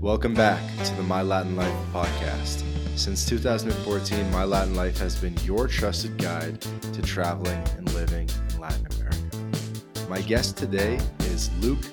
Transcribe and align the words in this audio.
Welcome 0.00 0.34
back 0.34 0.62
to 0.84 0.94
the 0.94 1.02
My 1.02 1.22
Latin 1.22 1.56
Life 1.56 1.74
podcast. 1.90 2.62
Since 2.96 3.24
2014, 3.26 4.30
My 4.30 4.44
Latin 4.44 4.74
Life 4.74 4.98
has 4.98 5.16
been 5.16 5.34
your 5.38 5.66
trusted 5.66 6.18
guide 6.18 6.60
to 6.60 7.02
traveling 7.02 7.62
and 7.78 7.92
living 7.94 8.28
in 8.50 8.60
Latin 8.60 8.86
America. 8.98 10.08
My 10.08 10.20
guest 10.20 10.58
today 10.58 11.00
is 11.20 11.50
Luke 11.60 11.84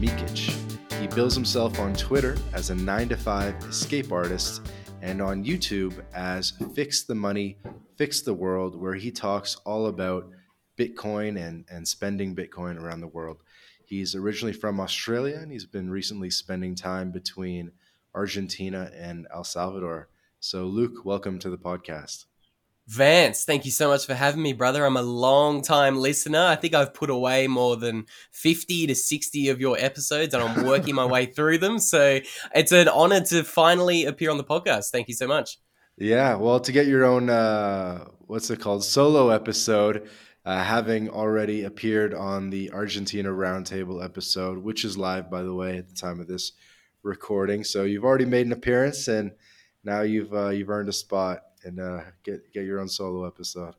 Mikic. 0.00 0.56
He 1.00 1.08
bills 1.08 1.34
himself 1.34 1.80
on 1.80 1.94
Twitter 1.94 2.38
as 2.52 2.70
a 2.70 2.74
9 2.76 3.08
to 3.08 3.16
5 3.16 3.54
escape 3.64 4.12
artist 4.12 4.62
and 5.02 5.20
on 5.20 5.44
YouTube 5.44 6.00
as 6.14 6.52
Fix 6.74 7.02
the 7.02 7.14
Money, 7.14 7.58
Fix 7.96 8.22
the 8.22 8.34
World, 8.34 8.80
where 8.80 8.94
he 8.94 9.10
talks 9.10 9.56
all 9.66 9.86
about 9.86 10.30
Bitcoin 10.78 11.36
and, 11.36 11.64
and 11.68 11.86
spending 11.86 12.36
Bitcoin 12.36 12.80
around 12.80 13.00
the 13.00 13.08
world. 13.08 13.42
He's 13.88 14.14
originally 14.14 14.52
from 14.52 14.80
Australia 14.80 15.38
and 15.40 15.50
he's 15.50 15.64
been 15.64 15.88
recently 15.88 16.28
spending 16.28 16.74
time 16.74 17.10
between 17.10 17.72
Argentina 18.14 18.90
and 18.94 19.26
El 19.32 19.44
Salvador. 19.44 20.10
So, 20.40 20.66
Luke, 20.66 21.06
welcome 21.06 21.38
to 21.38 21.48
the 21.48 21.56
podcast. 21.56 22.26
Vance, 22.86 23.46
thank 23.46 23.64
you 23.64 23.70
so 23.70 23.88
much 23.88 24.04
for 24.04 24.12
having 24.12 24.42
me, 24.42 24.52
brother. 24.52 24.84
I'm 24.84 24.98
a 24.98 25.02
long 25.02 25.62
time 25.62 25.96
listener. 25.96 26.44
I 26.44 26.56
think 26.56 26.74
I've 26.74 26.92
put 26.92 27.08
away 27.08 27.46
more 27.46 27.78
than 27.78 28.04
50 28.32 28.88
to 28.88 28.94
60 28.94 29.48
of 29.48 29.58
your 29.58 29.78
episodes 29.78 30.34
and 30.34 30.42
I'm 30.42 30.66
working 30.66 30.94
my 30.94 31.06
way 31.06 31.24
through 31.24 31.56
them. 31.56 31.78
So 31.78 32.20
it's 32.54 32.72
an 32.72 32.88
honor 32.88 33.22
to 33.22 33.42
finally 33.42 34.04
appear 34.04 34.30
on 34.30 34.36
the 34.36 34.44
podcast. 34.44 34.90
Thank 34.90 35.08
you 35.08 35.14
so 35.14 35.26
much. 35.26 35.56
Yeah, 35.96 36.34
well, 36.34 36.60
to 36.60 36.72
get 36.72 36.86
your 36.86 37.06
own, 37.06 37.30
uh, 37.30 38.04
what's 38.26 38.50
it 38.50 38.60
called, 38.60 38.84
solo 38.84 39.30
episode, 39.30 40.10
uh, 40.48 40.64
having 40.64 41.10
already 41.10 41.64
appeared 41.64 42.14
on 42.14 42.48
the 42.48 42.72
Argentina 42.72 43.28
Roundtable 43.28 44.02
episode, 44.02 44.56
which 44.56 44.82
is 44.82 44.96
live, 44.96 45.30
by 45.30 45.42
the 45.42 45.52
way, 45.52 45.76
at 45.76 45.88
the 45.88 45.94
time 45.94 46.20
of 46.20 46.26
this 46.26 46.52
recording. 47.02 47.64
So 47.64 47.84
you've 47.84 48.04
already 48.04 48.24
made 48.24 48.46
an 48.46 48.52
appearance 48.52 49.08
and 49.08 49.32
now 49.84 50.00
you've 50.00 50.32
uh, 50.32 50.48
you've 50.48 50.70
earned 50.70 50.88
a 50.88 50.92
spot 50.94 51.42
and 51.64 51.78
uh, 51.78 52.00
get 52.24 52.50
get 52.54 52.64
your 52.64 52.80
own 52.80 52.88
solo 52.88 53.26
episode. 53.26 53.74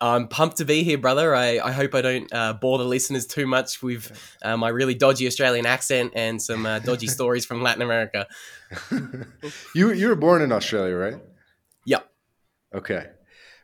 I'm 0.00 0.26
pumped 0.26 0.56
to 0.56 0.64
be 0.64 0.84
here, 0.84 0.96
brother. 0.96 1.34
I, 1.34 1.58
I 1.58 1.72
hope 1.72 1.94
I 1.94 2.00
don't 2.00 2.32
uh, 2.32 2.54
bore 2.54 2.78
the 2.78 2.84
listeners 2.84 3.26
too 3.26 3.46
much 3.46 3.82
with 3.82 4.10
uh, 4.42 4.56
my 4.56 4.70
really 4.70 4.94
dodgy 4.94 5.26
Australian 5.26 5.66
accent 5.66 6.12
and 6.14 6.40
some 6.40 6.64
uh, 6.64 6.78
dodgy 6.78 7.06
stories 7.18 7.44
from 7.44 7.62
Latin 7.62 7.82
America. 7.82 8.26
you 9.74 9.92
you 9.92 10.08
were 10.08 10.16
born 10.16 10.40
in 10.40 10.50
Australia, 10.50 10.94
right? 10.94 11.18
Yep. 11.84 12.10
Okay. 12.74 13.06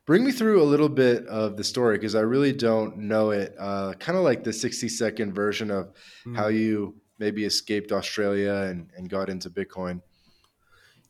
Bring 0.07 0.25
me 0.25 0.33
through 0.33 0.63
a 0.63 0.65
little 0.65 0.89
bit 0.89 1.27
of 1.27 1.57
the 1.57 1.65
story 1.65 1.97
because 1.97 2.15
I 2.15 2.21
really 2.21 2.53
don't 2.53 2.97
know 2.99 3.31
it. 3.31 3.55
Uh, 3.59 3.93
kind 3.95 4.19
of 4.19 4.25
like 4.25 4.43
the 4.43 4.53
60 4.53 4.89
second 4.89 5.35
version 5.35 5.71
of 5.71 5.93
mm. 6.27 6.37
how 6.37 6.49
you 6.49 6.97
maybe 7.19 7.45
escaped 7.45 7.93
Australia 7.93 8.53
and, 8.69 8.91
and 8.97 9.09
got 9.09 9.29
into 9.29 9.51
Bitcoin. 9.51 10.01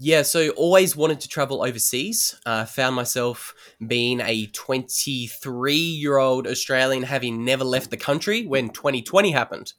Yeah, 0.03 0.23
so 0.23 0.49
always 0.51 0.97
wanted 0.97 1.21
to 1.21 1.29
travel 1.29 1.63
overseas. 1.63 2.35
Uh, 2.47 2.65
found 2.65 2.97
myself 2.97 3.55
being 3.87 4.21
a 4.21 4.47
23 4.47 5.75
year 5.75 6.17
old 6.17 6.47
Australian, 6.47 7.03
having 7.03 7.45
never 7.45 7.65
left 7.65 7.91
the 7.91 7.99
country 7.99 8.47
when 8.47 8.71
2020 8.71 9.31
happened. 9.31 9.75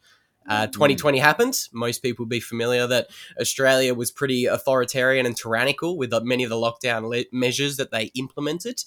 Uh, 0.47 0.67
2020 0.67 1.19
mm. 1.19 1.21
happened. 1.21 1.67
Most 1.71 2.01
people 2.01 2.25
will 2.25 2.29
be 2.29 2.39
familiar 2.39 2.87
that 2.87 3.09
Australia 3.39 3.93
was 3.93 4.11
pretty 4.11 4.45
authoritarian 4.45 5.25
and 5.25 5.37
tyrannical 5.37 5.97
with 5.97 6.11
many 6.23 6.43
of 6.43 6.49
the 6.49 6.55
lockdown 6.55 7.09
le- 7.09 7.25
measures 7.31 7.77
that 7.77 7.91
they 7.91 8.05
implemented. 8.15 8.77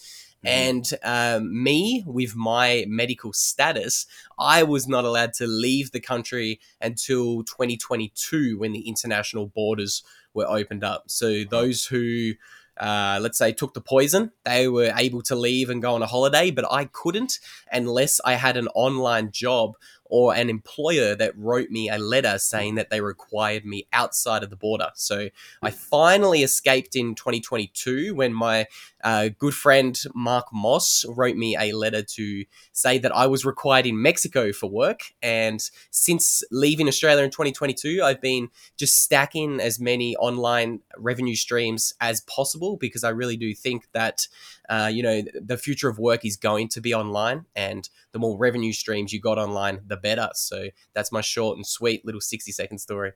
Mm. 0.45 0.49
And 0.49 0.93
um, 1.03 1.63
me, 1.63 2.03
with 2.07 2.35
my 2.35 2.85
medical 2.89 3.33
status, 3.33 4.07
I 4.39 4.63
was 4.63 4.87
not 4.89 5.05
allowed 5.05 5.33
to 5.35 5.47
leave 5.47 5.93
the 5.93 6.01
country 6.01 6.61
until 6.81 7.45
2022 7.45 8.59
when 8.59 8.73
the 8.73 8.89
international 8.89 9.47
borders 9.47 10.03
were 10.35 10.47
opened 10.49 10.85
up. 10.85 11.05
So 11.07 11.45
those 11.45 11.87
who 11.87 12.33
uh, 12.77 13.19
let's 13.23 13.39
say 13.39 13.53
took 13.53 13.73
the 13.73 13.81
poison 13.81 14.33
they 14.45 14.67
were 14.67 14.93
able 14.97 15.23
to 15.23 15.37
leave 15.37 15.71
and 15.71 15.81
go 15.81 15.95
on 15.95 16.03
a 16.03 16.07
holiday 16.07 16.51
but 16.51 16.65
i 16.73 16.87
couldn't 16.87 17.39
unless 17.71 18.21
i 18.25 18.35
had 18.35 18.57
an 18.57 18.67
online 18.75 19.31
job 19.31 19.75
or 20.07 20.35
an 20.35 20.51
employer 20.51 21.15
that 21.15 21.37
wrote 21.37 21.71
me 21.71 21.89
a 21.89 21.99
letter 21.99 22.39
saying 22.39 22.75
that 22.75 22.91
they 22.91 23.01
required 23.01 23.65
me 23.65 23.87
outside 23.93 24.43
of 24.43 24.51
the 24.51 24.57
border. 24.57 24.91
So 24.95 25.29
I 25.63 25.71
finally 25.71 26.43
escaped 26.43 26.95
in 26.95 27.15
2022 27.15 28.15
when 28.15 28.33
my 28.33 28.67
uh, 29.03 29.31
good 29.39 29.55
friend 29.55 29.99
Mark 30.15 30.47
Moss 30.53 31.05
wrote 31.09 31.37
me 31.37 31.57
a 31.57 31.73
letter 31.73 32.03
to 32.03 32.45
say 32.73 32.99
that 32.99 33.15
I 33.15 33.27
was 33.27 33.45
required 33.45 33.87
in 33.87 34.01
Mexico 34.01 34.53
for 34.53 34.69
work. 34.69 35.15
And 35.23 35.63
since 35.91 36.43
leaving 36.51 36.89
Australia 36.89 37.25
in 37.25 37.31
2022, 37.31 38.03
I've 38.03 38.21
been 38.21 38.49
just 38.77 39.03
stacking 39.03 39.61
as 39.61 39.81
many 39.81 40.17
online 40.17 40.81
revenue 40.97 41.35
streams 41.35 41.95
as 42.01 42.21
possible 42.23 42.77
because 42.77 43.05
I 43.05 43.11
really 43.11 43.37
do 43.37 43.55
think 43.55 43.89
that 43.93 44.27
uh, 44.69 44.91
you 44.93 45.03
know, 45.03 45.23
the 45.35 45.59
future 45.59 45.89
of 45.89 45.99
work 45.99 46.25
is 46.25 46.37
going 46.37 46.69
to 46.69 46.81
be 46.81 46.95
online, 46.95 47.45
and 47.55 47.89
the 48.13 48.19
more 48.19 48.39
revenue 48.39 48.73
streams 48.73 49.13
you 49.13 49.21
got 49.21 49.39
online, 49.39 49.81
the 49.87 49.94
better. 49.97 50.31
So 50.35 50.69
that's 50.95 51.13
my 51.13 51.21
short 51.21 51.57
and 51.57 51.67
sweet 51.67 52.05
little 52.05 52.21
60 52.21 52.53
second 52.53 52.79
story. 52.79 53.13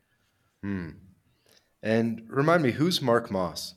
Hmm. 0.63 0.91
And 1.83 2.23
remind 2.29 2.63
me, 2.63 2.73
who's 2.73 3.01
Mark 3.01 3.31
Moss? 3.31 3.75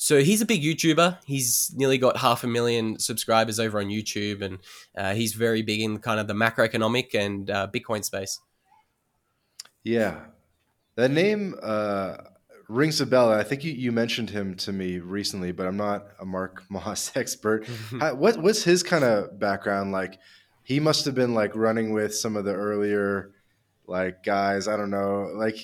So 0.00 0.20
he's 0.20 0.40
a 0.40 0.46
big 0.46 0.62
YouTuber. 0.62 1.18
He's 1.26 1.72
nearly 1.74 1.98
got 1.98 2.18
half 2.18 2.44
a 2.44 2.46
million 2.46 3.00
subscribers 3.00 3.58
over 3.58 3.80
on 3.80 3.86
YouTube, 3.86 4.42
and 4.42 4.58
uh, 4.96 5.14
he's 5.14 5.34
very 5.34 5.62
big 5.62 5.80
in 5.80 5.98
kind 5.98 6.20
of 6.20 6.28
the 6.28 6.34
macroeconomic 6.34 7.14
and 7.14 7.50
uh, 7.50 7.66
Bitcoin 7.74 8.04
space. 8.04 8.38
Yeah, 9.82 10.20
that 10.94 11.10
name 11.10 11.56
uh, 11.60 12.18
rings 12.68 13.00
a 13.00 13.06
bell. 13.06 13.32
I 13.32 13.42
think 13.42 13.64
you, 13.64 13.72
you 13.72 13.90
mentioned 13.90 14.30
him 14.30 14.54
to 14.56 14.72
me 14.72 15.00
recently, 15.00 15.50
but 15.50 15.66
I'm 15.66 15.76
not 15.76 16.06
a 16.20 16.24
Mark 16.24 16.62
Moss 16.70 17.16
expert. 17.16 17.66
How, 18.00 18.14
what 18.14 18.38
what's 18.38 18.62
his 18.62 18.84
kind 18.84 19.02
of 19.02 19.38
background 19.40 19.90
like? 19.90 20.20
He 20.68 20.80
must 20.80 21.06
have 21.06 21.14
been 21.14 21.32
like 21.32 21.56
running 21.56 21.94
with 21.94 22.14
some 22.14 22.36
of 22.36 22.44
the 22.44 22.52
earlier 22.52 23.32
like 23.86 24.22
guys. 24.22 24.68
I 24.68 24.76
don't 24.76 24.90
know, 24.90 25.30
like 25.34 25.56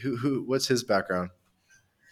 who 0.00 0.16
who. 0.16 0.42
What's 0.46 0.66
his 0.66 0.82
background? 0.82 1.28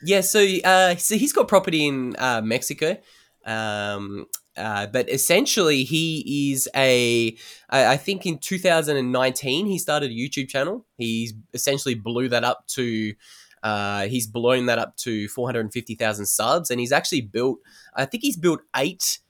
Yeah, 0.02 0.20
so 0.20 0.46
uh, 0.62 0.96
so 0.96 1.16
he's 1.16 1.32
got 1.32 1.48
property 1.48 1.86
in 1.86 2.14
uh, 2.18 2.42
Mexico. 2.44 2.98
Um, 3.46 4.26
uh, 4.54 4.86
but 4.88 5.08
essentially, 5.08 5.84
he 5.84 6.50
is 6.52 6.68
a. 6.76 7.34
I 7.70 7.96
think 7.96 8.26
in 8.26 8.36
2019 8.36 9.64
he 9.64 9.78
started 9.78 10.10
a 10.10 10.14
YouTube 10.14 10.50
channel. 10.50 10.84
He's 10.98 11.32
essentially 11.54 11.94
blew 11.94 12.28
that 12.28 12.44
up 12.44 12.66
to 12.74 13.14
uh, 13.62 14.08
he's 14.08 14.26
blown 14.26 14.66
that 14.66 14.78
up 14.78 14.94
to 14.98 15.26
450,000 15.28 16.26
subs, 16.26 16.70
and 16.70 16.78
he's 16.78 16.92
actually 16.92 17.22
built. 17.22 17.60
I 17.94 18.04
think 18.04 18.22
he's 18.22 18.36
built 18.36 18.60
eight 18.76 19.20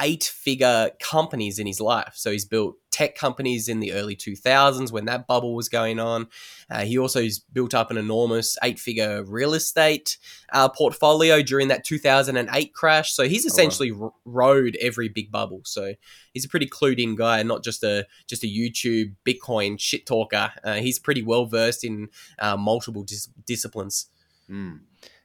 eight 0.00 0.24
figure 0.24 0.90
companies 1.00 1.58
in 1.58 1.66
his 1.66 1.80
life. 1.80 2.12
So 2.14 2.30
he's 2.30 2.44
built 2.44 2.76
tech 2.90 3.14
companies 3.14 3.68
in 3.68 3.80
the 3.80 3.92
early 3.92 4.16
2000s 4.16 4.90
when 4.90 5.04
that 5.04 5.26
bubble 5.26 5.54
was 5.54 5.68
going 5.68 5.98
on. 6.00 6.26
Uh, 6.70 6.80
he 6.80 6.98
also 6.98 7.22
has 7.22 7.38
built 7.38 7.72
up 7.74 7.90
an 7.90 7.96
enormous 7.96 8.56
eight 8.62 8.78
figure 8.78 9.22
real 9.24 9.54
estate 9.54 10.18
uh, 10.52 10.68
portfolio 10.68 11.42
during 11.42 11.68
that 11.68 11.84
2008 11.84 12.74
crash. 12.74 13.12
So 13.12 13.28
he's 13.28 13.44
essentially 13.44 13.90
oh, 13.90 13.96
wow. 13.96 14.14
rode 14.24 14.76
every 14.80 15.08
big 15.08 15.30
bubble. 15.30 15.60
So 15.64 15.94
he's 16.32 16.44
a 16.44 16.48
pretty 16.48 16.66
clued 16.66 16.98
in 16.98 17.14
guy, 17.14 17.42
not 17.42 17.62
just 17.62 17.82
a 17.84 18.06
just 18.26 18.44
a 18.44 18.46
YouTube 18.46 19.14
Bitcoin 19.24 19.78
shit 19.78 20.06
talker. 20.06 20.52
Uh, 20.64 20.74
he's 20.74 20.98
pretty 20.98 21.22
well 21.22 21.46
versed 21.46 21.84
in 21.84 22.08
uh, 22.38 22.56
multiple 22.56 23.04
dis- 23.04 23.30
disciplines. 23.46 24.06
Mm. 24.50 24.80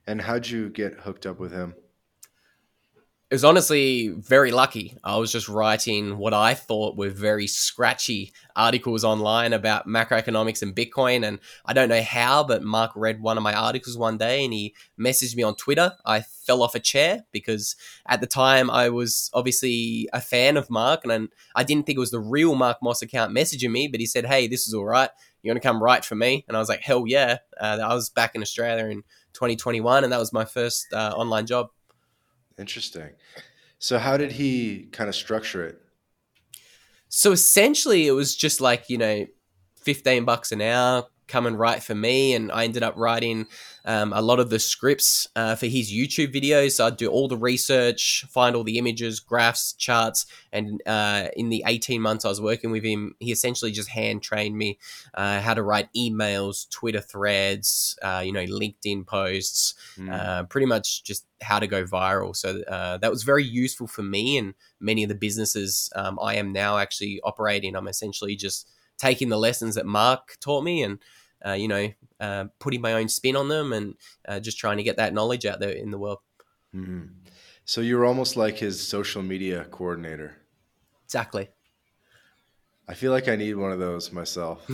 And 0.08 0.22
how'd 0.22 0.48
you 0.48 0.70
get 0.70 1.00
hooked 1.00 1.26
up 1.26 1.40
with 1.40 1.52
him? 1.52 1.74
It 3.32 3.34
was 3.34 3.44
honestly 3.44 4.10
very 4.10 4.52
lucky. 4.52 4.96
I 5.04 5.18
was 5.18 5.32
just 5.32 5.50
writing 5.50 6.20
what 6.20 6.36
I 6.36 6.54
thought 6.54 6.96
were 6.96 7.10
very 7.10 7.48
scratchy 7.48 8.32
articles 8.56 9.04
online 9.04 9.52
about 9.52 9.88
macroeconomics 9.88 10.62
and 10.62 10.76
Bitcoin. 10.76 11.26
And 11.26 11.40
I 11.66 11.74
don't 11.74 11.90
know 11.90 12.04
how, 12.04 12.44
but 12.44 12.62
Mark 12.62 12.92
read 12.96 13.20
one 13.20 13.36
of 13.36 13.42
my 13.42 13.56
articles 13.56 13.98
one 13.98 14.20
day 14.20 14.46
and 14.46 14.54
he 14.54 14.76
messaged 15.00 15.36
me 15.36 15.42
on 15.42 15.56
Twitter. 15.56 15.94
I 16.06 16.22
fell 16.22 16.62
off 16.62 16.76
a 16.76 16.80
chair 16.80 17.24
because 17.32 17.76
at 18.08 18.22
the 18.22 18.28
time 18.28 18.70
I 18.70 18.90
was 18.90 19.32
obviously 19.34 20.08
a 20.14 20.22
fan 20.22 20.56
of 20.56 20.70
Mark 20.70 21.04
and 21.04 21.30
I 21.56 21.64
didn't 21.64 21.88
think 21.88 21.98
it 21.98 22.02
was 22.02 22.12
the 22.12 22.20
real 22.20 22.54
Mark 22.54 22.78
Moss 22.84 23.02
account 23.02 23.36
messaging 23.36 23.72
me, 23.72 23.88
but 23.88 24.00
he 24.00 24.06
said, 24.06 24.28
Hey, 24.28 24.48
this 24.48 24.68
is 24.68 24.76
all 24.76 24.86
right. 24.86 25.10
You 25.42 25.50
want 25.50 25.62
to 25.62 25.68
come 25.68 25.82
write 25.82 26.06
for 26.06 26.16
me. 26.16 26.46
And 26.48 26.56
I 26.56 26.60
was 26.60 26.70
like, 26.70 26.82
Hell 26.82 27.06
yeah. 27.08 27.38
Uh, 27.60 27.80
I 27.84 27.96
was 27.96 28.12
back 28.12 28.36
in 28.36 28.44
Australia 28.44 28.86
in 28.86 29.02
2021 29.34 30.04
and 30.04 30.14
that 30.14 30.20
was 30.20 30.32
my 30.32 30.46
first 30.46 30.94
uh, 30.94 31.12
online 31.16 31.48
job. 31.48 31.70
Interesting. 32.58 33.10
So 33.80 33.98
how 34.00 34.18
did 34.18 34.32
he 34.32 34.88
kind 34.92 35.10
of 35.10 35.16
structure 35.16 35.66
it? 35.66 35.82
So 37.10 37.32
essentially, 37.32 38.08
it 38.08 38.12
was 38.12 38.36
just 38.36 38.62
like 38.62 38.90
you 38.90 38.98
know, 38.98 39.26
fifteen 39.76 40.26
bucks 40.26 40.52
an 40.52 40.62
hour, 40.62 41.06
come 41.28 41.46
and 41.46 41.58
write 41.58 41.84
for 41.84 41.96
me, 41.96 42.34
and 42.34 42.52
I 42.52 42.66
ended 42.66 42.84
up 42.84 42.96
writing 42.98 43.48
um, 43.84 44.14
a 44.14 44.22
lot 44.22 44.40
of 44.40 44.50
the 44.50 44.60
scripts 44.60 45.28
uh, 45.36 45.56
for 45.56 45.66
his 45.66 45.92
YouTube 45.92 46.34
videos. 46.34 46.74
So 46.74 46.88
I'd 46.88 46.98
do 46.98 47.08
all 47.08 47.28
the 47.28 47.38
research, 47.38 48.26
find 48.30 48.56
all 48.56 48.64
the 48.64 48.78
images, 48.78 49.20
graphs, 49.20 49.74
charts, 49.74 50.26
and 50.52 50.82
uh, 50.86 51.28
in 51.36 51.50
the 51.50 51.64
18 51.66 52.02
months 52.02 52.26
I 52.26 52.30
was 52.30 52.42
working 52.42 52.72
with 52.72 52.84
him, 52.84 53.16
he 53.20 53.32
essentially 53.32 53.72
just 53.72 53.90
hand 53.90 54.22
trained 54.24 54.58
me 54.58 54.80
uh, 55.14 55.42
how 55.42 55.54
to 55.54 55.64
write 55.64 55.90
emails, 55.96 56.70
Twitter 56.70 57.02
threads, 57.02 57.98
uh, 58.02 58.22
you 58.26 58.32
know, 58.32 58.46
LinkedIn 58.46 59.06
posts, 59.06 59.74
mm. 59.98 60.50
pretty 60.50 60.68
much 60.68 61.04
just 61.04 61.26
how 61.42 61.60
to 61.60 61.68
go 61.68 61.84
viral. 61.84 62.36
So 62.36 62.62
uh, 62.64 62.98
that 62.98 63.12
was 63.12 63.24
very 63.24 63.44
useful 63.44 63.88
for 63.88 64.04
me 64.04 64.38
and 64.38 64.54
many 64.80 65.04
of 65.04 65.10
the 65.10 65.16
businesses 65.16 65.90
um, 65.96 66.18
I 66.22 66.36
am 66.36 66.52
now 66.52 66.78
actually 66.78 67.20
operating. 67.24 67.76
I'm 67.76 67.88
essentially 67.88 68.36
just 68.36 68.70
taking 68.98 69.30
the 69.30 69.38
lessons 69.38 69.76
that 69.76 69.86
Mark 69.86 70.38
taught 70.40 70.64
me 70.64 70.84
and 70.84 71.00
uh, 71.46 71.54
you 71.54 71.68
know, 71.68 71.90
uh, 72.20 72.46
putting 72.60 72.82
my 72.82 72.94
own 72.94 73.08
spin 73.08 73.36
on 73.36 73.48
them 73.50 73.72
and 73.72 73.96
uh, 74.28 74.40
just 74.40 74.58
trying 74.58 74.78
to 74.78 74.84
get 74.84 74.98
that 74.98 75.14
knowledge 75.14 75.46
out 75.46 75.60
there 75.60 75.70
in 75.70 75.92
the 75.92 75.98
world. 75.98 76.20
Mm-hmm. 76.76 77.06
So 77.66 77.82
you 77.82 77.98
were 77.98 78.06
almost 78.06 78.36
like 78.36 78.58
his 78.58 78.86
social 78.86 79.22
media 79.22 79.66
coordinator. 79.72 80.38
Exactly. 81.06 81.50
I 82.88 82.94
feel 82.94 83.12
like 83.12 83.28
I 83.28 83.36
need 83.36 83.56
one 83.56 83.72
of 83.72 83.80
those 83.80 84.12
myself. 84.12 84.70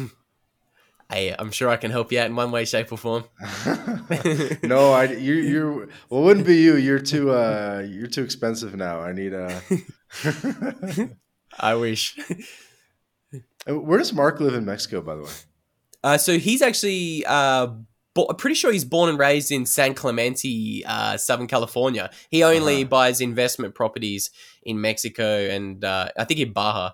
Hey, 1.10 1.36
I'm 1.38 1.52
sure 1.52 1.70
I 1.70 1.78
can 1.78 1.92
help 1.92 2.12
you 2.12 2.20
out 2.20 2.28
in 2.28 2.36
one 2.36 2.52
way, 2.52 2.66
shape, 2.66 2.92
or 2.92 2.98
form. 2.98 3.26
no, 4.64 4.92
I 4.92 5.14
you 5.18 5.34
you 5.34 5.90
well, 6.10 6.22
it 6.22 6.26
wouldn't 6.26 6.46
be 6.46 6.58
you. 6.58 6.78
You're 6.78 7.00
too 7.00 7.32
uh 7.32 7.86
you're 7.88 8.08
too 8.08 8.24
expensive 8.24 8.76
now. 8.76 9.02
I 9.02 9.12
need 9.12 9.34
a. 9.34 9.62
I 11.60 11.76
wish. 11.76 12.18
Where 13.68 14.00
does 14.00 14.14
Mark 14.14 14.40
live 14.40 14.54
in 14.54 14.66
Mexico, 14.66 15.02
by 15.02 15.16
the 15.16 15.24
way? 15.24 15.30
Uh, 16.04 16.18
so 16.18 16.40
he's 16.40 16.62
actually 16.62 17.24
uh, 17.28 17.68
bo- 18.14 18.28
I'm 18.30 18.36
pretty 18.36 18.56
sure 18.56 18.72
he's 18.72 18.86
born 18.86 19.10
and 19.10 19.20
raised 19.20 19.52
in 19.52 19.66
San 19.66 19.94
Clemente, 19.94 20.84
uh, 20.86 21.18
Southern 21.18 21.48
California. 21.48 22.10
He 22.30 22.44
only 22.44 22.82
uh-huh. 22.82 22.90
buys 22.90 23.22
investment 23.22 23.76
properties 23.76 24.32
in 24.64 24.82
Mexico 24.82 25.48
and 25.48 25.84
uh, 25.84 26.10
I 26.18 26.24
think 26.24 26.40
in 26.40 26.54
Baja. 26.54 26.92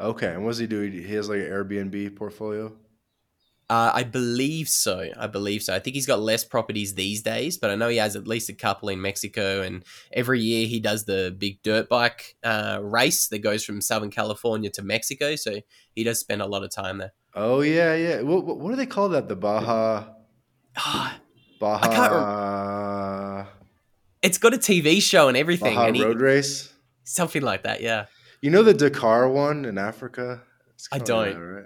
Okay, 0.00 0.34
and 0.34 0.44
what 0.44 0.50
does 0.50 0.58
he 0.58 0.66
do? 0.66 0.80
He 0.80 1.14
has 1.14 1.28
like 1.28 1.38
an 1.38 1.46
Airbnb 1.46 2.16
portfolio. 2.16 2.72
Uh, 3.70 3.90
I 3.94 4.02
believe 4.02 4.68
so. 4.68 5.08
I 5.16 5.26
believe 5.26 5.62
so. 5.62 5.74
I 5.74 5.78
think 5.78 5.94
he's 5.94 6.06
got 6.06 6.20
less 6.20 6.44
properties 6.44 6.94
these 6.94 7.22
days, 7.22 7.56
but 7.56 7.70
I 7.70 7.76
know 7.76 7.88
he 7.88 7.96
has 7.96 8.14
at 8.14 8.28
least 8.28 8.50
a 8.50 8.52
couple 8.52 8.90
in 8.90 9.00
Mexico. 9.00 9.62
And 9.62 9.84
every 10.12 10.40
year 10.40 10.66
he 10.66 10.80
does 10.80 11.04
the 11.04 11.34
big 11.36 11.62
dirt 11.62 11.88
bike 11.88 12.36
uh, 12.44 12.78
race 12.82 13.28
that 13.28 13.38
goes 13.38 13.64
from 13.64 13.80
Southern 13.80 14.10
California 14.10 14.68
to 14.70 14.82
Mexico. 14.82 15.34
So 15.36 15.60
he 15.94 16.04
does 16.04 16.20
spend 16.20 16.42
a 16.42 16.46
lot 16.46 16.62
of 16.62 16.70
time 16.70 16.98
there. 16.98 17.12
Oh 17.34 17.62
yeah, 17.62 17.94
yeah. 17.94 18.20
What 18.20 18.44
what, 18.44 18.70
do 18.70 18.76
they 18.76 18.86
call 18.86 19.08
that? 19.10 19.28
The 19.28 19.36
Baja. 19.36 20.08
Baja. 21.60 21.78
I 21.82 21.88
can't. 21.88 23.48
It's 24.22 24.38
got 24.38 24.54
a 24.54 24.58
TV 24.58 25.02
show 25.02 25.28
and 25.28 25.36
everything. 25.36 25.74
Baja 25.74 25.88
and 25.88 26.00
Road 26.00 26.20
Race. 26.20 26.72
Something 27.04 27.42
like 27.42 27.64
that. 27.64 27.80
Yeah. 27.80 28.06
You 28.40 28.50
know 28.50 28.62
the 28.62 28.74
Dakar 28.74 29.28
one 29.28 29.64
in 29.64 29.78
Africa. 29.78 30.42
I 30.92 30.98
don't. 30.98 31.32
That, 31.32 31.40
right? 31.40 31.64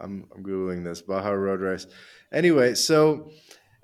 I'm 0.00 0.28
I'm 0.34 0.42
googling 0.42 0.84
this 0.84 1.02
Baja 1.02 1.30
Road 1.30 1.60
Race. 1.60 1.86
Anyway, 2.32 2.74
so 2.74 3.30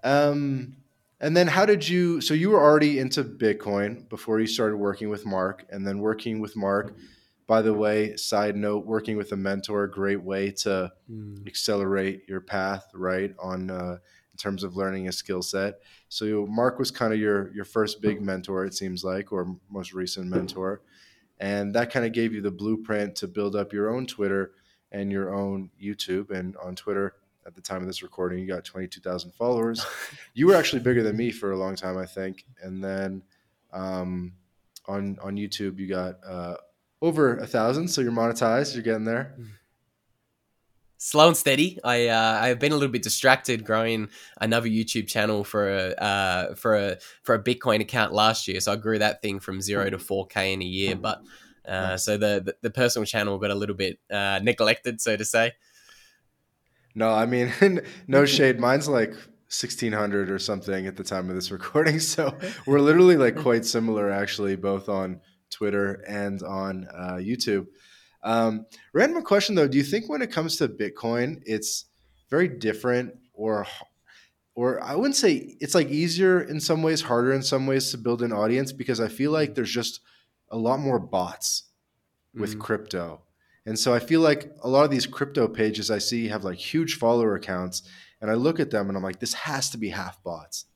um 0.02 0.76
and 1.20 1.36
then 1.36 1.46
how 1.46 1.66
did 1.66 1.88
you 1.88 2.20
so 2.20 2.34
you 2.34 2.50
were 2.50 2.60
already 2.60 2.98
into 2.98 3.22
Bitcoin 3.24 4.08
before 4.08 4.40
you 4.40 4.46
started 4.46 4.76
working 4.76 5.10
with 5.10 5.26
Mark 5.26 5.66
and 5.70 5.86
then 5.86 5.98
working 5.98 6.40
with 6.40 6.56
Mark 6.56 6.94
by 7.50 7.62
the 7.62 7.74
way, 7.74 8.14
side 8.14 8.54
note, 8.54 8.86
working 8.86 9.16
with 9.16 9.32
a 9.32 9.36
mentor, 9.36 9.88
great 9.88 10.22
way 10.22 10.52
to 10.52 10.92
mm. 11.10 11.44
accelerate 11.48 12.22
your 12.28 12.40
path, 12.40 12.88
right? 12.94 13.34
On 13.40 13.68
uh, 13.68 13.96
in 14.32 14.36
terms 14.38 14.62
of 14.62 14.76
learning 14.76 15.08
a 15.08 15.12
skill 15.12 15.42
set. 15.42 15.80
So 16.08 16.46
Mark 16.48 16.78
was 16.78 16.92
kind 16.92 17.12
of 17.12 17.18
your 17.18 17.52
your 17.52 17.64
first 17.64 18.00
big 18.00 18.22
mentor, 18.22 18.66
it 18.66 18.74
seems 18.74 19.02
like, 19.02 19.32
or 19.32 19.56
most 19.68 19.92
recent 19.92 20.28
mentor, 20.28 20.82
and 21.40 21.74
that 21.74 21.90
kind 21.90 22.06
of 22.06 22.12
gave 22.12 22.32
you 22.32 22.40
the 22.40 22.52
blueprint 22.52 23.16
to 23.16 23.26
build 23.26 23.56
up 23.56 23.72
your 23.72 23.92
own 23.92 24.06
Twitter 24.06 24.52
and 24.92 25.10
your 25.10 25.34
own 25.34 25.70
YouTube. 25.80 26.30
And 26.30 26.56
on 26.56 26.74
Twitter, 26.74 27.14
at 27.46 27.54
the 27.54 27.60
time 27.60 27.80
of 27.80 27.86
this 27.86 28.02
recording, 28.02 28.38
you 28.38 28.46
got 28.46 28.64
22,000 28.64 29.32
followers. 29.32 29.84
you 30.34 30.46
were 30.46 30.54
actually 30.54 30.82
bigger 30.82 31.02
than 31.02 31.16
me 31.16 31.30
for 31.30 31.52
a 31.52 31.56
long 31.56 31.74
time, 31.74 31.96
I 31.96 32.06
think. 32.06 32.44
And 32.62 32.82
then 32.82 33.22
um, 33.72 34.32
on 34.86 35.18
on 35.22 35.36
YouTube, 35.36 35.78
you 35.78 35.86
got 35.86 36.16
uh, 36.26 36.56
over 37.02 37.36
a 37.36 37.46
thousand. 37.46 37.88
So 37.88 38.00
you're 38.00 38.12
monetized. 38.12 38.74
You're 38.74 38.82
getting 38.82 39.04
there. 39.04 39.34
Slow 40.98 41.28
and 41.28 41.36
steady. 41.36 41.78
I 41.82 42.08
uh, 42.08 42.40
I've 42.42 42.58
been 42.58 42.72
a 42.72 42.76
little 42.76 42.92
bit 42.92 43.02
distracted 43.02 43.64
growing 43.64 44.10
another 44.40 44.68
YouTube 44.68 45.08
channel 45.08 45.44
for 45.44 45.70
a 45.70 45.94
uh, 45.94 46.54
for 46.54 46.76
a 46.76 46.98
for 47.22 47.34
a 47.34 47.42
Bitcoin 47.42 47.80
account 47.80 48.12
last 48.12 48.46
year. 48.46 48.60
So 48.60 48.72
I 48.72 48.76
grew 48.76 48.98
that 48.98 49.22
thing 49.22 49.40
from 49.40 49.62
zero 49.62 49.88
to 49.88 49.98
four 49.98 50.26
k 50.26 50.52
in 50.52 50.60
a 50.60 50.66
year. 50.66 50.96
But 50.96 51.22
uh, 51.70 51.96
so 51.96 52.16
the, 52.16 52.42
the, 52.44 52.56
the 52.62 52.70
personal 52.70 53.06
channel 53.06 53.38
got 53.38 53.50
a 53.50 53.54
little 53.54 53.76
bit 53.76 53.98
uh, 54.10 54.40
neglected, 54.42 55.00
so 55.00 55.16
to 55.16 55.24
say. 55.24 55.52
No, 56.94 57.10
I 57.10 57.26
mean, 57.26 57.52
no 58.08 58.24
shade. 58.24 58.58
Mine's 58.58 58.88
like 58.88 59.10
1600 59.10 60.30
or 60.30 60.38
something 60.38 60.86
at 60.86 60.96
the 60.96 61.04
time 61.04 61.28
of 61.28 61.34
this 61.34 61.50
recording. 61.50 62.00
So 62.00 62.36
we're 62.66 62.80
literally 62.80 63.16
like 63.16 63.36
quite 63.36 63.64
similar, 63.64 64.10
actually, 64.10 64.56
both 64.56 64.88
on 64.88 65.20
Twitter 65.50 66.04
and 66.08 66.42
on 66.42 66.88
uh, 66.92 67.18
YouTube. 67.20 67.66
Um, 68.22 68.66
random 68.92 69.22
question 69.22 69.54
though: 69.54 69.68
Do 69.68 69.78
you 69.78 69.84
think 69.84 70.08
when 70.08 70.22
it 70.22 70.30
comes 70.30 70.56
to 70.56 70.68
Bitcoin, 70.68 71.42
it's 71.46 71.86
very 72.28 72.48
different, 72.48 73.14
or 73.32 73.66
or 74.54 74.82
I 74.82 74.94
wouldn't 74.94 75.16
say 75.16 75.56
it's 75.60 75.74
like 75.74 75.88
easier 75.88 76.42
in 76.42 76.60
some 76.60 76.82
ways, 76.82 77.00
harder 77.00 77.32
in 77.32 77.42
some 77.42 77.66
ways 77.66 77.90
to 77.92 77.98
build 77.98 78.22
an 78.22 78.32
audience 78.32 78.72
because 78.72 79.00
I 79.00 79.08
feel 79.08 79.30
like 79.30 79.54
there's 79.54 79.72
just 79.72 80.00
a 80.50 80.56
lot 80.56 80.80
more 80.80 80.98
bots 80.98 81.64
with 82.34 82.50
mm-hmm. 82.50 82.60
crypto. 82.60 83.22
And 83.66 83.78
so 83.78 83.94
I 83.94 83.98
feel 83.98 84.20
like 84.20 84.52
a 84.62 84.68
lot 84.68 84.84
of 84.84 84.90
these 84.90 85.06
crypto 85.06 85.46
pages 85.46 85.90
I 85.90 85.98
see 85.98 86.28
have 86.28 86.44
like 86.44 86.58
huge 86.58 86.96
follower 86.96 87.34
accounts, 87.34 87.82
and 88.20 88.30
I 88.30 88.34
look 88.34 88.58
at 88.60 88.70
them 88.70 88.88
and 88.88 88.96
I'm 88.96 89.02
like, 89.02 89.20
this 89.20 89.34
has 89.34 89.70
to 89.70 89.78
be 89.78 89.90
half 89.90 90.22
bots. 90.22 90.66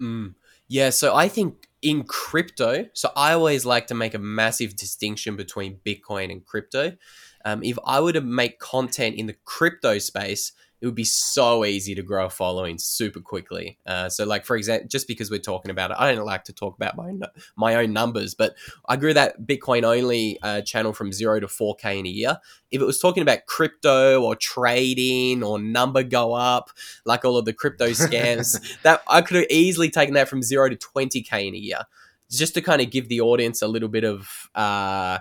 Mm. 0.00 0.34
Yeah, 0.68 0.90
so 0.90 1.14
I 1.14 1.28
think 1.28 1.68
in 1.82 2.04
crypto, 2.04 2.86
so 2.94 3.10
I 3.14 3.34
always 3.34 3.66
like 3.66 3.88
to 3.88 3.94
make 3.94 4.14
a 4.14 4.18
massive 4.18 4.76
distinction 4.76 5.36
between 5.36 5.80
Bitcoin 5.84 6.32
and 6.32 6.44
crypto. 6.44 6.96
Um, 7.44 7.62
if 7.62 7.78
I 7.84 8.00
were 8.00 8.12
to 8.12 8.20
make 8.20 8.58
content 8.58 9.16
in 9.16 9.26
the 9.26 9.36
crypto 9.44 9.98
space, 9.98 10.52
it 10.82 10.86
would 10.86 10.96
be 10.96 11.04
so 11.04 11.64
easy 11.64 11.94
to 11.94 12.02
grow 12.02 12.26
a 12.26 12.30
following 12.30 12.76
super 12.76 13.20
quickly. 13.20 13.78
Uh, 13.86 14.08
so, 14.08 14.24
like 14.24 14.44
for 14.44 14.56
example, 14.56 14.88
just 14.88 15.06
because 15.06 15.30
we're 15.30 15.38
talking 15.38 15.70
about 15.70 15.92
it, 15.92 15.96
I 15.98 16.12
don't 16.12 16.26
like 16.26 16.42
to 16.44 16.52
talk 16.52 16.74
about 16.76 16.96
my 16.96 17.12
my 17.54 17.76
own 17.76 17.92
numbers, 17.92 18.34
but 18.34 18.56
I 18.88 18.96
grew 18.96 19.14
that 19.14 19.42
Bitcoin 19.42 19.84
only 19.84 20.40
uh, 20.42 20.62
channel 20.62 20.92
from 20.92 21.12
zero 21.12 21.38
to 21.38 21.46
four 21.46 21.76
k 21.76 22.00
in 22.00 22.04
a 22.04 22.08
year. 22.08 22.38
If 22.72 22.80
it 22.82 22.84
was 22.84 22.98
talking 22.98 23.22
about 23.22 23.46
crypto 23.46 24.22
or 24.22 24.34
trading 24.34 25.44
or 25.44 25.60
number 25.60 26.02
go 26.02 26.32
up, 26.32 26.70
like 27.06 27.24
all 27.24 27.36
of 27.36 27.44
the 27.44 27.52
crypto 27.52 27.86
scams, 27.90 28.60
that 28.82 29.02
I 29.06 29.22
could 29.22 29.36
have 29.36 29.46
easily 29.50 29.88
taken 29.88 30.14
that 30.14 30.28
from 30.28 30.42
zero 30.42 30.68
to 30.68 30.74
twenty 30.74 31.22
k 31.22 31.46
in 31.46 31.54
a 31.54 31.58
year, 31.58 31.82
just 32.28 32.54
to 32.54 32.60
kind 32.60 32.82
of 32.82 32.90
give 32.90 33.08
the 33.08 33.20
audience 33.20 33.62
a 33.62 33.68
little 33.68 33.88
bit 33.88 34.02
of. 34.02 34.50
Uh, 34.52 35.18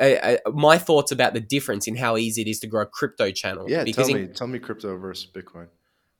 uh, 0.00 0.36
my 0.52 0.78
thoughts 0.78 1.12
about 1.12 1.34
the 1.34 1.40
difference 1.40 1.86
in 1.86 1.96
how 1.96 2.16
easy 2.16 2.42
it 2.42 2.48
is 2.48 2.60
to 2.60 2.66
grow 2.66 2.82
a 2.82 2.86
crypto 2.86 3.30
channel. 3.30 3.66
Yeah, 3.68 3.84
because 3.84 4.08
tell 4.08 4.16
me, 4.16 4.22
in, 4.22 4.32
tell 4.34 4.46
me 4.46 4.58
crypto 4.58 4.96
versus 4.96 5.28
Bitcoin. 5.32 5.68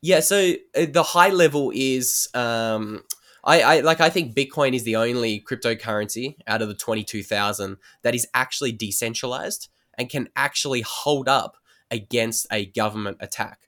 Yeah, 0.02 0.20
so 0.20 0.54
uh, 0.76 0.86
the 0.90 1.02
high 1.02 1.30
level 1.30 1.72
is, 1.74 2.28
um, 2.34 3.02
I, 3.44 3.62
I 3.62 3.80
like. 3.80 4.00
I 4.00 4.10
think 4.10 4.34
Bitcoin 4.34 4.74
is 4.74 4.84
the 4.84 4.96
only 4.96 5.40
cryptocurrency 5.40 6.36
out 6.46 6.62
of 6.62 6.68
the 6.68 6.74
twenty 6.74 7.04
two 7.04 7.22
thousand 7.22 7.78
that 8.02 8.14
is 8.14 8.26
actually 8.34 8.72
decentralized 8.72 9.68
and 9.98 10.08
can 10.08 10.28
actually 10.36 10.82
hold 10.82 11.28
up 11.28 11.56
against 11.90 12.46
a 12.50 12.66
government 12.66 13.18
attack 13.20 13.65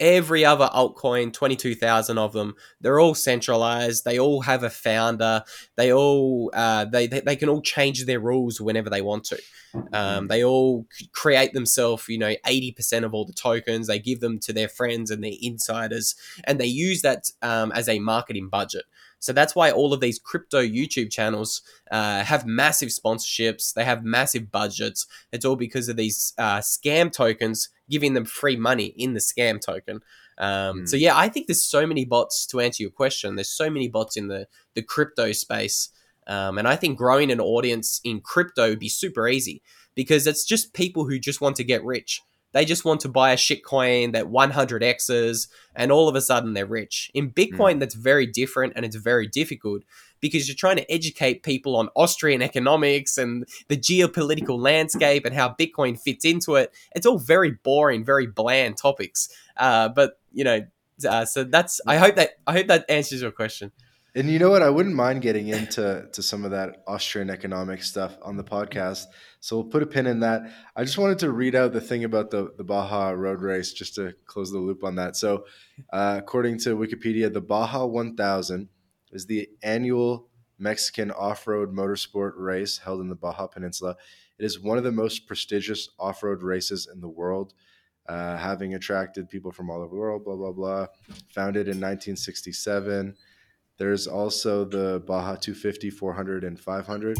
every 0.00 0.44
other 0.44 0.68
altcoin 0.74 1.32
22,000 1.32 2.18
of 2.18 2.32
them 2.32 2.54
they're 2.80 3.00
all 3.00 3.14
centralized. 3.14 4.04
They 4.04 4.18
all 4.18 4.42
have 4.42 4.62
a 4.62 4.70
founder. 4.70 5.42
They 5.76 5.92
all 5.92 6.50
uh, 6.54 6.84
they, 6.84 7.06
they, 7.06 7.20
they 7.20 7.36
can 7.36 7.48
all 7.48 7.62
change 7.62 8.04
their 8.04 8.20
rules 8.20 8.60
whenever 8.60 8.90
they 8.90 9.02
want 9.02 9.24
to. 9.24 9.40
Um, 9.92 10.28
they 10.28 10.44
all 10.44 10.86
create 11.12 11.52
themselves 11.52 12.08
you 12.08 12.18
know 12.18 12.34
80% 12.46 13.04
of 13.04 13.14
all 13.14 13.26
the 13.26 13.32
tokens. 13.32 13.86
They 13.86 13.98
give 13.98 14.20
them 14.20 14.38
to 14.40 14.52
their 14.52 14.68
friends 14.68 15.10
and 15.10 15.22
their 15.22 15.32
insiders 15.40 16.14
and 16.44 16.60
they 16.60 16.66
use 16.66 17.02
that 17.02 17.30
um, 17.42 17.72
as 17.72 17.88
a 17.88 17.98
marketing 17.98 18.48
budget 18.48 18.84
so 19.18 19.32
that's 19.32 19.54
why 19.54 19.70
all 19.70 19.92
of 19.92 20.00
these 20.00 20.18
crypto 20.18 20.62
YouTube 20.62 21.10
channels 21.10 21.62
uh, 21.90 22.22
have 22.22 22.46
massive 22.46 22.90
sponsorships. 22.90 23.74
They 23.74 23.84
have 23.84 24.04
massive 24.04 24.50
budgets. 24.50 25.06
It's 25.32 25.44
all 25.44 25.56
because 25.56 25.88
of 25.88 25.96
these 25.96 26.34
uh, 26.38 26.58
scam 26.58 27.12
tokens 27.12 27.68
giving 27.90 28.14
them 28.14 28.24
free 28.24 28.56
money 28.56 28.86
in 28.96 29.14
the 29.14 29.20
scam 29.20 29.60
token. 29.60 30.00
Um, 30.38 30.82
mm. 30.82 30.88
So 30.88 30.96
yeah, 30.96 31.16
I 31.16 31.28
think 31.28 31.46
there's 31.46 31.62
so 31.62 31.86
many 31.86 32.04
bots 32.04 32.46
to 32.46 32.60
answer 32.60 32.82
your 32.82 32.92
question. 32.92 33.34
There's 33.34 33.48
so 33.48 33.70
many 33.70 33.88
bots 33.88 34.16
in 34.16 34.28
the 34.28 34.46
the 34.74 34.82
crypto 34.82 35.32
space, 35.32 35.90
um, 36.28 36.58
and 36.58 36.68
I 36.68 36.76
think 36.76 36.96
growing 36.96 37.32
an 37.32 37.40
audience 37.40 38.00
in 38.04 38.20
crypto 38.20 38.70
would 38.70 38.78
be 38.78 38.88
super 38.88 39.26
easy 39.26 39.62
because 39.96 40.28
it's 40.28 40.44
just 40.44 40.74
people 40.74 41.06
who 41.06 41.18
just 41.18 41.40
want 41.40 41.56
to 41.56 41.64
get 41.64 41.84
rich. 41.84 42.22
They 42.52 42.64
just 42.64 42.84
want 42.84 43.00
to 43.00 43.08
buy 43.08 43.32
a 43.32 43.36
shit 43.36 43.64
coin 43.64 44.12
that 44.12 44.26
100x's 44.26 45.48
and 45.74 45.92
all 45.92 46.08
of 46.08 46.14
a 46.14 46.20
sudden 46.20 46.54
they're 46.54 46.66
rich. 46.66 47.10
In 47.14 47.30
Bitcoin, 47.30 47.76
mm. 47.76 47.80
that's 47.80 47.94
very 47.94 48.26
different 48.26 48.72
and 48.74 48.84
it's 48.84 48.96
very 48.96 49.26
difficult 49.26 49.82
because 50.20 50.48
you're 50.48 50.56
trying 50.56 50.76
to 50.76 50.90
educate 50.90 51.42
people 51.42 51.76
on 51.76 51.88
Austrian 51.94 52.42
economics 52.42 53.18
and 53.18 53.46
the 53.68 53.76
geopolitical 53.76 54.58
landscape 54.58 55.24
and 55.24 55.34
how 55.34 55.54
Bitcoin 55.58 55.98
fits 55.98 56.24
into 56.24 56.56
it. 56.56 56.72
It's 56.94 57.06
all 57.06 57.18
very 57.18 57.52
boring, 57.62 58.04
very 58.04 58.26
bland 58.26 58.76
topics. 58.76 59.28
Uh, 59.56 59.88
but 59.88 60.18
you 60.32 60.44
know, 60.44 60.66
uh, 61.08 61.24
so 61.24 61.44
that's. 61.44 61.80
I 61.86 61.96
hope 61.96 62.16
that 62.16 62.30
I 62.46 62.52
hope 62.52 62.66
that 62.68 62.84
answers 62.88 63.22
your 63.22 63.30
question. 63.30 63.72
And 64.14 64.30
you 64.30 64.38
know 64.38 64.50
what? 64.50 64.62
I 64.62 64.70
wouldn't 64.70 64.94
mind 64.94 65.20
getting 65.20 65.48
into 65.48 66.08
to 66.12 66.22
some 66.22 66.44
of 66.44 66.50
that 66.52 66.82
Austrian 66.86 67.28
economic 67.28 67.82
stuff 67.82 68.16
on 68.22 68.36
the 68.36 68.44
podcast. 68.44 69.04
So 69.40 69.56
we'll 69.56 69.66
put 69.66 69.82
a 69.82 69.86
pin 69.86 70.06
in 70.06 70.20
that. 70.20 70.50
I 70.74 70.84
just 70.84 70.98
wanted 70.98 71.18
to 71.20 71.30
read 71.30 71.54
out 71.54 71.72
the 71.72 71.80
thing 71.80 72.04
about 72.04 72.30
the, 72.30 72.52
the 72.56 72.64
Baja 72.64 73.10
Road 73.10 73.42
Race 73.42 73.72
just 73.72 73.94
to 73.96 74.14
close 74.24 74.50
the 74.50 74.58
loop 74.58 74.82
on 74.82 74.94
that. 74.96 75.14
So, 75.14 75.44
uh, 75.92 76.16
according 76.18 76.58
to 76.60 76.76
Wikipedia, 76.76 77.32
the 77.32 77.42
Baja 77.42 77.84
1000 77.84 78.68
is 79.12 79.26
the 79.26 79.48
annual 79.62 80.28
Mexican 80.58 81.10
off 81.10 81.46
road 81.46 81.74
motorsport 81.74 82.32
race 82.36 82.78
held 82.78 83.00
in 83.00 83.08
the 83.08 83.14
Baja 83.14 83.46
Peninsula. 83.46 83.94
It 84.38 84.44
is 84.44 84.58
one 84.58 84.78
of 84.78 84.84
the 84.84 84.92
most 84.92 85.26
prestigious 85.26 85.90
off 85.98 86.22
road 86.22 86.42
races 86.42 86.88
in 86.92 87.00
the 87.00 87.08
world, 87.08 87.54
uh, 88.08 88.36
having 88.36 88.74
attracted 88.74 89.28
people 89.28 89.52
from 89.52 89.70
all 89.70 89.82
over 89.82 89.94
the 89.94 90.00
world, 90.00 90.24
blah, 90.24 90.36
blah, 90.36 90.52
blah. 90.52 90.86
Founded 91.34 91.66
in 91.66 91.76
1967. 91.76 93.16
There's 93.78 94.06
also 94.06 94.64
the 94.64 95.02
Baja 95.06 95.36
250, 95.36 95.90
400, 95.90 96.44
and 96.44 96.58
500, 96.58 97.18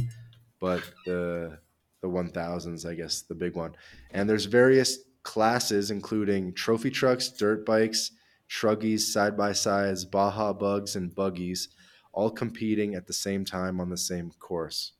but 0.60 0.82
the 1.06 1.58
the 2.00 2.08
1000s, 2.08 2.88
I 2.88 2.94
guess, 2.94 3.22
the 3.22 3.34
big 3.34 3.54
one. 3.54 3.74
And 4.10 4.28
there's 4.28 4.44
various 4.44 4.98
classes, 5.22 5.90
including 5.90 6.54
trophy 6.54 6.90
trucks, 6.90 7.28
dirt 7.28 7.66
bikes, 7.66 8.12
truggies, 8.48 9.00
side 9.00 9.36
by 9.36 9.52
sides, 9.52 10.04
Baja 10.04 10.52
bugs, 10.52 10.96
and 10.96 11.14
buggies 11.14 11.68
all 12.12 12.30
competing 12.30 12.94
at 12.94 13.06
the 13.06 13.12
same 13.12 13.44
time 13.44 13.80
on 13.80 13.90
the 13.90 13.96
same 13.96 14.30
course. 14.38 14.92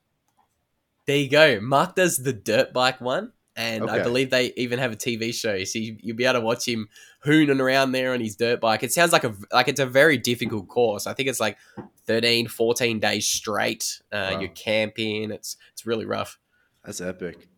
There 1.07 1.17
you 1.17 1.29
go. 1.29 1.61
Mark 1.61 1.95
does 1.95 2.19
the 2.19 2.33
dirt 2.33 2.73
bike 2.73 3.01
one, 3.01 3.33
and 3.59 3.83
okay. 3.83 4.01
I 4.01 4.03
believe 4.05 4.31
they 4.31 4.53
even 4.57 4.79
have 4.79 4.93
a 4.93 4.97
TV 4.97 5.35
show, 5.35 5.63
so 5.65 5.81
you, 5.81 5.99
will 6.05 6.15
be 6.15 6.25
able 6.25 6.39
to 6.39 6.47
watch 6.47 6.67
him 6.67 6.89
hooning 7.27 7.61
around 7.61 7.91
there 7.91 8.15
on 8.15 8.21
his 8.21 8.37
dirt 8.37 8.61
bike. 8.61 8.85
It 8.85 8.93
sounds 8.93 9.13
like 9.13 9.25
a 9.25 9.35
like 9.53 9.67
it's 9.67 9.81
a 9.81 9.87
very 9.87 10.17
difficult 10.17 10.69
course. 10.69 11.09
I 11.09 11.13
think 11.13 11.29
it's 11.29 11.41
like 11.41 11.59
13, 12.07 12.47
14 12.47 13.01
days 13.01 13.27
straight. 13.27 14.01
Uh, 14.13 14.31
wow. 14.33 14.41
You're 14.41 14.51
camping. 14.51 15.33
It's 15.33 15.57
it's 15.73 15.85
really 15.85 16.07
rough. 16.07 16.39
That's 16.85 17.01
epic. 17.01 17.49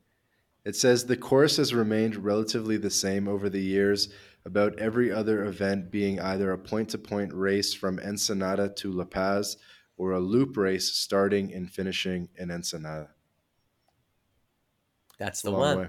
It 0.64 0.74
says 0.74 1.04
the 1.04 1.18
course 1.18 1.58
has 1.58 1.74
remained 1.74 2.16
relatively 2.16 2.78
the 2.78 2.90
same 2.90 3.28
over 3.28 3.50
the 3.50 3.60
years, 3.60 4.08
about 4.46 4.78
every 4.78 5.12
other 5.12 5.44
event 5.44 5.90
being 5.90 6.18
either 6.18 6.50
a 6.50 6.58
point 6.58 6.88
to 6.90 6.98
point 6.98 7.34
race 7.34 7.74
from 7.74 7.98
Ensenada 8.00 8.70
to 8.76 8.90
La 8.90 9.04
Paz 9.04 9.58
or 9.98 10.12
a 10.12 10.20
loop 10.20 10.56
race 10.56 10.94
starting 10.94 11.52
and 11.52 11.70
finishing 11.70 12.30
in 12.36 12.50
Ensenada. 12.50 13.10
That's 15.20 15.42
the 15.42 15.52
one. 15.52 15.78
Way. 15.78 15.88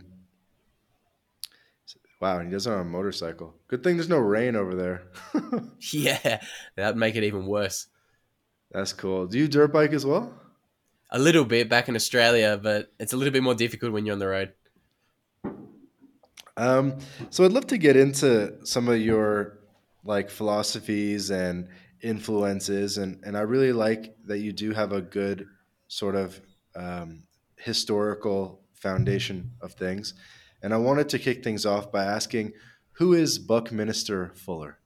Wow, 2.20 2.38
and 2.38 2.50
he 2.50 2.52
does 2.52 2.68
it 2.68 2.74
on 2.74 2.82
a 2.82 2.84
motorcycle. 2.84 3.56
Good 3.68 3.82
thing 3.82 3.96
there's 3.96 4.10
no 4.10 4.20
rain 4.20 4.56
over 4.56 4.76
there. 4.76 5.04
yeah, 5.92 6.42
that'd 6.76 6.98
make 6.98 7.16
it 7.16 7.24
even 7.24 7.48
worse. 7.48 7.88
That's 8.72 8.94
cool. 8.94 9.26
Do 9.26 9.40
you 9.40 9.48
dirt 9.48 9.74
bike 9.74 9.94
as 9.94 10.06
well? 10.06 10.32
A 11.10 11.18
little 11.18 11.46
bit 11.46 11.70
back 11.70 11.90
in 11.90 11.96
Australia, 11.96 12.60
but 12.62 12.92
it's 13.00 13.14
a 13.14 13.18
little 13.18 13.32
bit 13.32 13.42
more 13.42 13.56
difficult 13.56 13.94
when 13.94 14.06
you're 14.06 14.14
on 14.14 14.20
the 14.20 14.28
road. 14.28 14.54
Um, 16.58 17.00
so 17.30 17.44
I'd 17.46 17.54
love 17.54 17.68
to 17.68 17.78
get 17.78 17.96
into 17.96 18.66
some 18.66 18.88
of 18.88 19.00
your 19.00 19.60
like 20.04 20.30
philosophies 20.30 21.32
and 21.32 21.70
influences, 22.04 22.98
and 22.98 23.24
and 23.24 23.38
I 23.38 23.42
really 23.42 23.72
like 23.72 24.16
that 24.26 24.40
you 24.40 24.52
do 24.52 24.74
have 24.74 24.92
a 24.92 25.02
good 25.02 25.48
sort 25.88 26.16
of 26.16 26.40
um, 26.76 27.24
historical 27.58 28.62
foundation 28.82 29.52
of 29.62 29.74
things. 29.74 30.14
And 30.62 30.74
I 30.74 30.78
wanted 30.78 31.10
to 31.10 31.20
kick 31.20 31.44
things 31.44 31.66
off 31.66 31.92
by 31.92 32.04
asking, 32.04 32.54
who 32.94 33.14
is 33.14 33.40
Buckminster 33.40 34.32
Fuller? 34.36 34.78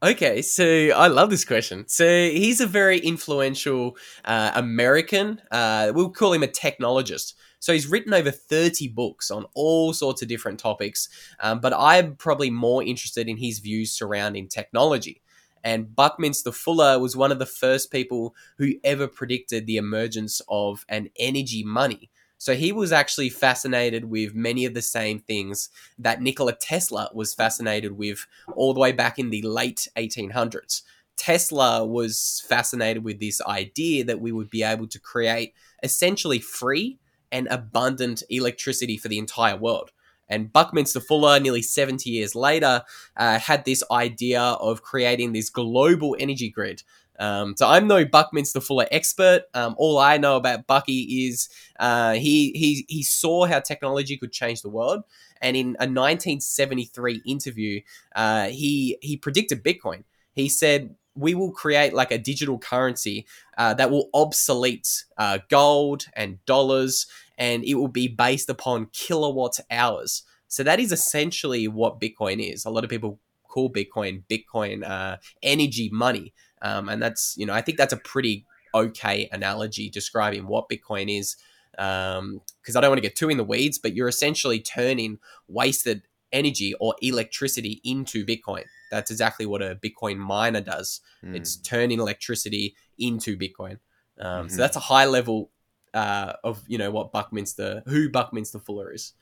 Okay, 0.00 0.42
so 0.42 0.64
I 0.64 1.08
love 1.08 1.28
this 1.28 1.44
question. 1.44 1.84
So 1.88 2.06
he's 2.06 2.60
a 2.60 2.68
very 2.68 3.00
influential 3.00 3.96
uh, 4.24 4.52
American. 4.54 5.42
Uh, 5.50 5.90
we'll 5.92 6.10
call 6.10 6.32
him 6.32 6.44
a 6.44 6.48
technologist. 6.48 7.34
So 7.58 7.72
he's 7.72 7.88
written 7.88 8.14
over 8.14 8.30
30 8.30 8.88
books 8.88 9.30
on 9.32 9.46
all 9.54 9.92
sorts 9.92 10.22
of 10.22 10.28
different 10.28 10.60
topics, 10.60 11.08
um, 11.40 11.58
but 11.58 11.72
I'm 11.74 12.14
probably 12.14 12.50
more 12.50 12.84
interested 12.84 13.28
in 13.28 13.38
his 13.38 13.58
views 13.58 13.90
surrounding 13.90 14.46
technology. 14.46 15.20
And 15.64 15.96
Buckminster 15.96 16.52
Fuller 16.52 17.00
was 17.00 17.16
one 17.16 17.32
of 17.32 17.40
the 17.40 17.46
first 17.46 17.90
people 17.90 18.36
who 18.58 18.74
ever 18.84 19.08
predicted 19.08 19.66
the 19.66 19.76
emergence 19.76 20.40
of 20.48 20.84
an 20.88 21.10
energy 21.18 21.64
money. 21.64 22.10
So 22.38 22.54
he 22.54 22.70
was 22.72 22.92
actually 22.92 23.30
fascinated 23.30 24.04
with 24.06 24.34
many 24.34 24.64
of 24.64 24.72
the 24.72 24.82
same 24.82 25.18
things 25.18 25.70
that 25.98 26.22
Nikola 26.22 26.54
Tesla 26.54 27.10
was 27.12 27.34
fascinated 27.34 27.98
with 27.98 28.26
all 28.54 28.72
the 28.72 28.80
way 28.80 28.92
back 28.92 29.18
in 29.18 29.30
the 29.30 29.42
late 29.42 29.88
1800s. 29.96 30.82
Tesla 31.16 31.84
was 31.84 32.44
fascinated 32.48 33.02
with 33.02 33.18
this 33.18 33.42
idea 33.42 34.04
that 34.04 34.20
we 34.20 34.30
would 34.30 34.48
be 34.48 34.62
able 34.62 34.86
to 34.86 35.00
create 35.00 35.52
essentially 35.82 36.38
free 36.38 36.98
and 37.32 37.48
abundant 37.48 38.22
electricity 38.30 38.96
for 38.96 39.08
the 39.08 39.18
entire 39.18 39.56
world. 39.56 39.90
And 40.28 40.52
Buckminster 40.52 41.00
Fuller, 41.00 41.40
nearly 41.40 41.62
70 41.62 42.08
years 42.10 42.34
later, 42.34 42.82
uh, 43.16 43.38
had 43.38 43.64
this 43.64 43.82
idea 43.90 44.40
of 44.40 44.82
creating 44.82 45.32
this 45.32 45.50
global 45.50 46.16
energy 46.18 46.50
grid. 46.50 46.82
Um, 47.18 47.56
so 47.56 47.66
I'm 47.66 47.86
no 47.86 48.04
Buckminster 48.04 48.60
Fuller 48.60 48.86
expert. 48.90 49.42
Um, 49.54 49.74
all 49.78 49.98
I 49.98 50.18
know 50.18 50.36
about 50.36 50.66
Bucky 50.66 51.26
is 51.26 51.48
uh, 51.78 52.14
he, 52.14 52.52
he, 52.52 52.84
he 52.88 53.02
saw 53.02 53.46
how 53.46 53.60
technology 53.60 54.16
could 54.16 54.32
change 54.32 54.62
the 54.62 54.68
world. 54.68 55.02
And 55.40 55.56
in 55.56 55.68
a 55.80 55.86
1973 55.86 57.22
interview, 57.26 57.80
uh, 58.14 58.48
he, 58.48 58.98
he 59.02 59.16
predicted 59.16 59.64
Bitcoin. 59.64 60.04
He 60.32 60.48
said, 60.48 60.94
we 61.18 61.34
will 61.34 61.50
create 61.50 61.92
like 61.92 62.12
a 62.12 62.18
digital 62.18 62.58
currency 62.58 63.26
uh, 63.56 63.74
that 63.74 63.90
will 63.90 64.08
obsolete 64.14 65.04
uh, 65.16 65.38
gold 65.48 66.06
and 66.14 66.44
dollars, 66.46 67.06
and 67.36 67.64
it 67.64 67.74
will 67.74 67.88
be 67.88 68.06
based 68.06 68.48
upon 68.48 68.86
kilowatt 68.92 69.58
hours. 69.70 70.22
So 70.46 70.62
that 70.62 70.80
is 70.80 70.92
essentially 70.92 71.68
what 71.68 72.00
Bitcoin 72.00 72.40
is. 72.40 72.64
A 72.64 72.70
lot 72.70 72.84
of 72.84 72.90
people 72.90 73.18
call 73.48 73.70
Bitcoin 73.70 74.22
Bitcoin 74.30 74.88
uh, 74.88 75.16
energy 75.42 75.90
money, 75.92 76.32
um, 76.62 76.88
and 76.88 77.02
that's 77.02 77.34
you 77.36 77.46
know 77.46 77.54
I 77.54 77.60
think 77.60 77.78
that's 77.78 77.92
a 77.92 77.98
pretty 77.98 78.46
okay 78.74 79.28
analogy 79.32 79.88
describing 79.90 80.46
what 80.46 80.68
Bitcoin 80.68 81.18
is. 81.18 81.36
Because 81.72 82.18
um, 82.18 82.40
I 82.66 82.80
don't 82.80 82.90
want 82.90 82.98
to 82.98 83.02
get 83.02 83.14
too 83.14 83.28
in 83.28 83.36
the 83.36 83.44
weeds, 83.44 83.78
but 83.78 83.94
you're 83.94 84.08
essentially 84.08 84.58
turning 84.60 85.18
wasted 85.46 86.02
energy 86.32 86.74
or 86.80 86.94
electricity 87.00 87.80
into 87.84 88.26
Bitcoin. 88.26 88.64
That's 88.90 89.10
exactly 89.10 89.46
what 89.46 89.62
a 89.62 89.76
Bitcoin 89.76 90.16
miner 90.16 90.60
does. 90.60 91.00
Mm. 91.24 91.36
It's 91.36 91.56
turning 91.56 92.00
electricity 92.00 92.74
into 92.98 93.36
Bitcoin. 93.36 93.78
Um, 94.20 94.46
mm-hmm. 94.46 94.48
So 94.48 94.56
that's 94.56 94.76
a 94.76 94.80
high 94.80 95.06
level 95.06 95.50
uh, 95.94 96.34
of 96.44 96.62
you 96.66 96.78
know 96.78 96.90
what 96.90 97.12
Buckminster, 97.12 97.82
who 97.86 98.10
Buckminster 98.10 98.58
Fuller 98.58 98.92
is. 98.92 99.12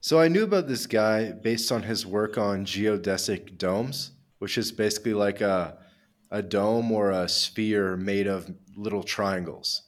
So 0.00 0.20
I 0.20 0.28
knew 0.28 0.44
about 0.44 0.68
this 0.68 0.86
guy 0.86 1.32
based 1.32 1.72
on 1.72 1.84
his 1.84 2.04
work 2.06 2.36
on 2.36 2.66
geodesic 2.66 3.56
domes, 3.56 4.12
which 4.38 4.58
is 4.58 4.70
basically 4.70 5.14
like 5.14 5.40
a 5.40 5.78
a 6.34 6.42
dome 6.42 6.90
or 6.90 7.12
a 7.12 7.28
sphere 7.28 7.96
made 7.96 8.26
of 8.26 8.52
little 8.76 9.04
triangles. 9.04 9.82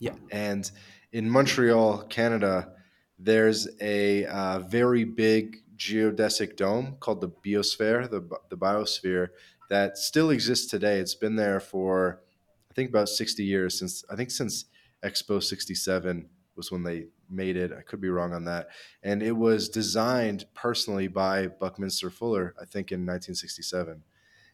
Yeah. 0.00 0.14
And 0.32 0.68
in 1.12 1.30
Montreal, 1.30 2.02
Canada, 2.08 2.72
there's 3.20 3.68
a 3.80 4.26
uh, 4.26 4.58
very 4.58 5.04
big 5.04 5.58
geodesic 5.76 6.56
dome 6.56 6.96
called 6.98 7.20
the 7.20 7.28
biosphere, 7.28 8.10
the, 8.10 8.28
the 8.50 8.56
biosphere, 8.56 9.28
that 9.70 9.96
still 9.96 10.30
exists 10.30 10.68
today. 10.68 10.98
It's 10.98 11.14
been 11.14 11.36
there 11.36 11.60
for, 11.60 12.20
I 12.68 12.74
think, 12.74 12.90
about 12.90 13.08
60 13.08 13.44
years 13.44 13.78
since, 13.78 14.04
I 14.10 14.16
think, 14.16 14.32
since 14.32 14.64
Expo 15.04 15.40
67 15.40 16.28
was 16.56 16.72
when 16.72 16.82
they 16.82 17.06
made 17.30 17.56
it. 17.56 17.70
I 17.70 17.82
could 17.82 18.00
be 18.00 18.10
wrong 18.10 18.32
on 18.32 18.44
that. 18.46 18.70
And 19.04 19.22
it 19.22 19.36
was 19.36 19.68
designed 19.68 20.46
personally 20.52 21.06
by 21.06 21.46
Buckminster 21.46 22.10
Fuller, 22.10 22.56
I 22.60 22.64
think, 22.64 22.90
in 22.90 23.06
1967. 23.06 24.02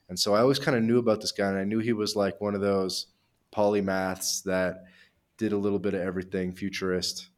And 0.09 0.19
so 0.19 0.35
I 0.35 0.41
always 0.41 0.59
kind 0.59 0.77
of 0.77 0.83
knew 0.83 0.99
about 0.99 1.21
this 1.21 1.33
guy, 1.33 1.49
and 1.49 1.59
I 1.59 1.65
knew 1.65 1.81
he 1.81 1.93
was 1.93 2.17
like 2.17 2.41
one 2.41 2.55
of 2.55 2.61
those 2.61 3.07
polymaths 3.55 4.43
that 4.45 4.85
did 5.37 5.53
a 5.53 5.59
little 5.59 5.79
bit 5.79 5.95
of 5.95 6.01
everything, 6.01 6.53
futurist 6.53 7.29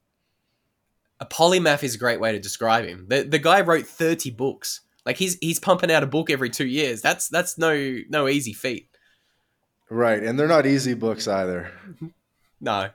a 1.21 1.27
polymath 1.27 1.83
is 1.83 1.95
a 1.95 1.99
great 1.99 2.19
way 2.19 2.33
to 2.33 2.41
describe 2.41 2.87
him. 2.87 3.07
The 3.09 3.23
the 3.23 3.39
guy 3.39 3.61
wrote 3.61 3.87
30 3.87 4.31
books. 4.31 4.81
Like 5.05 5.17
he's 5.17 5.37
he's 5.41 5.61
pumping 5.61 5.91
out 5.91 6.03
a 6.03 6.07
book 6.07 6.31
every 6.31 6.51
2 6.51 6.67
years. 6.67 7.03
That's 7.03 7.29
that's 7.29 7.59
no 7.59 7.99
no 8.09 8.29
easy 8.29 8.53
feat. 8.53 8.89
Right, 9.91 10.23
and 10.23 10.39
they're 10.39 10.49
not 10.49 10.67
easy 10.67 10.95
books 10.95 11.29
either. 11.29 11.71
no. 12.61 12.91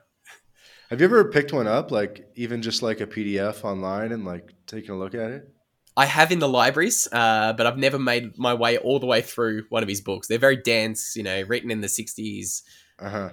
Have 0.90 1.00
you 1.00 1.04
ever 1.04 1.24
picked 1.30 1.52
one 1.52 1.66
up 1.66 1.90
like 1.90 2.28
even 2.36 2.62
just 2.62 2.82
like 2.82 3.00
a 3.00 3.06
PDF 3.06 3.64
online 3.64 4.12
and 4.12 4.24
like 4.24 4.52
taking 4.66 4.90
a 4.90 4.98
look 4.98 5.14
at 5.14 5.30
it? 5.30 5.52
I 5.96 6.04
have 6.04 6.30
in 6.30 6.40
the 6.40 6.48
libraries, 6.48 7.08
uh, 7.10 7.54
but 7.54 7.66
I've 7.66 7.78
never 7.78 7.98
made 7.98 8.36
my 8.38 8.52
way 8.52 8.76
all 8.76 8.98
the 8.98 9.06
way 9.06 9.22
through 9.22 9.64
one 9.70 9.82
of 9.82 9.88
his 9.88 10.02
books. 10.02 10.28
They're 10.28 10.38
very 10.38 10.56
dense, 10.56 11.16
you 11.16 11.22
know, 11.22 11.42
written 11.42 11.70
in 11.70 11.80
the 11.80 11.86
'60s. 11.86 12.62
Uh 12.98 13.08
huh. 13.08 13.30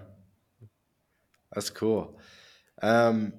That's 1.54 1.70
cool. 1.70 2.18
Um, 2.82 3.34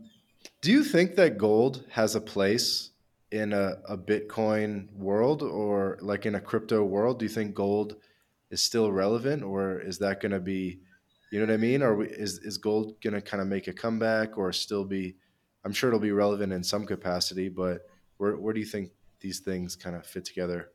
do 0.60 0.70
you 0.70 0.84
think 0.84 1.16
that 1.16 1.38
gold 1.38 1.84
has 1.90 2.14
a 2.14 2.20
place 2.20 2.90
in 3.30 3.52
a, 3.52 3.78
a 3.88 3.98
Bitcoin 3.98 4.92
world 4.94 5.42
or 5.42 5.98
like 6.00 6.26
in 6.26 6.34
a 6.34 6.40
crypto 6.40 6.84
world? 6.84 7.18
Do 7.18 7.24
you 7.24 7.30
think 7.30 7.54
gold 7.54 7.96
is 8.50 8.62
still 8.62 8.92
relevant, 8.92 9.42
or 9.42 9.80
is 9.80 9.98
that 9.98 10.20
going 10.20 10.32
to 10.32 10.40
be, 10.40 10.80
you 11.32 11.40
know 11.40 11.46
what 11.46 11.54
I 11.54 11.56
mean? 11.56 11.82
Or 11.82 12.04
is 12.04 12.38
is 12.38 12.58
gold 12.58 13.00
going 13.02 13.14
to 13.14 13.20
kind 13.20 13.40
of 13.40 13.48
make 13.48 13.68
a 13.68 13.72
comeback, 13.72 14.38
or 14.38 14.52
still 14.52 14.84
be? 14.84 15.16
I'm 15.64 15.72
sure 15.72 15.88
it'll 15.88 15.98
be 15.98 16.12
relevant 16.12 16.52
in 16.52 16.62
some 16.62 16.86
capacity, 16.86 17.48
but 17.48 17.86
where 18.18 18.36
where 18.36 18.54
do 18.54 18.60
you 18.60 18.66
think 18.66 18.90
these 19.24 19.40
things 19.40 19.74
kind 19.74 19.96
of 19.96 20.06
fit 20.06 20.24
together? 20.24 20.68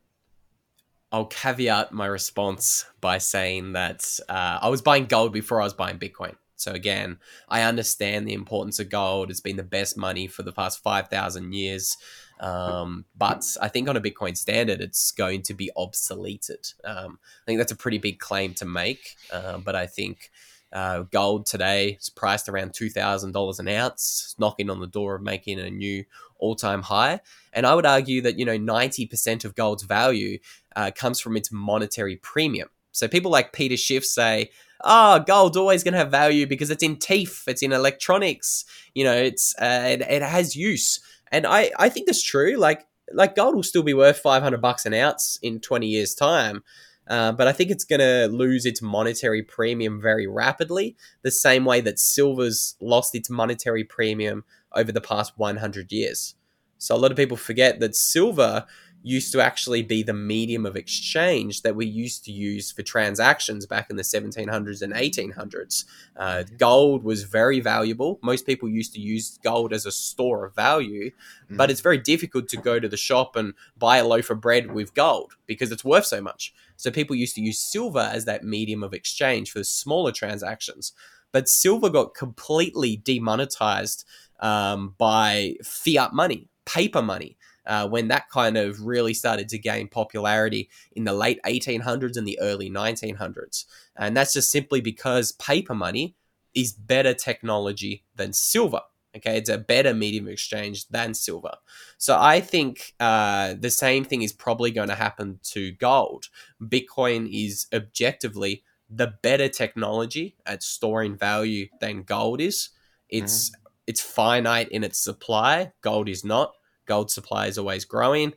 I'll 1.12 1.26
caveat 1.26 1.92
my 1.92 2.06
response 2.06 2.84
by 3.00 3.18
saying 3.18 3.72
that 3.72 4.18
uh, 4.28 4.58
I 4.60 4.68
was 4.68 4.82
buying 4.82 5.06
gold 5.06 5.32
before 5.32 5.60
I 5.60 5.64
was 5.64 5.72
buying 5.72 5.98
Bitcoin. 5.98 6.34
So 6.56 6.72
again, 6.72 7.18
I 7.48 7.62
understand 7.62 8.28
the 8.28 8.34
importance 8.34 8.78
of 8.78 8.90
gold. 8.90 9.30
It's 9.30 9.40
been 9.40 9.56
the 9.56 9.62
best 9.62 9.96
money 9.96 10.26
for 10.26 10.42
the 10.42 10.52
past 10.52 10.82
five 10.82 11.08
thousand 11.08 11.54
years. 11.54 11.96
Um, 12.38 13.06
but 13.16 13.44
I 13.62 13.68
think 13.68 13.88
on 13.88 13.96
a 13.96 14.00
Bitcoin 14.00 14.36
standard, 14.36 14.80
it's 14.80 15.12
going 15.12 15.42
to 15.42 15.54
be 15.54 15.70
obsoleted. 15.76 16.74
Um, 16.84 17.18
I 17.22 17.44
think 17.46 17.58
that's 17.58 17.72
a 17.72 17.76
pretty 17.76 17.98
big 17.98 18.18
claim 18.18 18.52
to 18.54 18.66
make. 18.66 19.16
Uh, 19.32 19.58
but 19.58 19.74
I 19.74 19.86
think 19.86 20.30
uh, 20.72 21.02
gold 21.10 21.46
today 21.46 21.98
is 22.00 22.10
priced 22.10 22.48
around 22.48 22.72
$2,000 22.72 23.58
an 23.58 23.68
ounce, 23.68 24.34
knocking 24.38 24.70
on 24.70 24.80
the 24.80 24.86
door 24.86 25.16
of 25.16 25.22
making 25.22 25.58
a 25.58 25.70
new 25.70 26.04
all 26.40 26.56
time 26.56 26.82
high. 26.82 27.20
And 27.52 27.66
I 27.66 27.74
would 27.74 27.86
argue 27.86 28.22
that, 28.22 28.38
you 28.38 28.44
know, 28.44 28.58
90% 28.58 29.44
of 29.44 29.54
gold's 29.54 29.82
value 29.82 30.38
uh, 30.76 30.90
comes 30.94 31.20
from 31.20 31.36
its 31.36 31.50
monetary 31.52 32.16
premium. 32.16 32.68
So 32.92 33.08
people 33.08 33.30
like 33.30 33.52
Peter 33.52 33.76
Schiff 33.76 34.04
say, 34.04 34.50
oh, 34.82 35.20
gold's 35.20 35.56
always 35.56 35.84
going 35.84 35.92
to 35.92 35.98
have 35.98 36.10
value 36.10 36.46
because 36.46 36.70
it's 36.70 36.82
in 36.82 36.96
teeth, 36.96 37.44
it's 37.46 37.62
in 37.62 37.72
electronics, 37.72 38.64
you 38.94 39.04
know, 39.04 39.14
it's 39.14 39.54
uh, 39.58 39.86
it, 39.86 40.00
it 40.02 40.22
has 40.22 40.56
use. 40.56 41.00
And 41.30 41.46
I, 41.46 41.70
I 41.78 41.88
think 41.88 42.06
that's 42.06 42.22
true. 42.22 42.56
Like 42.56 42.86
like 43.12 43.34
gold 43.34 43.54
will 43.54 43.62
still 43.62 43.82
be 43.82 43.94
worth 43.94 44.18
500 44.18 44.60
bucks 44.60 44.86
an 44.86 44.94
ounce 44.94 45.38
in 45.42 45.60
20 45.60 45.86
years 45.86 46.14
time. 46.14 46.62
Uh, 47.08 47.32
but 47.32 47.48
I 47.48 47.52
think 47.52 47.72
it's 47.72 47.84
going 47.84 48.00
to 48.00 48.28
lose 48.28 48.64
its 48.64 48.80
monetary 48.80 49.42
premium 49.42 50.00
very 50.00 50.28
rapidly, 50.28 50.96
the 51.22 51.32
same 51.32 51.64
way 51.64 51.80
that 51.80 51.98
silver's 51.98 52.76
lost 52.80 53.16
its 53.16 53.28
monetary 53.28 53.82
premium 53.82 54.44
over 54.74 54.92
the 54.92 55.00
past 55.00 55.32
100 55.36 55.92
years. 55.92 56.34
So 56.78 56.94
a 56.94 56.98
lot 56.98 57.10
of 57.10 57.16
people 57.16 57.36
forget 57.36 57.80
that 57.80 57.94
silver 57.94 58.66
used 59.02 59.32
to 59.32 59.40
actually 59.40 59.82
be 59.82 60.02
the 60.02 60.12
medium 60.12 60.66
of 60.66 60.76
exchange 60.76 61.62
that 61.62 61.74
we 61.74 61.86
used 61.86 62.24
to 62.24 62.32
use 62.32 62.70
for 62.70 62.82
transactions 62.82 63.66
back 63.66 63.88
in 63.88 63.96
the 63.96 64.02
1700s 64.02 64.82
and 64.82 64.92
1800s. 64.92 65.84
Uh, 66.16 66.44
gold 66.58 67.02
was 67.02 67.22
very 67.22 67.60
valuable. 67.60 68.18
Most 68.22 68.44
people 68.44 68.68
used 68.68 68.92
to 68.94 69.00
use 69.00 69.38
gold 69.42 69.72
as 69.72 69.86
a 69.86 69.92
store 69.92 70.44
of 70.44 70.54
value, 70.54 71.10
mm-hmm. 71.10 71.56
but 71.56 71.70
it's 71.70 71.80
very 71.80 71.98
difficult 71.98 72.48
to 72.48 72.58
go 72.58 72.78
to 72.78 72.88
the 72.88 72.96
shop 72.96 73.36
and 73.36 73.54
buy 73.78 73.98
a 73.98 74.06
loaf 74.06 74.28
of 74.28 74.40
bread 74.40 74.72
with 74.72 74.94
gold 74.94 75.34
because 75.46 75.72
it's 75.72 75.84
worth 75.84 76.06
so 76.06 76.20
much. 76.20 76.52
So 76.76 76.90
people 76.90 77.16
used 77.16 77.34
to 77.36 77.42
use 77.42 77.58
silver 77.58 78.10
as 78.12 78.26
that 78.26 78.44
medium 78.44 78.82
of 78.82 78.92
exchange 78.92 79.50
for 79.50 79.64
smaller 79.64 80.12
transactions. 80.12 80.92
But 81.32 81.48
silver 81.48 81.90
got 81.90 82.14
completely 82.14 82.96
demonetized 82.96 84.04
um, 84.40 84.94
by 84.98 85.56
fiat 85.62 86.12
money, 86.12 86.48
paper 86.64 87.02
money 87.02 87.36
uh, 87.66 87.88
when 87.88 88.08
that 88.08 88.28
kind 88.30 88.56
of 88.56 88.84
really 88.84 89.14
started 89.14 89.48
to 89.48 89.58
gain 89.58 89.88
popularity 89.88 90.68
in 90.92 91.04
the 91.04 91.12
late 91.12 91.38
1800s 91.46 92.16
and 92.16 92.26
the 92.26 92.38
early 92.40 92.70
1900s. 92.70 93.66
And 93.96 94.16
that's 94.16 94.32
just 94.32 94.50
simply 94.50 94.80
because 94.80 95.32
paper 95.32 95.74
money 95.74 96.16
is 96.54 96.72
better 96.72 97.14
technology 97.14 98.04
than 98.16 98.32
silver. 98.32 98.80
Okay, 99.16 99.36
it's 99.36 99.50
a 99.50 99.58
better 99.58 99.92
medium 99.92 100.26
of 100.26 100.32
exchange 100.32 100.86
than 100.88 101.14
silver. 101.14 101.54
So 101.98 102.16
I 102.18 102.40
think 102.40 102.94
uh, 103.00 103.54
the 103.58 103.70
same 103.70 104.04
thing 104.04 104.22
is 104.22 104.32
probably 104.32 104.70
going 104.70 104.88
to 104.88 104.94
happen 104.94 105.40
to 105.44 105.72
gold. 105.72 106.28
Bitcoin 106.62 107.28
is 107.28 107.66
objectively 107.72 108.62
the 108.90 109.14
better 109.22 109.48
technology 109.48 110.36
at 110.44 110.62
storing 110.62 111.16
value 111.16 111.68
than 111.80 112.02
gold 112.02 112.40
is. 112.40 112.70
It's 113.08 113.50
mm-hmm. 113.50 113.62
it's 113.86 114.00
finite 114.00 114.68
in 114.70 114.82
its 114.84 114.98
supply. 114.98 115.72
Gold 115.80 116.08
is 116.08 116.24
not. 116.24 116.54
Gold 116.86 117.10
supply 117.10 117.46
is 117.46 117.56
always 117.56 117.84
growing. 117.84 118.34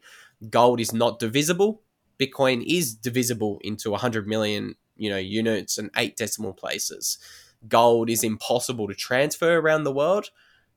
Gold 0.50 0.80
is 0.80 0.94
not 0.94 1.20
divisible. 1.20 1.82
Bitcoin 2.20 2.64
is 2.66 2.94
divisible 2.94 3.60
into 3.64 3.90
100 3.90 4.28
million, 4.28 4.76
you 4.96 5.10
know, 5.10 5.18
units 5.18 5.78
and 5.78 5.90
eight 5.98 6.16
decimal 6.16 6.54
places. 6.54 7.18
Gold 7.68 8.10
is 8.10 8.24
impossible 8.24 8.88
to 8.88 8.94
transfer 8.94 9.58
around 9.58 9.84
the 9.84 9.92
world. 9.92 10.30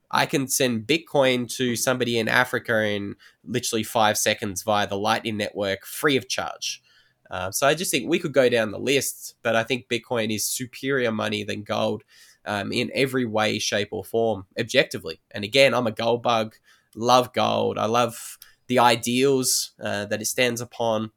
I 0.09 0.25
can 0.25 0.47
send 0.47 0.87
Bitcoin 0.87 1.53
to 1.57 1.75
somebody 1.75 2.17
in 2.17 2.27
Africa 2.27 2.81
in 2.81 3.15
literally 3.43 3.83
five 3.83 4.17
seconds 4.17 4.63
via 4.63 4.87
the 4.87 4.97
Lightning 4.97 5.37
Network 5.37 5.85
free 5.85 6.15
of 6.15 6.29
charge. 6.29 6.81
Uh, 7.29 7.51
so 7.51 7.67
I 7.67 7.73
just 7.73 7.91
think 7.91 8.09
we 8.09 8.19
could 8.19 8.33
go 8.33 8.49
down 8.49 8.71
the 8.71 8.79
list, 8.79 9.35
but 9.43 9.55
I 9.55 9.63
think 9.63 9.89
Bitcoin 9.89 10.33
is 10.33 10.45
superior 10.45 11.11
money 11.11 11.43
than 11.43 11.63
gold 11.63 12.03
um, 12.45 12.71
in 12.71 12.89
every 12.93 13.25
way, 13.25 13.59
shape, 13.59 13.89
or 13.91 14.05
form, 14.05 14.45
objectively. 14.59 15.19
And 15.31 15.43
again, 15.43 15.73
I'm 15.73 15.87
a 15.87 15.91
gold 15.91 16.23
bug 16.23 16.55
love 16.95 17.33
gold. 17.33 17.77
I 17.77 17.85
love 17.85 18.37
the 18.67 18.79
ideals 18.79 19.71
uh, 19.81 20.05
that 20.05 20.21
it 20.21 20.25
stands 20.25 20.61
upon. 20.61 21.11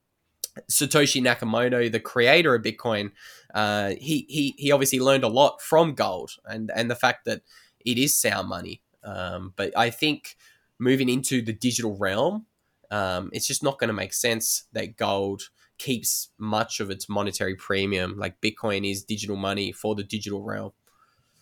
Satoshi 0.70 1.22
Nakamoto, 1.22 1.90
the 1.90 2.00
creator 2.00 2.54
of 2.54 2.62
Bitcoin, 2.62 3.12
uh, 3.54 3.90
he, 3.90 4.26
he 4.28 4.54
he 4.58 4.72
obviously 4.72 5.00
learned 5.00 5.24
a 5.24 5.28
lot 5.28 5.60
from 5.60 5.94
gold 5.94 6.32
and 6.44 6.70
and 6.74 6.90
the 6.90 6.96
fact 6.96 7.24
that 7.24 7.42
it 7.84 7.98
is 7.98 8.16
sound 8.16 8.48
money. 8.48 8.82
Um, 9.02 9.52
but 9.56 9.76
I 9.76 9.90
think 9.90 10.36
moving 10.78 11.08
into 11.08 11.40
the 11.40 11.52
digital 11.52 11.96
realm, 11.96 12.46
um, 12.90 13.30
it's 13.32 13.46
just 13.46 13.62
not 13.62 13.78
going 13.78 13.88
to 13.88 13.94
make 13.94 14.12
sense 14.12 14.64
that 14.72 14.96
gold 14.96 15.50
keeps 15.80 16.28
much 16.38 16.78
of 16.78 16.90
its 16.90 17.08
monetary 17.08 17.56
premium. 17.56 18.18
Like 18.18 18.40
Bitcoin 18.40 18.88
is 18.88 19.02
digital 19.02 19.36
money 19.36 19.72
for 19.72 19.94
the 19.94 20.04
digital 20.04 20.42
realm. 20.42 20.72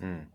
Mm. 0.01 0.27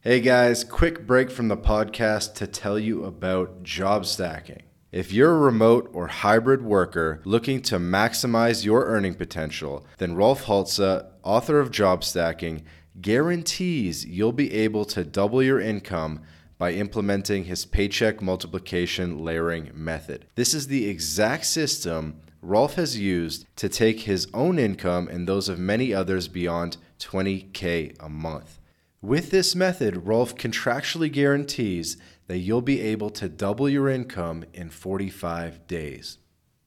Hey 0.00 0.20
guys, 0.20 0.64
quick 0.64 1.06
break 1.06 1.30
from 1.30 1.48
the 1.48 1.56
podcast 1.56 2.34
to 2.34 2.46
tell 2.48 2.78
you 2.78 3.04
about 3.04 3.62
job 3.62 4.06
stacking. 4.06 4.64
If 4.90 5.12
you're 5.12 5.34
a 5.34 5.38
remote 5.38 5.88
or 5.92 6.08
hybrid 6.08 6.62
worker 6.62 7.20
looking 7.24 7.62
to 7.62 7.78
maximize 7.78 8.64
your 8.64 8.86
earning 8.86 9.14
potential, 9.14 9.86
then 9.98 10.16
Rolf 10.16 10.44
Haltze, 10.44 11.06
author 11.22 11.60
of 11.60 11.70
Job 11.70 12.02
Stacking, 12.02 12.64
guarantees 13.00 14.04
you'll 14.06 14.32
be 14.32 14.52
able 14.52 14.84
to 14.86 15.04
double 15.04 15.42
your 15.42 15.60
income 15.60 16.22
by 16.58 16.72
implementing 16.72 17.44
his 17.44 17.66
paycheck 17.66 18.22
multiplication 18.22 19.18
layering 19.18 19.70
method. 19.74 20.26
This 20.34 20.54
is 20.54 20.68
the 20.68 20.88
exact 20.88 21.44
system 21.44 22.22
Rolf 22.46 22.76
has 22.76 22.96
used 22.96 23.44
to 23.56 23.68
take 23.68 24.02
his 24.02 24.28
own 24.32 24.56
income 24.56 25.08
and 25.08 25.26
those 25.26 25.48
of 25.48 25.58
many 25.58 25.92
others 25.92 26.28
beyond 26.28 26.76
20K 27.00 27.96
a 27.98 28.08
month. 28.08 28.60
With 29.02 29.32
this 29.32 29.56
method, 29.56 30.06
Rolf 30.06 30.36
contractually 30.36 31.10
guarantees 31.10 31.96
that 32.28 32.38
you'll 32.38 32.62
be 32.62 32.80
able 32.82 33.10
to 33.10 33.28
double 33.28 33.68
your 33.68 33.88
income 33.88 34.44
in 34.54 34.70
45 34.70 35.66
days. 35.66 36.18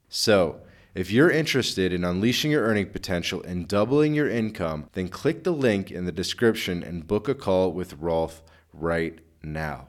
So, 0.09 0.59
if 0.95 1.11
you're 1.11 1.31
interested 1.31 1.93
in 1.93 2.03
unleashing 2.03 2.51
your 2.51 2.65
earning 2.65 2.89
potential 2.89 3.41
and 3.43 3.65
doubling 3.65 4.13
your 4.13 4.29
income, 4.29 4.89
then 4.91 5.07
click 5.07 5.45
the 5.45 5.53
link 5.53 5.91
in 5.91 6.03
the 6.03 6.11
description 6.11 6.83
and 6.83 7.07
book 7.07 7.29
a 7.29 7.33
call 7.35 7.71
with 7.71 7.93
Rolf 7.93 8.43
right 8.73 9.19
now. 9.41 9.87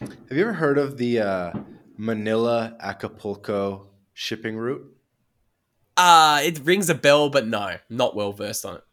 Have 0.00 0.16
you 0.30 0.40
ever 0.40 0.54
heard 0.54 0.78
of 0.78 0.96
the 0.96 1.20
uh, 1.20 1.52
Manila 1.98 2.74
Acapulco 2.80 3.88
shipping 4.16 4.56
route? 4.56 4.96
Uh, 5.94 6.40
it 6.42 6.58
rings 6.64 6.88
a 6.88 6.94
bell, 6.94 7.28
but 7.28 7.46
no, 7.46 7.76
not 7.90 8.16
well 8.16 8.32
versed 8.32 8.64
on 8.64 8.76
it. 8.76 8.84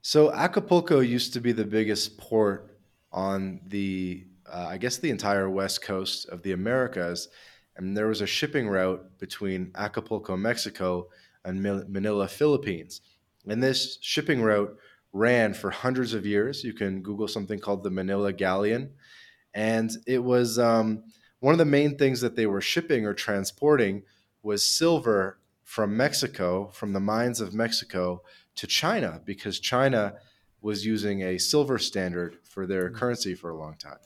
So 0.00 0.32
Acapulco 0.32 1.00
used 1.00 1.34
to 1.34 1.40
be 1.40 1.52
the 1.52 1.64
biggest 1.64 2.16
port 2.16 2.78
on 3.12 3.60
the, 3.66 4.24
uh, 4.50 4.66
I 4.70 4.78
guess, 4.78 4.96
the 4.96 5.10
entire 5.10 5.50
west 5.50 5.82
coast 5.82 6.26
of 6.30 6.42
the 6.42 6.52
Americas, 6.52 7.28
and 7.76 7.94
there 7.94 8.06
was 8.06 8.22
a 8.22 8.26
shipping 8.26 8.66
route 8.66 9.18
between 9.18 9.72
Acapulco, 9.74 10.36
Mexico, 10.36 11.08
and 11.44 11.62
Manila, 11.62 12.28
Philippines. 12.28 13.02
And 13.46 13.62
this 13.62 13.98
shipping 14.00 14.40
route 14.40 14.74
ran 15.12 15.52
for 15.52 15.70
hundreds 15.70 16.14
of 16.14 16.24
years. 16.24 16.64
You 16.64 16.72
can 16.72 17.02
Google 17.02 17.28
something 17.28 17.58
called 17.58 17.82
the 17.82 17.90
Manila 17.90 18.32
Galleon, 18.32 18.90
and 19.52 19.90
it 20.06 20.22
was 20.22 20.58
um, 20.58 21.04
one 21.40 21.52
of 21.52 21.58
the 21.58 21.64
main 21.64 21.96
things 21.96 22.20
that 22.20 22.36
they 22.36 22.46
were 22.46 22.60
shipping 22.60 23.06
or 23.06 23.14
transporting 23.14 24.02
was 24.42 24.64
silver 24.64 25.38
from 25.62 25.96
Mexico, 25.96 26.70
from 26.72 26.92
the 26.92 27.00
mines 27.00 27.40
of 27.40 27.54
Mexico, 27.54 28.22
to 28.56 28.66
China 28.66 29.20
because 29.24 29.60
China 29.60 30.14
was 30.60 30.84
using 30.84 31.22
a 31.22 31.38
silver 31.38 31.78
standard 31.78 32.38
for 32.42 32.66
their 32.66 32.90
mm. 32.90 32.94
currency 32.94 33.34
for 33.34 33.50
a 33.50 33.56
long 33.56 33.76
time. 33.76 33.98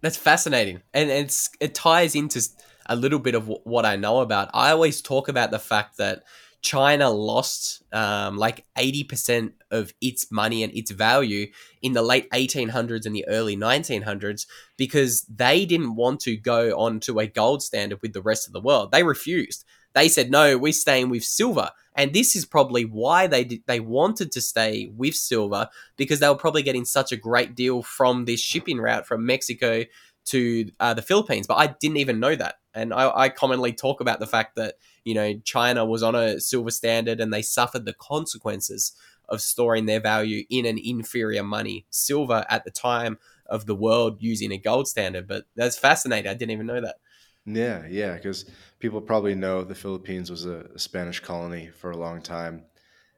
That's 0.00 0.16
fascinating, 0.16 0.82
and 0.92 1.10
it's 1.10 1.50
it 1.60 1.74
ties 1.74 2.16
into 2.16 2.40
a 2.86 2.96
little 2.96 3.20
bit 3.20 3.36
of 3.36 3.48
what 3.64 3.86
I 3.86 3.96
know 3.96 4.20
about. 4.20 4.50
I 4.52 4.72
always 4.72 5.00
talk 5.00 5.28
about 5.28 5.52
the 5.52 5.60
fact 5.60 5.98
that 5.98 6.24
China 6.62 7.10
lost 7.10 7.82
um, 7.92 8.38
like 8.38 8.64
80% 8.78 9.52
of 9.70 9.92
its 10.00 10.30
money 10.30 10.62
and 10.62 10.72
its 10.74 10.92
value 10.92 11.48
in 11.82 11.92
the 11.92 12.02
late 12.02 12.30
1800s 12.30 13.04
and 13.04 13.14
the 13.14 13.26
early 13.28 13.56
1900s 13.56 14.46
because 14.76 15.22
they 15.22 15.66
didn't 15.66 15.96
want 15.96 16.20
to 16.20 16.36
go 16.36 16.78
on 16.78 17.00
to 17.00 17.18
a 17.18 17.26
gold 17.26 17.62
standard 17.62 18.00
with 18.00 18.12
the 18.12 18.22
rest 18.22 18.46
of 18.46 18.52
the 18.52 18.60
world. 18.60 18.92
They 18.92 19.02
refused. 19.02 19.64
They 19.94 20.08
said, 20.08 20.30
no, 20.30 20.56
we're 20.56 20.72
staying 20.72 21.10
with 21.10 21.24
silver. 21.24 21.70
And 21.94 22.14
this 22.14 22.34
is 22.34 22.46
probably 22.46 22.84
why 22.84 23.26
they 23.26 23.44
did, 23.44 23.62
they 23.66 23.80
wanted 23.80 24.32
to 24.32 24.40
stay 24.40 24.90
with 24.96 25.14
silver 25.14 25.68
because 25.96 26.20
they 26.20 26.28
were 26.28 26.36
probably 26.36 26.62
getting 26.62 26.84
such 26.84 27.12
a 27.12 27.16
great 27.16 27.54
deal 27.54 27.82
from 27.82 28.24
this 28.24 28.40
shipping 28.40 28.78
route 28.78 29.06
from 29.06 29.26
Mexico 29.26 29.84
to 30.26 30.70
uh, 30.80 30.94
the 30.94 31.02
Philippines. 31.02 31.46
But 31.46 31.56
I 31.56 31.74
didn't 31.80 31.98
even 31.98 32.20
know 32.20 32.34
that. 32.36 32.54
And 32.72 32.94
I, 32.94 33.10
I 33.14 33.28
commonly 33.28 33.72
talk 33.72 34.00
about 34.00 34.20
the 34.20 34.26
fact 34.26 34.56
that 34.56 34.76
you 35.04 35.14
know, 35.14 35.34
China 35.44 35.84
was 35.84 36.02
on 36.02 36.14
a 36.14 36.40
silver 36.40 36.70
standard 36.70 37.20
and 37.20 37.32
they 37.32 37.42
suffered 37.42 37.84
the 37.84 37.94
consequences 37.94 38.92
of 39.28 39.40
storing 39.40 39.86
their 39.86 40.00
value 40.00 40.44
in 40.50 40.66
an 40.66 40.78
inferior 40.82 41.42
money, 41.42 41.86
silver 41.90 42.44
at 42.48 42.64
the 42.64 42.70
time 42.70 43.18
of 43.46 43.66
the 43.66 43.74
world 43.74 44.16
using 44.20 44.52
a 44.52 44.58
gold 44.58 44.88
standard. 44.88 45.26
But 45.26 45.44
that's 45.56 45.78
fascinating. 45.78 46.30
I 46.30 46.34
didn't 46.34 46.52
even 46.52 46.66
know 46.66 46.80
that. 46.80 46.96
Yeah, 47.44 47.86
yeah, 47.88 48.14
because 48.14 48.44
people 48.78 49.00
probably 49.00 49.34
know 49.34 49.64
the 49.64 49.74
Philippines 49.74 50.30
was 50.30 50.46
a, 50.46 50.78
Spanish 50.78 51.20
colony 51.20 51.70
for 51.74 51.90
a 51.90 51.96
long 51.96 52.22
time. 52.22 52.64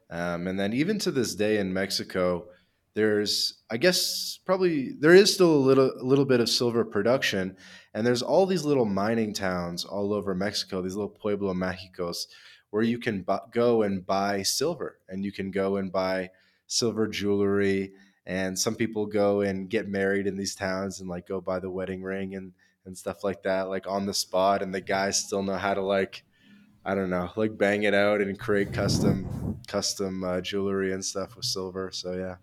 Um, 0.09 0.47
and 0.47 0.59
then 0.59 0.73
even 0.73 0.97
to 0.99 1.11
this 1.11 1.35
day 1.35 1.57
in 1.57 1.73
Mexico, 1.73 2.45
there's 2.95 3.61
I 3.69 3.77
guess 3.77 4.39
probably 4.45 4.93
there 4.99 5.13
is 5.13 5.33
still 5.33 5.53
a 5.53 5.57
little 5.67 5.91
a 5.99 6.03
little 6.03 6.25
bit 6.25 6.39
of 6.39 6.49
silver 6.49 6.83
production, 6.83 7.57
and 7.93 8.07
there's 8.07 8.21
all 8.21 8.45
these 8.45 8.63
little 8.65 8.85
mining 8.85 9.33
towns 9.33 9.85
all 9.85 10.13
over 10.13 10.33
Mexico, 10.33 10.81
these 10.81 10.95
little 10.95 11.09
pueblo 11.09 11.53
mágicos, 11.53 12.25
where 12.71 12.83
you 12.83 12.97
can 12.97 13.21
bu- 13.21 13.51
go 13.51 13.83
and 13.83 14.05
buy 14.05 14.41
silver, 14.41 14.99
and 15.09 15.23
you 15.23 15.31
can 15.31 15.51
go 15.51 15.75
and 15.75 15.91
buy 15.91 16.29
silver 16.67 17.07
jewelry, 17.07 17.91
and 18.25 18.57
some 18.57 18.75
people 18.75 19.05
go 19.05 19.41
and 19.41 19.69
get 19.69 19.89
married 19.89 20.25
in 20.25 20.37
these 20.37 20.55
towns 20.55 21.01
and 21.01 21.09
like 21.09 21.27
go 21.27 21.41
buy 21.41 21.59
the 21.59 21.69
wedding 21.69 22.01
ring 22.01 22.33
and 22.35 22.53
and 22.85 22.97
stuff 22.97 23.23
like 23.23 23.43
that, 23.43 23.67
like 23.67 23.87
on 23.87 24.05
the 24.05 24.13
spot, 24.13 24.63
and 24.63 24.73
the 24.73 24.81
guys 24.81 25.19
still 25.19 25.43
know 25.43 25.57
how 25.57 25.73
to 25.73 25.81
like. 25.81 26.23
I 26.87 26.93
don't 26.93 27.09
know, 27.09 27.31
like 27.35 27.57
bang 27.57 27.81
it 27.81 27.95
out 27.95 28.21
and 28.21 28.37
create 28.39 28.71
custom 28.71 29.59
custom 29.67 30.23
uh, 30.23 30.39
jewelry 30.39 30.93
and 30.93 31.03
stuff 31.03 31.35
with 31.35 31.45
silver. 31.45 31.89
So 31.91 32.13
yeah. 32.13 32.35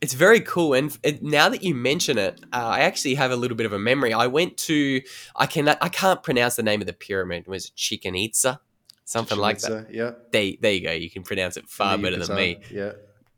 It's 0.00 0.12
very 0.12 0.40
cool, 0.40 0.74
and 0.74 0.96
it, 1.02 1.22
now 1.22 1.48
that 1.48 1.62
you 1.62 1.74
mention 1.74 2.18
it, 2.18 2.40
uh, 2.52 2.56
I 2.56 2.80
actually 2.80 3.14
have 3.14 3.30
a 3.30 3.36
little 3.36 3.56
bit 3.56 3.64
of 3.64 3.72
a 3.72 3.78
memory. 3.78 4.12
I 4.12 4.26
went 4.26 4.56
to 4.58 5.00
I 5.34 5.46
can 5.46 5.68
I 5.68 5.88
can't 5.88 6.22
pronounce 6.22 6.56
the 6.56 6.62
name 6.62 6.80
of 6.80 6.86
the 6.86 6.92
pyramid. 6.92 7.44
It 7.46 7.48
was 7.48 7.70
Chichen 7.70 8.14
Itza, 8.14 8.60
something 9.04 9.36
Chichen 9.36 9.40
like 9.40 9.58
that. 9.60 9.94
Yeah. 9.94 10.12
There, 10.30 10.52
there 10.60 10.72
you 10.72 10.80
go. 10.82 10.92
You 10.92 11.10
can 11.10 11.22
pronounce 11.22 11.56
it 11.56 11.68
far 11.68 11.96
better 11.96 12.18
than 12.22 12.36
me. 12.36 12.60
Yeah. 12.70 12.92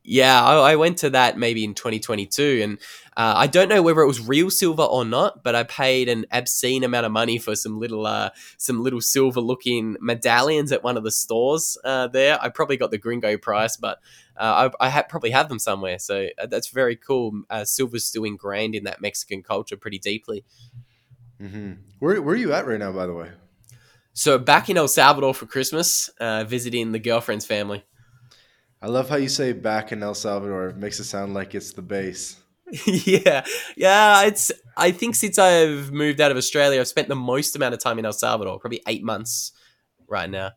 Yeah, 0.08 0.40
I, 0.40 0.72
I, 0.72 0.76
went 0.76 0.98
to 0.98 1.10
that 1.10 1.36
maybe 1.36 1.64
in 1.64 1.74
2022, 1.74 2.60
and 2.62 2.78
uh, 3.16 3.34
I 3.36 3.48
don't 3.48 3.68
know 3.68 3.82
whether 3.82 4.00
it 4.02 4.06
was 4.06 4.20
real 4.20 4.50
silver 4.50 4.84
or 4.84 5.04
not, 5.04 5.42
but 5.42 5.56
I 5.56 5.64
paid 5.64 6.08
an 6.08 6.26
obscene 6.30 6.84
amount 6.84 7.06
of 7.06 7.12
money 7.12 7.38
for 7.38 7.56
some 7.56 7.80
little, 7.80 8.06
uh, 8.06 8.30
some 8.56 8.84
little 8.84 9.00
silver-looking 9.00 9.96
medallions 10.00 10.70
at 10.70 10.84
one 10.84 10.96
of 10.96 11.02
the 11.02 11.10
stores 11.10 11.76
uh, 11.82 12.06
there. 12.06 12.38
I 12.40 12.50
probably 12.50 12.76
got 12.76 12.92
the 12.92 12.98
gringo 12.98 13.36
price, 13.36 13.76
but 13.76 13.98
uh, 14.36 14.70
I, 14.80 14.86
I 14.86 14.90
ha- 14.90 15.06
probably 15.08 15.30
have 15.30 15.48
them 15.48 15.58
somewhere. 15.58 15.98
So 15.98 16.28
uh, 16.38 16.46
that's 16.46 16.68
very 16.68 16.94
cool. 16.94 17.42
Uh, 17.50 17.64
silver's 17.64 18.04
still 18.04 18.22
ingrained 18.22 18.76
in 18.76 18.84
that 18.84 19.00
Mexican 19.00 19.42
culture 19.42 19.76
pretty 19.76 19.98
deeply. 19.98 20.44
Mm-hmm. 21.42 21.72
Where 21.98 22.22
Where 22.22 22.34
are 22.36 22.38
you 22.38 22.52
at 22.52 22.64
right 22.64 22.78
now, 22.78 22.92
by 22.92 23.06
the 23.06 23.12
way? 23.12 23.32
So 24.12 24.38
back 24.38 24.70
in 24.70 24.76
El 24.76 24.86
Salvador 24.86 25.34
for 25.34 25.46
Christmas, 25.46 26.10
visiting 26.20 26.92
the 26.92 27.00
girlfriend's 27.00 27.44
family. 27.44 27.84
I 28.86 28.88
love 28.88 29.08
how 29.08 29.16
you 29.16 29.28
say 29.28 29.52
back 29.52 29.90
in 29.90 30.00
El 30.00 30.14
Salvador. 30.14 30.68
It 30.68 30.76
makes 30.76 31.00
it 31.00 31.04
sound 31.04 31.34
like 31.34 31.56
it's 31.56 31.72
the 31.72 31.82
base. 31.82 32.36
yeah, 32.86 33.44
yeah. 33.76 34.22
It's. 34.22 34.52
I 34.76 34.92
think 34.92 35.16
since 35.16 35.40
I've 35.40 35.90
moved 35.90 36.20
out 36.20 36.30
of 36.30 36.36
Australia, 36.36 36.80
I've 36.80 36.86
spent 36.86 37.08
the 37.08 37.16
most 37.16 37.56
amount 37.56 37.74
of 37.74 37.80
time 37.80 37.98
in 37.98 38.04
El 38.06 38.12
Salvador, 38.12 38.60
probably 38.60 38.82
eight 38.86 39.02
months 39.02 39.50
right 40.06 40.30
now. 40.30 40.52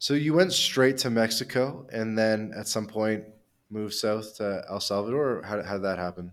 So 0.00 0.14
you 0.14 0.34
went 0.34 0.52
straight 0.52 0.98
to 0.98 1.10
Mexico, 1.10 1.86
and 1.92 2.18
then 2.18 2.52
at 2.56 2.66
some 2.66 2.88
point 2.88 3.22
moved 3.70 3.94
south 3.94 4.38
to 4.38 4.64
El 4.68 4.80
Salvador. 4.80 5.42
how, 5.44 5.62
how 5.62 5.74
did 5.74 5.84
that 5.84 5.98
happen? 5.98 6.32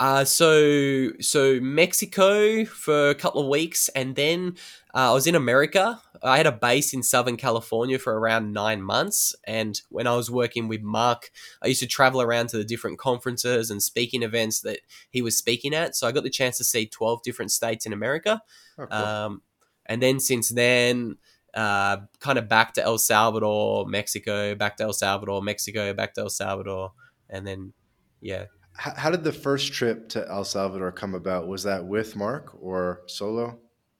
Uh, 0.00 0.24
so 0.24 1.10
so 1.20 1.60
Mexico 1.60 2.64
for 2.64 3.10
a 3.10 3.14
couple 3.14 3.40
of 3.40 3.48
weeks, 3.48 3.88
and 3.90 4.16
then 4.16 4.56
uh, 4.92 5.10
I 5.10 5.12
was 5.12 5.26
in 5.26 5.36
America. 5.36 6.00
I 6.22 6.36
had 6.36 6.46
a 6.46 6.52
base 6.52 6.92
in 6.92 7.02
Southern 7.02 7.36
California 7.36 7.98
for 7.98 8.18
around 8.18 8.52
nine 8.52 8.82
months, 8.82 9.36
and 9.44 9.80
when 9.90 10.08
I 10.08 10.16
was 10.16 10.30
working 10.30 10.66
with 10.66 10.82
Mark, 10.82 11.30
I 11.62 11.68
used 11.68 11.80
to 11.80 11.86
travel 11.86 12.20
around 12.20 12.48
to 12.48 12.56
the 12.56 12.64
different 12.64 12.98
conferences 12.98 13.70
and 13.70 13.80
speaking 13.82 14.24
events 14.24 14.60
that 14.62 14.80
he 15.10 15.22
was 15.22 15.36
speaking 15.36 15.74
at. 15.74 15.94
So 15.94 16.08
I 16.08 16.12
got 16.12 16.24
the 16.24 16.30
chance 16.30 16.58
to 16.58 16.64
see 16.64 16.86
twelve 16.86 17.22
different 17.22 17.52
states 17.52 17.86
in 17.86 17.92
America, 17.92 18.42
oh, 18.78 18.86
cool. 18.86 18.98
um, 18.98 19.42
and 19.86 20.02
then 20.02 20.20
since 20.20 20.48
then. 20.50 21.16
Uh, 21.56 21.98
kind 22.18 22.36
of 22.36 22.48
back 22.48 22.74
to 22.74 22.82
El 22.82 22.98
Salvador, 22.98 23.86
Mexico, 23.86 24.56
back 24.56 24.76
to 24.76 24.82
El 24.82 24.92
Salvador, 24.92 25.40
Mexico, 25.40 25.94
back 25.94 26.12
to 26.12 26.22
El 26.22 26.28
Salvador, 26.28 26.90
and 27.30 27.46
then 27.46 27.72
yeah, 28.20 28.46
how 28.76 29.10
did 29.10 29.24
the 29.24 29.32
first 29.32 29.72
trip 29.72 30.08
to 30.10 30.28
El 30.28 30.44
Salvador 30.44 30.92
come 30.92 31.14
about? 31.14 31.46
Was 31.46 31.62
that 31.62 31.86
with 31.86 32.16
Mark 32.16 32.56
or 32.60 33.02
solo? 33.06 33.58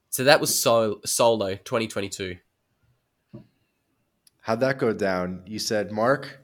So 0.09 0.23
that 0.23 0.39
was 0.39 0.57
so, 0.57 1.01
solo 1.05 1.55
2022. 1.55 2.37
How'd 4.41 4.59
that 4.59 4.77
go 4.77 4.93
down? 4.93 5.43
You 5.45 5.59
said, 5.59 5.91
Mark, 5.91 6.39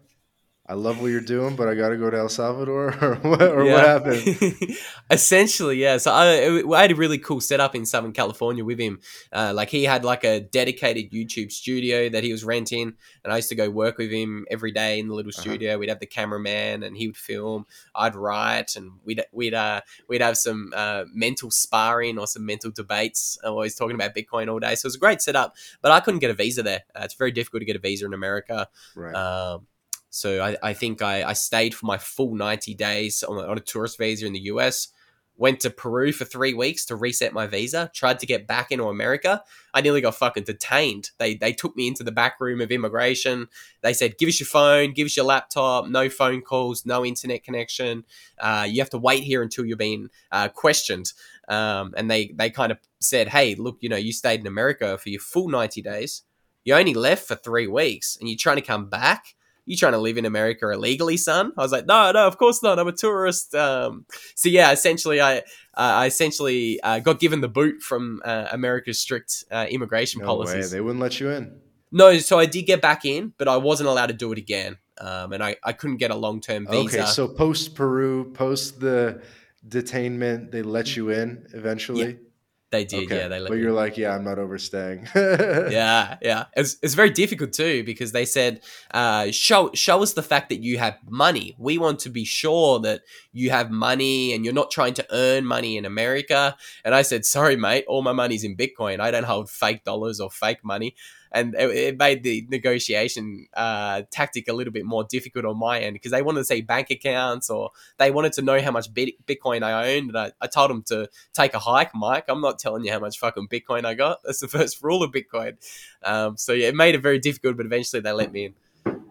I 0.72 0.74
love 0.74 1.02
what 1.02 1.08
you're 1.08 1.20
doing, 1.20 1.58
but 1.58 1.68
I 1.68 1.76
got 1.76 1.90
to 1.90 1.98
go 1.98 2.10
to 2.10 2.18
El 2.18 2.30
Salvador, 2.30 2.96
or 3.02 3.16
what? 3.16 3.42
Or 3.42 3.66
yeah. 3.66 3.74
what 3.74 3.86
happened? 3.86 4.78
Essentially, 5.12 5.76
yeah. 5.82 5.98
So 5.98 6.14
I, 6.14 6.78
I 6.78 6.82
had 6.82 6.92
a 6.92 6.96
really 6.96 7.18
cool 7.18 7.42
setup 7.42 7.76
in 7.76 7.86
Southern 7.86 8.14
California 8.14 8.64
with 8.64 8.80
him. 8.80 9.02
Uh, 9.34 9.52
like 9.54 9.70
he 9.70 9.84
had 9.84 10.06
like 10.06 10.24
a 10.24 10.40
dedicated 10.40 11.12
YouTube 11.12 11.52
studio 11.52 12.08
that 12.08 12.24
he 12.24 12.32
was 12.32 12.46
renting, 12.46 12.94
and 13.26 13.34
I 13.34 13.36
used 13.36 13.50
to 13.50 13.56
go 13.56 13.70
work 13.70 13.98
with 13.98 14.12
him 14.12 14.46
every 14.50 14.72
day 14.72 14.98
in 14.98 15.10
the 15.10 15.14
little 15.14 15.32
uh-huh. 15.36 15.42
studio. 15.42 15.72
Uh-huh. 15.72 15.80
We'd 15.80 15.90
have 15.90 16.00
the 16.00 16.06
cameraman, 16.06 16.84
and 16.84 16.96
he 16.96 17.08
would 17.08 17.18
film. 17.18 17.66
I'd 17.94 18.16
write, 18.16 18.78
and 18.78 18.94
we'd 19.04 19.22
we'd 19.34 19.54
uh, 19.54 19.82
we'd 20.08 20.22
have 20.22 20.38
some 20.38 20.72
uh, 20.74 21.04
mental 21.14 21.52
sparring 21.52 22.18
or 22.18 22.28
some 22.28 22.46
mental 22.46 22.72
debates. 22.72 23.38
I'm 23.44 23.52
always 23.52 23.76
talking 23.76 23.96
about 23.96 24.16
Bitcoin 24.16 24.50
all 24.50 24.60
day, 24.60 24.76
so 24.76 24.86
it 24.86 24.92
was 24.92 24.96
a 24.96 25.00
great 25.00 25.22
setup. 25.22 25.54
But 25.82 25.92
I 25.92 26.00
couldn't 26.00 26.22
get 26.22 26.32
a 26.32 26.34
visa 26.34 26.64
there. 26.64 26.84
Uh, 26.96 27.02
it's 27.04 27.16
very 27.16 27.34
difficult 27.34 27.60
to 27.60 27.66
get 27.66 27.76
a 27.76 27.80
visa 27.80 28.06
in 28.06 28.14
America. 28.14 28.70
Right. 28.96 29.14
Um, 29.14 29.68
so 30.12 30.44
I, 30.44 30.58
I 30.62 30.74
think 30.74 31.02
I, 31.02 31.24
I 31.24 31.34
stayed 31.34 31.74
for 31.74 31.86
my 31.86 31.98
full 31.98 32.36
90 32.36 32.76
days 32.76 33.24
on, 33.24 33.38
on 33.38 33.58
a 33.58 33.62
tourist 33.62 33.98
visa 33.98 34.26
in 34.28 34.34
the 34.34 34.42
US. 34.42 34.90
Went 35.38 35.62
to 35.62 35.70
Peru 35.72 36.12
for 36.12 36.26
three 36.26 36.54
weeks 36.54 36.86
to 36.86 36.96
reset 36.96 37.34
my 37.34 37.48
visa. 37.48 37.90
Tried 37.96 38.20
to 38.20 38.26
get 38.26 38.46
back 38.46 38.72
into 38.72 38.84
America. 38.84 39.42
I 39.74 39.82
nearly 39.82 40.02
got 40.02 40.16
fucking 40.16 40.44
detained. 40.44 41.12
They 41.18 41.34
they 41.34 41.54
took 41.54 41.76
me 41.76 41.88
into 41.88 42.04
the 42.04 42.12
back 42.12 42.40
room 42.40 42.62
of 42.62 42.72
immigration. 42.72 43.48
They 43.82 43.94
said, 43.94 44.20
"Give 44.20 44.28
us 44.30 44.40
your 44.40 44.46
phone, 44.46 44.94
give 44.94 45.06
us 45.06 45.16
your 45.16 45.26
laptop. 45.26 45.88
No 45.88 46.10
phone 46.10 46.42
calls, 46.42 46.86
no 46.86 47.04
internet 47.04 47.44
connection. 47.44 48.04
Uh, 48.38 48.68
you 48.70 48.82
have 48.82 48.92
to 48.92 49.00
wait 49.00 49.24
here 49.24 49.42
until 49.42 49.66
you're 49.66 49.78
being 49.78 50.10
uh, 50.32 50.50
questioned." 50.50 51.14
Um, 51.48 51.96
and 51.98 52.12
they 52.12 52.34
they 52.36 52.52
kind 52.52 52.72
of 52.72 52.78
said, 53.00 53.30
"Hey, 53.30 53.56
look, 53.56 53.78
you 53.80 53.90
know, 53.90 53.96
you 53.96 54.12
stayed 54.12 54.42
in 54.42 54.48
America 54.48 54.98
for 55.00 55.10
your 55.10 55.22
full 55.22 55.48
90 55.48 55.82
days. 55.82 56.22
You 56.66 56.76
only 56.76 56.94
left 56.94 57.28
for 57.28 57.36
three 57.36 57.66
weeks, 57.66 58.16
and 58.20 58.30
you're 58.30 58.38
trying 58.38 58.58
to 58.58 58.62
come 58.62 58.90
back." 58.90 59.34
You 59.66 59.78
trying 59.78 59.94
to 59.94 60.00
live 60.00 60.18
in 60.18 60.26
America 60.26 60.70
illegally, 60.70 61.18
son? 61.18 61.52
I 61.58 61.62
was 61.62 61.72
like, 61.72 61.86
no, 61.86 62.12
no, 62.12 62.28
of 62.28 62.38
course 62.38 62.64
not. 62.64 62.80
I'm 62.80 62.88
a 62.88 62.92
tourist. 62.92 63.54
Um, 63.56 64.06
so 64.36 64.50
yeah, 64.50 64.72
essentially, 64.72 65.22
I 65.22 65.38
uh, 65.40 65.42
I 65.76 66.06
essentially 66.08 66.82
uh, 66.82 67.00
got 67.00 67.20
given 67.20 67.42
the 67.42 67.48
boot 67.48 67.82
from 67.82 68.22
uh, 68.26 68.48
America's 68.52 69.00
strict 69.00 69.44
uh, 69.52 69.68
immigration 69.70 70.22
no 70.22 70.28
policies. 70.28 70.66
Way. 70.66 70.78
They 70.78 70.82
wouldn't 70.82 71.02
let 71.02 71.20
you 71.20 71.30
in. 71.30 71.60
No, 71.92 72.18
so 72.20 72.40
I 72.40 72.46
did 72.46 72.64
get 72.64 72.82
back 72.82 73.04
in, 73.04 73.34
but 73.38 73.48
I 73.48 73.58
wasn't 73.58 73.90
allowed 73.90 74.08
to 74.08 74.14
do 74.14 74.32
it 74.32 74.38
again, 74.38 74.78
um, 75.00 75.34
and 75.34 75.44
I, 75.44 75.58
I 75.64 75.74
couldn't 75.74 75.98
get 75.98 76.10
a 76.10 76.16
long 76.16 76.40
term 76.40 76.66
visa. 76.66 77.02
Okay, 77.02 77.06
so 77.06 77.28
post 77.28 77.76
Peru, 77.76 78.32
post 78.32 78.80
the 78.80 79.22
detainment, 79.68 80.52
they 80.52 80.62
let 80.62 80.96
you 80.96 81.10
in 81.10 81.46
eventually. 81.54 82.12
Yeah. 82.12 82.31
They 82.72 82.86
did, 82.86 83.10
yeah. 83.10 83.28
They 83.28 83.40
let 83.40 83.50
but 83.50 83.58
me. 83.58 83.64
you're 83.64 83.74
like, 83.74 83.98
yeah, 83.98 84.16
I'm 84.16 84.24
not 84.24 84.40
overstaying. 84.40 85.06
yeah, 85.16 86.18
yeah. 86.22 86.46
It's, 86.56 86.78
it's 86.82 86.94
very 86.94 87.10
difficult 87.10 87.52
too 87.52 87.84
because 87.84 88.14
they 88.14 88.24
said, 88.24 88.62
uh, 88.94 89.30
show 89.32 89.72
show 89.74 90.02
us 90.02 90.14
the 90.14 90.24
fact 90.24 90.48
that 90.50 90.64
you 90.64 90.78
have 90.78 90.98
money. 91.06 91.54
We 91.58 91.78
want 91.78 92.00
to 92.00 92.10
be 92.10 92.24
sure 92.24 92.80
that 92.80 93.02
you 93.34 93.50
have 93.50 93.72
money 93.72 94.34
and 94.34 94.46
you're 94.46 94.54
not 94.54 94.72
trying 94.72 94.94
to 94.96 95.08
earn 95.12 95.46
money 95.46 95.76
in 95.76 95.84
America. 95.84 96.56
And 96.86 96.96
I 96.96 97.02
said, 97.02 97.26
sorry, 97.26 97.58
mate, 97.58 97.84
all 97.90 98.04
my 98.04 98.14
money's 98.14 98.46
in 98.46 98.56
Bitcoin. 98.56 99.02
I 99.02 99.12
don't 99.12 99.26
hold 99.26 99.50
fake 99.50 99.84
dollars 99.84 100.22
or 100.22 100.32
fake 100.32 100.64
money 100.64 100.96
and 101.32 101.56
it, 101.56 101.70
it 101.72 101.98
made 101.98 102.24
the 102.24 102.46
negotiation 102.50 103.48
uh, 103.54 104.04
tactic 104.12 104.48
a 104.48 104.54
little 104.54 104.74
bit 104.74 104.86
more 104.86 105.04
difficult 105.04 105.46
on 105.46 105.58
my 105.58 105.80
end 105.80 105.94
because 105.94 106.12
they 106.12 106.22
wanted 106.22 106.40
to 106.42 106.46
see 106.46 106.62
bank 106.62 106.90
accounts 106.90 107.50
or 107.50 107.72
they 107.98 108.12
wanted 108.12 108.34
to 108.34 108.42
know 108.42 108.62
how 108.62 108.72
much 108.72 108.94
Bitcoin 108.94 109.64
I 109.64 109.96
owned. 109.96 110.10
And 110.10 110.18
I, 110.18 110.32
I 110.42 110.48
told 110.48 110.70
them 110.70 110.84
to 110.84 111.10
take 111.34 111.54
a 111.54 111.60
hike, 111.60 111.96
Mike. 111.96 112.26
I'm 112.28 112.42
not 112.42 112.60
telling 112.60 112.84
you 112.84 112.92
how 112.92 113.00
much 113.00 113.20
fucking 113.20 113.48
Bitcoin 113.48 113.86
I 113.86 113.94
got. 113.94 114.20
That's 114.26 114.42
the 114.42 114.48
first 114.48 114.84
rule 114.84 115.04
of 115.04 115.12
Bitcoin. 115.12 115.58
Um, 116.04 116.38
so 116.38 116.54
yeah, 116.54 116.68
it 116.68 116.76
made 116.76 116.96
it 116.96 117.02
very 117.02 117.20
difficult, 117.20 117.58
but 117.58 117.66
eventually 117.66 118.02
they 118.02 118.12
let 118.12 118.32
me 118.32 118.46
in. 118.46 119.02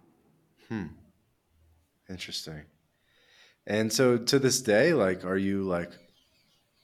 Hmm. 0.68 0.87
Interesting. 2.09 2.62
And 3.66 3.92
so 3.92 4.18
to 4.18 4.38
this 4.38 4.61
day, 4.61 4.92
like, 4.92 5.24
are 5.24 5.37
you 5.37 5.62
like 5.62 5.92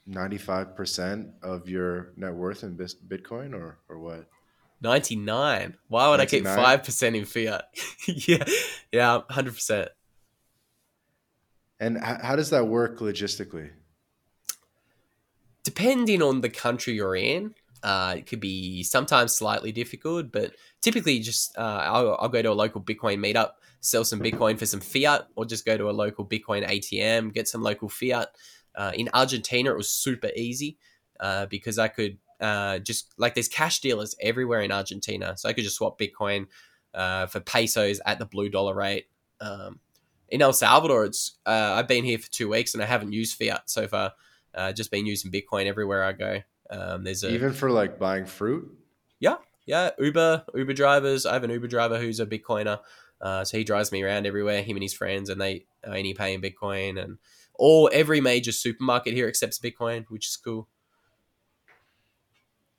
95% 0.08 1.32
of 1.42 1.68
your 1.68 2.12
net 2.16 2.32
worth 2.32 2.62
in 2.62 2.76
Bitcoin 2.76 3.54
or, 3.54 3.78
or 3.88 3.98
what? 3.98 4.26
99. 4.80 5.76
Why 5.88 6.10
would 6.10 6.18
99? 6.18 6.58
I 6.58 6.76
keep 6.76 6.84
5% 6.84 7.16
in 7.16 7.24
fiat? 7.24 7.64
yeah, 8.28 8.44
yeah, 8.92 9.20
100%. 9.30 9.88
And 11.78 11.98
how 11.98 12.36
does 12.36 12.50
that 12.50 12.66
work 12.66 13.00
logistically? 13.00 13.70
Depending 15.62 16.22
on 16.22 16.40
the 16.40 16.48
country 16.48 16.94
you're 16.94 17.16
in, 17.16 17.54
uh, 17.82 18.14
it 18.18 18.26
could 18.26 18.40
be 18.40 18.82
sometimes 18.82 19.32
slightly 19.34 19.72
difficult, 19.72 20.32
but 20.32 20.52
typically 20.80 21.18
just 21.20 21.56
uh, 21.58 21.82
I'll, 21.84 22.16
I'll, 22.20 22.28
go 22.28 22.40
to 22.40 22.50
a 22.50 22.54
local 22.54 22.80
Bitcoin 22.80 23.18
meetup, 23.18 23.50
sell 23.80 24.04
some 24.04 24.20
Bitcoin 24.20 24.58
for 24.58 24.66
some 24.66 24.80
fiat, 24.80 25.28
or 25.36 25.44
just 25.44 25.66
go 25.66 25.76
to 25.76 25.90
a 25.90 25.92
local 25.92 26.24
Bitcoin 26.24 26.66
ATM, 26.66 27.34
get 27.34 27.46
some 27.46 27.62
local 27.62 27.88
fiat. 27.88 28.28
Uh, 28.74 28.92
in 28.94 29.08
Argentina, 29.12 29.70
it 29.70 29.76
was 29.76 29.90
super 29.90 30.30
easy 30.34 30.78
uh, 31.20 31.46
because 31.46 31.78
I 31.78 31.88
could 31.88 32.18
uh, 32.40 32.78
just 32.78 33.12
like 33.16 33.34
there's 33.34 33.48
cash 33.48 33.80
dealers 33.80 34.14
everywhere 34.20 34.60
in 34.60 34.72
Argentina, 34.72 35.36
so 35.36 35.48
I 35.48 35.52
could 35.52 35.64
just 35.64 35.76
swap 35.76 35.98
Bitcoin 35.98 36.46
uh, 36.94 37.26
for 37.26 37.40
pesos 37.40 38.00
at 38.04 38.18
the 38.18 38.26
blue 38.26 38.48
dollar 38.48 38.74
rate. 38.74 39.06
Um, 39.40 39.80
in 40.28 40.42
El 40.42 40.52
Salvador, 40.52 41.04
it's 41.04 41.36
uh, 41.46 41.74
I've 41.76 41.88
been 41.88 42.04
here 42.04 42.18
for 42.18 42.30
two 42.30 42.48
weeks 42.48 42.74
and 42.74 42.82
I 42.82 42.86
haven't 42.86 43.12
used 43.12 43.36
fiat 43.36 43.70
so 43.70 43.86
far. 43.86 44.12
Uh, 44.54 44.72
just 44.72 44.90
been 44.90 45.06
using 45.06 45.30
Bitcoin 45.30 45.66
everywhere 45.66 46.02
I 46.02 46.12
go. 46.12 46.40
Um, 46.70 47.04
there's 47.04 47.22
a, 47.22 47.32
even 47.32 47.52
for 47.52 47.70
like 47.70 47.98
buying 47.98 48.24
fruit. 48.24 48.76
Yeah, 49.20 49.36
yeah. 49.66 49.90
Uber, 49.98 50.44
Uber 50.54 50.72
drivers. 50.72 51.26
I 51.26 51.34
have 51.34 51.44
an 51.44 51.50
Uber 51.50 51.68
driver 51.68 51.98
who's 51.98 52.20
a 52.20 52.26
Bitcoiner, 52.26 52.80
uh, 53.20 53.44
so 53.44 53.58
he 53.58 53.64
drives 53.64 53.92
me 53.92 54.02
around 54.02 54.26
everywhere. 54.26 54.62
Him 54.62 54.76
and 54.76 54.82
his 54.82 54.94
friends, 54.94 55.28
and 55.28 55.40
they 55.40 55.66
only 55.84 56.14
pay 56.14 56.34
in 56.34 56.40
Bitcoin. 56.40 57.00
And 57.00 57.18
all 57.54 57.90
every 57.92 58.20
major 58.20 58.52
supermarket 58.52 59.14
here 59.14 59.28
accepts 59.28 59.58
Bitcoin, 59.58 60.06
which 60.08 60.26
is 60.26 60.36
cool. 60.36 60.68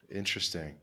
Interesting. 0.10 0.76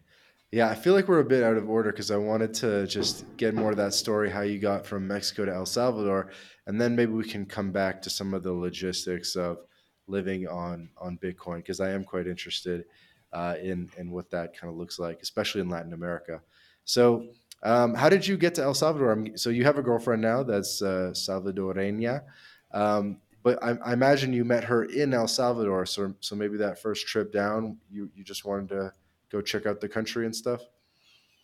Yeah, 0.52 0.68
I 0.68 0.74
feel 0.74 0.94
like 0.94 1.08
we're 1.08 1.20
a 1.20 1.24
bit 1.24 1.42
out 1.42 1.56
of 1.56 1.68
order 1.68 1.90
because 1.90 2.10
I 2.10 2.16
wanted 2.16 2.54
to 2.54 2.86
just 2.86 3.24
get 3.36 3.54
more 3.54 3.70
of 3.70 3.76
that 3.76 3.92
story, 3.92 4.30
how 4.30 4.42
you 4.42 4.60
got 4.60 4.86
from 4.86 5.06
Mexico 5.06 5.44
to 5.44 5.52
El 5.52 5.66
Salvador, 5.66 6.30
and 6.66 6.80
then 6.80 6.94
maybe 6.94 7.12
we 7.12 7.24
can 7.24 7.44
come 7.44 7.72
back 7.72 8.00
to 8.02 8.10
some 8.10 8.34
of 8.34 8.42
the 8.44 8.52
logistics 8.52 9.34
of 9.34 9.58
living 10.06 10.46
on 10.46 10.90
on 10.96 11.18
Bitcoin 11.18 11.56
because 11.56 11.80
I 11.80 11.90
am 11.90 12.04
quite 12.04 12.28
interested 12.28 12.84
uh, 13.32 13.56
in 13.60 13.90
in 13.98 14.12
what 14.12 14.30
that 14.30 14.56
kind 14.56 14.70
of 14.70 14.78
looks 14.78 14.98
like, 14.98 15.22
especially 15.22 15.60
in 15.60 15.68
Latin 15.68 15.92
America. 15.92 16.40
So, 16.84 17.26
um, 17.64 17.94
how 17.94 18.08
did 18.08 18.24
you 18.24 18.36
get 18.36 18.54
to 18.54 18.62
El 18.62 18.74
Salvador? 18.74 19.10
I'm, 19.10 19.36
so 19.36 19.50
you 19.50 19.64
have 19.64 19.78
a 19.78 19.82
girlfriend 19.82 20.22
now 20.22 20.42
that's 20.42 20.82
uh, 20.82 21.10
Salvadoreña. 21.14 22.22
Um, 22.72 23.18
but 23.42 23.62
I, 23.62 23.76
I, 23.84 23.92
imagine 23.92 24.32
you 24.32 24.44
met 24.44 24.64
her 24.64 24.84
in 24.84 25.12
El 25.12 25.28
Salvador, 25.28 25.84
so 25.84 26.14
so 26.20 26.36
maybe 26.36 26.56
that 26.58 26.80
first 26.80 27.08
trip 27.08 27.32
down, 27.32 27.78
you 27.90 28.08
you 28.14 28.22
just 28.22 28.44
wanted 28.44 28.68
to 28.68 28.92
go 29.34 29.42
check 29.42 29.66
out 29.66 29.80
the 29.80 29.88
country 29.88 30.24
and 30.24 30.34
stuff? 30.34 30.62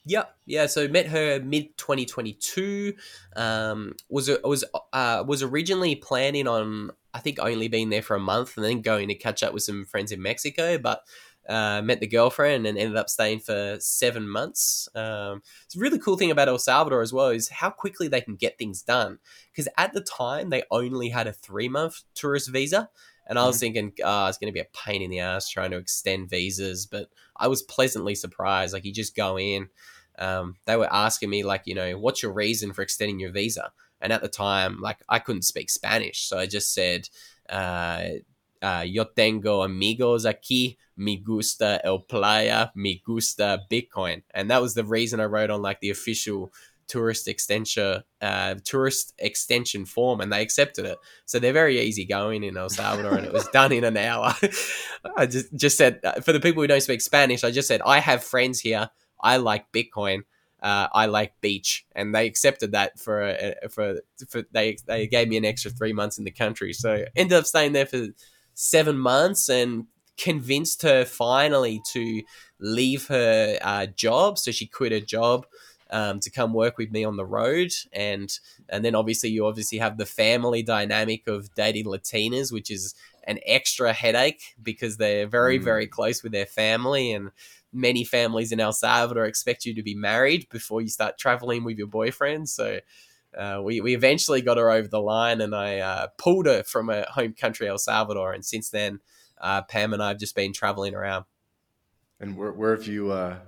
Yeah, 0.06 0.24
yeah. 0.46 0.66
So 0.66 0.88
met 0.88 1.08
her 1.08 1.40
mid 1.40 1.76
2022. 1.76 2.94
Um, 3.36 3.94
was 4.08 4.30
was 4.42 4.64
uh, 4.92 5.24
was 5.26 5.42
originally 5.42 5.96
planning 5.96 6.48
on 6.48 6.92
I 7.12 7.18
think 7.18 7.38
only 7.38 7.68
being 7.68 7.90
there 7.90 8.02
for 8.02 8.16
a 8.16 8.20
month 8.20 8.56
and 8.56 8.64
then 8.64 8.80
going 8.80 9.08
to 9.08 9.14
catch 9.14 9.42
up 9.42 9.52
with 9.52 9.62
some 9.62 9.84
friends 9.84 10.12
in 10.12 10.22
Mexico, 10.22 10.78
but 10.78 11.02
uh, 11.48 11.82
met 11.82 12.00
the 12.00 12.06
girlfriend 12.06 12.66
and 12.66 12.78
ended 12.78 12.96
up 12.96 13.10
staying 13.10 13.40
for 13.40 13.76
seven 13.80 14.28
months. 14.28 14.88
Um, 14.94 15.42
it's 15.64 15.74
a 15.74 15.80
really 15.80 15.98
cool 15.98 16.16
thing 16.16 16.30
about 16.30 16.48
El 16.48 16.58
Salvador 16.58 17.02
as 17.02 17.12
well 17.12 17.28
is 17.28 17.48
how 17.48 17.70
quickly 17.70 18.08
they 18.08 18.20
can 18.20 18.36
get 18.36 18.56
things 18.56 18.82
done. 18.82 19.18
Because 19.50 19.68
at 19.76 19.92
the 19.92 20.00
time 20.00 20.50
they 20.50 20.62
only 20.70 21.08
had 21.08 21.26
a 21.26 21.32
three 21.32 21.68
month 21.68 22.02
tourist 22.14 22.50
visa, 22.50 22.88
and 23.30 23.38
I 23.38 23.46
was 23.46 23.56
mm-hmm. 23.56 23.60
thinking, 23.60 23.92
oh, 24.04 24.26
it's 24.26 24.38
going 24.38 24.52
to 24.52 24.54
be 24.54 24.60
a 24.60 24.66
pain 24.84 25.02
in 25.02 25.10
the 25.10 25.20
ass 25.20 25.48
trying 25.48 25.70
to 25.70 25.76
extend 25.78 26.28
visas. 26.28 26.84
But 26.84 27.10
I 27.36 27.46
was 27.46 27.62
pleasantly 27.62 28.16
surprised. 28.16 28.74
Like, 28.74 28.84
you 28.84 28.92
just 28.92 29.14
go 29.14 29.38
in. 29.38 29.68
Um, 30.18 30.56
they 30.66 30.76
were 30.76 30.92
asking 30.92 31.30
me, 31.30 31.44
like, 31.44 31.62
you 31.64 31.76
know, 31.76 31.96
what's 31.96 32.24
your 32.24 32.32
reason 32.32 32.72
for 32.72 32.82
extending 32.82 33.20
your 33.20 33.30
visa? 33.30 33.70
And 34.00 34.12
at 34.12 34.20
the 34.20 34.28
time, 34.28 34.80
like, 34.80 34.98
I 35.08 35.20
couldn't 35.20 35.42
speak 35.42 35.70
Spanish. 35.70 36.26
So 36.26 36.38
I 36.38 36.46
just 36.46 36.74
said, 36.74 37.08
uh, 37.48 38.04
uh, 38.60 38.84
yo 38.84 39.04
tengo 39.04 39.62
amigos 39.62 40.26
aquí, 40.26 40.76
me 40.96 41.16
gusta 41.16 41.80
el 41.84 42.00
playa, 42.00 42.72
me 42.74 43.00
gusta 43.06 43.62
Bitcoin. 43.70 44.22
And 44.34 44.50
that 44.50 44.60
was 44.60 44.74
the 44.74 44.84
reason 44.84 45.20
I 45.20 45.26
wrote 45.26 45.50
on, 45.50 45.62
like, 45.62 45.80
the 45.80 45.90
official 45.90 46.52
tourist 46.90 47.28
extension 47.28 48.02
uh, 48.20 48.56
tourist 48.64 49.14
extension 49.18 49.84
form 49.84 50.20
and 50.20 50.32
they 50.32 50.42
accepted 50.42 50.84
it. 50.84 50.98
So 51.24 51.38
they're 51.38 51.52
very 51.52 51.80
easy 51.80 52.04
going 52.04 52.42
in 52.42 52.56
el 52.56 52.68
salvador 52.68 53.16
and 53.16 53.24
it 53.24 53.32
was 53.32 53.46
done 53.48 53.72
in 53.72 53.84
an 53.84 53.96
hour. 53.96 54.34
I 55.16 55.26
just 55.26 55.54
just 55.54 55.78
said 55.78 56.00
uh, 56.02 56.20
for 56.20 56.32
the 56.32 56.40
people 56.40 56.62
who 56.62 56.66
don't 56.66 56.82
speak 56.82 57.00
spanish 57.00 57.44
i 57.44 57.50
just 57.50 57.68
said 57.68 57.80
i 57.86 58.00
have 58.00 58.22
friends 58.24 58.60
here. 58.60 58.90
I 59.22 59.36
like 59.36 59.70
bitcoin. 59.72 60.22
Uh, 60.62 60.88
I 60.92 61.06
like 61.06 61.40
beach, 61.40 61.86
and 61.94 62.14
they 62.14 62.26
accepted 62.26 62.72
that 62.72 62.98
for 62.98 63.22
uh, 63.22 63.68
for 63.70 64.00
for 64.28 64.42
they 64.52 64.76
they 64.86 65.06
gave 65.06 65.28
me 65.28 65.38
an 65.38 65.44
extra 65.44 65.70
three 65.70 65.94
months 65.94 66.18
in 66.18 66.24
the 66.24 66.30
country. 66.30 66.74
So 66.74 67.04
ended 67.16 67.38
up 67.38 67.46
staying 67.46 67.72
there 67.72 67.86
for 67.86 68.08
seven 68.54 68.98
months 68.98 69.48
and 69.48 69.86
convinced 70.18 70.82
her 70.82 71.06
finally 71.06 71.80
to 71.92 72.22
leave 72.58 73.06
her 73.08 73.58
uh, 73.62 73.86
job. 73.86 74.38
So 74.38 74.50
she 74.50 74.66
quit 74.66 74.92
her 74.92 75.00
job 75.00 75.46
um, 75.90 76.20
to 76.20 76.30
come 76.30 76.52
work 76.52 76.78
with 76.78 76.90
me 76.90 77.04
on 77.04 77.16
the 77.16 77.26
road, 77.26 77.72
and 77.92 78.38
and 78.68 78.84
then 78.84 78.94
obviously 78.94 79.30
you 79.30 79.46
obviously 79.46 79.78
have 79.78 79.98
the 79.98 80.06
family 80.06 80.62
dynamic 80.62 81.26
of 81.26 81.54
dating 81.54 81.86
Latinas, 81.86 82.52
which 82.52 82.70
is 82.70 82.94
an 83.24 83.38
extra 83.46 83.92
headache 83.92 84.54
because 84.62 84.96
they're 84.96 85.26
very 85.26 85.58
mm. 85.58 85.64
very 85.64 85.86
close 85.86 86.22
with 86.22 86.32
their 86.32 86.46
family 86.46 87.12
and 87.12 87.30
many 87.72 88.04
families 88.04 88.52
in 88.52 88.60
El 88.60 88.72
Salvador 88.72 89.24
expect 89.24 89.64
you 89.64 89.74
to 89.74 89.82
be 89.82 89.94
married 89.94 90.48
before 90.50 90.80
you 90.80 90.88
start 90.88 91.18
traveling 91.18 91.64
with 91.64 91.78
your 91.78 91.86
boyfriend. 91.86 92.48
So 92.48 92.80
uh, 93.36 93.60
we, 93.62 93.80
we 93.80 93.94
eventually 93.94 94.42
got 94.42 94.56
her 94.56 94.70
over 94.70 94.88
the 94.88 95.00
line 95.00 95.40
and 95.40 95.54
I 95.54 95.78
uh, 95.78 96.08
pulled 96.18 96.46
her 96.46 96.62
from 96.62 96.88
her 96.88 97.06
home 97.10 97.34
country, 97.34 97.68
El 97.68 97.78
Salvador. 97.78 98.32
And 98.32 98.44
since 98.44 98.70
then, 98.70 99.00
uh, 99.40 99.62
Pam 99.62 99.92
and 99.92 100.02
I 100.02 100.08
have 100.08 100.18
just 100.18 100.34
been 100.34 100.52
traveling 100.52 100.94
around. 100.94 101.24
And 102.18 102.36
where, 102.36 102.52
where 102.52 102.76
have 102.76 102.86
you 102.86 103.12
uh, 103.12 103.38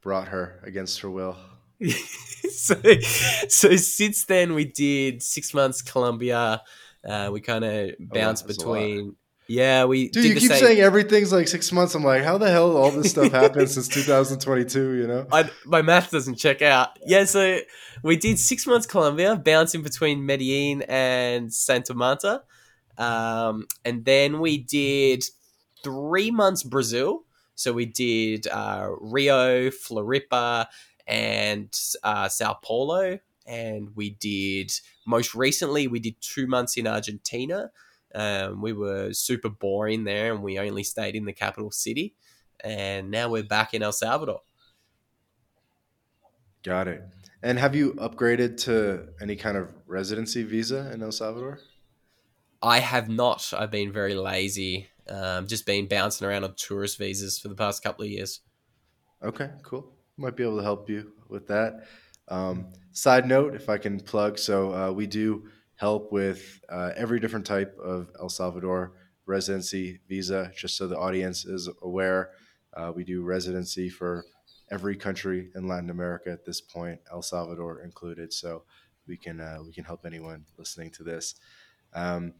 brought 0.00 0.28
her 0.28 0.60
against 0.64 1.00
her 1.00 1.10
will? 1.10 1.36
so, 2.50 2.74
so 3.48 3.76
since 3.76 4.24
then 4.24 4.54
we 4.54 4.64
did 4.64 5.22
six 5.22 5.54
months 5.54 5.82
Colombia. 5.82 6.62
Uh, 7.06 7.30
we 7.32 7.40
kind 7.40 7.64
of 7.64 7.92
bounced 8.00 8.44
oh, 8.44 8.48
between. 8.48 9.16
Yeah, 9.46 9.84
we. 9.84 10.10
Dude, 10.10 10.24
you 10.24 10.34
keep 10.34 10.50
same... 10.50 10.60
saying 10.60 10.80
everything's 10.80 11.32
like 11.32 11.48
six 11.48 11.72
months. 11.72 11.94
I'm 11.94 12.04
like, 12.04 12.22
how 12.22 12.36
the 12.36 12.50
hell 12.50 12.76
all 12.76 12.90
this 12.90 13.10
stuff 13.10 13.32
happened 13.32 13.70
since 13.70 13.88
2022? 13.88 14.92
You 14.94 15.06
know, 15.06 15.26
I, 15.32 15.50
my 15.64 15.80
math 15.80 16.10
doesn't 16.10 16.34
check 16.34 16.60
out. 16.60 16.90
Yeah, 17.06 17.24
so 17.24 17.60
we 18.02 18.16
did 18.16 18.38
six 18.38 18.66
months 18.66 18.86
Colombia, 18.86 19.36
bouncing 19.36 19.82
between 19.82 20.26
Medellin 20.26 20.82
and 20.82 21.52
Santa 21.52 21.94
Marta, 21.94 22.42
um, 22.98 23.66
and 23.86 24.04
then 24.04 24.40
we 24.40 24.58
did 24.58 25.24
three 25.82 26.30
months 26.30 26.62
Brazil. 26.62 27.24
So 27.54 27.72
we 27.72 27.86
did 27.86 28.46
uh, 28.46 28.90
Rio, 29.00 29.70
Floripa, 29.70 30.66
and 31.08 31.74
uh, 32.04 32.28
Sao 32.28 32.54
Paulo. 32.62 33.18
And 33.46 33.96
we 33.96 34.10
did, 34.10 34.72
most 35.06 35.34
recently, 35.34 35.88
we 35.88 36.00
did 36.00 36.20
two 36.20 36.46
months 36.46 36.76
in 36.76 36.86
Argentina. 36.86 37.72
Um, 38.14 38.62
we 38.62 38.72
were 38.74 39.12
super 39.14 39.48
boring 39.48 40.04
there 40.04 40.32
and 40.34 40.42
we 40.42 40.58
only 40.58 40.84
stayed 40.84 41.16
in 41.16 41.24
the 41.24 41.32
capital 41.32 41.70
city. 41.70 42.14
And 42.62 43.10
now 43.10 43.30
we're 43.30 43.42
back 43.44 43.74
in 43.74 43.82
El 43.82 43.92
Salvador. 43.92 44.42
Got 46.62 46.88
it. 46.88 47.02
And 47.42 47.58
have 47.58 47.74
you 47.74 47.94
upgraded 47.94 48.56
to 48.64 49.12
any 49.20 49.36
kind 49.36 49.56
of 49.56 49.68
residency 49.86 50.42
visa 50.42 50.90
in 50.92 51.02
El 51.02 51.12
Salvador? 51.12 51.60
I 52.62 52.78
have 52.80 53.08
not. 53.08 53.52
I've 53.52 53.70
been 53.70 53.92
very 53.92 54.14
lazy 54.14 54.90
Um, 55.08 55.46
just 55.46 55.64
been 55.66 55.88
bouncing 55.88 56.26
around 56.26 56.44
on 56.44 56.54
tourist 56.54 56.98
visas 56.98 57.38
for 57.38 57.48
the 57.48 57.54
past 57.54 57.82
couple 57.82 58.04
of 58.04 58.10
years. 58.10 58.40
Okay, 59.22 59.50
cool. 59.62 59.97
Might 60.20 60.36
be 60.36 60.42
able 60.42 60.56
to 60.56 60.64
help 60.64 60.90
you 60.90 61.12
with 61.28 61.46
that. 61.46 61.86
Um, 62.26 62.72
side 62.90 63.26
note, 63.26 63.54
if 63.54 63.68
I 63.68 63.78
can 63.78 64.00
plug, 64.00 64.36
so 64.36 64.74
uh, 64.74 64.90
we 64.90 65.06
do 65.06 65.48
help 65.76 66.10
with 66.10 66.60
uh, 66.68 66.90
every 66.96 67.20
different 67.20 67.46
type 67.46 67.78
of 67.78 68.10
El 68.18 68.28
Salvador 68.28 68.94
residency 69.26 70.00
visa, 70.08 70.50
just 70.56 70.76
so 70.76 70.88
the 70.88 70.98
audience 70.98 71.44
is 71.44 71.68
aware. 71.82 72.30
Uh, 72.76 72.92
we 72.92 73.04
do 73.04 73.22
residency 73.22 73.88
for 73.88 74.24
every 74.72 74.96
country 74.96 75.50
in 75.54 75.68
Latin 75.68 75.88
America 75.88 76.30
at 76.30 76.44
this 76.44 76.60
point, 76.60 76.98
El 77.12 77.22
Salvador 77.22 77.82
included. 77.82 78.32
So 78.32 78.64
we 79.06 79.16
can 79.16 79.40
uh, 79.40 79.58
we 79.64 79.72
can 79.72 79.84
help 79.84 80.04
anyone 80.04 80.44
listening 80.58 80.90
to 80.92 81.04
this. 81.04 81.36
Um, 81.94 82.34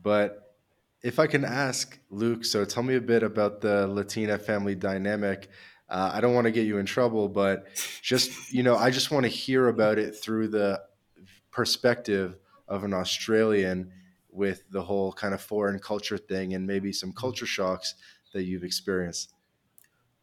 but 0.00 0.54
if 1.02 1.18
I 1.18 1.26
can 1.26 1.44
ask 1.44 1.98
Luke, 2.10 2.44
so 2.44 2.64
tell 2.64 2.82
me 2.84 2.94
a 2.94 3.00
bit 3.00 3.22
about 3.22 3.60
the 3.60 3.86
Latina 3.88 4.38
family 4.38 4.76
dynamic. 4.76 5.48
Uh, 5.88 6.10
I 6.14 6.20
don't 6.20 6.34
want 6.34 6.46
to 6.46 6.50
get 6.50 6.66
you 6.66 6.78
in 6.78 6.86
trouble, 6.86 7.28
but 7.28 7.66
just 8.02 8.52
you 8.52 8.62
know, 8.62 8.76
I 8.76 8.90
just 8.90 9.10
want 9.10 9.24
to 9.24 9.30
hear 9.30 9.68
about 9.68 9.98
it 9.98 10.16
through 10.16 10.48
the 10.48 10.82
perspective 11.50 12.36
of 12.68 12.84
an 12.84 12.92
Australian 12.92 13.92
with 14.30 14.62
the 14.70 14.82
whole 14.82 15.12
kind 15.12 15.32
of 15.32 15.40
foreign 15.40 15.78
culture 15.78 16.18
thing 16.18 16.54
and 16.54 16.66
maybe 16.66 16.92
some 16.92 17.12
culture 17.12 17.46
shocks 17.46 17.94
that 18.34 18.44
you've 18.44 18.64
experienced. 18.64 19.32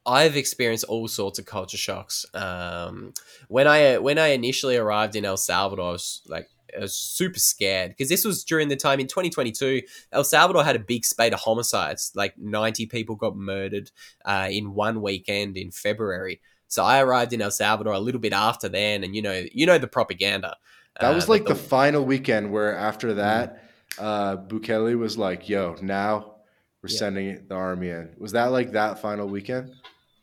I've 0.06 0.36
experienced 0.36 0.84
all 0.86 1.08
sorts 1.08 1.40
of 1.40 1.46
culture 1.46 1.78
shocks. 1.78 2.26
Um, 2.34 3.14
when 3.48 3.68
I 3.68 3.98
when 3.98 4.20
I 4.20 4.28
initially 4.28 4.76
arrived 4.76 5.16
in 5.16 5.24
El 5.24 5.38
Salvador, 5.38 5.90
I 5.90 5.92
was 5.92 6.22
like 6.28 6.50
was 6.80 6.96
super 6.96 7.40
scared 7.40 7.92
because 7.92 8.10
this 8.10 8.26
was 8.26 8.44
during 8.44 8.68
the 8.68 8.76
time 8.76 9.00
in 9.00 9.08
2022. 9.08 9.82
El 10.12 10.24
Salvador 10.24 10.64
had 10.64 10.76
a 10.76 10.80
big 10.80 11.06
spate 11.06 11.34
of 11.34 11.40
homicides, 11.40 12.12
like 12.16 12.38
90 12.38 12.86
people 12.88 13.16
got 13.16 13.36
murdered 13.36 13.92
uh, 14.26 14.48
in 14.50 14.74
one 14.74 15.02
weekend 15.02 15.58
in 15.58 15.72
February. 15.72 16.42
So 16.68 16.84
I 16.84 17.02
arrived 17.02 17.34
in 17.34 17.42
El 17.42 17.52
Salvador 17.52 17.94
a 17.94 18.00
little 18.00 18.22
bit 18.22 18.34
after 18.34 18.68
then, 18.68 19.04
and 19.04 19.16
you 19.16 19.22
know, 19.22 19.44
you 19.52 19.66
know 19.66 19.78
the 19.78 19.88
propaganda. 19.88 20.56
That 21.00 21.14
was 21.14 21.26
uh, 21.26 21.34
like 21.34 21.46
the, 21.46 21.54
the, 21.54 21.60
final 21.60 22.04
weekend 22.04 22.52
where 22.52 22.76
after 22.76 23.16
that, 23.16 23.64
uh, 24.00 24.38
Bukele 24.38 24.98
was 24.98 25.18
like, 25.18 25.50
"Yo, 25.50 25.76
now 25.82 26.36
we're 26.82 26.90
yeah. 26.90 26.98
sending 26.98 27.48
the 27.48 27.56
army 27.56 27.90
in." 27.90 28.16
Was 28.18 28.32
that 28.32 28.52
like 28.52 28.72
that 28.72 29.00
final 29.00 29.28
weekend? 29.28 29.72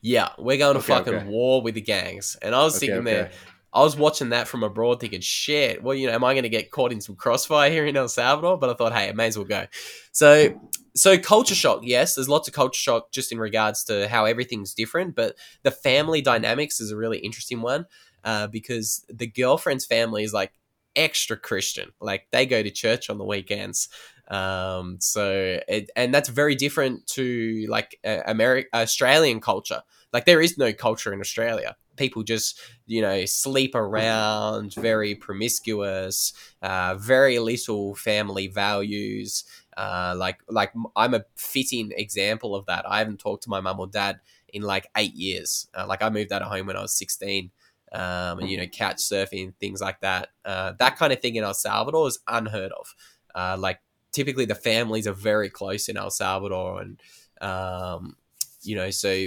Yeah, 0.01 0.31
we're 0.39 0.57
going 0.57 0.75
to 0.75 0.81
okay, 0.81 0.93
fucking 0.93 1.15
okay. 1.15 1.27
war 1.27 1.63
with 1.63 1.75
the 1.75 1.83
gangs. 1.83 2.37
And 2.41 2.55
I 2.55 2.63
was 2.63 2.77
okay, 2.77 2.87
thinking 2.87 3.05
there, 3.05 3.31
I 3.73 3.83
was 3.83 3.97
watching 3.97 4.31
that 4.31 4.49
from 4.49 4.63
abroad 4.63 5.01
thinking, 5.01 5.21
shit, 5.21 5.83
well, 5.83 5.95
you 5.95 6.09
know, 6.09 6.15
am 6.15 6.25
I 6.25 6.35
going 6.35 6.43
to 6.43 6.49
get 6.49 6.71
caught 6.71 6.93
in 6.93 7.01
some 7.01 7.15
crossfire 7.15 7.71
here 7.71 7.87
in 7.87 7.97
El 7.97 8.09
Salvador? 8.09 8.59
But 8.59 8.71
I 8.71 8.75
thought, 8.75 8.93
hey, 8.93 9.09
I 9.09 9.13
may 9.13 9.27
as 9.27 9.37
well 9.39 9.47
go. 9.47 9.67
So, 10.13 10.61
so 10.97 11.17
culture 11.19 11.55
shock, 11.55 11.81
yes, 11.85 12.15
there's 12.15 12.29
lots 12.29 12.49
of 12.49 12.55
culture 12.55 12.79
shock 12.79 13.13
just 13.13 13.31
in 13.31 13.39
regards 13.39 13.85
to 13.85 14.09
how 14.09 14.25
everything's 14.25 14.75
different, 14.75 15.15
but 15.15 15.37
the 15.63 15.71
family 15.71 16.21
dynamics 16.21 16.81
is 16.81 16.91
a 16.91 16.97
really 16.97 17.19
interesting 17.19 17.63
one 17.63 17.87
uh, 18.25 18.49
because 18.49 19.05
the 19.09 19.29
girlfriend's 19.29 19.87
family 19.87 20.25
is 20.25 20.33
like 20.33 20.53
extra 20.97 21.37
Christian. 21.37 21.91
Like 22.01 22.27
they 22.33 22.47
go 22.47 22.63
to 22.63 22.71
church 22.71 23.09
on 23.09 23.19
the 23.19 23.25
weekends. 23.25 23.89
Um, 24.29 24.99
so 25.01 25.61
it, 25.69 25.91
and 25.97 26.15
that's 26.15 26.29
very 26.29 26.55
different 26.55 27.07
to 27.09 27.67
like 27.69 27.99
uh, 28.05 28.21
American 28.27 28.71
Australian 28.75 29.41
culture. 29.41 29.83
Like 30.13 30.25
there 30.25 30.41
is 30.41 30.59
no 30.59 30.73
culture 30.73 31.13
in 31.13 31.21
Australia. 31.21 31.77
People 32.01 32.23
just 32.23 32.59
you 32.87 33.03
know 33.03 33.27
sleep 33.27 33.75
around, 33.75 34.75
very 34.75 35.15
promiscuous, 35.15 36.33
uh, 36.63 36.95
very 36.97 37.39
little 37.39 37.95
family 37.95 38.47
values. 38.47 39.45
Uh, 39.77 40.15
like 40.17 40.39
like 40.49 40.73
I'm 40.97 41.15
a 41.15 41.25
fitting 41.37 41.93
example 41.95 42.57
of 42.57 42.65
that. 42.67 42.89
I 42.89 42.99
haven't 42.99 43.21
talked 43.21 43.43
to 43.45 43.51
my 43.51 43.61
mum 43.61 43.79
or 43.79 43.87
dad 43.87 44.21
in 44.49 44.63
like 44.63 44.89
eight 44.97 45.15
years. 45.15 45.69
Uh, 45.77 45.87
like 45.87 46.03
I 46.03 46.09
moved 46.09 46.33
out 46.33 46.43
of 46.43 46.49
home 46.49 46.67
when 46.67 46.77
I 46.77 46.83
was 46.83 46.95
16. 46.95 47.51
Um, 47.93 48.39
and 48.39 48.49
you 48.49 48.57
know, 48.57 48.67
couch 48.67 48.97
surfing, 48.99 49.55
things 49.61 49.81
like 49.81 50.01
that. 50.01 50.29
Uh, 50.45 50.73
that 50.79 50.97
kind 50.97 51.13
of 51.13 51.21
thing 51.21 51.37
in 51.37 51.45
El 51.45 51.55
Salvador 51.55 52.09
is 52.09 52.19
unheard 52.27 52.73
of. 52.73 52.95
Uh, 53.35 53.57
like 53.59 53.81
typically 54.13 54.45
the 54.45 54.55
families 54.55 55.07
are 55.07 55.13
very 55.13 55.51
close 55.51 55.89
in 55.89 55.97
El 55.97 56.11
Salvador, 56.11 56.81
and 56.81 57.01
um, 57.41 58.17
you 58.63 58.77
know, 58.77 58.91
so 58.91 59.27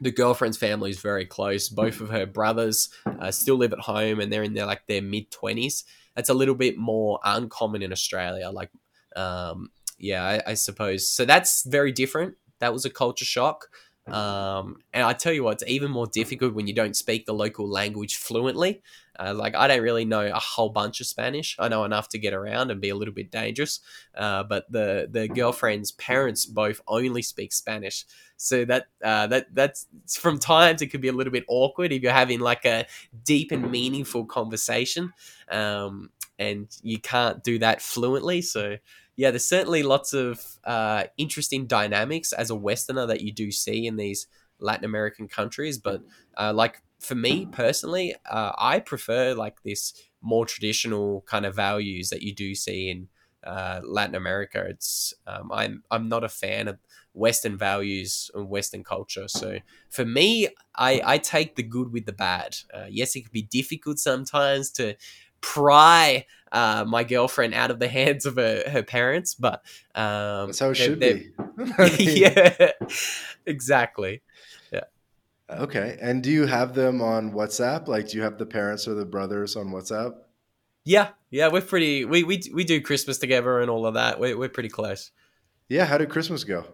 the 0.00 0.10
girlfriend's 0.10 0.56
family 0.56 0.90
is 0.90 1.00
very 1.00 1.24
close. 1.24 1.68
Both 1.68 2.00
of 2.00 2.10
her 2.10 2.26
brothers 2.26 2.88
uh, 3.06 3.30
still 3.30 3.56
live 3.56 3.72
at 3.72 3.80
home, 3.80 4.20
and 4.20 4.32
they're 4.32 4.42
in 4.42 4.54
their 4.54 4.66
like 4.66 4.86
their 4.86 5.02
mid 5.02 5.30
twenties. 5.30 5.84
That's 6.14 6.28
a 6.28 6.34
little 6.34 6.54
bit 6.54 6.76
more 6.76 7.20
uncommon 7.24 7.82
in 7.82 7.92
Australia. 7.92 8.50
Like, 8.50 8.70
um, 9.14 9.70
yeah, 9.98 10.24
I, 10.24 10.50
I 10.50 10.54
suppose 10.54 11.08
so. 11.08 11.24
That's 11.24 11.64
very 11.64 11.92
different. 11.92 12.34
That 12.60 12.72
was 12.72 12.84
a 12.84 12.90
culture 12.90 13.24
shock. 13.24 13.68
Um, 14.06 14.76
and 14.94 15.04
I 15.04 15.12
tell 15.12 15.32
you 15.32 15.44
what, 15.44 15.60
it's 15.60 15.70
even 15.70 15.90
more 15.90 16.06
difficult 16.06 16.54
when 16.54 16.66
you 16.66 16.74
don't 16.74 16.96
speak 16.96 17.26
the 17.26 17.34
local 17.34 17.68
language 17.68 18.16
fluently. 18.16 18.82
Uh, 19.18 19.34
like 19.34 19.54
I 19.54 19.66
don't 19.66 19.82
really 19.82 20.04
know 20.04 20.26
a 20.26 20.38
whole 20.38 20.68
bunch 20.68 21.00
of 21.00 21.06
Spanish. 21.06 21.56
I 21.58 21.68
know 21.68 21.84
enough 21.84 22.08
to 22.10 22.18
get 22.18 22.34
around 22.34 22.70
and 22.70 22.80
be 22.80 22.90
a 22.90 22.94
little 22.94 23.14
bit 23.14 23.30
dangerous. 23.30 23.80
Uh, 24.14 24.44
but 24.44 24.70
the 24.70 25.08
the 25.10 25.28
girlfriend's 25.28 25.92
parents 25.92 26.46
both 26.46 26.80
only 26.86 27.22
speak 27.22 27.52
Spanish, 27.52 28.04
so 28.36 28.64
that 28.66 28.86
uh, 29.02 29.26
that 29.26 29.54
that's 29.54 29.86
from 30.18 30.38
times 30.38 30.82
it 30.82 30.88
could 30.88 31.00
be 31.00 31.08
a 31.08 31.12
little 31.12 31.32
bit 31.32 31.44
awkward 31.48 31.92
if 31.92 32.02
you're 32.02 32.12
having 32.12 32.40
like 32.40 32.64
a 32.64 32.86
deep 33.24 33.50
and 33.50 33.70
meaningful 33.70 34.24
conversation, 34.24 35.12
um, 35.50 36.10
and 36.38 36.68
you 36.82 36.98
can't 36.98 37.42
do 37.42 37.58
that 37.58 37.82
fluently. 37.82 38.40
So 38.42 38.76
yeah, 39.16 39.32
there's 39.32 39.44
certainly 39.44 39.82
lots 39.82 40.12
of 40.12 40.40
uh, 40.62 41.04
interesting 41.16 41.66
dynamics 41.66 42.32
as 42.32 42.50
a 42.50 42.54
Westerner 42.54 43.06
that 43.06 43.20
you 43.20 43.32
do 43.32 43.50
see 43.50 43.84
in 43.84 43.96
these 43.96 44.28
Latin 44.60 44.84
American 44.84 45.26
countries. 45.26 45.76
But 45.76 46.02
uh, 46.36 46.52
like 46.54 46.82
for 46.98 47.14
me 47.14 47.46
personally, 47.46 48.14
uh, 48.28 48.52
I 48.58 48.80
prefer 48.80 49.34
like 49.34 49.62
this 49.62 49.94
more 50.20 50.46
traditional 50.46 51.22
kind 51.22 51.46
of 51.46 51.54
values 51.54 52.10
that 52.10 52.22
you 52.22 52.34
do 52.34 52.54
see 52.54 52.90
in 52.90 53.08
uh, 53.44 53.80
Latin 53.84 54.14
America. 54.14 54.64
It's 54.68 55.14
um, 55.26 55.50
I'm 55.52 55.82
I'm 55.90 56.08
not 56.08 56.24
a 56.24 56.28
fan 56.28 56.68
of 56.68 56.78
Western 57.12 57.56
values 57.56 58.30
and 58.34 58.48
Western 58.48 58.84
culture. 58.84 59.28
So 59.28 59.58
for 59.88 60.04
me, 60.04 60.48
I 60.74 61.00
I 61.04 61.18
take 61.18 61.56
the 61.56 61.62
good 61.62 61.92
with 61.92 62.06
the 62.06 62.12
bad. 62.12 62.56
Uh, 62.72 62.86
yes, 62.88 63.14
it 63.16 63.22
can 63.22 63.30
be 63.32 63.42
difficult 63.42 63.98
sometimes 63.98 64.70
to 64.72 64.96
pry 65.40 66.26
uh, 66.52 66.84
my 66.86 67.04
girlfriend 67.04 67.54
out 67.54 67.70
of 67.70 67.78
the 67.78 67.88
hands 67.98 68.26
of 68.26 68.36
her, 68.36 68.64
her 68.68 68.82
parents, 68.82 69.34
but 69.34 69.62
um, 69.94 70.48
that's 70.48 70.58
how 70.58 70.70
it 70.70 70.76
should 70.76 70.98
be. 71.00 71.30
yeah, 71.98 72.72
exactly. 73.46 74.22
Okay. 75.50 75.98
And 76.00 76.22
do 76.22 76.30
you 76.30 76.46
have 76.46 76.74
them 76.74 77.00
on 77.00 77.32
WhatsApp? 77.32 77.88
Like, 77.88 78.08
do 78.08 78.16
you 78.16 78.22
have 78.22 78.38
the 78.38 78.46
parents 78.46 78.86
or 78.86 78.94
the 78.94 79.04
brothers 79.04 79.56
on 79.56 79.68
WhatsApp? 79.68 80.14
Yeah, 80.84 81.08
yeah, 81.30 81.48
we're 81.48 81.60
pretty. 81.60 82.04
We 82.04 82.22
we 82.24 82.42
we 82.54 82.64
do 82.64 82.80
Christmas 82.80 83.18
together 83.18 83.60
and 83.60 83.70
all 83.70 83.86
of 83.86 83.94
that. 83.94 84.18
We're 84.18 84.38
we're 84.38 84.48
pretty 84.48 84.70
close. 84.70 85.10
Yeah. 85.68 85.84
How 85.84 85.98
did 85.98 86.08
Christmas 86.08 86.44
go? 86.44 86.64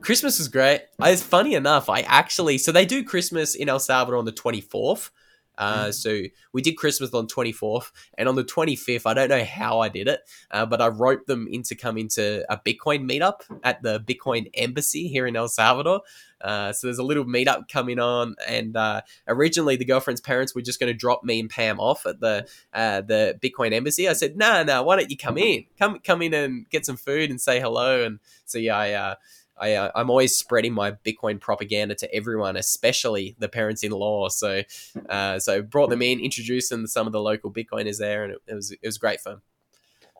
Christmas 0.00 0.38
was 0.38 0.48
great. 0.48 0.82
It's 1.00 1.22
funny 1.22 1.54
enough. 1.54 1.88
I 1.88 2.00
actually 2.00 2.58
so 2.58 2.72
they 2.72 2.86
do 2.86 3.04
Christmas 3.04 3.54
in 3.54 3.68
El 3.68 3.78
Salvador 3.78 4.18
on 4.18 4.24
the 4.24 4.32
twenty 4.32 4.60
fourth. 4.60 5.10
Uh, 5.56 5.86
mm. 5.86 5.94
So 5.94 6.22
we 6.52 6.62
did 6.62 6.76
Christmas 6.76 7.12
on 7.14 7.26
24th, 7.26 7.90
and 8.18 8.28
on 8.28 8.34
the 8.34 8.44
25th, 8.44 9.02
I 9.06 9.14
don't 9.14 9.28
know 9.28 9.44
how 9.44 9.80
I 9.80 9.88
did 9.88 10.08
it, 10.08 10.20
uh, 10.50 10.66
but 10.66 10.80
I 10.80 10.88
roped 10.88 11.26
them 11.26 11.46
into 11.50 11.74
coming 11.74 12.08
to 12.08 12.44
a 12.52 12.56
Bitcoin 12.58 13.08
meetup 13.08 13.40
at 13.62 13.82
the 13.82 14.00
Bitcoin 14.00 14.50
Embassy 14.54 15.08
here 15.08 15.26
in 15.26 15.36
El 15.36 15.48
Salvador. 15.48 16.02
Uh, 16.40 16.72
so 16.72 16.86
there's 16.86 16.98
a 16.98 17.02
little 17.02 17.24
meetup 17.24 17.68
coming 17.68 17.98
on, 17.98 18.34
and 18.46 18.76
uh, 18.76 19.00
originally 19.26 19.76
the 19.76 19.84
girlfriend's 19.84 20.20
parents 20.20 20.54
were 20.54 20.60
just 20.60 20.78
going 20.78 20.92
to 20.92 20.98
drop 20.98 21.24
me 21.24 21.40
and 21.40 21.48
Pam 21.48 21.80
off 21.80 22.04
at 22.04 22.20
the 22.20 22.46
uh, 22.74 23.00
the 23.00 23.38
Bitcoin 23.42 23.72
Embassy. 23.72 24.08
I 24.08 24.12
said, 24.12 24.36
"No, 24.36 24.52
nah, 24.52 24.62
no, 24.62 24.74
nah, 24.74 24.82
why 24.82 24.96
don't 24.96 25.10
you 25.10 25.16
come 25.16 25.38
in? 25.38 25.64
Come 25.78 26.00
come 26.00 26.20
in 26.20 26.34
and 26.34 26.68
get 26.68 26.84
some 26.84 26.96
food 26.96 27.30
and 27.30 27.40
say 27.40 27.60
hello." 27.60 28.04
And 28.04 28.18
so 28.44 28.58
yeah, 28.58 28.76
I 28.76 28.92
uh, 28.92 29.14
I, 29.56 29.74
uh, 29.74 29.90
I'm 29.94 30.10
always 30.10 30.36
spreading 30.36 30.72
my 30.72 30.92
Bitcoin 30.92 31.40
propaganda 31.40 31.94
to 31.96 32.14
everyone, 32.14 32.56
especially 32.56 33.36
the 33.38 33.48
parents-in-law. 33.48 34.28
So, 34.30 34.62
uh, 35.08 35.38
so 35.38 35.62
brought 35.62 35.90
them 35.90 36.02
in, 36.02 36.20
introduced 36.20 36.70
them 36.70 36.82
to 36.82 36.88
some 36.88 37.06
of 37.06 37.12
the 37.12 37.20
local 37.20 37.52
Bitcoiners 37.52 37.98
there, 37.98 38.24
and 38.24 38.32
it, 38.32 38.38
it 38.46 38.54
was 38.54 38.70
it 38.72 38.80
was 38.82 38.98
great 38.98 39.20
fun. 39.20 39.40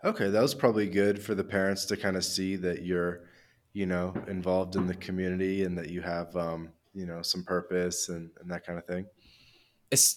Okay, 0.05 0.29
that 0.29 0.42
was 0.42 0.55
probably 0.55 0.87
good 0.87 1.23
for 1.23 1.35
the 1.35 1.44
parents 1.44 1.85
to 1.87 1.97
kind 1.97 2.16
of 2.16 2.25
see 2.25 2.57
that 2.57 2.83
you're, 2.83 3.23
you 3.73 3.87
know, 3.87 4.14
involved 4.29 4.77
in 4.77 4.87
the 4.87 4.94
community 4.94 5.64
and 5.64 5.77
that 5.79 5.88
you 5.88 6.03
have, 6.03 6.37
um, 6.37 6.68
you 6.92 7.07
know, 7.07 7.23
some 7.23 7.42
purpose 7.42 8.11
and, 8.11 8.31
and 8.40 8.51
that 8.51 8.66
kind 8.66 8.79
of 8.79 8.85
thing 8.85 9.07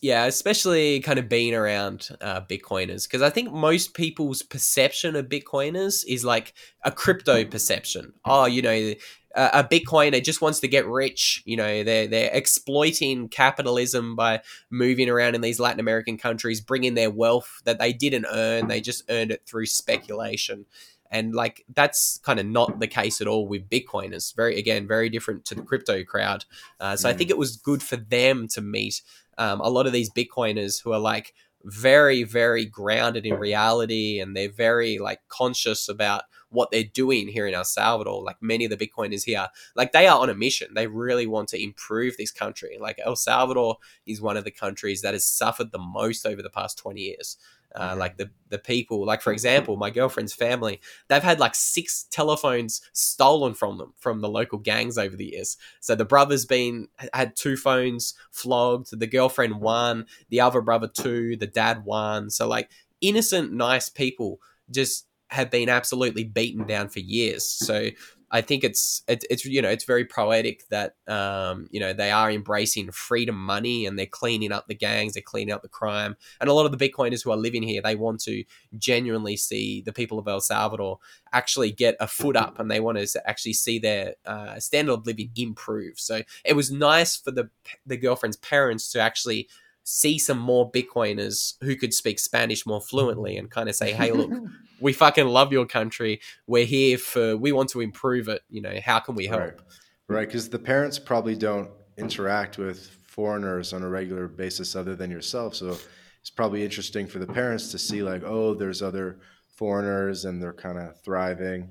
yeah, 0.02 0.26
especially 0.26 1.00
kind 1.02 1.20
of 1.20 1.28
being 1.30 1.54
around 1.54 2.10
uh, 2.22 2.42
Bitcoiners, 2.42 3.08
because 3.08 3.22
I 3.22 3.30
think 3.30 3.52
most 3.52 3.94
people's 3.94 4.42
perception 4.42 5.16
of 5.16 5.28
Bitcoiners 5.28 6.04
is 6.08 6.24
like 6.24 6.54
a 6.84 6.92
crypto 6.92 7.44
perception. 7.46 8.14
Oh, 8.26 8.46
you 8.46 8.62
know, 8.62 8.94
a 9.36 9.64
Bitcoiner 9.64 10.24
just 10.24 10.42
wants 10.42 10.60
to 10.62 10.68
get 10.68 10.88
rich. 10.88 11.44
You 11.46 11.58
know, 11.58 11.84
they're 11.84 12.08
they're 12.08 12.32
exploiting 12.34 13.30
capitalism 13.30 14.16
by 14.16 14.42
moving 14.70 15.10
around 15.10 15.36
in 15.36 15.42
these 15.42 15.60
Latin 15.60 15.80
American 15.80 16.18
countries, 16.18 16.60
bringing 16.60 16.96
their 16.96 17.12
wealth 17.12 17.62
that 17.66 17.78
they 17.78 17.94
didn't 17.94 18.26
earn. 18.32 18.68
They 18.68 18.82
just 18.82 19.04
earned 19.10 19.32
it 19.32 19.44
through 19.46 19.68
speculation. 19.68 20.66
and 21.12 21.34
like 21.34 21.66
that's 21.74 22.20
kind 22.24 22.40
of 22.40 22.46
not 22.46 22.80
the 22.80 22.88
case 22.88 23.22
at 23.22 23.28
all 23.28 23.48
with 23.48 23.70
Bitcoiners. 23.70 24.36
Very 24.36 24.58
again, 24.58 24.88
very 24.88 25.10
different 25.10 25.46
to 25.46 25.56
the 25.56 25.62
crypto 25.62 26.04
crowd. 26.04 26.46
Uh, 26.80 26.96
so 26.96 27.08
mm. 27.08 27.12
I 27.12 27.16
think 27.16 27.30
it 27.30 27.38
was 27.38 27.56
good 27.58 27.82
for 27.84 27.96
them 27.98 28.48
to 28.50 28.62
meet 28.62 29.02
um, 29.38 29.62
a 29.62 29.70
lot 29.70 29.88
of 29.88 29.94
these 29.94 30.12
Bitcoiners 30.12 30.82
who 30.84 30.94
are 30.94 31.00
like 31.00 31.34
very 31.64 32.24
very 32.24 32.66
grounded 32.66 33.26
in 33.26 33.34
reality 33.34 34.20
and 34.20 34.36
they're 34.36 34.50
very 34.50 35.00
like 35.00 35.20
conscious 35.28 35.90
about 35.90 36.24
what 36.50 36.72
they're 36.72 36.84
doing 36.84 37.28
here 37.28 37.48
in 37.48 37.54
El 37.54 37.66
Salvador. 37.66 38.24
Like 38.24 38.38
many 38.42 38.66
of 38.66 38.72
the 38.72 38.78
Bitcoiners 38.78 39.24
here, 39.24 39.48
like 39.76 39.92
they 39.92 40.08
are 40.08 40.20
on 40.20 40.30
a 40.30 40.36
mission. 40.36 40.74
They 40.74 40.88
really 40.88 41.28
want 41.28 41.50
to 41.50 41.62
improve 41.62 42.16
this 42.18 42.32
country. 42.32 42.78
Like 42.80 43.00
El 43.04 43.16
Salvador 43.16 43.78
is 44.06 44.22
one 44.22 44.38
of 44.38 44.44
the 44.44 44.52
countries 44.52 45.02
that 45.02 45.14
has 45.14 45.26
suffered 45.26 45.72
the 45.72 45.80
most 45.80 46.26
over 46.26 46.42
the 46.42 46.50
past 46.50 46.78
20 46.78 47.02
years. 47.02 47.38
Uh, 47.80 47.96
like 47.96 48.18
the 48.18 48.30
the 48.50 48.58
people, 48.58 49.06
like 49.06 49.22
for 49.22 49.32
example, 49.32 49.78
my 49.78 49.90
girlfriend's 49.90 50.34
family, 50.34 50.82
they've 51.08 51.22
had 51.22 51.40
like 51.40 51.54
six 51.54 52.08
telephones 52.10 52.82
stolen 52.94 53.54
from 53.54 53.78
them 53.78 53.94
from 53.98 54.22
the 54.22 54.30
local 54.30 54.58
gangs 54.58 54.98
over 54.98 55.16
the 55.16 55.32
years. 55.34 55.58
So 55.80 55.94
the 55.94 56.06
brother's 56.06 56.46
been 56.46 56.88
had 57.14 57.36
two 57.36 57.56
phones 57.56 58.16
flogged, 58.32 58.98
the 58.98 59.08
girlfriend 59.08 59.62
one, 59.62 60.06
the 60.30 60.42
other 60.42 60.62
brother 60.62 60.88
two, 60.88 61.38
the 61.38 61.48
dad 61.48 61.86
one. 61.86 62.30
So 62.30 62.48
like 62.48 62.72
innocent, 63.02 63.54
nice 63.54 63.90
people 63.90 64.40
just 64.72 65.06
have 65.30 65.52
been 65.52 65.70
absolutely 65.70 66.24
beaten 66.24 66.66
down 66.66 66.90
for 66.90 67.00
years. 67.00 67.44
So 67.46 67.90
I 68.30 68.42
think 68.42 68.64
it's 68.64 69.04
it, 69.08 69.24
it's 69.30 69.46
you 69.46 69.62
know 69.62 69.70
it's 69.70 69.86
very 69.86 70.06
poetic 70.06 70.68
that 70.70 70.96
um, 71.08 71.68
you 71.72 71.80
know 71.80 71.94
they 71.94 72.12
are 72.12 72.30
embracing 72.30 72.92
freedom 72.92 73.36
money 73.36 73.86
and 73.86 73.98
they're 73.98 74.06
cleaning 74.06 74.52
up 74.52 74.68
the 74.68 74.76
gangs, 74.76 75.14
they're 75.14 75.24
cleaning 75.24 75.54
up 75.54 75.62
the 75.62 75.70
crime, 75.70 76.18
and 76.42 76.50
a 76.50 76.54
lot 76.54 76.66
of 76.66 76.78
the 76.78 76.90
Bitcoiners 76.90 77.24
who 77.24 77.32
are 77.32 77.38
living 77.38 77.64
here 77.64 77.82
they 77.82 77.96
want 77.96 78.20
to 78.22 78.44
genuinely 78.78 79.38
see 79.38 79.82
the 79.82 79.94
people 79.94 80.20
of 80.20 80.28
El 80.28 80.42
Salvador 80.42 81.00
actually 81.32 81.72
get 81.72 81.96
a 82.00 82.08
foot 82.08 82.36
up 82.36 82.60
and 82.60 82.70
they 82.70 82.80
want 82.80 82.98
to 82.98 83.30
actually 83.30 83.54
see 83.54 83.80
their 83.80 84.16
uh, 84.26 84.60
standard 84.60 84.94
of 84.94 85.08
living 85.08 85.32
improve. 85.36 86.00
So 86.00 86.22
it 86.44 86.54
was 86.54 86.72
nice 86.72 87.16
for 87.16 87.32
the 87.32 87.50
the 87.86 87.98
girlfriend's 87.98 88.38
parents 88.38 88.92
to 88.92 89.00
actually 89.00 89.48
see 89.90 90.20
some 90.20 90.38
more 90.38 90.70
Bitcoiners 90.70 91.54
who 91.62 91.74
could 91.78 91.94
speak 91.94 92.20
Spanish 92.20 92.66
more 92.66 92.82
fluently 92.82 93.38
and 93.38 93.50
kind 93.50 93.70
of 93.70 93.76
say, 93.76 93.94
hey, 93.94 94.12
look, 94.12 94.30
we 94.82 94.92
fucking 94.92 95.28
love 95.28 95.54
your 95.54 95.66
country. 95.66 96.20
We're 96.46 96.66
here 96.66 96.98
for, 96.98 97.38
we 97.38 97.54
want 97.54 97.70
to 97.70 97.80
improve 97.80 98.28
it. 98.28 98.42
You 98.50 98.62
know, 98.62 98.78
how 98.84 99.00
can 99.00 99.16
we 99.16 99.28
help? 99.28 99.40
Right. 99.40 99.54
Right. 100.10 100.28
Because 100.28 100.50
the 100.50 100.60
parents 100.60 101.00
probably 101.00 101.38
don't 101.38 101.70
interact 101.98 102.58
with 102.58 102.86
foreigners 103.08 103.72
on 103.72 103.82
a 103.82 103.88
regular 103.88 104.28
basis 104.28 104.76
other 104.76 104.94
than 104.94 105.10
yourself. 105.10 105.56
So 105.56 105.78
it's 106.20 106.30
probably 106.30 106.66
interesting 106.66 107.08
for 107.08 107.20
the 107.20 107.28
parents 107.28 107.72
to 107.72 107.78
see, 107.78 108.04
like, 108.04 108.24
oh, 108.26 108.56
there's 108.56 108.82
other 108.82 109.20
foreigners 109.56 110.26
and 110.26 110.44
they're 110.44 110.52
kind 110.52 110.78
of 110.78 111.00
thriving. 111.00 111.70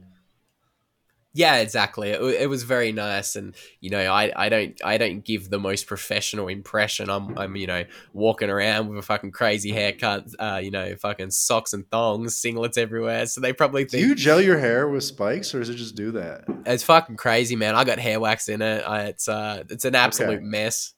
Yeah, 1.37 1.57
exactly. 1.57 2.09
It, 2.09 2.23
it, 2.23 2.49
was 2.49 2.63
very 2.63 2.93
nice, 2.93 3.37
and 3.37 3.55
you 3.81 3.91
know, 3.91 4.11
I, 4.11 4.33
I 4.35 4.49
don't 4.49 4.81
I 4.83 4.97
don't 4.97 5.23
give 5.23 5.51
the 5.51 5.59
most 5.59 5.87
professional 5.87 6.49
impression. 6.49 7.11
I'm 7.11 7.37
I'm 7.37 7.57
you 7.57 7.67
know 7.67 7.85
walking 8.15 8.49
around 8.49 8.89
with 8.89 8.99
a 8.99 9.03
fucking 9.03 9.33
crazy 9.33 9.71
haircut, 9.71 10.29
uh, 10.39 10.63
you 10.63 10.71
know, 10.71 10.97
fucking 10.97 11.33
socks 11.33 11.75
and 11.75 11.87
thongs, 11.91 12.41
singlets 12.41 12.79
everywhere. 12.79 13.27
So 13.27 13.43
they 13.43 13.53
probably 13.53 13.85
think. 13.85 14.03
Do 14.03 14.09
you 14.09 14.15
gel 14.15 14.41
your 14.41 14.59
hair 14.59 14.89
with 14.89 15.05
spikes, 15.05 15.55
or 15.55 15.61
is 15.61 15.69
it 15.69 15.75
just 15.75 15.95
do 15.95 16.11
that? 16.13 16.45
It's 16.65 16.85
fucking 16.85 17.17
crazy, 17.17 17.55
man. 17.55 17.75
I 17.75 17.85
got 17.85 17.99
hair 17.99 18.19
wax 18.19 18.49
in 18.49 18.63
it. 18.63 18.83
I, 18.87 19.03
it's 19.09 19.29
uh, 19.29 19.65
it's 19.69 19.85
an 19.85 19.95
absolute 19.95 20.37
okay. 20.37 20.43
mess. 20.43 20.95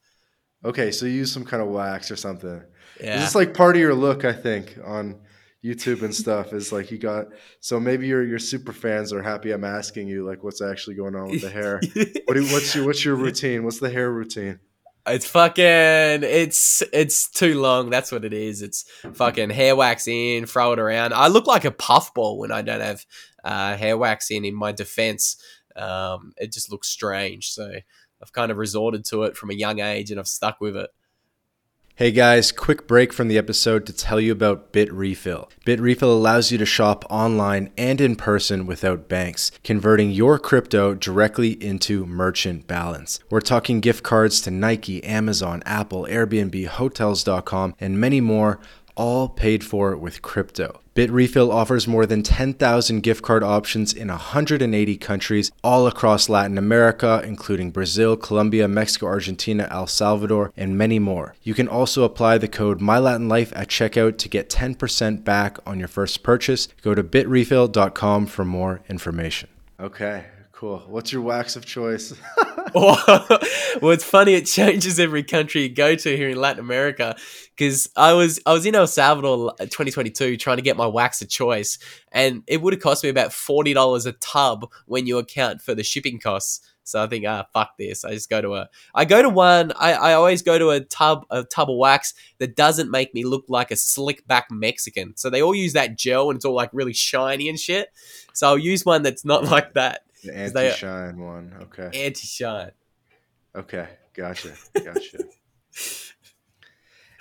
Okay, 0.65 0.93
so 0.93 1.07
you 1.07 1.15
use 1.15 1.33
some 1.33 1.45
kind 1.45 1.65
of 1.65 1.69
wax 1.69 2.13
or 2.13 2.17
something. 2.17 2.63
Yeah, 3.01 3.25
it's 3.25 3.35
like 3.35 3.55
part 3.55 3.75
of 3.75 3.81
your 3.81 3.95
look, 3.97 4.25
I 4.25 4.35
think, 4.35 4.79
on 4.85 5.17
YouTube 5.69 6.03
and 6.03 6.15
stuff 6.15 6.53
is 6.53 6.73
like 6.73 6.91
you 6.91 6.99
got 6.99 7.27
so 7.61 7.79
maybe 7.79 8.07
your 8.07 8.25
your 8.25 8.39
super 8.39 8.73
fans 8.73 9.13
are 9.13 9.23
happy 9.23 9.53
I'm 9.53 9.65
asking 9.65 10.09
you 10.09 10.27
like 10.27 10.43
what's 10.43 10.63
actually 10.63 10.97
going 10.97 11.15
on 11.15 11.31
with 11.31 11.43
the 11.43 11.51
hair. 11.51 11.81
what 12.25 12.35
do, 12.35 12.45
what's 12.53 12.75
your 12.75 12.87
what's 12.87 13.05
your 13.05 13.17
routine? 13.17 13.65
What's 13.65 13.79
the 13.79 13.91
hair 13.91 14.11
routine? 14.11 14.61
It's 15.07 15.27
fucking 15.27 15.65
it's 15.65 16.83
it's 16.93 17.31
too 17.31 17.61
long. 17.61 17.91
That's 17.91 18.13
what 18.13 18.25
it 18.25 18.33
is. 18.33 18.63
It's 18.63 18.85
fucking 19.15 19.51
hair 19.51 19.75
wax 19.75 20.07
in, 20.07 20.47
throw 20.47 20.73
it 20.73 20.79
around. 20.79 21.15
I 21.15 21.29
look 21.29 21.47
like 21.47 21.65
a 21.65 21.71
puffball 21.71 22.39
when 22.39 22.53
I 22.53 22.63
don't 22.63 22.81
have 22.81 23.07
uh, 23.45 23.77
hair 23.77 23.97
wax 23.97 24.31
in. 24.31 24.45
In 24.45 24.55
my 24.55 24.73
defense, 24.73 25.43
um, 25.77 26.33
it 26.37 26.53
just 26.53 26.71
looks 26.71 26.89
strange. 26.89 27.51
So 27.53 27.71
I've 28.23 28.33
kind 28.33 28.51
of 28.51 28.59
resorted 28.59 29.05
to 29.07 29.25
it 29.25 29.37
from 29.37 29.51
a 29.51 29.55
young 29.55 29.81
age, 29.81 30.11
and 30.11 30.21
I've 30.21 30.29
stuck 30.29 30.61
with 30.61 30.77
it. 30.77 30.91
Hey 31.99 32.13
guys, 32.13 32.53
quick 32.53 32.87
break 32.87 33.13
from 33.13 33.27
the 33.27 33.39
episode 33.39 33.85
to 33.87 33.93
tell 33.93 34.21
you 34.21 34.31
about 34.31 34.73
BitRefill. 34.73 35.49
BitRefill 35.67 36.03
allows 36.03 36.53
you 36.53 36.57
to 36.59 36.65
shop 36.65 37.05
online 37.11 37.73
and 37.77 38.01
in 38.01 38.15
person 38.15 38.67
without 38.67 39.09
banks, 39.09 39.51
converting 39.65 40.13
your 40.13 40.39
crypto 40.39 40.95
directly 40.95 41.61
into 41.61 42.07
merchant 42.07 42.69
balance. 42.69 43.19
We're 43.31 43.41
talking 43.41 43.81
gift 43.81 44.05
cards 44.05 44.41
to 44.43 44.53
Nike, 44.53 45.03
Amazon, 45.03 45.61
Apple, 45.67 46.07
Airbnb, 46.09 46.67
Hotels.com, 46.69 47.75
and 47.81 47.99
many 47.99 48.21
more 48.21 48.61
all 48.95 49.29
paid 49.29 49.65
for 49.65 49.97
with 49.97 50.23
crypto. 50.23 50.81
BitRefill 50.99 51.55
offers 51.55 51.87
more 51.87 52.07
than 52.07 52.25
10,000 52.25 53.05
gift 53.05 53.23
card 53.23 53.45
options 53.45 53.93
in 53.93 54.09
180 54.09 54.97
countries 54.97 55.53
all 55.63 55.87
across 55.87 56.29
Latin 56.29 56.59
America, 56.59 57.23
including 57.25 57.71
Brazil, 57.71 58.17
Colombia, 58.17 58.67
Mexico, 58.67 59.07
Argentina, 59.07 59.69
El 59.71 59.87
Salvador, 59.87 60.53
and 60.57 60.77
many 60.77 60.99
more. 60.99 61.37
You 61.45 61.55
can 61.55 61.69
also 61.69 62.03
apply 62.03 62.39
the 62.39 62.49
code 62.49 62.81
MyLatinLife 62.81 63.53
at 63.55 63.69
checkout 63.69 64.19
to 64.19 64.29
get 64.29 64.51
10% 64.51 65.23
back 65.23 65.59
on 65.65 65.79
your 65.79 65.87
first 65.87 66.25
purchase. 66.25 66.67
Go 66.83 66.97
to 66.97 67.05
bitrefill.com 67.05 68.27
for 68.27 68.45
more 68.45 68.81
information. 68.89 69.49
Okay, 69.79 70.25
Cool. 70.59 70.83
What's 70.89 71.13
your 71.13 71.23
wax 71.23 71.55
of 71.55 71.65
choice? 71.65 72.13
well, 72.75 73.93
it's 73.93 74.03
funny. 74.03 74.35
It 74.35 74.47
changes 74.47 74.99
every 74.99 75.23
country 75.23 75.63
you 75.63 75.69
go 75.69 75.95
to 75.95 76.17
here 76.17 76.31
in 76.31 76.37
Latin 76.37 76.59
America. 76.59 77.15
Because 77.57 77.89
I 77.95 78.13
was 78.15 78.41
I 78.45 78.55
was 78.55 78.67
in 78.67 78.75
El 78.75 78.89
Salvador 78.89 79.55
2022 79.61 80.37
trying 80.37 80.57
to 80.57 80.63
get 80.65 80.77
my 80.77 80.89
wax 80.89 81.23
of 81.23 81.29
choice, 81.29 81.79
and 82.11 82.43
it 82.49 82.61
would 82.61 82.73
have 82.73 82.83
cost 82.83 83.05
me 83.05 83.09
about 83.09 83.33
forty 83.33 83.73
dollars 83.73 84.05
a 84.05 84.13
tub 84.15 84.69
when 84.87 85.07
you 85.07 85.19
account 85.19 85.63
for 85.63 85.77
the 85.77 85.85
shipping 85.85 86.19
costs. 86.19 86.61
So 86.83 87.05
I 87.05 87.07
think, 87.07 87.25
ah, 87.25 87.47
fuck 87.53 87.77
this. 87.79 88.05
I 88.05 88.11
just 88.15 88.29
go 88.29 88.41
to 88.41 88.57
a. 88.57 88.69
I 88.97 89.05
go 89.05 89.23
to 89.23 89.29
one. 89.29 89.71
I, 89.77 89.93
I 89.93 90.13
always 90.15 90.43
go 90.43 90.59
to 90.59 90.71
a 90.71 90.81
tub 90.81 91.25
a 91.31 91.45
tub 91.45 91.71
of 91.71 91.77
wax 91.77 92.15
that 92.39 92.57
doesn't 92.57 92.91
make 92.91 93.15
me 93.15 93.25
look 93.25 93.45
like 93.47 93.71
a 93.71 93.77
slick 93.77 94.27
back 94.27 94.49
Mexican. 94.51 95.17
So 95.17 95.31
they 95.31 95.41
all 95.41 95.55
use 95.55 95.75
that 95.75 95.97
gel 95.97 96.31
and 96.31 96.37
it's 96.37 96.45
all 96.45 96.55
like 96.55 96.71
really 96.73 96.95
shiny 96.95 97.49
and 97.49 97.61
shit. 97.61 97.91
So 98.33 98.49
I'll 98.49 98.59
use 98.59 98.85
one 98.85 99.05
that's 99.05 99.25
not 99.25 99.45
like 99.53 99.75
that. 99.75 100.03
The 100.25 100.37
anti 100.37 100.71
shine 100.71 101.19
one. 101.19 101.55
Okay. 101.63 102.05
Anti 102.05 102.27
shine. 102.27 102.73
Okay. 103.55 103.89
Gotcha. 104.15 104.55
Gotcha. 104.75 105.19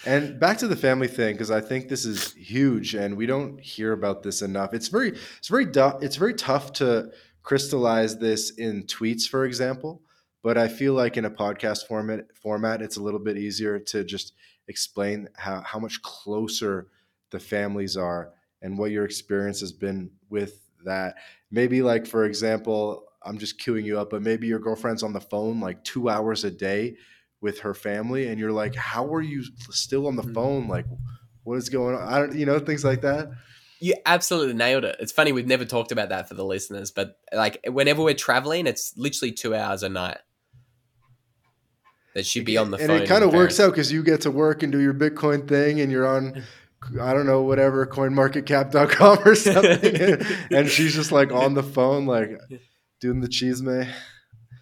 and 0.05 0.39
back 0.39 0.57
to 0.59 0.67
the 0.67 0.75
family 0.75 1.07
thing 1.07 1.33
because 1.33 1.51
I 1.51 1.61
think 1.61 1.89
this 1.89 2.05
is 2.05 2.33
huge 2.33 2.95
and 2.95 3.15
we 3.15 3.25
don't 3.25 3.59
hear 3.59 3.93
about 3.93 4.23
this 4.23 4.41
enough. 4.41 4.73
It's 4.73 4.87
very 4.87 5.17
it's 5.37 5.47
very 5.47 5.65
du- 5.65 5.97
it's 6.01 6.15
very 6.15 6.33
tough 6.33 6.73
to 6.73 7.11
crystallize 7.43 8.17
this 8.17 8.51
in 8.51 8.83
tweets, 8.83 9.27
for 9.27 9.45
example. 9.45 10.01
But 10.43 10.57
I 10.57 10.67
feel 10.67 10.93
like 10.93 11.17
in 11.17 11.25
a 11.25 11.31
podcast 11.31 11.87
format 11.87 12.25
format, 12.35 12.81
it's 12.81 12.97
a 12.97 13.01
little 13.01 13.19
bit 13.19 13.37
easier 13.37 13.79
to 13.79 14.03
just 14.03 14.33
explain 14.67 15.27
how, 15.35 15.61
how 15.61 15.79
much 15.79 16.01
closer 16.01 16.87
the 17.31 17.39
families 17.39 17.97
are 17.97 18.33
and 18.61 18.77
what 18.77 18.91
your 18.91 19.05
experience 19.05 19.59
has 19.59 19.71
been 19.71 20.09
with 20.29 20.66
that. 20.88 21.15
Maybe 21.51 21.81
like 21.81 22.07
for 22.07 22.25
example, 22.25 23.05
I'm 23.23 23.38
just 23.38 23.59
queuing 23.59 23.83
you 23.83 23.99
up, 23.99 24.09
but 24.09 24.21
maybe 24.21 24.47
your 24.47 24.59
girlfriend's 24.59 25.03
on 25.03 25.13
the 25.13 25.21
phone 25.21 25.59
like 25.59 25.83
two 25.83 26.09
hours 26.09 26.43
a 26.43 26.51
day 26.51 26.97
with 27.41 27.59
her 27.59 27.73
family, 27.73 28.27
and 28.27 28.39
you're 28.39 28.51
like, 28.51 28.75
how 28.75 29.13
are 29.13 29.21
you 29.21 29.43
still 29.69 30.07
on 30.07 30.15
the 30.15 30.23
mm-hmm. 30.23 30.33
phone? 30.33 30.67
Like, 30.67 30.85
what 31.43 31.57
is 31.57 31.69
going 31.69 31.95
on? 31.95 32.01
I 32.01 32.19
don't, 32.19 32.35
you 32.35 32.45
know, 32.45 32.59
things 32.59 32.83
like 32.83 33.01
that. 33.01 33.29
You 33.79 33.93
absolutely 34.05 34.55
nailed 34.55 34.85
it. 34.85 34.95
It's 34.99 35.11
funny 35.11 35.31
we've 35.31 35.45
never 35.45 35.65
talked 35.65 35.91
about 35.91 36.09
that 36.09 36.27
for 36.27 36.33
the 36.33 36.43
listeners, 36.43 36.89
but 36.89 37.19
like 37.31 37.59
whenever 37.67 38.01
we're 38.01 38.15
traveling, 38.15 38.65
it's 38.65 38.97
literally 38.97 39.31
two 39.31 39.53
hours 39.53 39.83
a 39.83 39.89
night 39.89 40.17
that 42.15 42.25
she'd 42.25 42.45
be 42.45 42.57
on 42.57 42.71
the 42.71 42.77
and 42.77 42.88
phone. 42.88 42.95
And 42.95 43.05
it 43.05 43.07
kind 43.07 43.23
of 43.23 43.33
works 43.33 43.59
out 43.59 43.71
because 43.71 43.91
you 43.91 44.01
get 44.01 44.21
to 44.21 44.31
work 44.31 44.63
and 44.63 44.71
do 44.71 44.79
your 44.79 44.95
Bitcoin 44.95 45.47
thing, 45.47 45.79
and 45.81 45.91
you're 45.91 46.07
on 46.07 46.43
I 47.01 47.13
don't 47.13 47.25
know, 47.25 47.41
whatever, 47.41 47.86
coinmarketcap.com 47.86 49.19
or 49.25 49.36
something. 49.36 50.25
and 50.51 50.69
she's 50.69 50.93
just 50.93 51.11
like 51.11 51.32
on 51.32 51.53
the 51.53 51.63
phone, 51.63 52.05
like 52.05 52.30
doing 52.99 53.19
the 53.19 53.28
chisme. 53.28 53.89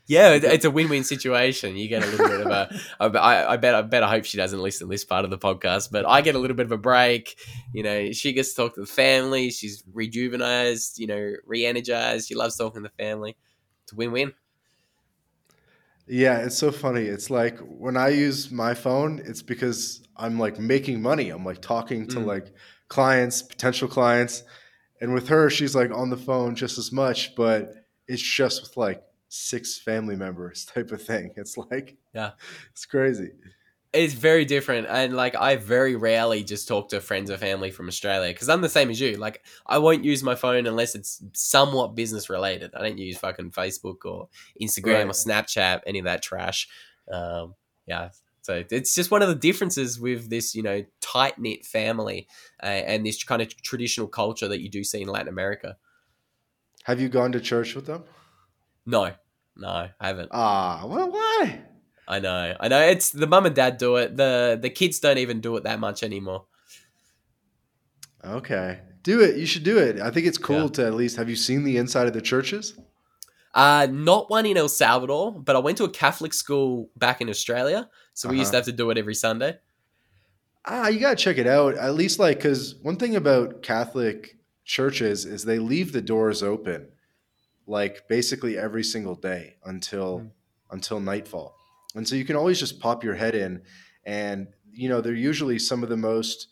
Yeah, 0.07 0.33
it's 0.33 0.65
a 0.65 0.71
win-win 0.71 1.03
situation. 1.03 1.75
You 1.75 1.87
get 1.87 2.03
a 2.03 2.05
little 2.05 2.27
bit 2.27 2.41
of 2.41 3.15
a. 3.15 3.19
I, 3.19 3.53
I 3.53 3.57
bet. 3.57 3.73
I 3.73 3.81
bet. 3.81 4.03
I 4.03 4.09
hope 4.09 4.25
she 4.25 4.37
doesn't 4.37 4.61
listen 4.61 4.87
to 4.87 4.91
this 4.91 5.03
part 5.03 5.25
of 5.25 5.31
the 5.31 5.37
podcast, 5.37 5.89
but 5.91 6.07
I 6.07 6.21
get 6.21 6.35
a 6.35 6.39
little 6.39 6.55
bit 6.55 6.67
of 6.67 6.71
a 6.71 6.77
break. 6.77 7.35
You 7.73 7.81
know, 7.81 8.11
she 8.11 8.31
gets 8.31 8.53
to 8.53 8.55
talk 8.55 8.75
to 8.75 8.81
the 8.81 8.87
family. 8.87 9.49
She's 9.49 9.81
rejuvenized. 9.83 10.99
You 10.99 11.07
know, 11.07 11.33
re-energized. 11.47 12.27
She 12.27 12.35
loves 12.35 12.55
talking 12.55 12.83
to 12.83 12.89
the 12.89 13.03
family. 13.03 13.35
It's 13.83 13.93
a 13.93 13.95
win-win. 13.95 14.33
Yeah, 16.07 16.39
it's 16.39 16.57
so 16.57 16.71
funny. 16.71 17.01
It's 17.03 17.29
like 17.29 17.59
when 17.59 17.97
I 17.97 18.09
use 18.09 18.51
my 18.51 18.73
phone, 18.73 19.21
it's 19.25 19.41
because 19.41 20.03
I'm 20.15 20.37
like 20.39 20.59
making 20.59 21.01
money. 21.01 21.29
I'm 21.29 21.43
like 21.43 21.61
talking 21.61 22.07
to 22.09 22.17
mm. 22.17 22.25
like 22.25 22.53
clients, 22.87 23.41
potential 23.41 23.87
clients, 23.87 24.43
And 25.01 25.13
with 25.13 25.27
her, 25.27 25.49
she's 25.49 25.75
like 25.75 25.91
on 25.91 26.09
the 26.09 26.17
phone 26.17 26.55
just 26.55 26.77
as 26.77 26.91
much, 26.91 27.35
but 27.35 27.73
it's 28.07 28.21
just 28.21 28.61
with 28.61 28.77
like 28.77 29.03
six 29.29 29.77
family 29.79 30.15
members 30.15 30.65
type 30.73 30.91
of 30.91 31.01
thing. 31.01 31.31
It's 31.35 31.57
like, 31.57 31.97
Yeah. 32.13 32.31
it's 32.71 32.85
crazy. 32.85 33.31
It's 33.95 34.13
very 34.13 34.45
different, 34.45 34.87
and 34.89 35.15
like 35.15 35.35
I 35.35 35.55
very 35.55 35.95
rarely 35.95 36.43
just 36.43 36.67
talk 36.67 36.89
to 36.89 36.99
friends 37.01 37.31
or 37.31 37.37
family 37.37 37.71
from 37.71 37.87
Australia 37.87 38.31
because 38.33 38.49
I'm 38.49 38.61
the 38.61 38.69
same 38.69 38.89
as 38.89 38.99
you. 38.99 39.15
Like 39.15 39.43
I 39.65 39.77
won't 39.77 40.03
use 40.03 40.21
my 40.21 40.35
phone 40.35 40.67
unless 40.67 40.93
it's 40.95 41.23
somewhat 41.33 41.95
business 41.95 42.29
related. 42.29 42.71
I 42.75 42.81
don't 42.81 42.97
use 42.97 43.17
fucking 43.17 43.51
Facebook 43.51 44.05
or 44.05 44.27
Instagram 44.61 44.93
Right. 44.93 45.05
or 45.05 45.09
Snapchat, 45.09 45.81
any 45.87 45.99
of 45.99 46.05
that 46.05 46.21
trash. 46.21 46.67
Um, 47.11 47.55
yeah, 47.87 48.09
so 48.41 48.63
it's 48.69 48.93
just 48.93 49.09
one 49.11 49.21
of 49.21 49.27
the 49.29 49.35
differences 49.35 49.99
with 49.99 50.29
this, 50.29 50.53
you 50.53 50.61
know, 50.63 50.83
tight 51.01 51.39
knit 51.39 51.65
family 51.65 52.27
uh, 52.61 52.65
and 52.65 53.05
this 53.05 53.23
kind 53.23 53.41
of 53.41 53.55
traditional 53.61 54.07
culture 54.07 54.47
that 54.47 54.61
you 54.61 54.69
do 54.69 54.83
see 54.83 55.01
in 55.01 55.07
Latin 55.07 55.27
America. 55.29 55.77
Have 56.83 56.99
you 57.01 57.09
gone 57.09 57.31
to 57.31 57.39
church 57.39 57.73
with 57.75 57.85
them? 57.87 58.03
No, 58.85 59.11
no, 59.55 59.67
I 59.69 59.91
haven't. 60.07 60.29
Ah, 60.31 60.85
well, 60.85 61.11
why? 61.11 61.61
I 62.07 62.19
know, 62.19 62.55
I 62.59 62.67
know. 62.67 62.79
It's 62.81 63.09
the 63.09 63.25
mum 63.27 63.45
and 63.47 63.55
dad 63.55 63.77
do 63.77 63.95
it. 63.95 64.15
the 64.15 64.57
The 64.61 64.69
kids 64.69 64.99
don't 64.99 65.17
even 65.17 65.41
do 65.41 65.55
it 65.57 65.63
that 65.63 65.79
much 65.79 66.03
anymore. 66.03 66.45
Okay. 68.23 68.79
Do 69.03 69.21
it. 69.21 69.35
You 69.37 69.45
should 69.45 69.63
do 69.63 69.77
it. 69.77 69.99
I 69.99 70.09
think 70.11 70.25
it's 70.25 70.37
cool 70.37 70.63
Yeah. 70.63 70.67
to 70.69 70.85
at 70.87 70.93
least 70.95 71.17
have 71.17 71.29
you 71.29 71.35
seen 71.35 71.63
the 71.63 71.77
inside 71.77 72.07
of 72.07 72.13
the 72.13 72.21
churches? 72.21 72.73
Uh, 73.53 73.87
not 73.89 74.29
one 74.29 74.45
in 74.45 74.57
El 74.57 74.67
Salvador, 74.67 75.31
but 75.31 75.55
I 75.55 75.59
went 75.59 75.77
to 75.77 75.85
a 75.85 75.89
Catholic 75.89 76.33
school 76.33 76.89
back 76.97 77.21
in 77.21 77.29
Australia, 77.29 77.89
so 78.13 78.27
we 78.27 78.37
used 78.39 78.51
to 78.51 78.57
Uh-huh. 78.57 78.61
have 78.61 78.65
to 78.65 78.71
do 78.73 78.89
it 78.89 78.97
every 78.97 79.15
Sunday. 79.15 79.59
Ah, 80.65 80.87
you 80.87 80.99
gotta 80.99 81.15
check 81.15 81.37
it 81.37 81.47
out. 81.47 81.75
At 81.75 81.93
least 81.93 82.19
like 82.19 82.37
because 82.37 82.75
one 82.81 82.97
thing 82.97 83.15
about 83.15 83.61
Catholic 83.61 84.37
churches 84.65 85.25
is 85.25 85.45
they 85.45 85.59
leave 85.59 85.91
the 85.93 86.01
doors 86.01 86.41
open, 86.41 86.87
like 87.67 88.07
basically 88.09 88.57
every 88.57 88.83
single 88.83 89.15
day 89.15 89.55
until 89.63 90.19
Mm. 90.21 90.31
until 90.71 90.99
nightfall, 90.99 91.55
and 91.95 92.07
so 92.07 92.15
you 92.15 92.25
can 92.25 92.35
always 92.35 92.59
just 92.59 92.79
pop 92.79 93.03
your 93.03 93.15
head 93.15 93.35
in, 93.35 93.63
and 94.05 94.47
you 94.71 94.89
know 94.89 95.01
they're 95.01 95.13
usually 95.13 95.57
some 95.59 95.83
of 95.83 95.89
the 95.89 95.97
most 95.97 96.49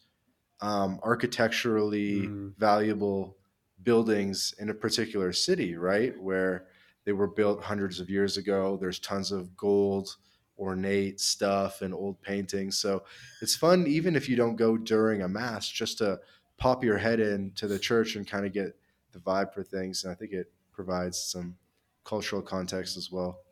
um, 0.62 1.00
architecturally 1.04 2.28
Mm. 2.28 2.56
valuable 2.58 3.38
buildings 3.84 4.54
in 4.60 4.70
a 4.70 4.74
particular 4.74 5.34
city, 5.34 5.76
right? 5.76 6.18
Where 6.22 6.68
they 7.06 7.12
were 7.12 7.28
built 7.28 7.62
hundreds 7.64 8.00
of 8.00 8.10
years 8.10 8.38
ago. 8.38 8.78
There's 8.78 9.00
tons 9.00 9.32
of 9.32 9.58
gold, 9.58 10.16
ornate 10.58 11.20
stuff, 11.20 11.82
and 11.82 11.94
old 11.94 12.22
paintings. 12.22 12.78
So 12.78 13.04
it's 13.42 13.56
fun, 13.58 13.88
even 13.88 14.16
if 14.16 14.30
you 14.30 14.38
don't 14.38 14.56
go 14.56 14.78
during 14.78 15.22
a 15.24 15.28
mass, 15.28 15.68
just 15.70 15.98
to 15.98 16.20
pop 16.58 16.82
your 16.84 16.98
head 16.98 17.20
into 17.20 17.68
the 17.68 17.80
church 17.80 18.16
and 18.16 18.26
kind 18.26 18.46
of 18.46 18.54
get 18.54 18.78
the 19.12 19.20
vibe 19.20 19.54
for 19.54 19.64
things. 19.64 20.06
And 20.06 20.14
I 20.14 20.16
think 20.16 20.32
it 20.32 20.54
provides 20.72 21.20
some 21.20 21.58
cultural 22.06 22.42
context 22.42 22.96
as 22.96 23.12
well. 23.12 23.43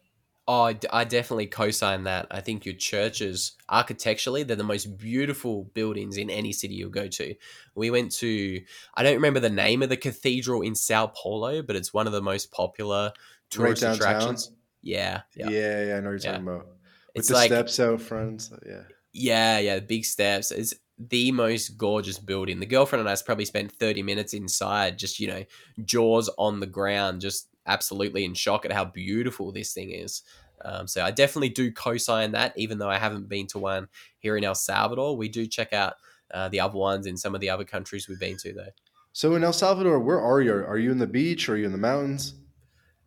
Oh, 0.53 0.63
I, 0.63 0.73
d- 0.73 0.87
I 0.91 1.05
definitely 1.05 1.47
co-sign 1.47 2.03
that. 2.03 2.27
I 2.29 2.41
think 2.41 2.65
your 2.65 2.75
churches, 2.75 3.53
architecturally, 3.69 4.43
they're 4.43 4.57
the 4.57 4.65
most 4.65 4.97
beautiful 4.97 5.63
buildings 5.73 6.17
in 6.17 6.29
any 6.29 6.51
city 6.51 6.73
you'll 6.73 6.89
go 6.89 7.07
to. 7.07 7.35
We 7.73 7.89
went 7.89 8.11
to, 8.13 8.61
I 8.95 9.01
don't 9.03 9.15
remember 9.15 9.39
the 9.39 9.49
name 9.49 9.81
of 9.81 9.87
the 9.87 9.95
cathedral 9.95 10.61
in 10.61 10.75
Sao 10.75 11.07
Paulo, 11.07 11.61
but 11.61 11.77
it's 11.77 11.93
one 11.93 12.05
of 12.05 12.11
the 12.11 12.21
most 12.21 12.51
popular 12.51 13.13
tourist 13.49 13.81
downtown? 13.81 13.95
attractions. 13.95 14.51
Yeah, 14.81 15.21
Yeah, 15.35 15.47
yeah. 15.47 15.85
yeah, 15.85 15.95
I 15.95 15.99
know 16.01 16.07
what 16.07 16.11
you're 16.11 16.19
talking 16.19 16.45
about. 16.45 16.67
With 17.15 17.15
It's 17.15 17.29
the 17.29 17.35
like 17.35 17.49
steps 17.49 17.79
out 17.79 18.01
front. 18.01 18.41
so, 18.41 18.59
yeah. 18.65 18.83
Yeah, 19.13 19.59
yeah, 19.59 19.75
the 19.75 19.81
big 19.81 20.05
steps. 20.05 20.51
It's 20.51 20.73
the 20.97 21.31
most 21.31 21.77
gorgeous 21.77 22.19
building. 22.19 22.59
The 22.59 22.65
girlfriend 22.65 23.01
and 23.01 23.09
I 23.09 23.15
probably 23.25 23.45
spent 23.45 23.71
30 23.71 24.03
minutes 24.03 24.33
inside, 24.33 24.97
just, 24.97 25.19
you 25.19 25.27
know, 25.27 25.43
jaws 25.83 26.29
on 26.37 26.59
the 26.59 26.67
ground, 26.67 27.21
just 27.21 27.47
absolutely 27.65 28.23
in 28.25 28.33
shock 28.33 28.65
at 28.65 28.71
how 28.71 28.85
beautiful 28.85 29.51
this 29.51 29.73
thing 29.73 29.91
is. 29.91 30.23
Um, 30.63 30.87
so 30.87 31.03
I 31.03 31.11
definitely 31.11 31.49
do 31.49 31.71
co 31.71 31.97
sign 31.97 32.31
that, 32.31 32.53
even 32.57 32.77
though 32.77 32.89
I 32.89 32.97
haven't 32.97 33.29
been 33.29 33.47
to 33.47 33.59
one 33.59 33.87
here 34.19 34.37
in 34.37 34.43
El 34.43 34.55
Salvador. 34.55 35.17
We 35.17 35.29
do 35.29 35.47
check 35.47 35.73
out 35.73 35.93
uh, 36.33 36.49
the 36.49 36.59
other 36.59 36.77
ones 36.77 37.07
in 37.07 37.17
some 37.17 37.35
of 37.35 37.41
the 37.41 37.49
other 37.49 37.65
countries 37.65 38.07
we've 38.07 38.19
been 38.19 38.37
to, 38.37 38.53
though. 38.53 38.69
So 39.13 39.35
in 39.35 39.43
El 39.43 39.53
Salvador, 39.53 39.99
where 39.99 40.21
are 40.21 40.41
you? 40.41 40.53
Are 40.53 40.77
you 40.77 40.91
in 40.91 40.97
the 40.97 41.07
beach? 41.07 41.49
Or 41.49 41.53
are 41.53 41.57
you 41.57 41.65
in 41.65 41.71
the 41.71 41.77
mountains? 41.77 42.35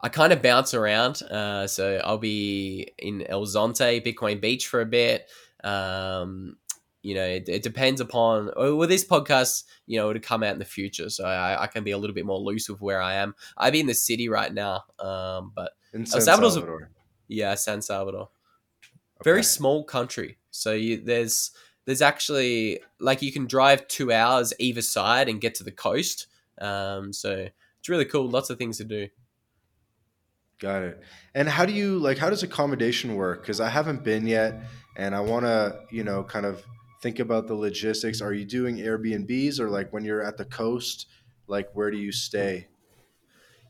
I 0.00 0.10
kind 0.10 0.32
of 0.34 0.42
bounce 0.42 0.74
around. 0.74 1.22
Uh, 1.22 1.66
so 1.66 2.00
I'll 2.04 2.18
be 2.18 2.92
in 2.98 3.26
El 3.26 3.46
Zonte, 3.46 4.04
Bitcoin 4.04 4.40
Beach 4.40 4.68
for 4.68 4.82
a 4.82 4.86
bit. 4.86 5.28
Um, 5.62 6.56
you 7.04 7.14
know, 7.14 7.24
it, 7.24 7.48
it 7.48 7.62
depends 7.62 8.00
upon. 8.00 8.50
oh, 8.56 8.76
Well, 8.76 8.88
this 8.88 9.04
podcast, 9.04 9.64
you 9.86 9.98
know, 9.98 10.10
it'll 10.10 10.20
come 10.20 10.42
out 10.42 10.52
in 10.52 10.58
the 10.58 10.64
future, 10.64 11.08
so 11.08 11.24
I, 11.24 11.62
I 11.62 11.66
can 11.68 11.84
be 11.84 11.92
a 11.92 11.98
little 11.98 12.14
bit 12.14 12.26
more 12.26 12.38
loose 12.38 12.68
with 12.68 12.80
where 12.80 13.00
I 13.00 13.14
am. 13.14 13.34
I'm 13.56 13.74
in 13.74 13.86
the 13.86 13.94
city 13.94 14.28
right 14.28 14.52
now, 14.52 14.84
um, 14.98 15.52
but 15.54 15.72
In 15.92 16.04
San 16.04 16.22
Salvador's 16.22 16.54
Salvador. 16.54 16.90
Yeah, 17.28 17.54
San 17.54 17.82
Salvador, 17.82 18.28
very 19.22 19.42
small 19.42 19.84
country. 19.84 20.38
So 20.50 20.72
you, 20.72 21.02
there's 21.02 21.50
there's 21.86 22.02
actually 22.02 22.80
like 23.00 23.22
you 23.22 23.32
can 23.32 23.46
drive 23.46 23.88
two 23.88 24.12
hours 24.12 24.52
either 24.58 24.82
side 24.82 25.28
and 25.28 25.40
get 25.40 25.54
to 25.56 25.64
the 25.64 25.72
coast. 25.72 26.26
Um, 26.60 27.12
so 27.12 27.48
it's 27.78 27.88
really 27.88 28.04
cool. 28.04 28.28
Lots 28.28 28.50
of 28.50 28.58
things 28.58 28.78
to 28.78 28.84
do. 28.84 29.08
Got 30.60 30.82
it. 30.82 31.02
And 31.34 31.48
how 31.48 31.66
do 31.66 31.72
you 31.72 31.98
like? 31.98 32.18
How 32.18 32.30
does 32.30 32.42
accommodation 32.42 33.16
work? 33.16 33.42
Because 33.42 33.60
I 33.60 33.68
haven't 33.68 34.04
been 34.04 34.26
yet, 34.26 34.62
and 34.96 35.14
I 35.14 35.20
want 35.20 35.44
to, 35.44 35.80
you 35.90 36.04
know, 36.04 36.22
kind 36.22 36.46
of 36.46 36.62
think 37.02 37.18
about 37.18 37.46
the 37.46 37.54
logistics. 37.54 38.22
Are 38.22 38.32
you 38.32 38.44
doing 38.44 38.76
Airbnbs 38.76 39.60
or 39.60 39.68
like 39.68 39.92
when 39.92 40.04
you're 40.04 40.22
at 40.22 40.38
the 40.38 40.44
coast, 40.46 41.06
like 41.48 41.68
where 41.74 41.90
do 41.90 41.98
you 41.98 42.12
stay? 42.12 42.68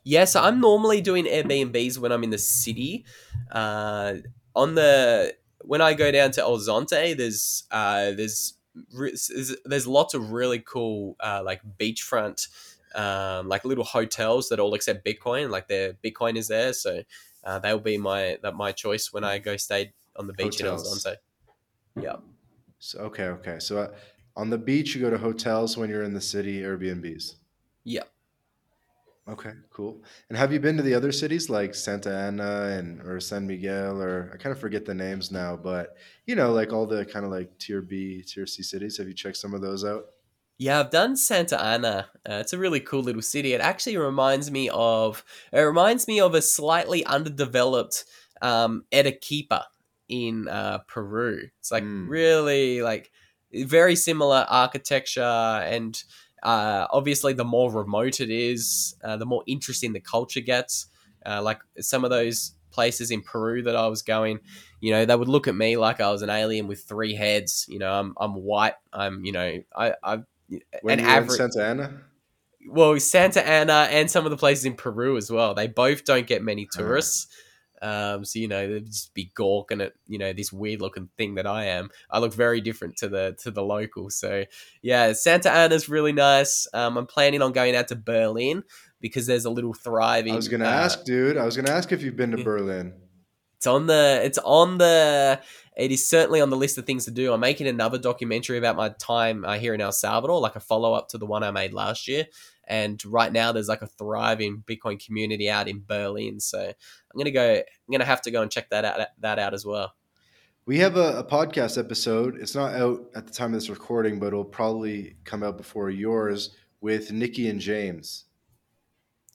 Yeah, 0.05 0.24
so 0.26 0.42
I'm 0.42 0.61
normally 0.61 1.00
doing 1.00 1.24
Airbnbs 1.24 1.98
when 1.98 2.12
I'm 2.12 2.22
in 2.22 2.30
the 2.30 2.38
city. 2.38 3.05
Uh, 3.50 4.16
on 4.55 4.74
the 4.74 5.34
when 5.62 5.80
I 5.80 5.94
go 5.94 6.11
down 6.11 6.30
to 6.32 6.42
El 6.42 6.59
Zonte, 6.59 7.16
there's 7.16 7.64
uh, 7.70 8.12
there's 8.12 8.55
there's, 8.92 9.57
there's 9.64 9.86
lots 9.86 10.14
of 10.14 10.30
really 10.30 10.59
cool 10.59 11.16
uh, 11.20 11.42
like 11.44 11.62
beachfront 11.78 12.48
um, 12.94 13.48
like 13.48 13.64
little 13.64 13.84
hotels 13.84 14.48
that 14.48 14.61
all 14.61 14.74
accept 14.74 15.05
Bitcoin. 15.05 15.50
Like 15.50 15.68
their 15.68 15.94
Bitcoin 15.94 16.36
is 16.36 16.48
there, 16.48 16.72
so 16.72 17.02
uh, 17.42 17.59
they'll 17.59 17.78
be 17.78 17.98
my 17.98 18.38
that 18.42 18.55
my 18.55 18.72
choice 18.72 19.12
when 19.12 19.24
I 19.24 19.38
go 19.38 19.57
stay 19.57 19.92
on 20.16 20.26
the 20.26 20.32
beach 20.32 20.61
in 20.61 20.66
El 20.66 20.76
Hotels. 20.76 21.05
Zonte. 21.05 21.16
Yeah, 22.00 22.16
So 22.78 23.00
okay, 23.00 23.24
okay. 23.24 23.59
So 23.59 23.78
uh, 23.78 23.88
on 24.36 24.50
the 24.50 24.59
beach, 24.59 24.94
you 24.94 25.00
go 25.00 25.11
to 25.11 25.18
hotels. 25.18 25.76
When 25.76 25.90
you're 25.90 26.02
in 26.02 26.14
the 26.14 26.20
city, 26.20 26.61
Airbnbs. 26.61 27.36
yeah. 27.84 28.02
Okay, 29.27 29.53
cool. 29.70 30.05
And 30.29 30.37
have 30.37 30.53
you 30.53 30.61
been 30.61 30.77
to 30.77 30.83
the 30.83 30.93
other 30.93 31.11
cities 31.11 31.49
like 31.49 31.75
Santa 31.75 32.11
Ana 32.14 32.77
and 32.79 33.01
or 33.01 33.20
San 33.20 33.47
Miguel 33.47 34.03
or 34.03 34.31
I 34.35 34.37
kind 34.37 34.53
of 34.53 34.61
forget 34.61 34.85
the 34.85 34.95
names 34.95 35.31
now, 35.31 35.57
but 35.57 35.97
you 36.27 36.35
know, 36.35 36.53
like 36.53 36.75
all 36.75 36.87
the 36.87 37.07
kind 37.07 37.25
of 37.25 37.31
like 37.31 37.57
tier 37.59 37.81
B, 37.81 38.22
tier 38.22 38.47
C 38.47 38.62
cities. 38.62 38.99
Have 38.99 39.09
you 39.09 39.14
checked 39.14 39.39
some 39.39 39.55
of 39.55 39.62
those 39.62 39.83
out? 39.83 40.11
Yeah, 40.59 40.81
I've 40.81 40.91
done 40.91 41.16
Santa 41.16 41.61
Ana. 41.61 42.11
Uh, 42.29 42.35
it's 42.35 42.53
a 42.53 42.59
really 42.59 42.81
cool 42.81 43.03
little 43.03 43.22
city. 43.22 43.55
It 43.55 43.61
actually 43.61 43.97
reminds 43.97 44.51
me 44.51 44.68
of 44.72 45.25
it 45.53 45.61
reminds 45.61 46.07
me 46.07 46.20
of 46.20 46.35
a 46.35 46.43
slightly 46.43 47.05
underdeveloped 47.05 48.05
um, 48.41 48.85
Arequipa 48.93 49.66
in 50.09 50.47
uh, 50.49 50.79
Peru. 50.87 51.49
It's 51.59 51.72
like 51.72 51.85
Mm. 51.85 52.07
really 52.07 52.83
like 52.83 53.11
very 53.53 53.97
similar 53.97 54.47
architecture 54.49 55.22
and 55.22 56.01
uh, 56.45 56.86
obviously 56.90 57.32
the 57.32 57.45
more 57.45 57.70
remote 57.72 58.20
it 58.20 58.30
is, 58.30 58.95
uh, 59.03 59.16
the 59.16 59.26
more 59.26 59.42
interesting 59.47 59.92
the 59.92 60.01
culture 60.01 60.40
gets. 60.40 60.86
Uh, 61.26 61.40
like 61.42 61.61
some 61.80 62.05
of 62.05 62.11
those 62.11 62.53
places 62.70 63.11
in 63.11 63.22
Peru 63.22 63.62
that 63.62 63.74
I 63.76 63.86
was 63.86 64.03
going, 64.03 64.40
you 64.80 64.90
know, 64.92 65.05
they 65.07 65.16
would 65.16 65.28
look 65.28 65.49
at 65.49 65.55
me 65.55 65.76
like 65.76 66.01
I 66.01 66.11
was 66.11 66.20
an 66.22 66.28
alien 66.30 66.66
with 66.66 66.82
three 66.82 67.14
heads. 67.14 67.64
You 67.68 67.78
know, 67.78 67.92
I'm 67.92 68.14
I'm 68.20 68.34
white. 68.34 68.74
I'm 68.92 69.24
you 69.24 69.32
know 69.32 69.62
I 69.74 69.95
I 70.03 70.18
When 70.82 71.01
An 71.01 71.07
average- 71.07 71.38
Santa 71.38 71.64
Ana? 71.64 72.01
well, 72.68 72.99
Santa 73.01 73.47
Ana 73.47 73.88
and 73.90 74.11
some 74.11 74.24
of 74.26 74.30
the 74.30 74.36
places 74.36 74.64
in 74.66 74.74
Peru 74.74 75.16
as 75.16 75.30
well. 75.30 75.55
They 75.55 75.66
both 75.66 76.05
don't 76.05 76.26
get 76.26 76.42
many 76.42 76.64
Uh-huh. 76.64 76.82
tourists. 76.82 77.28
Um, 77.83 78.25
so 78.25 78.39
you 78.39 78.49
know, 78.49 78.66
they'd 78.66 78.87
just 78.87 79.14
be 79.14 79.31
gawking 79.35 79.81
at 79.81 79.93
you 80.07 80.18
know 80.18 80.33
this 80.33 80.53
weird 80.53 80.81
looking 80.81 81.09
thing 81.16 81.35
that 81.35 81.47
I 81.47 81.66
am. 81.66 81.91
I 82.11 82.18
look 82.18 82.35
very 82.35 82.61
different 82.61 82.97
to 82.99 83.09
the 83.09 83.37
to 83.43 83.51
the 83.51 83.62
locals. 83.62 84.16
So 84.16 84.45
yeah, 84.83 85.12
Santa 85.12 85.51
Ana's 85.51 85.89
really 85.89 86.12
nice. 86.12 86.66
Um, 86.72 86.97
I'm 86.97 87.07
planning 87.07 87.43
on 87.43 87.53
going 87.53 87.75
out 87.75 87.89
to 87.89 87.97
Berlin 87.97 88.64
because 89.01 89.27
there's 89.27 89.45
a 89.45 89.51
little 89.51 89.75
thriving. 89.75 90.33
I 90.33 90.37
was 90.37 90.49
gonna 90.49 90.64
uh, 90.64 90.68
ask, 90.68 91.05
dude. 91.05 91.37
I 91.37 91.45
was 91.45 91.57
gonna 91.57 91.72
ask 91.72 91.93
if 91.93 92.03
you've 92.03 92.16
been 92.16 92.31
to 92.33 92.39
yeah. 92.39 92.45
Berlin. 92.45 92.95
It's 93.64 93.66
on 93.66 93.87
the. 93.87 94.20
It's 94.22 94.39
on 94.39 94.77
the. 94.77 95.41
It 95.75 95.91
is 95.91 96.07
certainly 96.07 96.43
on 96.43 96.51
the 96.51 96.57
list 96.57 96.77
of 96.77 96.85
things 96.85 97.07
to 97.07 97.11
do. 97.11 97.33
I'm 97.33 97.41
making 97.41 97.66
another 97.66 97.97
documentary 97.99 98.59
about 98.59 98.77
my 98.77 98.91
time 98.91 99.45
uh, 99.45 99.59
here 99.59 99.72
in 99.72 99.81
El 99.81 99.91
Salvador, 99.91 100.39
like 100.39 100.55
a 100.55 100.61
follow 100.61 100.93
up 100.93 101.09
to 101.09 101.18
the 101.18 101.25
one 101.25 101.43
I 101.43 101.51
made 101.51 101.72
last 101.72 102.07
year. 102.07 102.27
And 102.69 103.03
right 103.05 103.33
now, 103.33 103.53
there's 103.53 103.69
like 103.69 103.83
a 103.83 103.87
thriving 103.87 104.65
Bitcoin 104.67 105.05
community 105.05 105.51
out 105.51 105.69
in 105.69 105.83
Berlin. 105.87 106.41
So 106.41 106.61
I'm 106.61 107.19
gonna 107.19 107.31
go. 107.31 107.55
I'm 107.55 107.93
gonna 107.93 108.05
have 108.05 108.23
to 108.23 108.31
go 108.31 108.43
and 108.43 108.51
check 108.51 108.71
that 108.71 108.85
out. 108.85 109.09
That 109.21 109.39
out 109.39 109.55
as 109.55 109.65
well. 109.65 109.95
We 110.67 110.79
have 110.79 110.97
a, 110.97 111.19
a 111.19 111.25
podcast 111.25 111.79
episode. 111.79 112.37
It's 112.41 112.55
not 112.55 112.75
out 112.75 113.11
at 113.15 113.27
the 113.27 113.33
time 113.33 113.53
of 113.53 113.61
this 113.61 113.69
recording, 113.69 114.19
but 114.19 114.29
it'll 114.29 114.45
probably 114.45 115.17
come 115.25 115.43
out 115.43 115.59
before 115.59 115.91
yours 115.91 116.57
with 116.81 117.12
Nikki 117.12 117.49
and 117.49 117.61
James. 117.61 118.25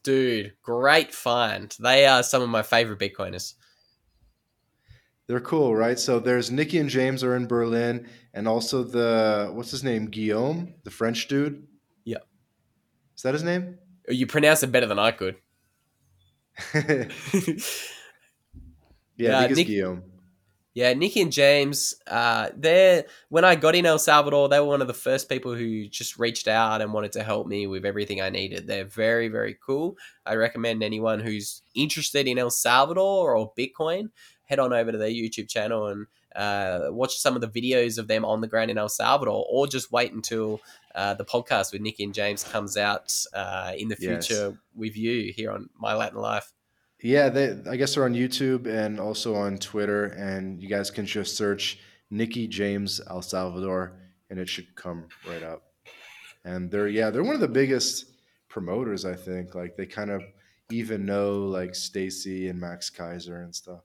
Dude, 0.03 0.53
great 0.63 1.13
find. 1.13 1.75
They 1.79 2.05
are 2.07 2.23
some 2.23 2.41
of 2.41 2.49
my 2.49 2.63
favorite 2.63 2.99
Bitcoiners. 2.99 3.53
They're 5.27 5.39
cool, 5.39 5.75
right? 5.75 5.99
So 5.99 6.19
there's 6.19 6.49
Nikki 6.49 6.79
and 6.79 6.89
James 6.89 7.23
are 7.23 7.35
in 7.35 7.45
Berlin, 7.45 8.07
and 8.33 8.47
also 8.47 8.83
the 8.83 9.51
what's 9.53 9.69
his 9.69 9.83
name, 9.83 10.07
Guillaume, 10.07 10.73
the 10.83 10.89
French 10.89 11.27
dude. 11.27 11.67
Yep. 12.05 12.25
Is 13.19 13.23
that 13.23 13.33
his 13.33 13.43
name? 13.43 13.77
You 14.07 14.27
pronounce 14.27 14.63
it 14.63 14.71
better 14.71 14.85
than 14.85 14.97
I 14.97 15.11
could. 15.11 15.35
yeah, 16.73 17.03
Yeah, 19.17 19.39
I 19.39 19.41
think 19.41 19.51
it's 19.51 19.57
Nick- 19.57 19.67
Guillaume. 19.67 20.03
Yeah, 20.73 20.93
Nicky 20.93 21.19
and 21.19 21.29
James, 21.29 21.95
uh, 22.07 22.51
when 23.27 23.43
I 23.43 23.55
got 23.55 23.75
in 23.75 23.85
El 23.85 23.99
Salvador, 23.99 24.47
they 24.47 24.61
were 24.61 24.67
one 24.67 24.79
of 24.79 24.87
the 24.87 24.93
first 24.93 25.27
people 25.27 25.53
who 25.53 25.89
just 25.89 26.17
reached 26.17 26.47
out 26.47 26.81
and 26.81 26.93
wanted 26.93 27.11
to 27.13 27.23
help 27.23 27.45
me 27.45 27.67
with 27.67 27.85
everything 27.85 28.21
I 28.21 28.29
needed. 28.29 28.67
They're 28.67 28.85
very, 28.85 29.27
very 29.27 29.57
cool. 29.65 29.97
I 30.25 30.35
recommend 30.35 30.81
anyone 30.81 31.19
who's 31.19 31.61
interested 31.75 32.25
in 32.25 32.39
El 32.39 32.51
Salvador 32.51 33.35
or 33.35 33.51
Bitcoin, 33.59 34.11
head 34.45 34.59
on 34.59 34.71
over 34.71 34.93
to 34.93 34.97
their 34.97 35.09
YouTube 35.09 35.49
channel 35.49 35.87
and 35.87 36.07
uh, 36.35 36.87
watch 36.89 37.17
some 37.17 37.35
of 37.35 37.41
the 37.41 37.47
videos 37.47 37.97
of 37.97 38.07
them 38.07 38.23
on 38.25 38.41
the 38.41 38.47
ground 38.47 38.69
in 38.71 38.77
El 38.77 38.89
Salvador, 38.89 39.45
or 39.49 39.67
just 39.67 39.91
wait 39.91 40.11
until 40.13 40.61
uh, 40.95 41.13
the 41.15 41.25
podcast 41.25 41.71
with 41.73 41.81
Nikki 41.81 42.03
and 42.03 42.13
James 42.13 42.43
comes 42.43 42.77
out 42.77 43.13
uh, 43.33 43.73
in 43.77 43.87
the 43.87 43.97
Yes. 43.99 44.27
future 44.27 44.57
with 44.75 44.95
you 44.97 45.33
here 45.33 45.51
on 45.51 45.69
My 45.77 45.93
Latin 45.95 46.19
Life. 46.19 46.51
Yeah, 47.01 47.29
they 47.29 47.57
I 47.69 47.77
guess 47.77 47.95
they're 47.95 48.03
on 48.05 48.13
YouTube 48.13 48.67
and 48.67 48.99
also 48.99 49.33
on 49.35 49.57
Twitter, 49.57 50.05
and 50.07 50.61
you 50.61 50.67
guys 50.67 50.91
can 50.91 51.05
just 51.05 51.37
search 51.37 51.79
Nikki 52.11 52.47
James 52.47 52.99
El 53.09 53.21
Salvador, 53.21 53.93
and 54.29 54.37
it 54.39 54.49
should 54.49 54.75
come 54.75 55.07
right 55.27 55.43
up. 55.43 55.63
And 56.43 56.69
they're 56.69 56.87
yeah, 56.89 57.09
they're 57.09 57.23
one 57.23 57.35
of 57.35 57.41
the 57.41 57.47
biggest 57.47 58.05
promoters, 58.49 59.05
I 59.05 59.13
think. 59.15 59.55
Like 59.55 59.77
they 59.77 59.85
kind 59.85 60.09
of 60.11 60.23
even 60.71 61.05
know 61.05 61.39
like 61.45 61.73
Stacy 61.73 62.49
and 62.49 62.59
Max 62.59 62.89
Keiser 62.89 63.43
and 63.43 63.55
stuff. 63.55 63.81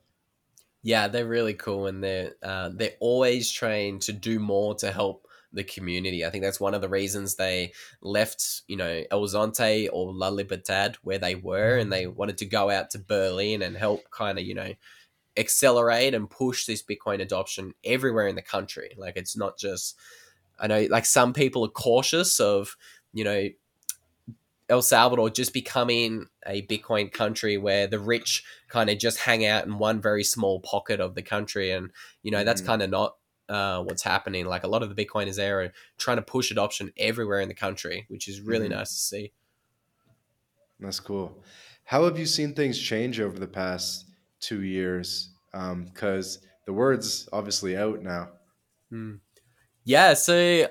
Yeah, 0.85 1.07
they're 1.07 1.25
really 1.25 1.55
cool, 1.55 1.87
and 1.87 2.03
they're 2.03 2.33
uh, 2.43 2.69
they're 2.71 2.93
always 2.99 3.49
trying 3.49 3.97
to 4.01 4.13
do 4.13 4.37
more 4.37 4.75
to 4.75 4.91
help 4.91 5.27
the 5.51 5.63
community. 5.63 6.23
I 6.23 6.29
think 6.29 6.43
that's 6.43 6.59
one 6.59 6.75
of 6.75 6.81
the 6.81 6.89
reasons 6.89 7.33
they 7.33 7.73
left, 8.03 8.61
you 8.67 8.77
know, 8.77 9.03
El 9.09 9.23
Zonte 9.23 9.89
or 9.91 10.13
La 10.13 10.29
Libertad 10.29 10.97
where 11.01 11.17
they 11.17 11.33
were, 11.33 11.77
and 11.77 11.91
they 11.91 12.05
wanted 12.05 12.37
to 12.37 12.45
go 12.45 12.69
out 12.69 12.91
to 12.91 12.99
Berlin 12.99 13.63
and 13.63 13.75
help 13.75 14.11
kind 14.11 14.37
of, 14.37 14.45
you 14.45 14.53
know, 14.53 14.73
accelerate 15.35 16.13
and 16.13 16.29
push 16.29 16.67
this 16.67 16.83
Bitcoin 16.83 17.19
adoption 17.19 17.73
everywhere 17.83 18.27
in 18.27 18.35
the 18.35 18.43
country. 18.43 18.93
Like 18.95 19.17
it's 19.17 19.35
not 19.35 19.57
just, 19.57 19.97
I 20.59 20.67
know, 20.67 20.85
like 20.91 21.05
some 21.05 21.33
people 21.33 21.65
are 21.65 21.69
cautious 21.69 22.39
of, 22.39 22.77
you 23.11 23.23
know, 23.23 23.49
El 24.67 24.81
Salvador 24.81 25.29
just 25.29 25.53
becoming 25.53 26.25
a 26.45 26.61
Bitcoin 26.63 27.11
country 27.11 27.57
where 27.57 27.85
the 27.87 27.99
rich 27.99 28.43
kind 28.67 28.89
of 28.89 28.97
just 28.97 29.19
hang 29.19 29.45
out 29.45 29.65
in 29.65 29.77
one 29.77 30.01
very 30.01 30.23
small 30.23 30.59
pocket 30.59 30.99
of 30.99 31.13
the 31.15 31.21
country. 31.21 31.71
And, 31.71 31.91
you 32.23 32.31
know, 32.31 32.43
that's 32.43 32.61
Mhm. 32.61 32.65
kind 32.65 32.81
of 32.81 32.89
not 32.89 33.17
uh, 33.47 33.83
what's 33.83 34.01
happening. 34.01 34.47
Like 34.47 34.63
a 34.63 34.67
lot 34.67 34.81
of 34.81 34.89
the 34.95 35.05
Bitcoiners 35.05 35.35
there 35.35 35.61
are 35.61 35.71
trying 35.99 36.17
to 36.17 36.23
push 36.23 36.49
adoption 36.49 36.91
everywhere 36.97 37.41
in 37.41 37.47
the 37.47 37.53
country, 37.53 38.05
which 38.07 38.27
is 38.27 38.41
really 38.41 38.65
Mhm. 38.67 38.71
nice 38.71 38.89
to 38.89 38.99
see. 38.99 39.33
That's 40.79 40.99
cool. 40.99 41.43
How 41.83 42.05
have 42.05 42.17
you 42.17 42.25
seen 42.25 42.55
things 42.55 42.79
change 42.79 43.19
over 43.19 43.37
the 43.37 43.45
past 43.47 44.05
two 44.39 44.63
years? 44.63 45.29
Because 45.51 46.39
the 46.65 46.73
word's 46.73 47.29
obviously 47.31 47.77
out 47.77 48.01
now. 48.01 48.31
Hmm. 48.89 49.17
Yeah, 49.83 50.15
so 50.15 50.67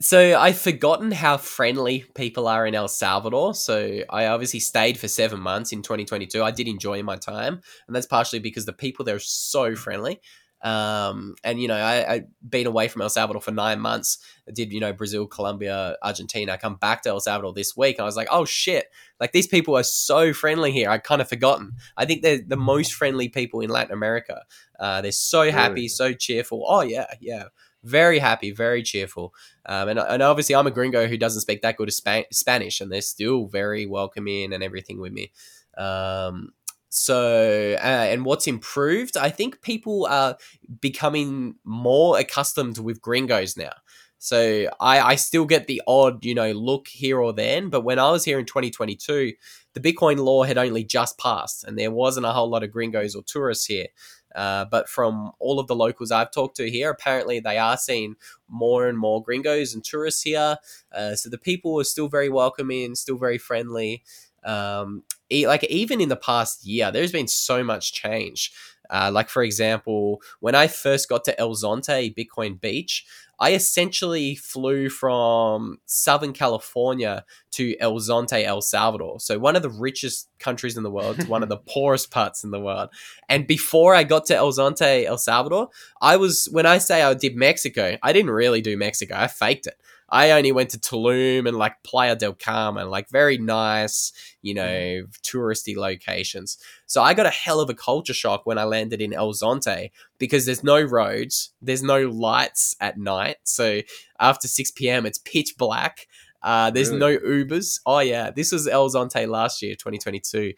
so 0.00 0.38
I've 0.38 0.58
forgotten 0.58 1.10
how 1.10 1.38
friendly 1.38 2.04
people 2.14 2.48
are 2.48 2.66
in 2.66 2.74
El 2.74 2.88
Salvador. 2.88 3.54
So 3.54 4.00
I 4.10 4.26
obviously 4.26 4.60
stayed 4.60 4.98
for 4.98 5.08
seven 5.08 5.40
months 5.40 5.72
in 5.72 5.82
2022. 5.82 6.42
I 6.42 6.50
did 6.50 6.68
enjoy 6.68 7.02
my 7.02 7.16
time, 7.16 7.60
and 7.86 7.96
that's 7.96 8.06
partially 8.06 8.38
because 8.38 8.66
the 8.66 8.72
people 8.72 9.04
there 9.04 9.16
are 9.16 9.20
so 9.20 9.74
friendly. 9.74 10.20
Um, 10.62 11.36
and 11.44 11.60
you 11.60 11.68
know, 11.68 11.76
I, 11.76 12.12
I've 12.12 12.24
been 12.46 12.66
away 12.66 12.88
from 12.88 13.02
El 13.02 13.10
Salvador 13.10 13.40
for 13.40 13.52
nine 13.52 13.78
months. 13.80 14.18
I 14.48 14.52
did 14.52 14.72
you 14.72 14.80
know 14.80 14.92
Brazil, 14.92 15.26
Colombia, 15.26 15.96
Argentina. 16.02 16.52
I 16.52 16.56
come 16.56 16.76
back 16.76 17.02
to 17.02 17.10
El 17.10 17.20
Salvador 17.20 17.52
this 17.52 17.76
week, 17.76 17.96
and 17.96 18.02
I 18.02 18.06
was 18.06 18.16
like, 18.16 18.28
oh 18.30 18.44
shit! 18.44 18.86
Like 19.20 19.32
these 19.32 19.46
people 19.46 19.76
are 19.76 19.82
so 19.82 20.32
friendly 20.32 20.72
here. 20.72 20.90
I 20.90 20.98
kind 20.98 21.20
of 21.20 21.28
forgotten. 21.28 21.72
I 21.96 22.04
think 22.04 22.22
they're 22.22 22.40
the 22.46 22.56
most 22.56 22.94
friendly 22.94 23.28
people 23.28 23.60
in 23.60 23.70
Latin 23.70 23.92
America. 23.92 24.42
Uh, 24.78 25.00
they're 25.00 25.12
so 25.12 25.50
happy, 25.50 25.88
so 25.88 26.12
cheerful. 26.12 26.64
Oh 26.66 26.82
yeah, 26.82 27.06
yeah, 27.20 27.44
very 27.86 28.18
happy, 28.18 28.50
very 28.50 28.82
cheerful. 28.82 29.34
Um, 29.64 29.88
and, 29.88 29.98
and 29.98 30.22
obviously, 30.22 30.54
I'm 30.54 30.66
a 30.66 30.70
gringo 30.70 31.06
who 31.06 31.16
doesn't 31.16 31.40
speak 31.40 31.62
that 31.62 31.76
good 31.76 31.88
of 31.88 31.94
Span- 31.94 32.24
Spanish, 32.32 32.80
and 32.80 32.90
they're 32.90 33.00
still 33.00 33.46
very 33.46 33.86
welcoming 33.86 34.52
and 34.52 34.62
everything 34.62 35.00
with 35.00 35.12
me. 35.12 35.32
Um, 35.78 36.50
so, 36.88 37.76
uh, 37.78 37.86
and 37.86 38.24
what's 38.24 38.46
improved? 38.46 39.16
I 39.16 39.30
think 39.30 39.62
people 39.62 40.06
are 40.06 40.36
becoming 40.80 41.56
more 41.64 42.18
accustomed 42.18 42.78
with 42.78 43.02
gringos 43.02 43.56
now. 43.56 43.72
So 44.18 44.68
I, 44.80 45.00
I 45.00 45.14
still 45.16 45.44
get 45.44 45.66
the 45.66 45.82
odd, 45.86 46.24
you 46.24 46.34
know, 46.34 46.50
look 46.52 46.88
here 46.88 47.20
or 47.20 47.32
then. 47.32 47.68
But 47.68 47.82
when 47.82 47.98
I 47.98 48.10
was 48.10 48.24
here 48.24 48.38
in 48.38 48.46
2022, 48.46 49.34
the 49.74 49.80
Bitcoin 49.80 50.18
law 50.18 50.42
had 50.42 50.56
only 50.56 50.84
just 50.84 51.18
passed, 51.18 51.64
and 51.64 51.78
there 51.78 51.90
wasn't 51.90 52.26
a 52.26 52.32
whole 52.32 52.48
lot 52.48 52.62
of 52.62 52.72
gringos 52.72 53.14
or 53.14 53.22
tourists 53.22 53.66
here. 53.66 53.88
Uh, 54.36 54.66
but 54.70 54.88
from 54.88 55.32
all 55.40 55.58
of 55.58 55.66
the 55.66 55.74
locals 55.74 56.12
I've 56.12 56.30
talked 56.30 56.56
to 56.58 56.70
here, 56.70 56.90
apparently 56.90 57.40
they 57.40 57.56
are 57.58 57.78
seeing 57.78 58.16
more 58.48 58.86
and 58.86 58.98
more 58.98 59.22
gringos 59.22 59.74
and 59.74 59.82
tourists 59.82 60.22
here. 60.22 60.58
Uh, 60.92 61.14
so 61.14 61.30
the 61.30 61.38
people 61.38 61.80
are 61.80 61.84
still 61.84 62.08
very 62.08 62.28
welcoming, 62.28 62.94
still 62.94 63.16
very 63.16 63.38
friendly. 63.38 64.04
Um, 64.44 65.02
like 65.32 65.64
even 65.64 66.00
in 66.00 66.10
the 66.10 66.16
past 66.16 66.64
year, 66.64 66.92
there's 66.92 67.12
been 67.12 67.28
so 67.28 67.64
much 67.64 67.92
change. 67.92 68.52
Uh, 68.88 69.10
like 69.12 69.28
for 69.28 69.42
example, 69.42 70.20
when 70.40 70.54
I 70.54 70.68
first 70.68 71.08
got 71.08 71.24
to 71.24 71.40
El 71.40 71.54
Zonte 71.54 72.14
Bitcoin 72.14 72.60
Beach, 72.60 73.04
I 73.38 73.52
essentially 73.52 74.34
flew 74.34 74.88
from 74.88 75.78
Southern 75.86 76.32
California 76.32 77.24
to 77.52 77.76
El 77.78 77.94
Zonte, 77.94 78.44
El 78.44 78.60
Salvador. 78.60 79.20
So 79.20 79.38
one 79.38 79.56
of 79.56 79.62
the 79.62 79.70
richest 79.70 80.28
countries 80.38 80.76
in 80.76 80.82
the 80.82 80.90
world 80.90 81.20
to 81.20 81.26
one 81.26 81.42
of 81.42 81.48
the 81.48 81.56
poorest 81.68 82.10
parts 82.10 82.44
in 82.44 82.50
the 82.50 82.60
world. 82.60 82.90
And 83.28 83.46
before 83.46 83.94
I 83.94 84.04
got 84.04 84.26
to 84.26 84.36
El 84.36 84.52
Zonte, 84.52 85.04
El 85.04 85.18
Salvador, 85.18 85.68
I 86.00 86.16
was 86.16 86.48
when 86.50 86.66
I 86.66 86.78
say 86.78 87.02
I 87.02 87.14
did 87.14 87.36
Mexico, 87.36 87.96
I 88.02 88.12
didn't 88.12 88.30
really 88.30 88.60
do 88.60 88.76
Mexico. 88.76 89.14
I 89.16 89.26
faked 89.26 89.66
it. 89.66 89.76
I 90.08 90.30
only 90.30 90.52
went 90.52 90.70
to 90.70 90.78
Tulum 90.78 91.48
and 91.48 91.56
like 91.56 91.82
Playa 91.82 92.14
del 92.14 92.34
Carmen, 92.34 92.90
like 92.90 93.08
very 93.08 93.38
nice, 93.38 94.12
you 94.40 94.54
know, 94.54 95.02
touristy 95.22 95.76
locations. 95.76 96.58
So 96.86 97.02
I 97.02 97.12
got 97.12 97.26
a 97.26 97.30
hell 97.30 97.58
of 97.60 97.68
a 97.70 97.74
culture 97.74 98.14
shock 98.14 98.46
when 98.46 98.56
I 98.58 98.64
landed 98.64 99.00
in 99.00 99.12
El 99.12 99.32
Zonte 99.32 99.90
because 100.18 100.46
there's 100.46 100.62
no 100.62 100.80
roads, 100.80 101.50
there's 101.60 101.82
no 101.82 102.08
lights 102.08 102.76
at 102.80 102.98
night. 102.98 103.36
So 103.44 103.80
after 104.20 104.46
6 104.46 104.70
p.m., 104.72 105.06
it's 105.06 105.18
pitch 105.18 105.56
black. 105.58 106.06
Uh, 106.42 106.70
there's 106.70 106.90
Really? 106.90 107.00
no 107.00 107.18
Ubers. 107.18 107.80
Oh, 107.84 107.98
yeah. 107.98 108.30
This 108.30 108.52
was 108.52 108.68
El 108.68 108.88
Zonte 108.88 109.26
last 109.28 109.60
year, 109.62 109.74
2022. 109.74 110.52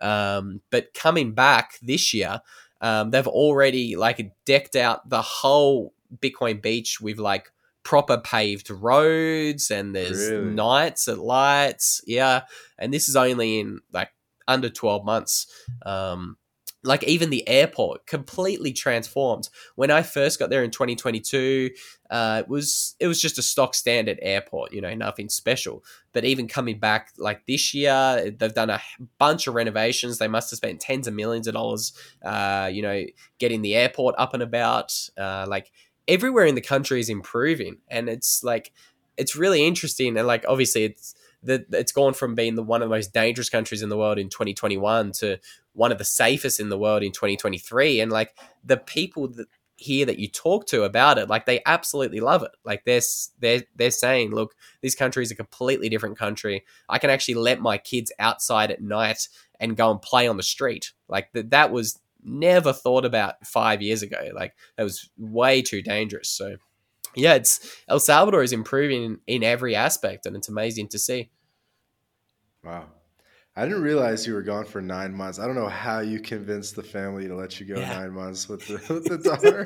Um, 0.00 0.62
but 0.70 0.94
coming 0.94 1.32
back 1.34 1.78
this 1.82 2.14
year, 2.14 2.40
um, 2.80 3.10
they've 3.10 3.26
already 3.28 3.96
like 3.96 4.32
decked 4.46 4.76
out 4.76 5.08
the 5.10 5.20
whole 5.22 5.92
Bitcoin 6.18 6.62
beach 6.62 7.00
with 7.00 7.18
like 7.18 7.50
proper 7.84 8.18
paved 8.18 8.70
roads 8.70 9.70
and 9.70 9.94
there's 9.94 10.30
Really? 10.30 10.50
nights 10.54 11.06
at 11.08 11.18
lights. 11.18 12.00
Yeah. 12.06 12.42
And 12.78 12.92
this 12.92 13.08
is 13.08 13.16
only 13.16 13.60
in 13.60 13.80
like 13.92 14.10
under 14.48 14.68
12 14.70 15.04
months. 15.04 15.46
Um, 15.84 16.36
like 16.86 17.02
even 17.04 17.30
the 17.30 17.48
airport 17.48 18.06
completely 18.06 18.72
transformed. 18.72 19.48
When 19.74 19.90
I 19.90 20.02
first 20.02 20.38
got 20.38 20.50
there 20.50 20.62
in 20.62 20.70
2022, 20.70 21.70
uh, 22.10 22.42
it 22.44 22.48
was 22.48 22.94
it 23.00 23.06
was 23.06 23.18
just 23.20 23.38
a 23.38 23.42
stock 23.42 23.74
standard 23.74 24.18
airport, 24.20 24.72
you 24.72 24.82
know, 24.82 24.94
nothing 24.94 25.30
special. 25.30 25.82
But 26.12 26.26
even 26.26 26.46
coming 26.46 26.78
back 26.78 27.12
like 27.16 27.46
this 27.46 27.72
year, 27.72 28.30
they've 28.38 28.52
done 28.52 28.68
a 28.68 28.82
bunch 29.18 29.46
of 29.46 29.54
renovations. 29.54 30.18
They 30.18 30.28
must 30.28 30.50
have 30.50 30.58
spent 30.58 30.80
tens 30.80 31.08
of 31.08 31.14
millions 31.14 31.46
of 31.46 31.54
dollars, 31.54 31.94
uh, 32.22 32.68
you 32.70 32.82
know, 32.82 33.02
getting 33.38 33.62
the 33.62 33.74
airport 33.76 34.14
up 34.18 34.34
and 34.34 34.42
about. 34.42 34.92
Uh, 35.16 35.46
like 35.48 35.72
everywhere 36.08 36.46
in 36.46 36.54
the 36.54 36.60
country 36.60 37.00
is 37.00 37.08
improving, 37.08 37.78
and 37.88 38.08
it's 38.08 38.42
like 38.42 38.72
it's 39.16 39.36
really 39.36 39.66
interesting. 39.66 40.16
And 40.16 40.26
like 40.26 40.44
obviously, 40.48 40.84
it's 40.84 41.14
that 41.44 41.66
it's 41.72 41.92
gone 41.92 42.14
from 42.14 42.34
being 42.34 42.54
the 42.54 42.62
one 42.62 42.82
of 42.82 42.88
the 42.88 42.94
most 42.94 43.12
dangerous 43.12 43.50
countries 43.50 43.82
in 43.82 43.88
the 43.88 43.98
world 43.98 44.18
in 44.18 44.28
2021 44.28 45.12
to 45.12 45.38
one 45.74 45.92
of 45.92 45.98
the 45.98 46.04
safest 46.04 46.58
in 46.58 46.68
the 46.68 46.78
world 46.78 47.02
in 47.02 47.12
2023 47.12 48.00
and 48.00 48.10
like 48.10 48.36
the 48.64 48.76
people 48.76 49.28
that 49.28 49.46
here 49.76 50.06
that 50.06 50.18
you 50.18 50.28
talk 50.28 50.66
to 50.66 50.84
about 50.84 51.18
it 51.18 51.28
like 51.28 51.46
they 51.46 51.60
absolutely 51.66 52.20
love 52.20 52.42
it 52.42 52.52
like 52.64 52.84
they're 52.84 53.00
they're 53.40 53.62
they're 53.74 53.90
saying 53.90 54.30
look 54.30 54.54
this 54.82 54.94
country 54.94 55.22
is 55.22 55.32
a 55.32 55.34
completely 55.34 55.88
different 55.88 56.16
country 56.16 56.64
i 56.88 56.96
can 56.96 57.10
actually 57.10 57.34
let 57.34 57.60
my 57.60 57.76
kids 57.76 58.12
outside 58.20 58.70
at 58.70 58.80
night 58.80 59.28
and 59.58 59.76
go 59.76 59.90
and 59.90 60.00
play 60.00 60.28
on 60.28 60.36
the 60.36 60.44
street 60.44 60.92
like 61.08 61.32
that 61.32 61.50
that 61.50 61.72
was 61.72 61.98
never 62.24 62.72
thought 62.72 63.04
about 63.04 63.34
5 63.46 63.82
years 63.82 64.02
ago 64.02 64.30
like 64.34 64.54
that 64.76 64.82
was 64.82 65.10
way 65.16 65.62
too 65.62 65.82
dangerous 65.82 66.28
so 66.28 66.56
yeah, 67.16 67.34
it's 67.34 67.76
El 67.88 68.00
Salvador 68.00 68.42
is 68.42 68.52
improving 68.52 69.04
in, 69.04 69.18
in 69.26 69.44
every 69.44 69.76
aspect, 69.76 70.26
and 70.26 70.34
it's 70.34 70.48
amazing 70.48 70.88
to 70.88 70.98
see. 70.98 71.30
Wow. 72.64 72.86
I 73.56 73.62
didn't 73.66 73.82
realize 73.82 74.26
you 74.26 74.34
were 74.34 74.42
gone 74.42 74.64
for 74.64 74.80
nine 74.82 75.14
months. 75.14 75.38
I 75.38 75.46
don't 75.46 75.54
know 75.54 75.68
how 75.68 76.00
you 76.00 76.18
convinced 76.18 76.74
the 76.74 76.82
family 76.82 77.28
to 77.28 77.36
let 77.36 77.60
you 77.60 77.66
go 77.72 77.78
Yeah. 77.80 78.00
nine 78.00 78.12
months 78.12 78.48
with 78.48 78.66
the 78.66 78.74
with 78.94 79.04
the 79.04 79.18
daughter. 79.18 79.64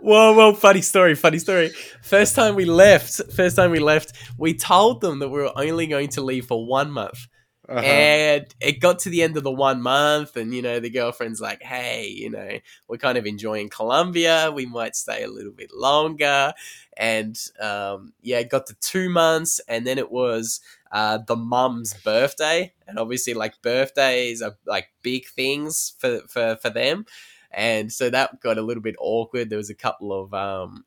Whoa, 0.00 0.32
whoa, 0.34 0.52
funny 0.52 0.80
story, 0.80 1.16
funny 1.16 1.40
story. 1.40 1.70
First 2.02 2.36
time 2.36 2.54
we 2.54 2.66
left, 2.66 3.20
first 3.32 3.56
time 3.56 3.72
we 3.72 3.80
left, 3.80 4.12
we 4.38 4.54
told 4.54 5.00
them 5.00 5.18
that 5.18 5.28
we 5.28 5.40
were 5.40 5.52
only 5.58 5.88
going 5.88 6.08
to 6.10 6.20
leave 6.20 6.46
for 6.46 6.64
one 6.64 6.92
month. 6.92 7.26
Uh-huh. 7.68 7.80
And 7.80 8.54
it 8.60 8.80
got 8.80 9.00
to 9.00 9.10
the 9.10 9.22
end 9.22 9.36
of 9.36 9.42
the 9.42 9.50
one 9.50 9.82
month, 9.82 10.36
and 10.36 10.54
you 10.54 10.62
know, 10.62 10.78
the 10.78 10.88
girlfriend's 10.88 11.40
like, 11.40 11.62
hey, 11.62 12.06
you 12.06 12.30
know, 12.30 12.58
we're 12.86 12.96
kind 12.96 13.18
of 13.18 13.26
enjoying 13.26 13.70
Colombia. 13.70 14.52
We 14.54 14.66
might 14.66 14.94
stay 14.94 15.24
a 15.24 15.28
little 15.28 15.52
bit 15.52 15.72
longer. 15.74 16.52
And 16.96 17.36
um, 17.60 18.12
yeah, 18.22 18.38
it 18.38 18.50
got 18.50 18.66
to 18.66 18.74
two 18.80 19.08
months, 19.08 19.60
and 19.68 19.84
then 19.84 19.98
it 19.98 20.12
was 20.12 20.60
uh, 20.92 21.18
the 21.26 21.34
mum's 21.34 21.92
birthday. 21.92 22.72
And 22.86 23.00
obviously, 23.00 23.34
like, 23.34 23.60
birthdays 23.62 24.42
are 24.42 24.56
like 24.64 24.90
big 25.02 25.26
things 25.26 25.94
for, 25.98 26.20
for, 26.28 26.56
for 26.62 26.70
them. 26.70 27.04
And 27.50 27.92
so 27.92 28.10
that 28.10 28.40
got 28.40 28.58
a 28.58 28.62
little 28.62 28.82
bit 28.82 28.96
awkward. 29.00 29.50
There 29.50 29.58
was 29.58 29.70
a 29.70 29.74
couple 29.74 30.12
of, 30.12 30.32
um, 30.32 30.84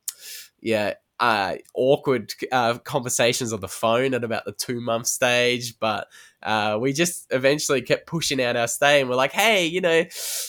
yeah, 0.61 0.93
uh, 1.19 1.55
awkward 1.73 2.33
uh, 2.51 2.77
conversations 2.79 3.51
on 3.51 3.59
the 3.59 3.67
phone 3.67 4.13
at 4.13 4.23
about 4.23 4.45
the 4.45 4.51
two 4.51 4.79
month 4.79 5.07
stage, 5.07 5.77
but 5.79 6.07
uh, 6.41 6.77
we 6.79 6.93
just 6.93 7.27
eventually 7.31 7.81
kept 7.81 8.07
pushing 8.07 8.41
out 8.41 8.55
our 8.55 8.67
stay 8.67 9.01
and 9.01 9.09
we're 9.09 9.15
like, 9.15 9.33
hey, 9.33 9.65
you 9.65 9.81
know, 9.81 10.05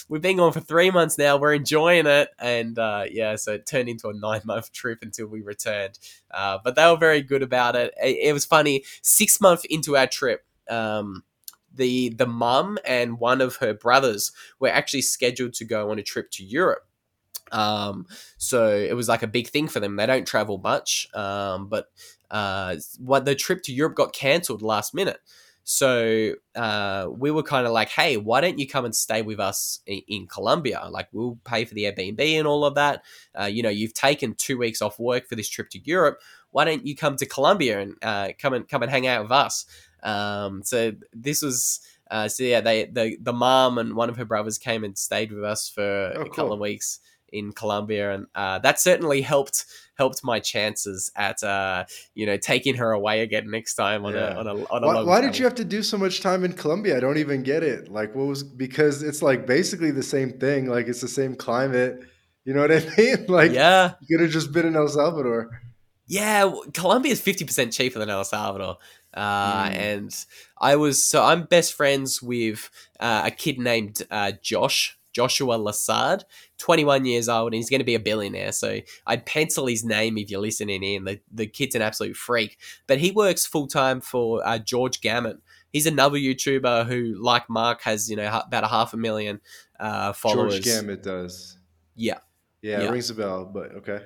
we've 0.09 0.23
been 0.23 0.37
gone 0.37 0.53
for 0.53 0.61
three 0.61 0.91
months 0.91 1.19
now, 1.19 1.37
we're 1.37 1.55
enjoying 1.55 2.07
it. 2.07 2.29
And 2.39 2.79
uh, 2.79 3.05
yeah, 3.11 3.35
so 3.37 3.55
it 3.55 3.67
turned 3.67 3.89
into 3.89 4.09
a 4.09 4.15
nine 4.15 4.43
month 4.45 4.73
trip 4.73 5.01
until 5.03 5.27
we 5.27 5.41
returned. 5.41 5.99
Uh, 6.31 6.59
but 6.63 6.77
they 6.77 6.87
were 6.87 6.97
very 6.97 7.23
good 7.23 7.43
about 7.43 7.75
it. 7.75 7.93
It, 8.03 8.29
it 8.29 8.33
was 8.33 8.45
funny. 8.45 8.85
Six 9.03 9.41
months 9.41 9.65
into 9.69 9.97
our 9.97 10.07
trip, 10.07 10.45
um, 10.69 11.25
the 11.73 12.11
the 12.11 12.27
mum 12.27 12.79
and 12.85 13.19
one 13.19 13.41
of 13.41 13.57
her 13.57 13.73
brothers 13.73 14.33
were 14.59 14.69
actually 14.69 15.03
scheduled 15.03 15.55
to 15.55 15.65
go 15.65 15.91
on 15.91 15.99
a 15.99 16.03
trip 16.03 16.31
to 16.33 16.45
Europe. 16.45 16.85
Um, 17.51 18.07
so 18.39 18.69
it 18.69 18.95
was 18.95 19.09
like 19.09 19.23
a 19.23 19.29
big 19.29 19.49
thing 19.49 19.69
for 19.69 19.81
them. 19.81 19.97
They 19.97 20.07
don't 20.07 20.27
travel 20.27 20.59
much, 20.59 21.09
um, 21.15 21.69
but 21.69 21.87
uh, 22.31 22.77
what 22.99 23.25
the 23.25 23.35
trip 23.35 23.63
to 23.65 23.73
Europe 23.73 23.97
got 23.97 24.13
cancelled 24.13 24.63
last 24.63 24.95
minute. 24.95 25.19
So 25.63 26.35
uh, 26.57 27.09
we 27.11 27.31
were 27.31 27.43
kind 27.43 27.67
of 27.67 27.73
like, 27.73 27.91
hey, 27.91 28.17
why 28.17 28.41
don't 28.41 28.59
you 28.59 28.67
come 28.67 28.85
and 28.85 28.95
stay 28.95 29.23
with 29.23 29.39
us 29.39 29.81
in, 29.87 30.01
in 30.09 30.27
Colombia? 30.27 30.89
Like, 30.91 31.09
we'll 31.13 31.39
pay 31.45 31.65
for 31.65 31.75
the 31.75 31.85
Airbnb 31.85 32.21
and 32.21 32.47
all 32.47 32.65
of 32.65 32.75
that. 32.75 33.05
Uh, 33.39 33.45
you 33.45 33.63
know, 33.63 33.69
you've 33.69 33.95
taken 33.95 34.35
two 34.35 34.59
weeks 34.59 34.83
off 34.83 34.99
work 34.99 35.29
for 35.29 35.37
this 35.37 35.49
trip 35.49 35.71
to 35.71 35.79
Europe. 35.85 36.21
Why 36.51 36.65
don't 36.65 36.87
you 36.87 36.97
come 36.97 37.15
to 37.17 37.27
Colombia 37.27 37.81
and 37.81 37.95
uh, 38.03 38.31
come 38.39 38.55
and 38.55 38.69
come 38.69 38.83
and 38.83 38.91
hang 38.91 39.07
out 39.07 39.23
with 39.23 39.33
us? 39.33 39.67
Um, 40.03 40.63
so 40.65 40.93
this 41.13 41.43
was. 41.43 41.81
Uh, 42.11 42.27
so 42.27 42.43
yeah, 42.43 42.61
they 42.61 42.87
the 42.87 43.17
the 43.21 43.33
mom 43.33 43.79
and 43.79 43.95
one 43.95 44.11
of 44.11 44.17
her 44.17 44.25
brothers 44.25 44.59
came 44.59 44.83
and 44.83 44.99
stayed 44.99 45.31
with 45.31 45.45
us 45.45 45.69
for 45.69 46.13
Oh, 46.17 46.23
a 46.23 46.29
couple 46.29 46.53
of 46.53 46.59
weeks 46.59 46.99
in 47.33 47.53
Colombia, 47.53 48.13
and 48.15 48.27
uh, 48.35 48.59
that 48.61 48.81
certainly 48.81 49.21
helped 49.23 49.65
helped 49.97 50.25
my 50.25 50.41
chances 50.41 51.11
at 51.17 51.43
uh, 51.43 51.85
you 52.15 52.25
know 52.27 52.37
taking 52.37 52.77
her 52.77 52.91
away 52.93 53.21
again 53.21 53.51
next 53.51 53.75
time 53.75 54.05
on 54.07 54.15
Yeah. 54.15 54.35
a 54.35 54.39
on 54.39 54.47
a 54.47 54.55
on 54.71 54.85
a 54.85 54.87
Why, 54.87 54.95
long 54.95 55.07
why 55.07 55.21
did 55.21 55.39
you 55.39 55.45
have 55.45 55.55
to 55.57 55.65
do 55.65 55.83
so 55.83 55.99
much 55.99 56.21
time 56.21 56.45
in 56.45 56.53
Colombia? 56.55 56.97
I 56.97 57.01
don't 57.01 57.19
even 57.19 57.43
get 57.43 57.63
it. 57.63 57.91
Like, 57.91 58.15
what 58.15 58.27
was 58.27 58.43
because 58.43 59.03
it's 59.03 59.23
like 59.23 59.47
basically 59.47 59.91
the 59.91 60.03
same 60.03 60.39
thing. 60.39 60.67
Like, 60.67 60.87
it's 60.89 61.01
the 61.03 61.09
same 61.09 61.35
climate. 61.35 62.01
You 62.45 62.55
know 62.55 62.63
what 62.63 62.73
I 62.73 62.81
mean? 62.97 63.27
Like, 63.29 63.53
yeah, 63.53 63.93
you 64.01 64.17
could 64.17 64.25
have 64.25 64.33
just 64.33 64.53
been 64.53 64.67
in 64.67 64.75
El 64.77 64.89
Salvador. 64.89 65.61
yeah. 66.07 66.51
Colombia 66.73 67.13
is 67.13 67.21
fifty 67.21 67.45
percent 67.45 67.73
cheaper 67.73 67.99
than 67.99 68.09
El 68.11 68.25
Salvador, 68.25 68.79
uh, 69.15 69.69
Mm. 69.69 69.73
and 69.75 70.25
I 70.59 70.77
was 70.77 71.05
so 71.05 71.23
I'm 71.23 71.45
best 71.45 71.75
friends 71.75 72.23
with 72.23 72.71
uh, 72.99 73.23
a 73.27 73.31
kid 73.31 73.59
named 73.59 74.03
uh, 74.11 74.33
Josh. 74.43 74.97
Joshua 75.13 75.59
Lassard, 75.59 76.23
21 76.59 77.05
years 77.05 77.29
old, 77.29 77.49
and 77.49 77.55
he's 77.57 77.71
going 77.71 77.81
to 77.81 77.85
be 77.85 77.95
a 77.95 78.01
billionaire. 78.01 78.53
So 78.53 78.79
I'd 79.07 79.27
pencil 79.27 79.67
his 79.67 79.85
name 79.85 80.19
if 80.19 80.31
you're 80.31 80.41
listening 80.41 80.83
in. 80.83 81.05
The, 81.05 81.21
the 81.33 81.47
kid's 81.47 81.75
an 81.75 81.83
absolute 81.83 82.17
freak. 82.17 82.59
But 82.87 82.99
he 82.99 83.11
works 83.11 83.47
full 83.47 83.67
time 83.67 84.01
for 84.01 84.47
uh, 84.47 84.59
George 84.59 85.01
Gammon. 85.01 85.41
He's 85.73 85.87
another 85.87 86.19
YouTuber 86.19 86.87
who, 86.87 87.15
like 87.23 87.49
Mark, 87.49 87.83
has 87.83 88.11
you 88.11 88.17
know 88.17 88.29
ha- 88.29 88.45
about 88.47 88.65
a 88.65 88.69
half 88.69 88.93
a 88.93 88.97
million 88.97 89.41
uh, 89.79 90.13
followers. 90.13 90.55
George 90.55 90.65
Gammon 90.65 91.01
does. 91.01 91.57
Yeah. 91.95 92.19
Yeah, 92.63 92.81
Yeah. 92.83 92.89
it 92.89 92.91
rings 92.93 93.11
a 93.11 93.15
bell, 93.15 93.45
but 93.45 93.73
okay. 93.77 94.01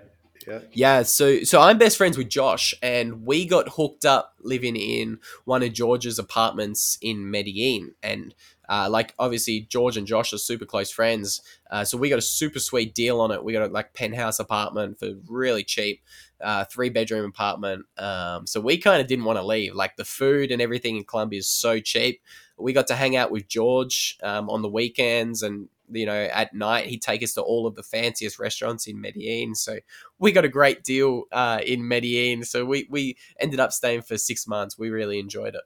Yeah. 0.46 0.60
Yeah, 0.72 1.02
so 1.04 1.42
so 1.42 1.60
I'm 1.62 1.78
best 1.78 1.96
friends 1.96 2.18
with 2.18 2.28
Josh, 2.28 2.74
and 2.82 3.24
we 3.24 3.46
got 3.46 3.70
hooked 3.70 4.04
up 4.04 4.34
living 4.42 4.76
in 4.76 5.20
one 5.44 5.62
of 5.62 5.72
George's 5.72 6.18
apartments 6.18 6.98
in 7.00 7.30
Medellin, 7.30 7.94
and 8.02 8.34
uh, 8.68 8.88
like 8.90 9.14
obviously 9.18 9.66
George 9.68 9.96
and 9.96 10.06
Josh 10.06 10.32
are 10.32 10.38
super 10.38 10.64
close 10.64 10.90
friends, 10.90 11.42
uh, 11.70 11.84
so 11.84 11.98
we 11.98 12.08
got 12.08 12.18
a 12.18 12.22
super 12.22 12.58
sweet 12.58 12.94
deal 12.94 13.20
on 13.20 13.30
it. 13.30 13.42
We 13.42 13.52
got 13.52 13.68
a 13.68 13.72
like 13.72 13.94
penthouse 13.94 14.38
apartment 14.38 14.98
for 14.98 15.10
really 15.26 15.64
cheap, 15.64 16.02
uh, 16.40 16.64
three 16.64 16.90
bedroom 16.90 17.26
apartment. 17.26 17.86
Um, 17.98 18.46
so 18.46 18.60
we 18.60 18.78
kind 18.78 19.00
of 19.00 19.06
didn't 19.06 19.24
want 19.24 19.38
to 19.38 19.44
leave. 19.44 19.74
Like 19.74 19.96
the 19.96 20.04
food 20.04 20.50
and 20.50 20.62
everything 20.62 20.96
in 20.96 21.04
Colombia 21.04 21.38
is 21.38 21.48
so 21.48 21.80
cheap. 21.80 22.20
We 22.56 22.72
got 22.72 22.86
to 22.88 22.94
hang 22.94 23.16
out 23.16 23.30
with 23.30 23.48
George 23.48 24.18
um, 24.22 24.48
on 24.48 24.62
the 24.62 24.68
weekends, 24.68 25.42
and 25.42 25.68
you 25.90 26.06
know 26.06 26.28
at 26.32 26.54
night 26.54 26.86
he'd 26.86 27.02
take 27.02 27.22
us 27.22 27.34
to 27.34 27.42
all 27.42 27.66
of 27.66 27.74
the 27.74 27.82
fanciest 27.82 28.38
restaurants 28.38 28.86
in 28.86 29.00
Medellin. 29.00 29.54
So 29.54 29.78
we 30.18 30.32
got 30.32 30.44
a 30.44 30.48
great 30.48 30.82
deal 30.84 31.24
uh, 31.32 31.60
in 31.66 31.86
Medellin. 31.86 32.44
So 32.44 32.64
we, 32.64 32.86
we 32.88 33.16
ended 33.38 33.60
up 33.60 33.72
staying 33.72 34.02
for 34.02 34.16
six 34.16 34.46
months. 34.46 34.78
We 34.78 34.90
really 34.90 35.18
enjoyed 35.18 35.54
it. 35.54 35.62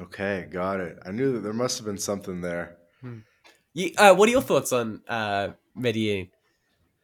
Okay, 0.00 0.46
got 0.50 0.80
it. 0.80 0.98
I 1.04 1.10
knew 1.10 1.32
that 1.32 1.40
there 1.40 1.52
must 1.52 1.78
have 1.78 1.86
been 1.86 1.98
something 1.98 2.40
there. 2.40 2.76
You, 3.74 3.92
uh, 3.98 4.14
what 4.14 4.28
are 4.28 4.32
your 4.32 4.42
thoughts 4.42 4.72
on 4.72 5.02
uh, 5.08 5.50
Medellin 5.74 6.28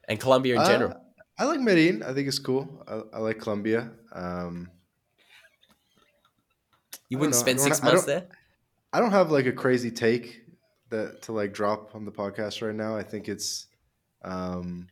and 0.09 0.18
Colombia 0.20 0.55
in 0.55 0.61
Uh, 0.61 0.66
general? 0.68 1.01
I 1.38 1.45
like 1.45 1.61
Medellin. 1.61 2.03
I 2.03 2.12
think 2.14 2.28
it's 2.28 2.38
cool. 2.38 2.84
I, 2.86 3.16
I 3.16 3.18
like 3.20 3.38
Colombia. 3.40 3.90
Um, 4.12 4.70
You 7.09 7.18
wouldn't 7.18 7.34
spend 7.34 7.61
six 7.61 7.82
I 7.82 7.86
months 7.86 8.07
don't- 8.07 8.07
there? 8.20 8.28
I 8.92 9.01
don't 9.01 9.11
have 9.11 9.32
like 9.32 9.47
a 9.47 9.53
crazy 9.53 9.90
take 9.90 10.42
that 10.90 11.22
to 11.22 11.32
like 11.32 11.53
drop 11.53 11.95
on 11.97 12.05
the 12.05 12.12
podcast 12.12 12.64
right 12.64 12.74
now. 12.74 12.97
I 12.97 13.03
think 13.03 13.28
it's 13.28 13.66
um, 14.22 14.86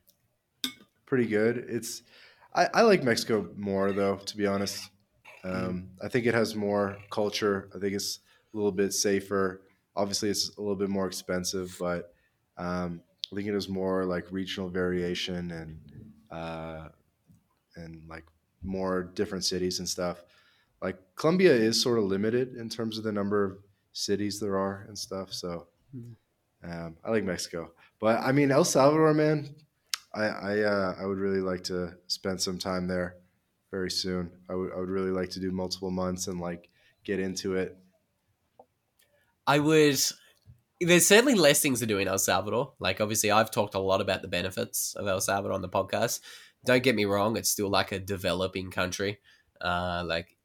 pretty 1.06 1.26
good. 1.26 1.66
It's 1.68 2.02
I, 2.52 2.68
I 2.74 2.82
like 2.82 3.04
Mexico 3.04 3.48
more 3.56 3.92
though, 3.92 4.16
to 4.16 4.36
be 4.36 4.44
honest. 4.46 4.90
Um, 5.44 5.90
I 6.02 6.08
think 6.08 6.26
it 6.26 6.34
has 6.34 6.54
more 6.54 6.98
culture. 7.10 7.70
I 7.74 7.78
think 7.78 7.94
it's 7.94 8.20
a 8.52 8.56
little 8.56 8.72
bit 8.72 8.92
safer. 8.92 9.62
Obviously, 9.96 10.30
it's 10.30 10.56
a 10.56 10.60
little 10.60 10.76
bit 10.76 10.88
more 10.88 11.06
expensive, 11.06 11.76
but 11.78 12.14
um, 12.56 13.02
I 13.32 13.36
think 13.36 13.48
it 13.48 13.54
has 13.54 13.68
more 13.68 14.04
like 14.04 14.30
regional 14.30 14.68
variation 14.68 15.50
and 15.50 15.80
uh, 16.30 16.88
and 17.76 18.08
like 18.08 18.24
more 18.62 19.02
different 19.02 19.44
cities 19.44 19.78
and 19.78 19.88
stuff. 19.88 20.24
Like 20.80 20.98
Colombia 21.16 21.52
is 21.54 21.80
sort 21.80 21.98
of 21.98 22.04
limited 22.04 22.56
in 22.56 22.68
terms 22.68 22.98
of 22.98 23.04
the 23.04 23.12
number 23.12 23.44
of 23.44 23.58
cities 23.92 24.40
there 24.40 24.58
are 24.58 24.84
and 24.88 24.98
stuff. 24.98 25.32
So 25.32 25.68
Mm. 25.94 26.16
um, 26.64 26.96
I 27.04 27.10
like 27.10 27.24
Mexico, 27.24 27.72
but 28.00 28.20
I 28.20 28.32
mean 28.32 28.50
El 28.50 28.64
Salvador, 28.64 29.12
man. 29.14 29.54
I 30.14 30.24
I, 30.24 30.60
uh, 30.60 30.96
I 30.98 31.06
would 31.06 31.18
really 31.18 31.40
like 31.40 31.64
to 31.64 31.98
spend 32.06 32.40
some 32.40 32.58
time 32.58 32.86
there 32.88 33.16
very 33.72 33.90
soon. 33.90 34.30
I 34.48 34.54
would 34.54 34.72
I 34.72 34.76
would 34.76 34.90
really 34.90 35.10
like 35.10 35.30
to 35.30 35.40
do 35.40 35.50
multiple 35.50 35.90
months 35.90 36.28
and 36.28 36.40
like 36.40 36.68
get 37.02 37.18
into 37.18 37.56
it. 37.56 37.76
I 39.46 39.58
would. 39.58 39.98
There's 40.80 41.06
certainly 41.06 41.34
less 41.34 41.60
things 41.60 41.80
to 41.80 41.86
do 41.86 41.98
in 41.98 42.08
El 42.08 42.18
Salvador. 42.18 42.74
Like, 42.80 43.00
obviously, 43.00 43.30
I've 43.30 43.50
talked 43.50 43.74
a 43.74 43.80
lot 43.80 44.00
about 44.00 44.22
the 44.22 44.28
benefits 44.28 44.94
of 44.94 45.06
El 45.06 45.20
Salvador 45.20 45.54
on 45.54 45.62
the 45.62 45.68
podcast. 45.68 46.20
Don't 46.64 46.82
get 46.82 46.94
me 46.94 47.06
wrong; 47.06 47.36
it's 47.36 47.50
still 47.50 47.70
like 47.70 47.90
a 47.90 47.98
developing 47.98 48.70
country. 48.70 49.18
Uh, 49.60 50.04
like 50.06 50.36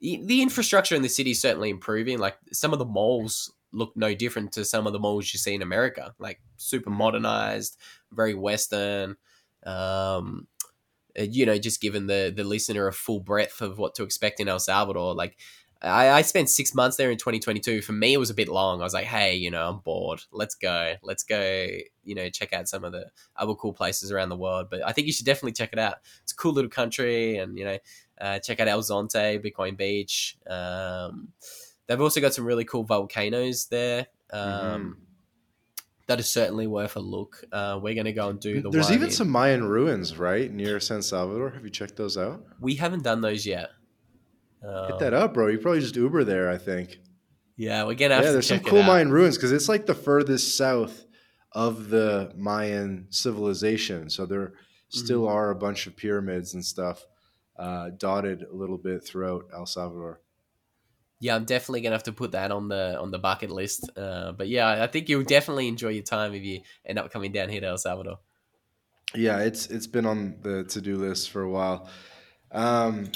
the 0.00 0.42
infrastructure 0.42 0.94
in 0.94 1.02
the 1.02 1.08
city 1.08 1.32
is 1.32 1.40
certainly 1.40 1.70
improving. 1.70 2.18
Like 2.18 2.38
some 2.52 2.72
of 2.72 2.78
the 2.78 2.84
malls 2.84 3.52
look 3.72 3.92
no 3.96 4.14
different 4.14 4.52
to 4.52 4.64
some 4.64 4.86
of 4.86 4.92
the 4.92 4.98
malls 4.98 5.32
you 5.32 5.38
see 5.38 5.54
in 5.54 5.62
America. 5.62 6.14
Like 6.18 6.40
super 6.56 6.90
modernized, 6.90 7.76
very 8.10 8.34
Western. 8.34 9.16
Um, 9.64 10.48
you 11.24 11.46
know, 11.46 11.58
just 11.58 11.80
given 11.80 12.06
the 12.06 12.32
the 12.34 12.44
listener 12.44 12.86
a 12.86 12.92
full 12.92 13.20
breadth 13.20 13.60
of 13.60 13.78
what 13.78 13.94
to 13.96 14.02
expect 14.02 14.40
in 14.40 14.48
El 14.48 14.58
Salvador. 14.58 15.14
Like 15.14 15.36
I, 15.82 16.10
I 16.10 16.22
spent 16.22 16.50
six 16.50 16.74
months 16.74 16.98
there 16.98 17.10
in 17.10 17.16
2022. 17.16 17.80
For 17.80 17.92
me, 17.92 18.12
it 18.12 18.18
was 18.18 18.28
a 18.28 18.34
bit 18.34 18.48
long. 18.48 18.80
I 18.80 18.84
was 18.84 18.92
like, 18.92 19.06
hey, 19.06 19.34
you 19.36 19.50
know, 19.50 19.66
I'm 19.66 19.78
bored. 19.78 20.22
Let's 20.30 20.54
go. 20.54 20.94
Let's 21.02 21.22
go, 21.22 21.66
you 22.04 22.14
know, 22.14 22.28
check 22.28 22.52
out 22.52 22.68
some 22.68 22.84
of 22.84 22.92
the 22.92 23.06
other 23.34 23.54
cool 23.54 23.72
places 23.72 24.12
around 24.12 24.28
the 24.28 24.36
world. 24.36 24.68
But 24.70 24.82
I 24.86 24.92
think 24.92 25.06
you 25.06 25.12
should 25.14 25.24
definitely 25.24 25.52
check 25.52 25.72
it 25.72 25.78
out. 25.78 25.94
It's 26.22 26.32
a 26.32 26.36
cool 26.36 26.52
little 26.52 26.68
country 26.70 27.38
and, 27.38 27.58
you 27.58 27.64
know, 27.64 27.78
uh, 28.20 28.38
check 28.40 28.60
out 28.60 28.68
El 28.68 28.82
Zonte, 28.82 29.42
Bitcoin 29.42 29.78
Beach. 29.78 30.36
Um, 30.46 31.28
they've 31.86 32.00
also 32.00 32.20
got 32.20 32.34
some 32.34 32.44
really 32.44 32.66
cool 32.66 32.84
volcanoes 32.84 33.66
there. 33.66 34.08
Um, 34.30 34.42
Mhm. 34.42 34.94
That 36.10 36.20
is 36.20 36.28
certainly 36.28 36.66
worth 36.66 36.96
a 36.96 37.00
look. 37.00 37.42
Uh, 37.52 37.78
we're 37.82 37.94
going 37.94 38.04
to 38.06 38.12
go 38.12 38.28
and 38.28 38.38
do 38.40 38.60
the. 38.60 38.68
There's 38.70 38.90
even 38.90 39.06
in- 39.08 39.12
some 39.14 39.30
Mayan 39.30 39.64
ruins 39.64 40.18
right 40.18 40.52
near 40.52 40.80
San 40.80 41.02
Salvador. 41.02 41.50
Have 41.50 41.64
you 41.64 41.70
checked 41.70 41.96
those 41.96 42.18
out? 42.18 42.44
We 42.60 42.74
haven't 42.74 43.02
done 43.04 43.20
those 43.20 43.46
yet. 43.46 43.70
Hit 44.62 44.68
Um, 44.92 44.98
that 45.00 45.14
up, 45.14 45.32
bro. 45.34 45.46
You 45.46 45.58
probably 45.58 45.80
just 45.80 45.96
Uber 45.96 46.24
there. 46.24 46.50
I 46.50 46.58
think. 46.58 46.98
Yeah, 47.56 47.84
we're 47.84 47.94
gonna 47.94 48.16
Yeah, 48.22 48.32
there's 48.32 48.46
some 48.48 48.60
cool. 48.60 48.82
Mayan 48.82 49.10
ruins 49.10 49.36
because 49.36 49.52
it's 49.52 49.68
like 49.68 49.86
the 49.86 49.94
furthest 49.94 50.56
south 50.56 51.04
of 51.52 51.88
the 51.90 52.32
Mayan 52.36 53.06
civilization. 53.10 54.10
So 54.10 54.26
there 54.26 54.52
still 54.88 55.20
Mm-hmm. 55.22 55.36
are 55.36 55.50
a 55.50 55.54
bunch 55.54 55.86
of 55.86 55.96
pyramids 55.96 56.54
and 56.54 56.64
stuff 56.64 57.04
uh, 57.58 57.90
dotted 57.96 58.42
a 58.42 58.54
little 58.54 58.78
bit 58.78 59.04
throughout 59.04 59.44
El 59.54 59.66
Salvador. 59.66 60.20
Yeah, 61.20 61.36
I'm 61.36 61.44
definitely 61.44 61.82
gonna 61.82 61.94
have 61.94 62.04
to 62.04 62.12
put 62.12 62.32
that 62.32 62.50
on 62.50 62.68
the 62.68 62.98
on 62.98 63.10
the 63.10 63.18
bucket 63.18 63.50
list. 63.50 63.90
Uh, 63.96 64.32
but 64.32 64.48
yeah, 64.48 64.82
I 64.82 64.86
think 64.86 65.08
you'll 65.08 65.22
definitely 65.22 65.68
enjoy 65.68 65.90
your 65.90 66.02
time 66.02 66.32
if 66.34 66.42
you 66.42 66.60
end 66.84 66.98
up 66.98 67.12
coming 67.12 67.30
down 67.30 67.50
here 67.50 67.60
to 67.60 67.66
El 67.66 67.78
Salvador. 67.78 68.18
Yeah, 69.14 69.40
it's 69.40 69.66
it's 69.66 69.86
been 69.86 70.06
on 70.06 70.36
the 70.42 70.64
to 70.64 70.80
do 70.80 70.96
list 70.96 71.30
for 71.30 71.42
a 71.42 71.50
while. 71.50 71.88
Um, 72.52 73.10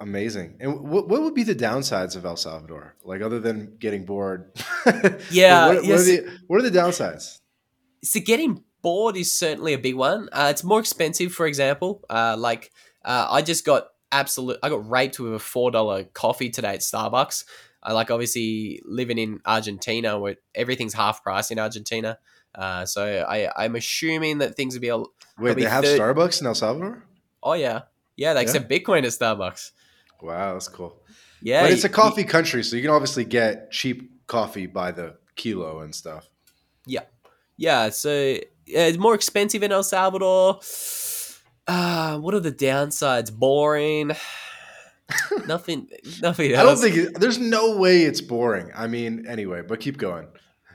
amazing. 0.00 0.56
And 0.60 0.80
what 0.80 1.08
what 1.08 1.22
would 1.22 1.34
be 1.34 1.42
the 1.42 1.54
downsides 1.54 2.16
of 2.16 2.24
El 2.24 2.36
Salvador? 2.36 2.96
Like 3.04 3.20
other 3.20 3.40
than 3.40 3.76
getting 3.78 4.04
bored? 4.04 4.50
Yeah, 5.30 5.66
What, 5.68 5.76
what, 5.76 5.84
yes. 5.84 6.00
are 6.00 6.04
the, 6.04 6.38
what 6.46 6.60
are 6.60 6.68
the 6.70 6.78
downsides? 6.78 7.40
So 8.02 8.20
getting 8.20 8.62
bored 8.82 9.16
is 9.16 9.32
certainly 9.32 9.72
a 9.72 9.78
big 9.78 9.94
one. 9.94 10.28
Uh, 10.32 10.48
it's 10.50 10.62
more 10.64 10.78
expensive, 10.80 11.32
for 11.32 11.46
example. 11.46 12.02
Uh, 12.08 12.36
like 12.38 12.70
uh, 13.04 13.26
I 13.30 13.42
just 13.42 13.64
got 13.64 13.88
absolute. 14.14 14.58
I 14.62 14.68
got 14.68 14.88
raped 14.88 15.18
with 15.20 15.34
a 15.34 15.38
four 15.38 15.70
dollar 15.70 16.04
coffee 16.04 16.50
today 16.50 16.74
at 16.74 16.80
Starbucks. 16.80 17.44
I 17.82 17.92
like 17.92 18.10
obviously 18.10 18.80
living 18.86 19.18
in 19.18 19.40
Argentina 19.44 20.18
where 20.18 20.36
everything's 20.54 20.94
half 20.94 21.22
price 21.22 21.50
in 21.50 21.58
Argentina. 21.58 22.18
Uh, 22.54 22.86
so 22.86 23.04
I, 23.28 23.50
I'm 23.56 23.74
assuming 23.76 24.38
that 24.38 24.54
things 24.56 24.74
would 24.74 24.80
be. 24.80 24.88
A, 24.88 24.98
Wait, 25.38 25.56
they 25.56 25.64
have 25.64 25.84
third- 25.84 26.00
Starbucks 26.00 26.40
in 26.40 26.46
El 26.46 26.54
Salvador? 26.54 27.04
oh 27.42 27.52
yeah, 27.54 27.82
yeah. 28.16 28.32
They 28.32 28.42
accept 28.42 28.70
Bitcoin 28.70 28.98
at 28.98 29.10
Starbucks. 29.10 29.72
Wow, 30.22 30.54
that's 30.54 30.68
cool. 30.68 31.02
Yeah, 31.42 31.62
but 31.62 31.72
it's 31.72 31.84
a 31.84 31.88
you- 31.88 31.92
coffee 31.94 32.24
country, 32.24 32.62
so 32.62 32.76
you 32.76 32.82
can 32.82 32.90
obviously 32.92 33.24
get 33.24 33.70
cheap 33.70 34.26
coffee 34.26 34.66
by 34.66 34.92
the 34.92 35.16
kilo 35.36 35.80
and 35.80 35.94
stuff. 35.94 36.28
Yeah, 36.86 37.02
yeah, 37.56 37.90
so 37.90 38.10
yeah, 38.66 38.86
it's 38.86 38.98
more 38.98 39.14
expensive 39.14 39.62
in 39.62 39.72
El 39.72 39.82
Salvador. 39.82 40.60
Uh, 41.66 42.18
what 42.18 42.34
are 42.34 42.40
the 42.40 42.52
downsides? 42.52 43.32
Boring. 43.32 44.12
nothing. 45.46 45.88
Nothing 46.22 46.52
else. 46.52 46.60
I 46.60 46.62
don't 46.64 46.76
think 46.78 46.96
it, 46.96 47.20
there's 47.20 47.38
no 47.38 47.76
way 47.76 48.02
it's 48.02 48.20
boring. 48.20 48.70
I 48.74 48.86
mean, 48.86 49.26
anyway, 49.26 49.62
but 49.62 49.80
keep 49.80 49.98
going. 49.98 50.28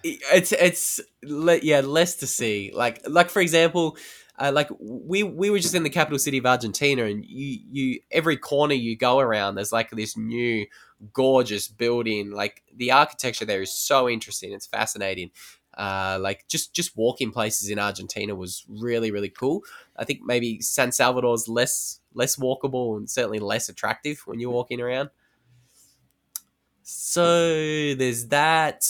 it's 0.03 0.51
it's 0.51 0.99
le- 1.23 1.59
yeah 1.59 1.81
less 1.81 2.15
to 2.17 2.27
see. 2.27 2.71
Like 2.73 3.01
like 3.07 3.29
for 3.29 3.41
example, 3.41 3.97
uh, 4.37 4.51
like 4.53 4.69
we 4.79 5.23
we 5.23 5.49
were 5.49 5.59
just 5.59 5.75
in 5.75 5.83
the 5.83 5.89
capital 5.89 6.19
city 6.19 6.37
of 6.37 6.45
Argentina, 6.45 7.03
and 7.03 7.25
you 7.25 7.59
you 7.69 7.99
every 8.11 8.37
corner 8.37 8.73
you 8.73 8.97
go 8.97 9.19
around, 9.19 9.55
there's 9.55 9.71
like 9.71 9.89
this 9.91 10.15
new 10.15 10.65
gorgeous 11.13 11.67
building. 11.67 12.31
Like 12.31 12.63
the 12.75 12.91
architecture 12.91 13.45
there 13.45 13.61
is 13.61 13.71
so 13.71 14.09
interesting. 14.09 14.53
It's 14.53 14.67
fascinating. 14.67 15.31
Uh, 15.80 16.19
like 16.19 16.45
just 16.49 16.73
just 16.73 16.97
walking 16.97 17.32
places 17.32 17.69
in 17.69 17.80
Argentina 17.80 18.36
was 18.36 18.65
really 18.67 19.11
really 19.11 19.30
cool. 19.30 19.63
I 19.95 20.03
think 20.03 20.19
maybe 20.25 20.59
San 20.59 20.91
Salvador's 20.91 21.47
less 21.47 22.01
less 22.13 22.36
walkable 22.36 22.97
and 22.97 23.09
certainly 23.09 23.39
less 23.39 23.69
attractive 23.69 24.21
when 24.25 24.39
you're 24.41 24.51
walking 24.51 24.82
around. 24.82 25.09
So 26.84 27.95
there's 27.95 28.27
that. 28.27 28.84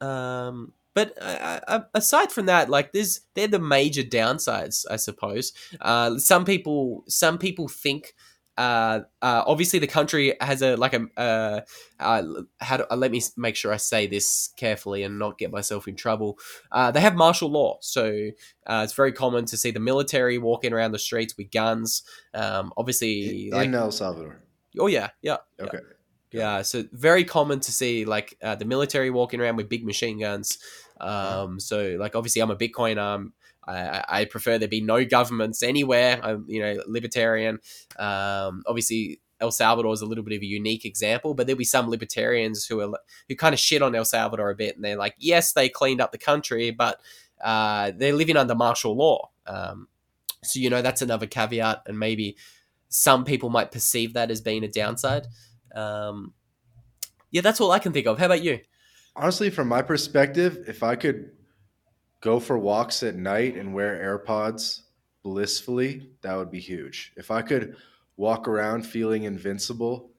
Um, 0.00 0.74
but 0.92 1.16
uh, 1.20 1.60
uh, 1.66 1.80
aside 1.94 2.30
from 2.30 2.46
that, 2.46 2.68
like 2.68 2.92
there's 2.92 3.20
they're 3.34 3.48
the 3.48 3.58
major 3.58 4.02
downsides, 4.02 4.84
I 4.90 4.96
suppose. 4.96 5.52
Uh, 5.80 6.18
some 6.18 6.44
people 6.44 7.04
some 7.08 7.38
people 7.38 7.68
think. 7.68 8.14
Uh, 8.56 9.00
uh, 9.20 9.42
obviously, 9.46 9.78
the 9.78 9.86
country 9.86 10.34
has 10.40 10.62
a 10.62 10.76
like 10.76 10.94
a. 10.94 11.06
Uh, 11.16 11.60
uh, 11.98 12.22
how 12.60 12.76
do, 12.76 12.84
uh, 12.90 12.96
let 12.96 13.10
me 13.10 13.22
make 13.36 13.56
sure 13.56 13.72
I 13.72 13.76
say 13.76 14.06
this 14.06 14.50
carefully 14.56 15.02
and 15.02 15.18
not 15.18 15.38
get 15.38 15.50
myself 15.50 15.88
in 15.88 15.96
trouble. 15.96 16.38
Uh, 16.70 16.90
they 16.90 17.00
have 17.00 17.14
martial 17.14 17.50
law, 17.50 17.78
so 17.80 18.30
uh, 18.66 18.82
it's 18.84 18.92
very 18.92 19.12
common 19.12 19.44
to 19.46 19.56
see 19.56 19.70
the 19.70 19.80
military 19.80 20.38
walking 20.38 20.72
around 20.72 20.92
the 20.92 20.98
streets 20.98 21.36
with 21.36 21.50
guns. 21.50 22.02
Um, 22.32 22.72
obviously, 22.76 23.50
like 23.50 23.66
in 23.66 23.74
El 23.74 23.90
Salvador. 23.90 24.40
oh 24.78 24.86
yeah, 24.86 25.10
yeah, 25.22 25.38
yeah. 25.58 25.64
Okay. 25.64 25.78
Yeah, 26.30 26.62
so 26.62 26.82
very 26.90 27.22
common 27.22 27.60
to 27.60 27.70
see 27.70 28.04
like 28.04 28.36
uh, 28.42 28.56
the 28.56 28.64
military 28.64 29.10
walking 29.10 29.40
around 29.40 29.54
with 29.56 29.68
big 29.68 29.84
machine 29.84 30.18
guns. 30.18 30.58
Um, 31.00 31.60
so 31.60 31.96
like 31.98 32.16
obviously 32.16 32.42
I'm 32.42 32.50
a 32.50 32.56
Bitcoiner. 32.56 32.98
Um, 32.98 33.32
I, 33.66 34.04
I- 34.08 34.24
prefer 34.24 34.58
there 34.58 34.68
be 34.68 34.80
no 34.80 35.04
governments 35.04 35.62
anywhere. 35.62 36.20
I'm 36.22 36.44
you 36.48 36.60
know 36.60 36.82
libertarian. 36.86 37.60
Um, 37.98 38.62
obviously 38.66 39.20
El 39.40 39.50
Salvador 39.50 39.92
is 39.92 40.00
a 40.00 40.06
little 40.06 40.24
bit 40.24 40.36
of 40.36 40.42
a 40.42 40.46
unique 40.46 40.84
example, 40.84 41.34
but 41.34 41.46
there'll 41.46 41.58
be 41.58 41.64
some 41.64 41.88
libertarians 41.90 42.64
who 42.66 42.80
are 42.80 42.98
who 43.28 43.36
kind 43.36 43.52
of 43.52 43.60
shit 43.60 43.82
on 43.82 43.94
El 43.94 44.04
Salvador 44.04 44.50
a 44.50 44.54
bit, 44.54 44.76
and 44.76 44.84
they're 44.84 44.96
like, 44.96 45.14
yes, 45.18 45.52
they 45.52 45.68
cleaned 45.68 46.00
up 46.00 46.12
the 46.12 46.18
country, 46.18 46.70
but 46.70 47.00
uh, 47.42 47.92
they're 47.96 48.12
living 48.14 48.36
under 48.36 48.54
martial 48.54 48.96
law. 48.96 49.30
Um, 49.46 49.88
so 50.42 50.60
you 50.60 50.70
know 50.70 50.82
that's 50.82 51.02
another 51.02 51.26
caveat, 51.26 51.82
and 51.86 51.98
maybe 51.98 52.36
some 52.88 53.24
people 53.24 53.50
might 53.50 53.72
perceive 53.72 54.14
that 54.14 54.30
as 54.30 54.40
being 54.40 54.64
a 54.64 54.68
downside. 54.68 55.26
Um, 55.74 56.32
yeah, 57.30 57.40
that's 57.40 57.60
all 57.60 57.72
I 57.72 57.80
can 57.80 57.92
think 57.92 58.06
of. 58.06 58.18
How 58.18 58.26
about 58.26 58.42
you? 58.42 58.60
Honestly, 59.16 59.50
from 59.50 59.68
my 59.68 59.82
perspective, 59.82 60.64
if 60.68 60.82
I 60.82 60.96
could 60.96 61.32
go 62.24 62.40
for 62.40 62.58
walks 62.58 63.02
at 63.02 63.16
night 63.16 63.54
and 63.54 63.74
wear 63.74 64.18
AirPods 64.18 64.84
blissfully, 65.22 66.10
that 66.22 66.34
would 66.34 66.50
be 66.50 66.58
huge. 66.58 67.12
If 67.18 67.30
I 67.30 67.42
could 67.42 67.76
walk 68.16 68.48
around 68.48 68.86
feeling 68.86 69.24
invincible 69.24 70.10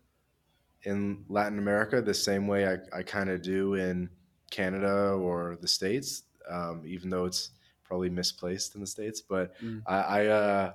in 0.83 1.25
Latin 1.29 1.57
America 1.57 2.01
the 2.03 2.13
same 2.13 2.45
way 2.45 2.67
I, 2.67 2.77
I 2.99 3.01
kind 3.01 3.29
of 3.31 3.41
do 3.41 3.73
in 3.73 4.07
Canada 4.51 5.13
or 5.13 5.57
the 5.59 5.67
States, 5.67 6.25
um, 6.47 6.83
even 6.85 7.09
though 7.09 7.25
it's 7.25 7.49
probably 7.83 8.11
misplaced 8.11 8.75
in 8.75 8.81
the 8.81 8.87
States, 8.87 9.19
but 9.21 9.59
Mm. 9.61 9.81
I, 9.87 9.95
I, 9.97 10.25
uh, 10.27 10.73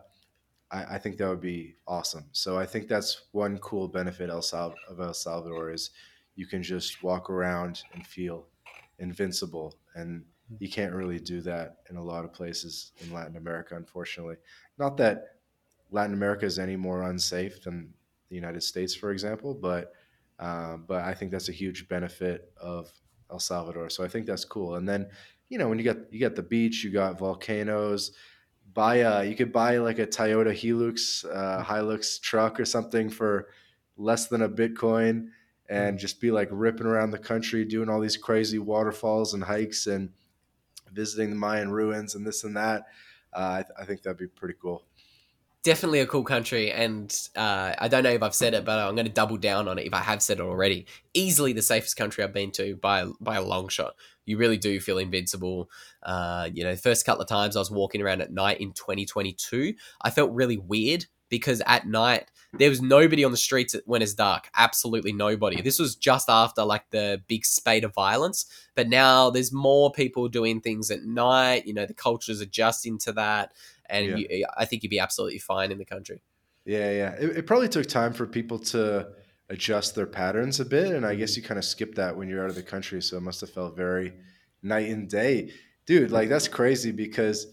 I, 0.73 0.85
I 0.95 0.99
think 0.99 1.17
that 1.19 1.29
would 1.29 1.41
be 1.41 1.77
awesome. 1.87 2.25
So 2.33 2.59
I 2.59 2.67
think 2.67 2.89
that's 2.89 3.23
one 3.31 3.57
cool 3.59 3.87
benefit 3.87 4.31
El 4.31 4.43
Sal- 4.43 4.75
of 4.89 4.99
El 4.99 5.15
Salvador 5.15 5.71
is 5.71 5.91
you 6.35 6.47
can 6.47 6.63
just 6.63 7.03
walk 7.05 7.31
around 7.31 7.83
and 7.95 8.05
feel 8.05 8.47
invincible 8.99 9.79
and 9.95 10.25
you 10.59 10.69
can't 10.69 10.93
really 10.93 11.19
do 11.19 11.41
that 11.43 11.77
in 11.91 11.97
a 11.97 12.03
lot 12.03 12.25
of 12.25 12.33
places 12.33 12.93
in 13.01 13.13
Latin 13.13 13.37
America 13.37 13.77
unfortunately. 13.77 14.37
Not 14.79 14.97
that 14.99 15.37
Latin 15.91 16.15
America 16.15 16.47
is 16.47 16.59
any 16.59 16.77
more 16.77 17.03
unsafe 17.03 17.63
than 17.63 17.93
the 18.29 18.37
United 18.37 18.63
States 18.63 18.95
for 18.95 19.11
example 19.11 19.55
but 19.55 19.93
um, 20.39 20.85
but 20.89 21.05
I 21.05 21.13
think 21.13 21.31
that's 21.31 21.51
a 21.51 21.53
huge 21.53 21.87
benefit 21.89 22.51
of 22.59 22.91
El 23.31 23.39
Salvador. 23.39 23.91
So 23.91 24.03
I 24.03 24.09
think 24.09 24.25
that's 24.25 24.47
cool. 24.47 24.77
And 24.77 24.89
then 24.89 25.07
you 25.51 25.59
know 25.59 25.69
when 25.69 25.79
you 25.79 25.85
got 25.85 26.13
you 26.13 26.21
got 26.21 26.37
the 26.37 26.43
beach 26.43 26.83
you 26.83 26.91
got 26.91 27.19
volcanoes 27.19 28.13
buy 28.73 28.97
a 28.97 29.25
you 29.25 29.35
could 29.35 29.53
buy 29.53 29.79
like 29.79 29.99
a 29.99 30.07
Toyota 30.07 30.53
Hilux 30.53 31.25
uh, 31.25 31.63
Hilux 31.63 32.21
truck 32.21 32.59
or 32.59 32.65
something 32.65 33.11
for 33.11 33.49
less 33.97 34.29
than 34.29 34.43
a 34.43 34.49
Bitcoin 34.49 35.29
and 35.69 35.99
just 35.99 36.21
be 36.21 36.31
like 36.31 36.49
ripping 36.51 36.87
around 36.87 37.11
the 37.11 37.19
country 37.19 37.65
doing 37.65 37.89
all 37.89 38.01
these 38.01 38.17
crazy 38.17 38.59
waterfalls 38.59 39.35
and 39.35 39.43
hikes 39.43 39.87
and 39.87 40.11
visiting 40.93 41.31
the 41.31 41.37
Mayan 41.37 41.71
ruins 41.71 42.15
and 42.15 42.27
this 42.27 42.45
and 42.45 42.57
that. 42.57 42.87
Uh, 43.33 43.59
I, 43.59 43.63
th- 43.63 43.77
I 43.79 43.85
think 43.85 44.03
that'd 44.03 44.19
be 44.19 44.27
pretty 44.27 44.55
cool. 44.61 44.85
Definitely 45.63 46.01
a 46.01 46.07
cool 46.07 46.25
country, 46.25 46.73
and 46.73 47.15
uh, 47.37 47.75
I 47.79 47.89
don't 47.89 48.03
know 48.03 48.11
if 48.11 48.23
I've 48.23 48.35
said 48.35 48.55
it, 48.55 48.65
but 48.65 48.79
I'm 48.79 48.95
going 48.95 49.07
to 49.07 49.13
double 49.13 49.37
down 49.37 49.69
on 49.69 49.79
it 49.79 49.87
if 49.87 49.93
I 49.93 49.99
have 49.99 50.23
said 50.23 50.39
it 50.39 50.43
already. 50.43 50.87
Easily 51.13 51.53
the 51.53 51.61
safest 51.61 51.97
country 51.99 52.25
I've 52.25 52.33
been 52.33 52.51
to 52.53 52.77
by 52.77 53.05
by 53.21 53.37
a 53.37 53.43
long 53.43 53.69
shot. 53.69 53.95
You 54.25 54.39
really 54.39 54.57
do 54.57 54.81
feel 54.81 54.97
invincible. 54.97 55.69
Uh, 56.03 56.49
you 56.53 56.65
know, 56.65 56.75
first 56.77 57.05
couple 57.05 57.21
of 57.21 57.29
times 57.29 57.57
I 57.57 57.59
was 57.59 57.71
walking 57.71 58.01
around 58.01 58.23
at 58.23 58.33
night 58.33 58.61
in 58.61 58.73
2022, 58.73 59.75
I 60.01 60.09
felt 60.09 60.33
really 60.33 60.57
weird 60.57 61.05
because 61.29 61.61
at 61.67 61.87
night 61.87 62.31
there 62.53 62.69
was 62.69 62.83
nobody 62.83 63.25
on 63.25 63.31
the 63.31 63.37
streets 63.37 63.77
when 63.87 64.03
it's 64.03 64.15
dark. 64.15 64.49
Absolutely 64.57 65.13
nobody. 65.13 65.63
This 65.63 65.79
was 65.79 65.95
just 65.95 66.29
after 66.29 66.65
like 66.65 66.91
the 66.91 67.23
big 67.29 67.45
spate 67.45 67.85
of 67.85 67.95
violence, 67.95 68.47
but 68.75 68.89
now 68.89 69.31
there's 69.31 69.53
more 69.53 69.93
people 69.93 70.29
doing 70.29 70.61
things 70.61 70.91
at 70.91 71.05
night. 71.05 71.67
You 71.67 71.75
know, 71.75 71.87
the 71.87 71.95
culture's 71.95 72.41
adjusting 72.41 72.99
to 72.99 73.13
that, 73.13 73.53
and 73.89 74.07
Yeah. 74.07 74.17
you, 74.17 74.47
I 74.57 74.65
think 74.65 74.83
you'd 74.83 74.91
be 74.91 74.99
absolutely 74.99 75.39
fine 75.39 75.71
in 75.71 75.79
the 75.79 75.85
country. 75.85 76.23
Yeah, 76.65 76.91
yeah. 76.91 77.15
It, 77.21 77.39
it 77.39 77.47
probably 77.47 77.69
took 77.69 77.87
time 77.87 78.13
for 78.13 78.27
people 78.27 78.59
to 78.59 79.09
adjust 79.49 79.95
their 79.95 80.07
patterns 80.07 80.61
a 80.61 80.65
bit, 80.65 80.93
and 80.93 81.07
I 81.07 81.15
guess 81.15 81.33
mm-hmm. 81.33 81.43
you 81.43 81.49
kind 81.49 81.59
of 81.59 81.65
skip 81.65 81.95
that 81.95 82.17
when 82.17 82.29
you're 82.29 82.43
out 82.43 82.51
of 82.51 82.57
the 82.57 82.63
country. 82.63 83.01
So 83.01 83.17
it 83.17 83.23
must 83.23 83.41
have 83.43 83.51
felt 83.51 83.77
very 83.77 84.13
night 84.63 84.89
and 84.91 85.09
day, 85.09 85.53
dude. 85.87 86.11
Like 86.11 86.29
that's 86.29 86.49
crazy 86.49 86.91
because 86.91 87.47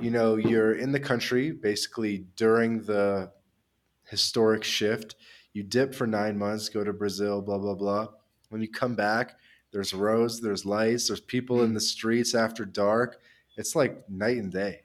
you 0.00 0.10
know 0.10 0.36
you're 0.36 0.74
in 0.74 0.90
the 0.90 1.00
country 1.00 1.52
basically 1.52 2.26
during 2.36 2.82
the 2.82 3.30
historic 4.10 4.64
shift. 4.64 5.14
You 5.52 5.62
dip 5.62 5.94
for 5.94 6.06
nine 6.06 6.38
months, 6.38 6.68
go 6.68 6.82
to 6.84 6.92
Brazil, 6.92 7.40
blah 7.42 7.58
blah 7.58 7.74
blah. 7.74 8.08
When 8.50 8.60
you 8.60 8.68
come 8.68 8.94
back, 8.94 9.36
there's 9.72 9.94
roads, 9.94 10.40
there's 10.40 10.64
lights, 10.64 11.08
there's 11.08 11.20
people 11.20 11.58
Mm. 11.58 11.64
in 11.64 11.74
the 11.74 11.80
streets 11.80 12.34
after 12.34 12.64
dark. 12.64 13.20
It's 13.56 13.74
like 13.76 14.08
night 14.08 14.36
and 14.38 14.52
day. 14.52 14.80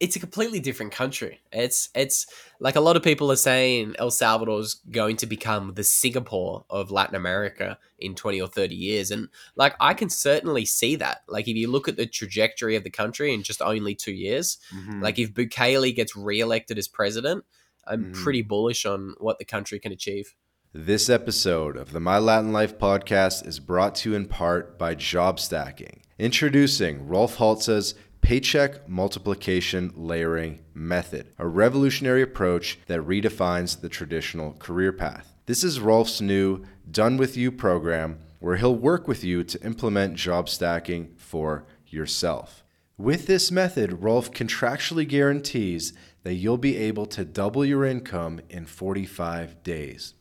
it's 0.00 0.16
a 0.16 0.18
completely 0.20 0.58
different 0.58 0.90
country. 0.90 1.40
It's 1.52 1.88
it's 1.94 2.26
like 2.58 2.74
a 2.74 2.80
lot 2.80 2.96
of 2.96 3.04
people 3.04 3.30
are 3.30 3.36
saying 3.36 3.94
El 4.00 4.10
Salvador's 4.10 4.74
going 4.90 5.16
to 5.18 5.26
become 5.26 5.74
the 5.74 5.84
Singapore 5.84 6.64
of 6.68 6.90
Latin 6.90 7.14
America 7.14 7.78
in 8.00 8.16
20 8.16 8.40
or 8.40 8.48
30 8.48 8.74
years 8.74 9.12
and 9.12 9.28
like 9.54 9.76
I 9.78 9.94
can 9.94 10.10
certainly 10.10 10.64
see 10.64 10.96
that. 10.96 11.22
Like 11.28 11.46
if 11.46 11.54
you 11.56 11.70
look 11.70 11.86
at 11.86 11.96
the 11.96 12.06
trajectory 12.06 12.74
of 12.74 12.82
the 12.82 12.90
country 12.90 13.32
in 13.32 13.44
just 13.44 13.62
only 13.62 13.94
2 13.94 14.10
years, 14.10 14.58
Mhm. 14.74 15.00
like 15.02 15.20
if 15.20 15.32
Bukele 15.32 15.94
gets 15.94 16.16
re-elected 16.16 16.78
as 16.78 16.88
president, 16.88 17.44
I'm 17.86 18.06
Mhm. 18.06 18.14
pretty 18.14 18.42
bullish 18.42 18.84
on 18.86 19.14
what 19.18 19.38
the 19.38 19.44
country 19.44 19.78
can 19.78 19.92
achieve. 19.92 20.34
This 20.72 21.10
episode 21.10 21.76
of 21.76 21.92
the 21.92 22.00
My 22.00 22.18
Latin 22.18 22.52
Life 22.52 22.78
podcast 22.78 23.46
is 23.46 23.58
brought 23.60 23.94
to 23.96 24.10
you 24.10 24.16
in 24.16 24.26
part 24.26 24.78
by 24.78 24.94
Job 24.94 25.38
Stacking. 25.38 26.00
Introducing 26.18 27.06
Rolf 27.06 27.36
Haltza's 27.36 27.94
Paycheck 28.22 28.88
Multiplication 28.88 29.92
Layering 29.96 30.60
Method, 30.72 31.32
a 31.38 31.46
revolutionary 31.46 32.22
approach 32.22 32.78
that 32.86 33.00
redefines 33.00 33.80
the 33.80 33.88
traditional 33.88 34.52
career 34.54 34.92
path. 34.92 35.34
This 35.46 35.64
is 35.64 35.80
Rolf's 35.80 36.20
new 36.20 36.62
Done 36.90 37.16
With 37.16 37.36
You 37.36 37.50
program 37.50 38.20
where 38.38 38.56
he'll 38.56 38.74
work 38.76 39.06
with 39.06 39.22
you 39.24 39.42
to 39.44 39.62
implement 39.64 40.14
job 40.14 40.48
stacking 40.48 41.12
for 41.16 41.66
yourself. 41.88 42.64
With 42.96 43.26
this 43.26 43.50
method, 43.50 44.02
Rolf 44.02 44.30
contractually 44.32 45.06
guarantees 45.06 45.92
that 46.22 46.34
you'll 46.34 46.58
be 46.58 46.76
able 46.76 47.06
to 47.06 47.24
double 47.24 47.64
your 47.64 47.84
income 47.84 48.40
in 48.48 48.66
45 48.66 49.62
days. 49.62 50.14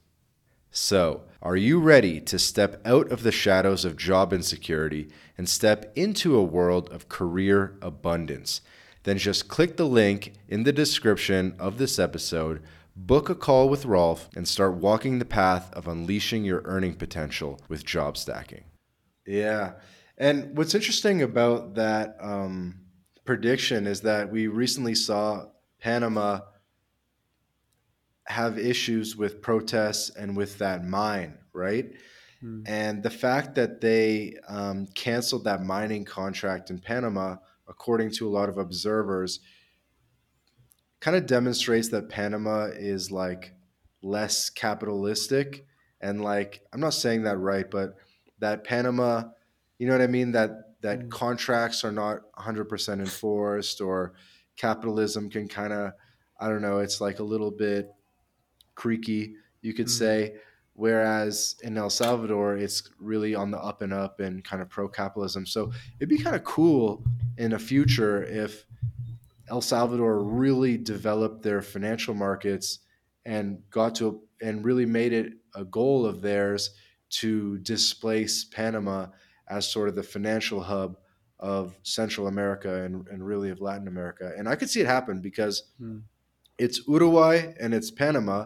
So, 0.74 1.24
are 1.42 1.58
you 1.58 1.80
ready 1.80 2.22
to 2.22 2.40
step 2.40 2.82
out 2.86 3.12
of 3.12 3.24
the 3.24 3.32
shadows 3.32 3.84
of 3.84 3.98
job 3.98 4.32
insecurity 4.32 5.10
and 5.38 5.50
step 5.50 5.92
into 5.96 6.38
a 6.38 6.44
world 6.44 6.90
of 6.92 7.10
career 7.10 7.78
abundance? 7.82 8.62
Then 9.04 9.18
just 9.18 9.50
click 9.50 9.76
the 9.76 9.86
link 9.86 10.34
in 10.48 10.64
the 10.64 10.72
description 10.72 11.56
of 11.60 11.78
this 11.78 12.00
episode, 12.00 12.62
book 12.96 13.30
a 13.30 13.36
call 13.36 13.68
with 13.68 13.86
Rolf, 13.86 14.30
and 14.36 14.48
start 14.48 14.76
walking 14.76 15.20
the 15.20 15.26
path 15.26 15.74
of 15.74 15.88
unleashing 15.88 16.46
your 16.46 16.62
earning 16.64 16.94
potential 16.94 17.60
with 17.68 17.86
job 17.86 18.16
stacking. 18.16 18.64
Yeah. 19.26 19.74
And 20.18 20.56
what's 20.56 20.76
interesting 20.76 21.22
about 21.22 21.76
that 21.76 22.16
um, 22.22 22.80
prediction 23.26 23.88
is 23.88 24.02
that 24.02 24.32
we 24.32 24.48
recently 24.48 24.96
saw 24.96 25.48
Panama 25.82 26.42
have 28.28 28.58
issues 28.58 29.16
with 29.16 29.42
protests 29.42 30.10
and 30.12 30.38
with 30.38 30.58
that 30.60 30.86
mine, 30.86 31.38
right? 31.54 31.92
Hmm. 32.40 32.64
And 32.66 33.04
the 33.04 33.10
fact 33.10 33.56
that 33.56 33.82
they 33.82 34.36
um, 34.48 34.88
canceled 34.96 35.44
that 35.46 35.64
mining 35.64 36.06
contract 36.06 36.70
in 36.70 36.80
Panama, 36.80 37.38
according 37.68 38.12
to 38.12 38.28
a 38.28 38.32
lot 38.32 38.48
of 38.48 38.58
observers, 38.58 39.40
kind 41.00 41.18
of 41.18 41.26
demonstrates 41.26 41.90
that 41.90 42.10
Panama 42.10 42.66
is 42.66 43.12
like 43.12 43.54
less 44.04 44.50
capitalistic. 44.50 45.66
And 46.00 46.22
like, 46.24 46.62
I'm 46.72 46.80
not 46.80 46.94
saying 46.94 47.24
that 47.24 47.38
right, 47.38 47.70
but 47.70 47.96
that 48.40 48.64
Panama, 48.64 49.24
you 49.78 49.88
know 49.88 49.94
what 49.94 50.02
I 50.02 50.08
mean? 50.08 50.32
That 50.32 50.52
that 50.82 51.00
Mm. 51.00 51.12
contracts 51.12 51.84
are 51.84 51.92
not 51.92 52.22
100% 52.34 53.00
enforced 53.02 53.82
or 53.82 54.14
capitalism 54.62 55.30
can 55.30 55.48
kind 55.48 55.74
of, 55.74 55.94
I 56.40 56.48
don't 56.48 56.62
know, 56.62 56.78
it's 56.80 57.02
like 57.02 57.18
a 57.20 57.24
little 57.24 57.50
bit 57.52 57.90
creaky, 58.76 59.36
you 59.62 59.74
could 59.74 59.88
Mm. 59.88 59.98
say. 59.98 60.36
Whereas 60.74 61.56
in 61.64 61.78
El 61.78 61.90
Salvador, 61.90 62.58
it's 62.58 62.90
really 63.00 63.36
on 63.36 63.52
the 63.52 63.58
up 63.60 63.82
and 63.82 63.92
up 63.92 64.20
and 64.20 64.44
kind 64.44 64.62
of 64.62 64.70
pro 64.70 64.88
capitalism. 64.88 65.46
So 65.46 65.72
it'd 66.00 66.10
be 66.10 66.18
kind 66.18 66.36
of 66.36 66.44
cool 66.44 67.04
in 67.38 67.52
the 67.52 67.60
future 67.60 68.24
if 68.24 68.66
El 69.50 69.62
Salvador 69.62 70.24
really 70.24 70.78
developed 70.78 71.42
their 71.44 71.62
financial 71.62 72.14
markets 72.14 72.80
and 73.26 73.62
got 73.70 73.96
to 73.96 74.22
and 74.42 74.64
really 74.64 74.86
made 74.86 75.12
it 75.14 75.34
a 75.56 75.66
goal 75.66 76.06
of 76.06 76.22
theirs 76.22 76.72
to 77.10 77.58
displace 77.60 78.46
Panama 78.46 79.08
as 79.50 79.70
sort 79.70 79.90
of 79.90 79.96
the 79.96 80.04
financial 80.04 80.62
hub 80.62 80.98
of 81.42 81.76
Central 81.84 82.28
America 82.28 82.84
and, 82.84 83.08
and 83.08 83.26
really 83.26 83.50
of 83.50 83.60
Latin 83.60 83.88
America. 83.88 84.32
And 84.38 84.48
I 84.48 84.56
could 84.56 84.70
see 84.70 84.80
it 84.82 84.88
happen 84.88 85.20
because 85.22 85.64
Hmm. 85.80 86.00
it's 86.58 86.88
Uruguay 86.88 87.54
and 87.60 87.74
it's 87.74 87.92
Panama. 87.92 88.46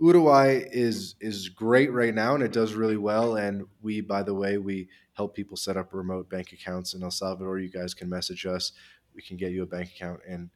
Uruguay 0.00 0.64
is 0.72 1.14
is 1.20 1.50
great 1.50 1.92
right 1.92 2.14
now 2.14 2.34
and 2.34 2.42
it 2.42 2.52
does 2.52 2.72
really 2.72 2.96
well. 2.96 3.36
And 3.36 3.66
we, 3.82 4.00
by 4.00 4.22
the 4.22 4.34
way, 4.34 4.56
we 4.56 4.88
help 5.12 5.34
people 5.36 5.56
set 5.58 5.76
up 5.76 5.92
remote 5.92 6.30
bank 6.30 6.52
accounts 6.52 6.94
in 6.94 7.02
El 7.02 7.10
Salvador. 7.10 7.58
You 7.58 7.68
guys 7.70 7.92
can 7.92 8.08
message 8.08 8.46
us. 8.46 8.72
We 9.14 9.20
can 9.20 9.36
get 9.36 9.52
you 9.52 9.62
a 9.62 9.66
bank 9.66 9.90
account 9.94 10.20
in, 10.26 10.50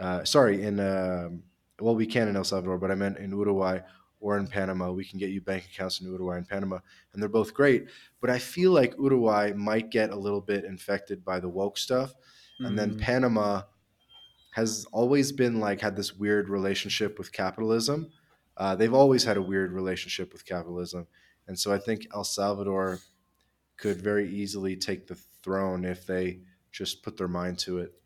uh, 0.00 0.24
sorry, 0.24 0.62
in 0.64 0.80
um, 0.80 1.44
well, 1.80 1.94
we 1.94 2.06
can 2.06 2.26
in 2.28 2.36
El 2.36 2.44
Salvador, 2.44 2.78
but 2.78 2.90
I 2.90 2.96
meant 2.96 3.18
in 3.18 3.30
Uruguay 3.30 3.78
or 4.20 4.36
in 4.38 4.46
Panama. 4.46 4.92
We 4.92 5.04
can 5.04 5.18
get 5.18 5.30
you 5.30 5.40
bank 5.40 5.64
accounts 5.72 6.00
in 6.00 6.06
Uruguay 6.06 6.36
and 6.36 6.48
Panama, 6.48 6.78
and 7.12 7.22
they're 7.22 7.28
both 7.28 7.54
great. 7.54 7.88
But 8.20 8.30
I 8.30 8.38
feel 8.38 8.70
like 8.72 8.94
Uruguay 8.98 9.52
might 9.54 9.90
get 9.90 10.10
a 10.10 10.16
little 10.16 10.40
bit 10.40 10.64
infected 10.64 11.24
by 11.24 11.40
the 11.40 11.48
woke 11.48 11.78
stuff, 11.78 12.14
and 12.60 12.78
then 12.78 12.94
Mm. 12.96 13.00
Panama 13.00 13.62
has 14.52 14.84
always 14.92 15.32
been 15.32 15.60
like 15.60 15.80
had 15.80 15.96
this 15.96 16.14
weird 16.14 16.48
relationship 16.48 17.18
with 17.18 17.32
capitalism. 17.32 18.10
Uh, 18.56 18.74
they've 18.76 18.94
always 18.94 19.24
had 19.24 19.36
a 19.36 19.42
weird 19.42 19.72
relationship 19.72 20.32
with 20.32 20.44
capitalism, 20.44 21.06
and 21.46 21.58
so 21.58 21.72
I 21.72 21.78
think 21.78 22.06
El 22.14 22.24
Salvador 22.24 22.98
could 23.76 24.02
very 24.02 24.28
easily 24.28 24.76
take 24.76 25.06
the 25.06 25.14
throne 25.42 25.84
if 25.84 26.06
they 26.06 26.40
just 26.70 27.02
put 27.02 27.16
their 27.16 27.28
mind 27.28 27.58
to 27.60 27.78
it. 27.78 27.99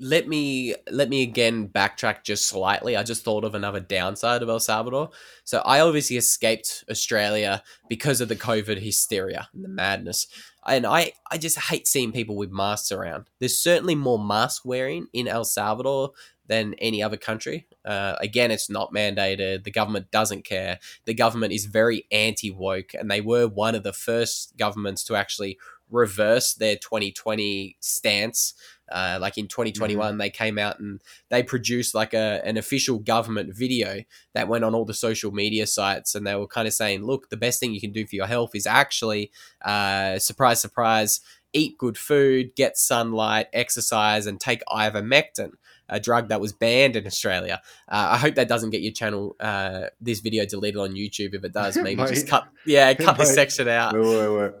Let 0.00 0.26
me 0.26 0.74
let 0.90 1.08
me 1.08 1.22
again 1.22 1.68
backtrack 1.68 2.24
just 2.24 2.46
slightly. 2.46 2.96
I 2.96 3.02
just 3.02 3.24
thought 3.24 3.44
of 3.44 3.54
another 3.54 3.80
downside 3.80 4.42
of 4.42 4.48
El 4.48 4.60
Salvador. 4.60 5.10
So 5.44 5.62
I 5.64 5.80
obviously 5.80 6.16
escaped 6.16 6.84
Australia 6.90 7.62
because 7.88 8.20
of 8.20 8.28
the 8.28 8.36
COVID 8.36 8.78
hysteria 8.80 9.48
and 9.54 9.64
the 9.64 9.68
madness. 9.68 10.26
And 10.66 10.86
I, 10.86 11.12
I 11.30 11.38
just 11.38 11.58
hate 11.58 11.86
seeing 11.86 12.10
people 12.10 12.36
with 12.36 12.50
masks 12.50 12.90
around. 12.90 13.28
There's 13.38 13.56
certainly 13.56 13.94
more 13.94 14.18
mask 14.18 14.64
wearing 14.64 15.06
in 15.12 15.28
El 15.28 15.44
Salvador 15.44 16.12
than 16.46 16.74
any 16.74 17.02
other 17.02 17.16
country. 17.16 17.66
Uh, 17.84 18.16
again, 18.20 18.50
it's 18.50 18.70
not 18.70 18.92
mandated. 18.92 19.64
The 19.64 19.70
government 19.70 20.10
doesn't 20.10 20.44
care. 20.44 20.78
The 21.04 21.14
government 21.14 21.52
is 21.52 21.66
very 21.66 22.06
anti 22.10 22.50
woke, 22.50 22.94
and 22.94 23.10
they 23.10 23.20
were 23.20 23.46
one 23.46 23.74
of 23.74 23.82
the 23.82 23.92
first 23.92 24.56
governments 24.56 25.04
to 25.04 25.16
actually 25.16 25.58
reverse 25.90 26.54
their 26.54 26.76
2020 26.76 27.76
stance. 27.80 28.54
Uh, 28.92 29.16
like 29.18 29.38
in 29.38 29.48
2021 29.48 30.18
they 30.18 30.28
came 30.28 30.58
out 30.58 30.78
and 30.78 31.00
they 31.30 31.42
produced 31.42 31.94
like 31.94 32.12
a, 32.12 32.42
an 32.44 32.58
official 32.58 32.98
government 32.98 33.56
video 33.56 34.02
that 34.34 34.46
went 34.46 34.62
on 34.62 34.74
all 34.74 34.84
the 34.84 34.92
social 34.92 35.32
media 35.32 35.66
sites 35.66 36.14
and 36.14 36.26
they 36.26 36.34
were 36.34 36.46
kind 36.46 36.68
of 36.68 36.74
saying 36.74 37.02
look 37.02 37.30
the 37.30 37.36
best 37.36 37.58
thing 37.58 37.72
you 37.72 37.80
can 37.80 37.92
do 37.92 38.06
for 38.06 38.14
your 38.14 38.26
health 38.26 38.50
is 38.54 38.66
actually 38.66 39.32
uh, 39.64 40.18
surprise 40.18 40.60
surprise 40.60 41.22
eat 41.54 41.78
good 41.78 41.96
food 41.96 42.54
get 42.56 42.76
sunlight 42.76 43.46
exercise 43.54 44.26
and 44.26 44.38
take 44.38 44.62
ivermectin 44.68 45.52
a 45.88 45.98
drug 45.98 46.28
that 46.28 46.40
was 46.40 46.52
banned 46.52 46.94
in 46.94 47.06
australia. 47.06 47.62
Uh, 47.88 48.08
i 48.12 48.18
hope 48.18 48.34
that 48.34 48.48
doesn't 48.48 48.68
get 48.68 48.82
your 48.82 48.92
channel 48.92 49.34
uh, 49.40 49.84
this 49.98 50.20
video 50.20 50.44
deleted 50.44 50.78
on 50.78 50.92
youtube. 50.92 51.32
If 51.32 51.42
it 51.42 51.54
does 51.54 51.76
maybe 51.82 52.02
just 52.02 52.28
cut 52.28 52.46
yeah 52.66 52.92
cut 53.06 53.16
this 53.16 53.34
section 53.34 53.66
out. 53.66 53.94
Wait, 53.94 54.04
wait, 54.04 54.28
wait. 54.28 54.52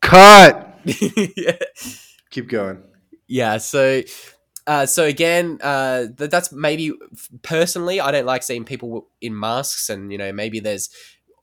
Cut. 0.00 0.78
yeah. 0.84 1.56
Keep 2.30 2.48
going. 2.48 2.82
yeah 3.28 3.56
so 3.58 4.02
uh, 4.66 4.84
so 4.86 5.04
again 5.04 5.58
uh, 5.62 6.06
th- 6.16 6.30
that's 6.30 6.52
maybe 6.52 6.92
personally 7.42 8.00
i 8.00 8.10
don't 8.10 8.26
like 8.26 8.42
seeing 8.42 8.64
people 8.64 9.08
in 9.20 9.38
masks 9.38 9.88
and 9.88 10.12
you 10.12 10.18
know 10.18 10.32
maybe 10.32 10.60
there's 10.60 10.90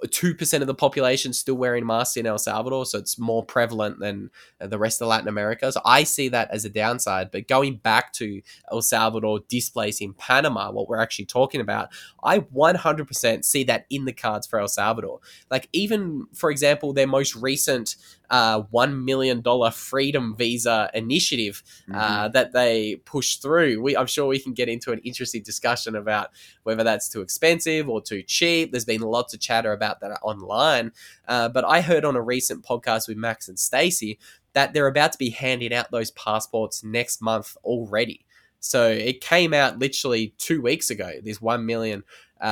2% 0.06 0.60
of 0.60 0.68
the 0.68 0.76
population 0.76 1.32
still 1.32 1.56
wearing 1.56 1.86
masks 1.86 2.18
in 2.18 2.26
el 2.26 2.38
salvador 2.38 2.86
so 2.86 3.00
it's 3.00 3.18
more 3.18 3.44
prevalent 3.46 4.00
than 4.00 4.30
uh, 4.60 4.68
the 4.68 4.78
rest 4.78 5.02
of 5.02 5.08
latin 5.08 5.30
america 5.30 5.72
so 5.72 5.80
i 5.86 6.04
see 6.04 6.28
that 6.28 6.52
as 6.52 6.66
a 6.66 6.70
downside 6.70 7.32
but 7.32 7.48
going 7.48 7.78
back 7.78 8.12
to 8.12 8.42
el 8.72 8.82
salvador 8.82 9.40
displacing 9.48 10.14
panama 10.16 10.70
what 10.72 10.90
we're 10.90 11.00
actually 11.00 11.26
talking 11.26 11.62
about 11.62 11.88
i 12.24 12.40
100% 12.40 13.46
see 13.46 13.64
that 13.64 13.86
in 13.90 14.04
the 14.04 14.12
cards 14.14 14.46
for 14.46 14.60
el 14.60 14.68
salvador 14.68 15.20
like 15.50 15.70
even 15.72 16.28
for 16.34 16.52
example 16.52 16.92
their 16.92 17.08
most 17.08 17.34
recent 17.38 17.96
uh, 18.34 18.64
$1 18.64 19.04
million 19.04 19.44
freedom 19.72 20.36
visa 20.36 20.90
initiative 20.94 21.62
Mm-hmm. 21.90 22.00
uh, 22.00 22.28
that 22.30 22.54
they 22.54 22.96
push 23.04 23.36
through. 23.38 23.82
We, 23.82 23.98
I'm 23.98 24.08
sure 24.08 24.26
we 24.26 24.40
can 24.40 24.54
get 24.54 24.70
into 24.70 24.92
an 24.92 25.00
interesting 25.00 25.44
discussion 25.44 25.96
about 25.96 26.30
whether 26.64 26.84
that's 26.84 27.10
too 27.10 27.22
expensive 27.22 27.90
or 27.90 28.02
too 28.02 28.24
cheap. 28.24 28.72
There's 28.72 28.86
been 28.86 29.02
lots 29.02 29.34
of 29.34 29.42
chatter 29.42 29.74
about 29.74 30.00
that 30.00 30.18
online. 30.22 30.92
Uh, 31.28 31.50
but 31.50 31.66
I 31.66 31.82
heard 31.82 32.06
on 32.06 32.16
a 32.16 32.22
recent 32.22 32.64
podcast 32.64 33.08
with 33.08 33.18
Max 33.18 33.50
and 33.50 33.60
Stacy 33.60 34.18
that 34.54 34.74
they're 34.74 34.88
about 34.88 35.12
to 35.12 35.18
be 35.18 35.30
handing 35.30 35.74
out 35.74 35.92
those 35.92 36.12
passports 36.12 36.84
next 36.84 37.22
month 37.22 37.58
already. 37.64 38.26
So 38.60 38.88
it 38.88 39.20
came 39.20 39.54
out 39.54 39.80
literally 39.80 40.34
two 40.38 40.62
weeks 40.62 40.90
ago. 40.90 41.12
This 41.22 41.42
one 41.42 41.66
million 41.66 42.04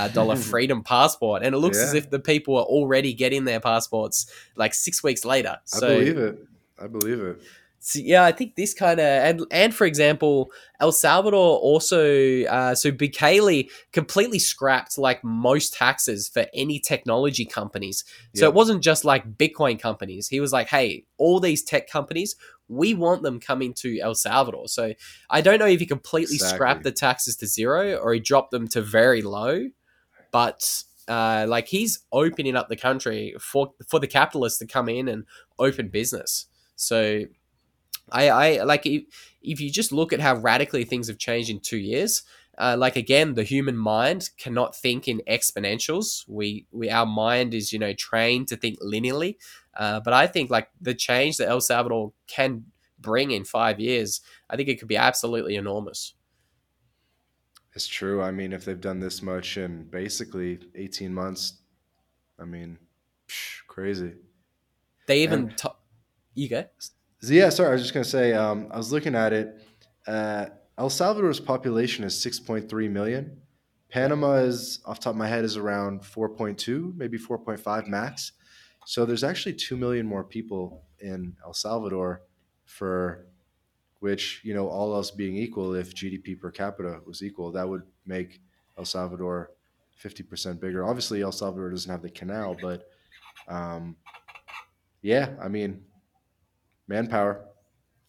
dollar 0.10 0.36
freedom 0.52 0.84
passport, 0.84 1.44
and 1.44 1.54
it 1.54 1.58
looks 1.60 1.78
as 1.80 1.94
if 1.94 2.10
the 2.10 2.20
people 2.20 2.56
are 2.58 2.64
already 2.66 3.14
getting 3.14 3.46
their 3.46 3.60
passports 3.60 4.32
like 4.56 4.74
six 4.74 5.04
weeks 5.04 5.26
later. 5.26 5.58
So 5.66 5.88
I 5.88 5.90
believe 6.00 6.18
it. 6.18 6.48
I 6.80 6.88
believe 6.88 7.20
it. 7.20 7.42
so, 7.80 8.00
yeah, 8.00 8.24
I 8.24 8.32
think 8.32 8.56
this 8.56 8.74
kind 8.74 9.00
of 9.00 9.06
and 9.06 9.46
and 9.52 9.74
for 9.74 9.86
example, 9.86 10.52
El 10.80 10.92
Salvador 10.92 11.58
also 11.58 12.44
uh, 12.44 12.74
so 12.76 12.92
Bukele 12.92 13.70
completely 13.92 14.40
scrapped 14.40 14.98
like 14.98 15.24
most 15.24 15.74
taxes 15.74 16.28
for 16.30 16.46
any 16.54 16.80
technology 16.80 17.46
companies. 17.46 18.04
So 18.36 18.46
Yeah. 18.46 18.50
it 18.50 18.54
wasn't 18.56 18.82
just 18.84 19.04
like 19.06 19.38
Bitcoin 19.38 19.80
companies. 19.80 20.28
He 20.28 20.40
was 20.40 20.52
like, 20.54 20.68
hey, 20.70 21.06
all 21.18 21.40
these 21.40 21.64
tech 21.64 21.90
companies, 21.90 22.36
we 22.68 22.94
want 22.94 23.22
them 23.24 23.40
coming 23.40 23.74
to 23.76 24.00
El 24.00 24.16
Salvador. 24.16 24.68
So 24.68 24.94
I 25.30 25.42
don't 25.42 25.60
know 25.60 25.68
if 25.68 25.80
he 25.82 25.86
completely 25.86 26.38
scrapped 26.38 26.84
the 26.84 26.92
taxes 26.92 27.36
to 27.38 27.48
zero 27.48 27.96
or 27.98 28.14
he 28.14 28.20
dropped 28.20 28.52
them 28.52 28.68
to 28.70 28.82
very 28.82 29.22
low, 29.22 29.66
but. 30.32 30.84
Uh, 31.08 31.46
like 31.50 31.68
he's 31.68 32.06
opening 32.14 32.56
up 32.56 32.70
the 32.70 32.76
country 32.76 33.36
for 33.40 33.74
for 33.90 34.00
the 34.00 34.08
capitalists 34.08 34.60
to 34.60 34.68
come 34.68 34.88
in 34.88 35.10
and 35.10 35.26
open 35.58 35.90
business. 35.90 36.46
So 36.76 37.26
I, 38.12 38.30
I 38.30 38.64
like 38.64 38.86
if, 38.86 39.04
if 39.42 39.60
you 39.60 39.72
just 39.72 39.92
look 39.92 40.14
at 40.14 40.20
how 40.20 40.36
radically 40.36 40.84
things 40.84 41.08
have 41.08 41.18
changed 41.18 41.50
in 41.50 41.60
two 41.60 41.78
years. 41.78 42.24
Uh, 42.58 42.76
like 42.78 42.96
again, 42.96 43.34
the 43.34 43.44
human 43.44 43.78
mind 43.78 44.30
cannot 44.38 44.76
think 44.76 45.08
in 45.08 45.22
exponentials. 45.28 46.26
We 46.28 46.68
we 46.72 46.90
our 46.90 47.06
mind 47.06 47.54
is 47.54 47.72
you 47.72 47.80
know 47.80 47.94
trained 47.94 48.50
to 48.50 48.58
think 48.58 48.80
linearly. 48.82 49.38
Uh, 49.76 50.02
but 50.02 50.14
I 50.14 50.28
think 50.28 50.52
like 50.52 50.70
the 50.80 50.94
change 50.94 51.38
that 51.38 51.48
El 51.48 51.62
Salvador 51.62 52.12
can 52.28 52.66
bring 53.00 53.32
in 53.32 53.46
five 53.46 53.80
years, 53.80 54.22
I 54.50 54.58
think 54.58 54.70
it 54.70 54.80
could 54.80 54.90
be 54.90 54.98
absolutely 54.98 55.56
enormous. 55.56 56.14
It's 57.74 57.88
true. 57.88 58.22
I 58.22 58.32
mean, 58.32 58.52
if 58.54 58.66
they've 58.66 58.80
done 58.80 59.00
this 59.00 59.22
much 59.22 59.58
in 59.58 59.86
basically 59.86 60.60
18 60.76 61.14
months, 61.14 61.54
I 62.40 62.44
mean, 62.46 62.78
psh, 63.28 63.60
crazy. 63.68 64.14
They 65.08 65.24
even 65.24 65.50
And- 65.50 65.58
t- 65.58 65.68
you 66.34 66.50
go. 66.50 66.66
Yeah, 67.22 67.50
sorry. 67.50 67.70
I 67.70 67.74
was 67.74 67.82
just 67.82 67.94
going 67.94 68.04
to 68.04 68.10
say, 68.10 68.34
um, 68.34 68.68
I 68.72 68.78
was 68.78 68.92
looking 68.92 69.16
at 69.16 69.32
it. 69.32 69.62
Uh, 70.08 70.48
El 70.78 70.90
Salvador's 70.90 71.40
population 71.40 72.04
is 72.04 72.16
6.3 72.16 72.90
million. 72.90 73.38
Panama 73.90 74.36
is, 74.36 74.80
off 74.86 75.00
the 75.00 75.04
top 75.06 75.12
of 75.12 75.18
my 75.18 75.28
head, 75.28 75.44
is 75.44 75.58
around 75.58 76.02
4.2, 76.02 76.96
maybe 76.96 77.18
4.5 77.18 77.88
max. 77.88 78.32
So 78.86 79.06
there's 79.06 79.24
actually 79.24 79.54
2 79.54 79.78
million 79.78 80.08
more 80.08 80.24
people 80.24 80.84
in 81.00 81.36
El 81.46 81.54
Salvador 81.54 82.24
for 82.66 83.28
which, 84.02 84.42
you 84.44 84.54
know, 84.54 84.68
all 84.68 84.94
else 84.94 85.12
being 85.12 85.36
equal, 85.38 85.76
if 85.76 85.96
GDP 85.96 86.38
per 86.38 86.52
capita 86.52 87.00
was 87.06 87.24
equal, 87.24 87.52
that 87.54 87.68
would 87.68 87.84
make 88.06 88.42
El 88.78 88.84
Salvador 88.86 89.52
50% 90.04 90.60
bigger. 90.60 90.84
Obviously, 90.84 91.22
El 91.22 91.32
Salvador 91.32 91.70
doesn't 91.70 91.90
have 91.90 92.02
the 92.02 92.10
canal, 92.10 92.58
but 92.60 92.88
um, 93.48 93.96
yeah, 95.04 95.30
I 95.42 95.48
mean, 95.48 95.84
manpower. 96.88 97.46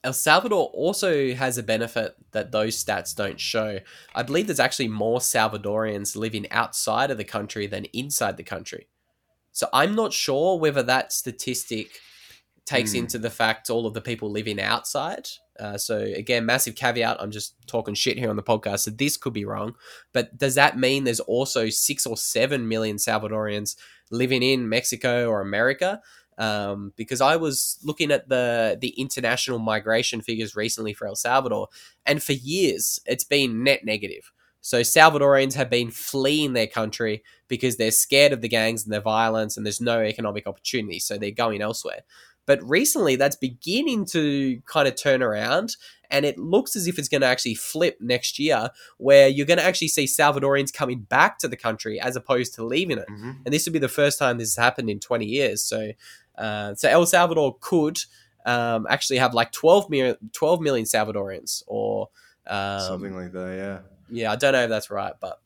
El 0.05 0.15
Salvador 0.15 0.71
also 0.73 1.33
has 1.35 1.59
a 1.59 1.63
benefit 1.63 2.17
that 2.33 2.51
those 2.51 2.83
stats 2.83 3.15
don't 3.15 3.39
show. 3.39 3.79
I 4.15 4.23
believe 4.23 4.47
there's 4.47 4.59
actually 4.59 4.89
more 4.89 5.21
Salvadorians 5.21 6.17
living 6.17 6.51
outside 6.51 7.11
of 7.11 7.19
the 7.19 7.25
country 7.25 7.67
than 7.67 7.85
inside 7.93 8.37
the 8.37 8.43
country. 8.43 8.89
So 9.53 9.69
I'm 9.73 9.95
not 9.95 10.13
sure 10.13 10.59
whether 10.59 10.83
that 10.83 11.13
statistic 11.13 12.01
takes 12.65 12.93
Hmm. 12.93 13.01
into 13.01 13.19
the 13.19 13.31
fact 13.31 13.69
all 13.69 13.87
of 13.87 13.95
the 13.95 14.01
people 14.01 14.31
living 14.31 14.59
outside. 14.61 15.29
Uh, 15.59 15.77
so 15.77 15.99
again, 15.99 16.47
massive 16.47 16.75
caveat. 16.75 17.21
I'm 17.21 17.31
just 17.31 17.55
talking 17.67 17.95
shit 17.95 18.19
here 18.19 18.31
on 18.31 18.37
the 18.37 18.43
podcast, 18.43 18.81
so 18.81 18.91
this 18.91 19.17
could 19.17 19.33
be 19.33 19.45
wrong. 19.45 19.75
But 20.13 20.37
does 20.39 20.55
that 20.55 20.79
mean 20.79 21.05
there's 21.05 21.21
also 21.21 21.69
six 21.69 22.07
or 22.07 22.17
seven 22.17 22.69
million 22.69 22.97
Salvadorians 22.97 23.77
living 24.11 24.43
in 24.43 24.69
Mexico 24.69 25.29
or 25.29 25.41
America? 25.41 26.01
um, 26.39 26.93
because 26.97 27.21
I 27.21 27.37
was 27.37 27.79
looking 27.85 28.11
at 28.11 28.29
the 28.29 28.79
the 28.81 28.89
international 28.91 29.59
migration 29.59 30.21
figures 30.21 30.57
recently 30.57 30.95
for 30.95 31.07
El 31.07 31.17
Salvador, 31.17 31.69
and 32.07 32.23
for 32.23 32.33
years 32.33 33.01
it's 33.07 33.25
been 33.25 33.63
net 33.63 33.85
negative. 33.85 34.33
So 34.61 34.81
Salvadorians 34.81 35.55
have 35.55 35.69
been 35.69 35.91
fleeing 35.91 36.53
their 36.53 36.69
country 36.69 37.25
because 37.49 37.77
they're 37.77 37.91
scared 37.91 38.33
of 38.33 38.43
the 38.43 38.49
gangs 38.49 38.85
and 38.85 38.93
their 38.93 39.01
violence, 39.01 39.57
and 39.57 39.67
there's 39.67 39.81
no 39.81 40.01
economic 40.01 40.47
opportunity, 40.47 41.01
so 41.01 41.19
they're 41.19 41.33
going 41.33 41.61
elsewhere. 41.61 42.03
But 42.47 42.63
recently, 42.69 43.17
that's 43.17 43.37
beginning 43.37 44.07
to 44.07 44.61
kind 44.67 44.89
of 44.89 44.97
turn 44.97 45.23
around, 45.23 45.77
and 46.11 46.25
it 46.25 46.39
looks 46.39 46.75
as 46.77 46.87
if 46.89 46.99
it's 46.99 47.09
going 47.09 47.21
to 47.21 47.27
actually 47.27 47.55
flip 47.55 47.99
next 48.01 48.39
year, 48.39 48.71
where 48.99 49.29
you're 49.29 49.47
going 49.47 49.59
to 49.59 49.65
actually 49.65 49.89
see 49.89 50.05
Salvadorians 50.05 50.73
coming 50.73 51.01
back 51.01 51.39
to 51.39 51.49
the 51.49 51.57
country 51.57 52.01
as 52.01 52.17
opposed 52.17 52.55
to 52.55 52.65
leaving 52.65 52.99
it 52.99 53.09
Mm-hmm. 53.09 53.31
and 53.45 53.53
this 53.55 53.67
would 53.67 53.73
be 53.73 53.79
the 53.79 53.89
first 53.89 54.19
time 54.19 54.39
this 54.39 54.55
has 54.57 54.63
happened 54.63 54.89
in 54.91 54.99
20 55.01 55.25
years. 55.25 55.63
So, 55.63 55.93
uh, 56.37 56.75
so 56.75 56.89
El 56.89 57.07
Salvador 57.07 57.57
could 57.61 57.99
um, 58.45 58.87
actually 58.91 59.19
have 59.19 59.35
like 59.35 59.53
12 59.53 59.89
million, 59.91 60.17
12 60.33 60.61
million 60.61 60.85
Salvadorians, 60.87 61.63
or 61.67 62.09
um, 62.47 62.81
Something 62.81 63.15
like 63.15 63.33
that, 63.33 63.57
yeah. 63.57 63.79
yeah, 64.23 64.33
I 64.33 64.37
don't 64.37 64.53
know 64.53 64.65
if 64.65 64.69
that's 64.69 64.91
right, 64.91 65.13
but 65.21 65.41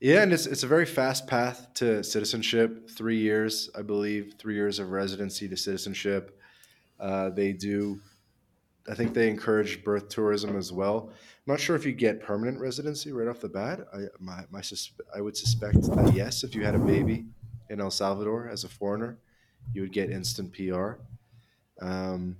Yeah, 0.00 0.22
and 0.22 0.32
it's 0.32 0.46
it's 0.46 0.62
a 0.62 0.66
very 0.66 0.84
fast 0.84 1.26
path 1.26 1.68
to 1.74 2.04
citizenship. 2.04 2.90
Three 2.90 3.18
years, 3.18 3.70
I 3.76 3.82
believe, 3.82 4.34
three 4.38 4.54
years 4.54 4.78
of 4.78 4.90
residency 4.90 5.48
to 5.48 5.56
citizenship. 5.56 6.38
Uh, 7.00 7.30
they 7.30 7.52
do, 7.52 8.00
I 8.90 8.94
think 8.94 9.14
they 9.14 9.28
encourage 9.28 9.84
birth 9.84 10.08
tourism 10.08 10.56
as 10.56 10.72
well. 10.72 11.08
I'm 11.10 11.52
not 11.52 11.60
sure 11.60 11.76
if 11.76 11.86
you 11.86 11.92
get 11.92 12.22
permanent 12.22 12.60
residency 12.60 13.12
right 13.12 13.28
off 13.28 13.40
the 13.40 13.48
bat. 13.48 13.86
I 13.94 14.00
my, 14.20 14.44
my 14.50 14.62
I 15.14 15.22
would 15.22 15.36
suspect 15.36 15.82
that 15.82 16.12
yes, 16.14 16.44
if 16.44 16.54
you 16.54 16.62
had 16.62 16.74
a 16.74 16.78
baby 16.78 17.24
in 17.70 17.80
El 17.80 17.90
Salvador 17.90 18.50
as 18.50 18.64
a 18.64 18.68
foreigner, 18.68 19.16
you 19.72 19.80
would 19.80 19.92
get 19.92 20.10
instant 20.10 20.52
PR. 20.52 20.94
Um, 21.80 22.36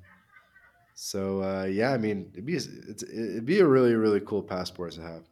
so 0.95 1.43
uh, 1.43 1.65
yeah, 1.65 1.93
I 1.93 1.97
mean, 1.97 2.31
it'd 2.35 2.45
be 2.45 2.57
it'd 2.57 3.47
be 3.47 3.61
a 3.61 3.67
really 3.67 3.95
really 3.95 4.21
cool 4.21 4.43
passport 4.43 4.93
to 4.93 5.03
have. 5.03 5.23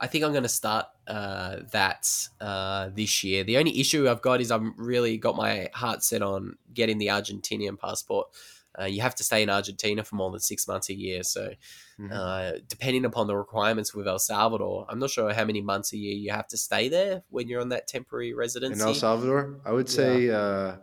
I 0.00 0.06
think 0.06 0.24
I'm 0.24 0.32
going 0.32 0.42
to 0.42 0.48
start 0.48 0.86
uh, 1.06 1.56
that 1.72 2.08
uh, 2.40 2.90
this 2.94 3.22
year. 3.24 3.44
The 3.44 3.58
only 3.58 3.78
issue 3.80 4.08
I've 4.08 4.22
got 4.22 4.40
is 4.40 4.50
I'm 4.50 4.74
really 4.76 5.18
got 5.18 5.36
my 5.36 5.68
heart 5.74 6.02
set 6.02 6.22
on 6.22 6.56
getting 6.72 6.98
the 6.98 7.08
Argentinian 7.08 7.78
passport. 7.78 8.28
Uh, 8.78 8.86
you 8.86 9.02
have 9.02 9.14
to 9.14 9.22
stay 9.22 9.42
in 9.42 9.50
Argentina 9.50 10.02
for 10.02 10.16
more 10.16 10.30
than 10.32 10.40
six 10.40 10.66
months 10.66 10.88
a 10.90 10.94
year, 10.94 11.22
so 11.22 11.50
Mhm. 12.00 12.10
uh, 12.10 12.58
depending 12.68 13.04
upon 13.04 13.28
the 13.28 13.36
requirements 13.36 13.94
with 13.94 14.08
El 14.08 14.18
Salvador, 14.18 14.84
I'm 14.88 14.98
not 14.98 15.10
sure 15.10 15.32
how 15.32 15.44
many 15.44 15.60
months 15.60 15.92
a 15.92 15.96
year 15.96 16.14
you 16.14 16.32
have 16.32 16.48
to 16.48 16.56
stay 16.56 16.88
there 16.88 17.22
when 17.30 17.46
you're 17.46 17.60
on 17.60 17.68
that 17.68 17.86
temporary 17.86 18.34
residency. 18.34 18.82
In 18.82 18.88
El 18.88 18.94
Salvador, 18.94 19.60
I 19.64 19.70
would 19.70 19.88
say, 19.88 20.28
uh, 20.28 20.78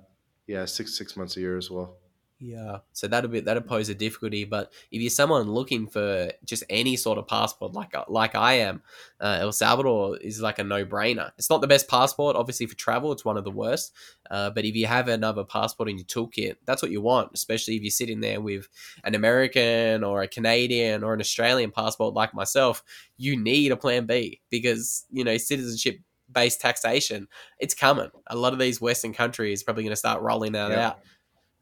yeah, 0.48 0.64
six 0.64 0.96
six 0.98 1.18
months 1.18 1.36
a 1.36 1.42
year 1.42 1.58
as 1.58 1.70
well. 1.70 1.98
Yeah, 2.44 2.80
so 2.92 3.08
that'll 3.08 3.30
be 3.30 3.40
that'll 3.42 3.62
pose 3.62 3.90
a 3.90 3.94
difficulty. 3.94 4.46
But 4.46 4.74
if 4.92 5.00
you're 5.00 5.12
someone 5.12 5.52
looking 5.52 5.86
for 5.86 6.32
just 6.44 6.64
any 6.72 6.96
sort 6.98 7.20
of 7.20 7.28
passport, 7.28 7.74
like 7.74 7.94
like 8.10 8.34
I 8.34 8.54
am, 8.54 8.82
uh, 9.20 9.38
El 9.42 9.52
Salvador 9.52 10.18
is 10.18 10.42
like 10.42 10.58
a 10.58 10.64
no 10.64 10.84
brainer. 10.84 11.32
It's 11.38 11.52
not 11.52 11.62
the 11.62 11.68
best 11.68 11.88
passport, 11.88 12.36
obviously 12.36 12.66
for 12.66 12.74
travel. 12.76 13.12
It's 13.12 13.24
one 13.24 13.38
of 13.38 13.44
the 13.44 13.52
worst. 13.52 13.94
Uh, 14.32 14.50
but 14.50 14.66
if 14.66 14.76
you 14.76 14.88
have 14.88 15.08
another 15.08 15.44
passport 15.44 15.88
in 15.88 15.98
your 16.00 16.06
toolkit, 16.06 16.56
that's 16.66 16.82
what 16.82 16.90
you 16.90 17.00
want. 17.00 17.30
Especially 17.36 17.76
if 17.76 17.84
you're 17.84 17.92
sitting 17.92 18.22
there 18.22 18.42
with 18.42 18.68
an 19.04 19.14
American 19.14 20.04
or 20.04 20.24
a 20.24 20.28
Canadian 20.28 21.04
or 21.04 21.14
an 21.14 21.20
Australian 21.20 21.70
passport 21.70 22.16
like 22.16 22.34
myself, 22.34 22.84
you 23.18 23.38
need 23.40 23.72
a 23.72 23.78
plan 23.78 24.08
B 24.08 24.42
because 24.50 25.06
you 25.12 25.24
know 25.24 25.38
citizenship 25.38 26.00
based 26.32 26.60
taxation 26.60 27.28
it's 27.60 27.76
coming. 27.76 28.10
A 28.28 28.36
lot 28.36 28.54
of 28.54 28.58
these 28.58 28.82
Western 28.82 29.14
countries 29.14 29.62
probably 29.62 29.84
going 29.84 29.92
to 29.92 29.96
start 29.96 30.24
rolling 30.24 30.54
that 30.54 30.72
Yeah. 30.72 30.88
out. 30.88 31.00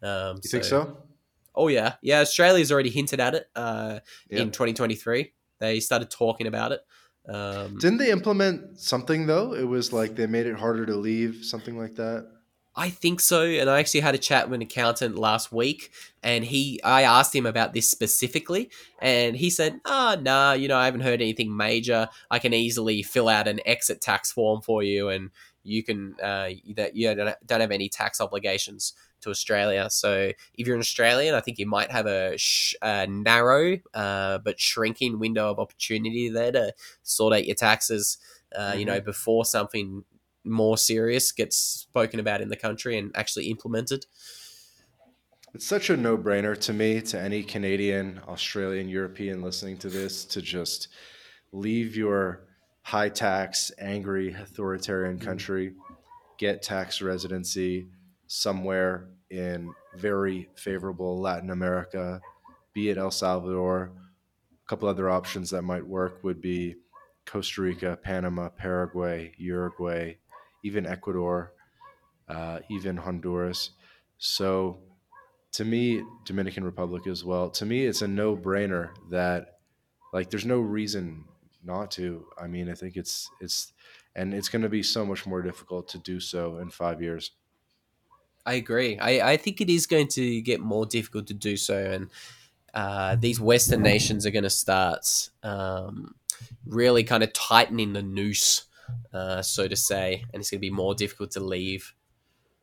Um, 0.02 0.40
You 0.44 0.50
think 0.50 0.64
so? 0.64 0.98
Oh 1.56 1.68
yeah, 1.68 1.96
yeah. 2.02 2.22
Australia's 2.22 2.72
already 2.72 2.90
hinted 2.90 3.20
at 3.20 3.36
it 3.36 3.50
uh, 3.56 4.00
Yeah. 4.30 4.42
in 4.42 4.52
2023. 4.52 5.34
They 5.60 5.80
started 5.80 6.10
talking 6.10 6.48
about 6.48 6.72
it. 6.72 6.82
Um, 7.28 7.78
Didn't 7.78 7.98
they 7.98 8.12
implement 8.12 8.80
something 8.80 9.28
though? 9.28 9.54
It 9.54 9.68
was 9.68 9.92
like 9.94 10.16
they 10.16 10.26
made 10.26 10.46
it 10.46 10.56
harder 10.56 10.86
to 10.86 10.96
leave, 10.96 11.44
something 11.44 11.78
like 11.78 11.96
that. 11.96 12.28
I 12.76 12.90
think 12.90 13.20
so. 13.20 13.44
And 13.44 13.70
I 13.70 13.80
actually 13.80 14.00
had 14.00 14.16
a 14.16 14.20
chat 14.20 14.50
with 14.50 14.56
an 14.56 14.62
accountant 14.62 15.18
last 15.18 15.52
week, 15.52 15.92
and 16.24 16.46
he, 16.46 16.82
I 16.82 17.02
asked 17.02 17.36
him 17.36 17.46
about 17.46 17.74
this 17.74 17.90
specifically, 17.90 18.70
and 19.02 19.36
he 19.36 19.50
said, 19.50 19.82
"Ah, 19.86 20.16
nah, 20.20 20.54
you 20.54 20.70
know, 20.70 20.78
I 20.78 20.86
haven't 20.86 21.02
heard 21.02 21.22
anything 21.22 21.56
major. 21.56 22.08
I 22.32 22.40
can 22.40 22.54
easily 22.54 23.04
fill 23.04 23.28
out 23.28 23.50
an 23.50 23.60
exit 23.66 24.00
tax 24.00 24.32
form 24.32 24.62
for 24.62 24.82
you, 24.82 25.10
and 25.10 25.32
you 25.64 25.84
can 25.84 26.16
uh, 26.24 26.52
that 26.76 26.96
you 26.96 27.14
don't 27.14 27.62
have 27.62 27.72
any 27.72 27.90
tax 27.90 28.22
obligations 28.22 28.94
to 29.22 29.30
Australia. 29.30 29.90
So 29.90 30.32
if 30.54 30.68
you're 30.68 30.76
an 30.76 30.82
Australian, 30.82 31.36
I 31.36 31.42
think 31.42 31.60
you 31.60 31.68
might 31.68 31.92
have 31.92 32.06
a, 32.06 32.38
sh- 32.38 32.76
a 32.82 33.08
narrow 33.08 33.78
uh, 33.94 34.40
but 34.40 34.60
shrinking 34.60 35.20
window 35.20 35.50
of 35.52 35.60
opportunity 35.60 36.30
there 36.30 36.52
to 36.52 36.74
sort 37.04 37.34
out 37.34 37.46
your 37.46 37.56
taxes. 37.56 38.18
Uh, 38.56 38.74
You 38.78 38.86
know, 38.86 39.00
before 39.00 39.46
something 39.46 40.04
more 40.44 40.78
serious 40.78 41.32
gets 41.32 41.56
spoken 41.58 42.20
about 42.20 42.42
in 42.42 42.50
the 42.50 42.56
country 42.56 42.98
and 42.98 43.12
actually 43.16 43.48
implemented. 43.50 44.06
It's 45.54 45.66
such 45.66 45.90
a 45.90 45.98
no 45.98 46.18
brainer 46.18 46.58
to 46.62 46.74
me, 46.74 47.02
to 47.02 47.20
any 47.20 47.44
Canadian, 47.44 48.22
Australian, 48.28 48.88
European 48.88 49.42
listening 49.42 49.78
to 49.80 49.90
this, 49.90 50.26
to 50.26 50.42
just 50.42 50.88
leave 51.52 51.96
your 51.96 52.48
high 52.84 53.10
tax, 53.10 53.72
angry, 53.80 54.34
authoritarian 54.34 55.18
Mm. 55.20 55.26
country, 55.26 55.74
get 56.38 56.62
tax 56.62 57.02
residency 57.02 57.90
somewhere 58.30 59.10
in 59.32 59.74
very 59.96 60.48
favorable 60.56 61.20
Latin 61.20 61.50
America, 61.50 62.22
be 62.74 62.90
it 62.90 62.98
El 62.98 63.12
Salvador. 63.12 63.92
A 64.64 64.70
couple 64.70 64.88
other 64.88 65.10
options 65.10 65.50
that 65.50 65.64
might 65.64 65.86
work 65.86 66.24
would 66.24 66.40
be 66.40 66.76
Costa 67.26 67.62
Rica, 67.64 67.98
Panama, 68.02 68.50
Paraguay, 68.50 69.34
Uruguay, 69.38 70.16
even 70.64 70.86
Ecuador, 70.86 71.54
uh, 72.28 72.60
even 72.70 72.98
Honduras. 72.98 73.72
So, 74.20 74.80
to 75.54 75.66
me, 75.66 76.04
Dominican 76.26 76.64
Republic 76.64 77.08
as 77.08 77.26
well. 77.26 77.50
To 77.50 77.66
me, 77.66 77.86
it's 77.86 78.04
a 78.04 78.08
no 78.08 78.38
brainer 78.38 78.90
that 79.10 79.60
like 80.14 80.30
there's 80.30 80.46
no 80.46 80.60
reason 80.60 81.26
not 81.64 81.90
to. 81.92 82.28
I 82.40 82.46
mean, 82.46 82.70
I 82.70 82.76
think 82.76 82.96
it's 82.96 83.28
it's 83.42 83.74
and 84.16 84.36
it's 84.36 84.50
going 84.50 84.62
to 84.62 84.70
be 84.70 84.84
so 84.84 85.04
much 85.04 85.26
more 85.26 85.42
difficult 85.42 85.88
to 85.90 85.98
do 85.98 86.20
so 86.20 86.60
in 86.60 86.70
five 86.70 87.02
years. 87.02 87.32
I 88.46 88.54
agree. 88.54 88.98
I, 88.98 89.32
I 89.32 89.38
think 89.38 89.62
it 89.62 89.70
is 89.70 89.86
going 89.86 90.08
to 90.10 90.42
get 90.42 90.60
more 90.60 90.86
difficult 90.86 91.28
to 91.28 91.34
do 91.34 91.58
so, 91.58 91.78
and 91.78 92.10
uh, 92.74 93.16
these 93.16 93.40
Western 93.40 93.82
nations 93.82 94.26
are 94.26 94.32
going 94.32 94.44
to 94.44 94.50
start 94.50 95.30
um, 95.44 96.16
really 96.66 97.04
kind 97.04 97.24
of 97.24 97.34
tightening 97.34 97.94
the 97.94 98.02
noose, 98.02 98.66
uh, 99.14 99.42
so 99.42 99.68
to 99.68 99.76
say, 99.76 100.24
and 100.34 100.42
it's 100.42 100.52
going 100.52 100.60
to 100.60 100.62
be 100.62 100.70
more 100.70 100.96
difficult 100.96 101.32
to 101.32 101.40
leave. 101.40 101.94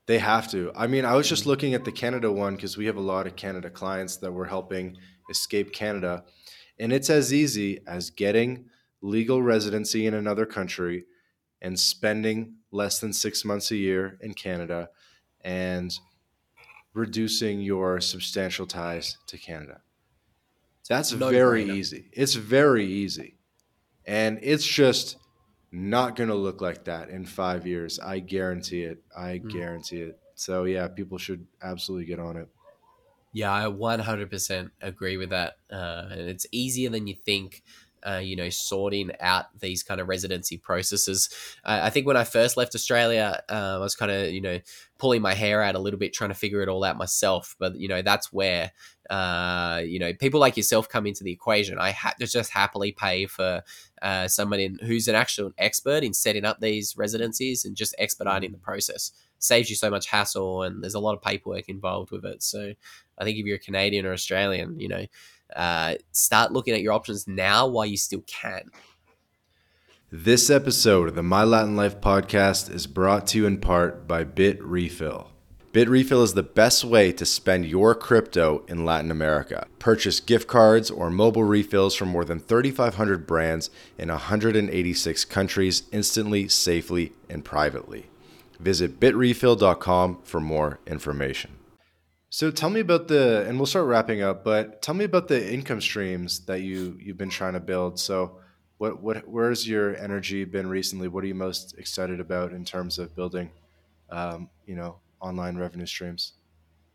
They 0.06 0.18
have 0.18 0.48
to. 0.52 0.70
I 0.76 0.86
mean, 0.86 1.04
I 1.04 1.14
was 1.14 1.28
just 1.28 1.46
looking 1.46 1.74
at 1.74 1.84
the 1.84 1.92
Canada 1.92 2.30
one 2.30 2.54
because 2.54 2.76
we 2.76 2.86
have 2.86 2.96
a 2.96 3.00
lot 3.00 3.26
of 3.26 3.34
Canada 3.34 3.68
clients 3.68 4.16
that 4.18 4.32
we're 4.32 4.46
helping 4.46 4.96
escape 5.28 5.72
Canada. 5.72 6.24
And 6.78 6.92
it's 6.92 7.10
as 7.10 7.32
easy 7.32 7.80
as 7.86 8.10
getting 8.10 8.66
legal 9.02 9.42
residency 9.42 10.06
in 10.06 10.14
another 10.14 10.46
country 10.46 11.04
and 11.60 11.78
spending 11.78 12.54
less 12.70 13.00
than 13.00 13.12
six 13.12 13.44
months 13.44 13.70
a 13.70 13.76
year 13.76 14.18
in 14.20 14.34
Canada 14.34 14.90
and 15.46 15.98
reducing 16.94 17.60
your 17.60 18.00
substantial 18.00 18.66
ties 18.66 19.18
to 19.28 19.38
Canada. 19.38 19.82
That's 20.88 21.12
No 21.12 21.30
very 21.30 21.64
brainer. 21.64 21.74
easy. 21.74 22.10
It's 22.12 22.34
very 22.34 22.86
easy. 22.86 23.38
And 24.06 24.38
it's 24.42 24.66
just 24.66 25.16
not 25.72 26.16
going 26.16 26.28
to 26.30 26.34
look 26.36 26.60
like 26.60 26.84
that 26.84 27.10
in 27.10 27.26
five 27.26 27.66
years. 27.66 27.98
I 27.98 28.20
guarantee 28.20 28.84
it. 28.84 29.02
I 29.16 29.40
Mm. 29.40 29.50
guarantee 29.52 30.02
it. 30.02 30.20
So, 30.36 30.64
yeah, 30.64 30.88
people 30.88 31.18
should 31.18 31.46
absolutely 31.62 32.06
get 32.06 32.20
on 32.20 32.36
it. 32.36 32.48
Yeah, 33.32 33.52
I 33.52 33.66
100% 33.68 34.72
agree 34.80 35.16
with 35.16 35.30
that. 35.30 35.58
Uh, 35.70 36.08
and 36.10 36.20
it's 36.22 36.46
easier 36.52 36.90
than 36.90 37.06
you 37.06 37.14
think, 37.14 37.62
uh, 38.06 38.18
you 38.18 38.36
know, 38.36 38.48
sorting 38.48 39.10
out 39.20 39.46
these 39.58 39.82
kind 39.82 40.00
of 40.00 40.08
residency 40.08 40.56
processes. 40.56 41.28
Uh, 41.64 41.80
I 41.82 41.90
think 41.90 42.06
when 42.06 42.16
I 42.16 42.24
first 42.24 42.56
left 42.56 42.74
Australia, 42.74 43.42
uh, 43.48 43.76
I 43.76 43.78
was 43.78 43.94
kind 43.96 44.12
of, 44.12 44.30
you 44.30 44.40
know, 44.40 44.60
pulling 44.98 45.20
my 45.20 45.34
hair 45.34 45.62
out 45.62 45.74
a 45.74 45.78
little 45.78 45.98
bit, 45.98 46.12
trying 46.12 46.30
to 46.30 46.34
figure 46.34 46.62
it 46.62 46.68
all 46.68 46.84
out 46.84 46.96
myself. 46.96 47.56
But, 47.58 47.76
you 47.76 47.88
know, 47.88 48.02
that's 48.02 48.32
where, 48.32 48.70
uh, 49.10 49.82
you 49.84 49.98
know, 49.98 50.12
people 50.14 50.40
like 50.40 50.56
yourself 50.56 50.88
come 50.88 51.06
into 51.06 51.24
the 51.24 51.32
equation. 51.32 51.78
I 51.78 51.90
had 51.90 52.14
to 52.20 52.26
just 52.26 52.50
happily 52.52 52.92
pay 52.92 53.26
for 53.26 53.62
uh, 54.02 54.28
somebody 54.28 54.76
who's 54.82 55.08
an 55.08 55.14
actual 55.14 55.52
expert 55.58 56.04
in 56.04 56.14
setting 56.14 56.44
up 56.44 56.60
these 56.60 56.96
residencies 56.96 57.64
and 57.64 57.76
just 57.76 57.94
expediting 57.98 58.52
the 58.52 58.58
process. 58.58 59.12
Saves 59.38 59.68
you 59.68 59.76
so 59.76 59.90
much 59.90 60.08
hassle, 60.08 60.62
and 60.62 60.82
there's 60.82 60.94
a 60.94 60.98
lot 60.98 61.14
of 61.14 61.20
paperwork 61.20 61.68
involved 61.68 62.10
with 62.10 62.24
it. 62.24 62.42
So, 62.42 62.72
I 63.18 63.24
think 63.24 63.38
if 63.38 63.44
you're 63.44 63.56
a 63.56 63.60
Canadian 63.60 64.06
or 64.06 64.12
Australian, 64.12 64.80
you 64.80 64.88
know, 64.88 65.04
uh, 65.54 65.94
start 66.12 66.52
looking 66.52 66.74
at 66.74 66.82
your 66.82 66.92
options 66.92 67.28
now 67.28 67.66
while 67.66 67.86
you 67.86 67.96
still 67.96 68.22
can. 68.26 68.70
This 70.10 70.50
episode 70.50 71.08
of 71.08 71.14
the 71.14 71.22
My 71.22 71.44
Latin 71.44 71.76
Life 71.76 72.00
podcast 72.00 72.72
is 72.72 72.86
brought 72.86 73.26
to 73.28 73.38
you 73.38 73.46
in 73.46 73.58
part 73.58 74.06
by 74.06 74.24
Bitrefill. 74.24 75.28
Bit 75.76 75.90
Refill 75.90 76.22
is 76.22 76.32
the 76.32 76.42
best 76.42 76.84
way 76.84 77.12
to 77.12 77.26
spend 77.26 77.66
your 77.66 77.94
crypto 77.94 78.64
in 78.66 78.86
Latin 78.86 79.10
America. 79.10 79.66
Purchase 79.78 80.20
gift 80.20 80.48
cards 80.48 80.90
or 80.90 81.10
mobile 81.10 81.44
refills 81.44 81.94
from 81.94 82.08
more 82.08 82.24
than 82.24 82.38
3,500 82.38 83.26
brands 83.26 83.68
in 83.98 84.08
186 84.08 85.26
countries 85.26 85.82
instantly, 85.92 86.48
safely, 86.48 87.12
and 87.28 87.44
privately. 87.44 88.06
Visit 88.58 88.98
bitrefill.com 88.98 90.20
for 90.24 90.40
more 90.40 90.78
information. 90.86 91.55
So 92.28 92.50
tell 92.50 92.70
me 92.70 92.80
about 92.80 93.08
the, 93.08 93.46
and 93.46 93.58
we'll 93.58 93.66
start 93.66 93.86
wrapping 93.86 94.22
up. 94.22 94.44
But 94.44 94.82
tell 94.82 94.94
me 94.94 95.04
about 95.04 95.28
the 95.28 95.52
income 95.52 95.80
streams 95.80 96.44
that 96.46 96.62
you 96.62 96.98
you've 97.00 97.18
been 97.18 97.30
trying 97.30 97.54
to 97.54 97.60
build. 97.60 97.98
So, 97.98 98.38
what 98.78 99.02
what 99.02 99.28
where's 99.28 99.66
your 99.66 99.96
energy 99.96 100.44
been 100.44 100.68
recently? 100.68 101.08
What 101.08 101.24
are 101.24 101.28
you 101.28 101.34
most 101.34 101.78
excited 101.78 102.20
about 102.20 102.52
in 102.52 102.64
terms 102.64 102.98
of 102.98 103.14
building, 103.14 103.50
um, 104.10 104.50
you 104.66 104.74
know, 104.74 104.96
online 105.20 105.56
revenue 105.56 105.86
streams? 105.86 106.34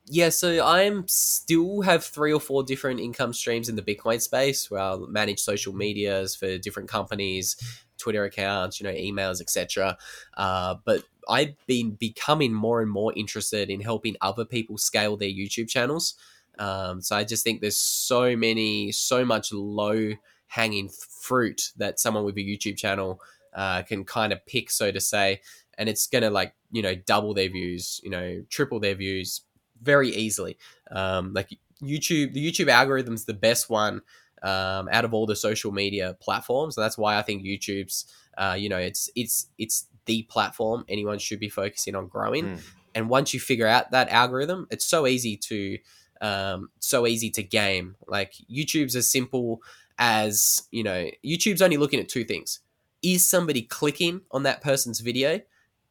Yeah, 0.07 0.29
so 0.29 0.65
I'm 0.65 1.07
still 1.07 1.81
have 1.81 2.03
three 2.03 2.33
or 2.33 2.39
four 2.39 2.63
different 2.63 2.99
income 2.99 3.33
streams 3.33 3.69
in 3.69 3.75
the 3.75 3.81
Bitcoin 3.81 4.19
space 4.19 4.69
where 4.69 4.81
I'll 4.81 5.07
manage 5.07 5.39
social 5.39 5.73
medias 5.73 6.35
for 6.35 6.57
different 6.57 6.89
companies, 6.89 7.55
Twitter 8.01 8.23
accounts, 8.23 8.79
you 8.79 8.85
know, 8.85 8.93
emails, 8.93 9.41
etc. 9.41 9.97
Uh, 10.35 10.75
but 10.83 11.03
I've 11.29 11.55
been 11.67 11.91
becoming 11.91 12.53
more 12.53 12.81
and 12.81 12.89
more 12.89 13.13
interested 13.15 13.69
in 13.69 13.81
helping 13.81 14.15
other 14.21 14.45
people 14.45 14.77
scale 14.77 15.17
their 15.17 15.29
YouTube 15.29 15.69
channels. 15.69 16.15
Um, 16.59 17.01
so 17.01 17.15
I 17.15 17.23
just 17.23 17.43
think 17.43 17.61
there's 17.61 17.77
so 17.77 18.35
many, 18.35 18.91
so 18.91 19.23
much 19.23 19.53
low 19.53 20.13
hanging 20.47 20.89
fruit 20.89 21.71
that 21.77 21.99
someone 21.99 22.25
with 22.25 22.35
a 22.37 22.41
YouTube 22.41 22.77
channel 22.77 23.21
uh, 23.53 23.83
can 23.83 24.03
kind 24.03 24.33
of 24.33 24.45
pick, 24.45 24.69
so 24.69 24.91
to 24.91 24.99
say, 24.99 25.41
and 25.77 25.87
it's 25.87 26.07
gonna 26.07 26.29
like 26.29 26.53
you 26.71 26.81
know 26.81 26.95
double 26.95 27.33
their 27.33 27.49
views, 27.49 28.01
you 28.03 28.09
know, 28.09 28.43
triple 28.49 28.79
their 28.79 28.95
views 28.95 29.41
very 29.81 30.09
easily. 30.09 30.57
Um, 30.91 31.33
like 31.33 31.57
YouTube, 31.81 32.33
the 32.33 32.51
YouTube 32.51 32.71
algorithm's 32.71 33.25
the 33.25 33.33
best 33.33 33.69
one 33.69 34.01
um, 34.43 34.89
out 34.91 35.05
of 35.05 35.13
all 35.13 35.25
the 35.25 35.35
social 35.35 35.71
media 35.71 36.15
platforms, 36.19 36.77
and 36.77 36.83
that's 36.83 36.97
why 36.97 37.17
I 37.17 37.21
think 37.21 37.43
YouTube's, 37.43 38.05
uh, 38.37 38.55
you 38.57 38.69
know, 38.69 38.77
it's 38.77 39.09
it's 39.15 39.47
it's 39.57 39.87
the 40.05 40.23
platform 40.23 40.85
anyone 40.89 41.19
should 41.19 41.39
be 41.39 41.49
focusing 41.49 41.95
on 41.95 42.07
growing. 42.07 42.45
Mm. 42.45 42.61
And 42.93 43.09
once 43.09 43.33
you 43.33 43.39
figure 43.39 43.67
out 43.67 43.91
that 43.91 44.09
algorithm, 44.09 44.67
it's 44.69 44.85
so 44.85 45.07
easy 45.07 45.37
to 45.37 45.77
um, 46.21 46.69
so 46.79 47.07
easy 47.07 47.29
to 47.31 47.43
game. 47.43 47.95
Like 48.07 48.33
YouTube's 48.51 48.95
as 48.95 49.09
simple 49.09 49.61
as 49.97 50.67
you 50.71 50.83
know, 50.83 51.09
YouTube's 51.25 51.61
only 51.61 51.77
looking 51.77 51.99
at 51.99 52.09
two 52.09 52.23
things: 52.23 52.59
is 53.01 53.27
somebody 53.27 53.61
clicking 53.61 54.21
on 54.31 54.43
that 54.43 54.61
person's 54.61 54.99
video, 54.99 55.41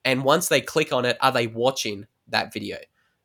and 0.05 0.25
once 0.25 0.49
they 0.49 0.61
click 0.61 0.93
on 0.93 1.05
it, 1.05 1.17
are 1.21 1.33
they 1.33 1.47
watching 1.47 2.07
that 2.29 2.53
video? 2.53 2.79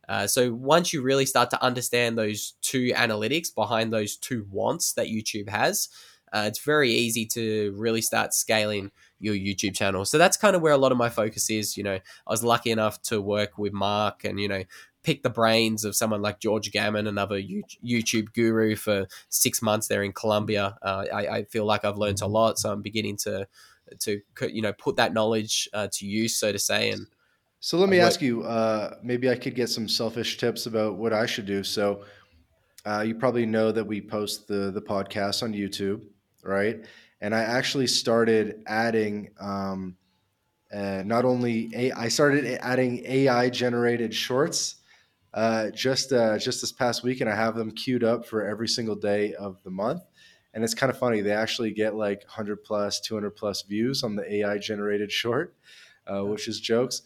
Uh, 0.08 0.28
so 0.28 0.54
once 0.54 0.94
you 0.94 1.02
really 1.02 1.26
start 1.26 1.50
to 1.50 1.64
understand 1.64 2.18
those 2.18 2.54
two 2.62 2.90
analytics 2.94 3.54
behind 3.54 3.92
those 3.92 4.16
two 4.16 4.46
wants 4.50 4.94
that 4.94 5.08
YouTube 5.08 5.50
has, 5.50 5.90
uh, 6.34 6.46
it's 6.48 6.60
very 6.60 6.92
easy 6.92 7.26
to 7.26 7.74
really 7.78 8.02
start 8.02 8.34
scaling 8.34 8.92
your 9.20 9.36
YouTube 9.36 9.76
channel. 9.76 10.04
So 10.04 10.18
that's 10.18 10.38
kind 10.38 10.56
of 10.56 10.62
where 10.62 10.74
a 10.74 10.78
lot 10.78 10.92
of 10.92 10.98
my 10.98 11.10
focus 11.10 11.50
is. 11.50 11.78
You 11.78 11.84
know, 11.84 11.96
I 11.96 12.30
was 12.30 12.44
lucky 12.44 12.72
enough 12.72 13.02
to 13.04 13.22
work 13.22 13.58
with 13.58 13.74
Mark 13.74 14.26
and 14.26 14.40
you 14.40 14.48
know 14.48 14.64
pick 15.04 15.22
the 15.22 15.30
brains 15.30 15.86
of 15.86 15.96
someone 15.96 16.22
like 16.22 16.40
George 16.40 16.72
Gammon, 16.72 17.08
another 17.08 17.40
YouTube 17.40 18.34
guru, 18.34 18.76
for 18.76 19.08
six 19.30 19.62
months 19.62 19.88
there 19.88 20.02
in 20.04 20.12
Colombia. 20.12 20.78
Uh, 20.82 21.06
I, 21.14 21.28
I 21.28 21.44
feel 21.46 21.64
like 21.64 21.86
I've 21.86 21.98
learned 21.98 22.22
a 22.22 22.28
lot, 22.28 22.58
so 22.58 22.72
I'm 22.72 22.82
beginning 22.82 23.18
to 23.18 23.48
to 24.00 24.20
you 24.50 24.62
know 24.62 24.74
put 24.74 24.96
that 24.98 25.14
knowledge 25.14 25.70
uh, 25.74 25.88
to 25.94 26.06
use, 26.06 26.36
so 26.36 26.52
to 26.52 26.60
say, 26.60 26.90
and 26.90 27.08
So 27.60 27.78
let 27.78 27.90
me 27.90 28.00
ask 28.00 28.22
you. 28.22 28.44
Uh, 28.44 28.96
maybe 29.02 29.30
I 29.30 29.36
could 29.36 29.56
get 29.56 29.70
some 29.70 29.90
selfish 29.90 30.38
tips 30.38 30.68
about 30.68 30.98
what 30.98 31.14
I 31.14 31.26
should 31.26 31.46
do. 31.46 31.64
So 31.64 32.04
uh, 32.86 33.02
you 33.02 33.16
probably 33.16 33.46
know 33.46 33.72
that 33.72 33.86
we 33.86 34.02
post 34.02 34.48
the 34.48 34.72
the 34.72 34.82
podcast 34.82 35.42
on 35.42 35.54
YouTube, 35.54 36.04
right? 36.44 36.86
And 37.22 37.34
I 37.34 37.42
actually 37.42 37.88
started 37.88 38.64
adding. 38.68 39.32
Um, 39.40 39.98
uh, 40.74 41.04
not 41.06 41.26
only 41.26 41.72
a, 41.76 41.92
I 41.92 42.08
started 42.10 42.58
adding 42.62 43.04
AI 43.06 43.50
generated 43.50 44.14
shorts 44.14 44.78
uh, 45.36 45.70
just 45.72 46.14
uh, 46.14 46.38
just 46.38 46.62
this 46.62 46.72
past 46.72 47.04
week, 47.04 47.20
and 47.20 47.30
I 47.30 47.36
have 47.36 47.56
them 47.56 47.70
queued 47.72 48.04
up 48.06 48.26
for 48.26 48.46
every 48.46 48.70
single 48.70 48.96
day 48.96 49.34
of 49.34 49.62
the 49.64 49.70
month. 49.70 50.02
And 50.54 50.64
it's 50.64 50.74
kind 50.74 50.90
of 50.90 50.98
funny; 50.98 51.20
they 51.20 51.34
actually 51.34 51.72
get 51.72 51.94
like 51.94 52.22
100 52.22 52.64
plus, 52.64 53.02
200 53.02 53.32
plus 53.32 53.62
views 53.64 54.02
on 54.02 54.16
the 54.16 54.36
AI 54.36 54.58
generated 54.58 55.12
short, 55.12 55.54
uh, 56.08 56.24
which 56.24 56.48
is 56.48 56.62
jokes. 56.62 57.02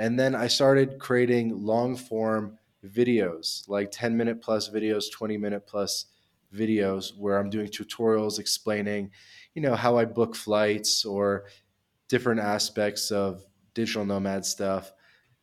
And 0.00 0.18
then 0.18 0.34
I 0.34 0.46
started 0.46 0.98
creating 0.98 1.62
long 1.62 1.94
form 1.94 2.56
videos, 2.82 3.68
like 3.68 3.90
10 3.90 4.16
minute 4.16 4.40
plus 4.40 4.70
videos, 4.70 5.12
20 5.12 5.36
minute 5.36 5.66
plus 5.66 6.06
videos, 6.56 7.14
where 7.18 7.36
I'm 7.36 7.50
doing 7.50 7.66
tutorials 7.66 8.38
explaining, 8.38 9.10
you 9.54 9.60
know, 9.60 9.74
how 9.74 9.98
I 9.98 10.06
book 10.06 10.34
flights 10.34 11.04
or 11.04 11.44
different 12.08 12.40
aspects 12.40 13.10
of 13.10 13.44
digital 13.74 14.06
nomad 14.06 14.46
stuff. 14.46 14.90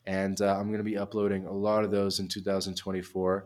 And 0.07 0.41
uh, 0.41 0.57
I'm 0.57 0.69
going 0.69 0.79
to 0.79 0.83
be 0.83 0.97
uploading 0.97 1.45
a 1.45 1.53
lot 1.53 1.83
of 1.83 1.91
those 1.91 2.19
in 2.19 2.27
2024. 2.27 3.45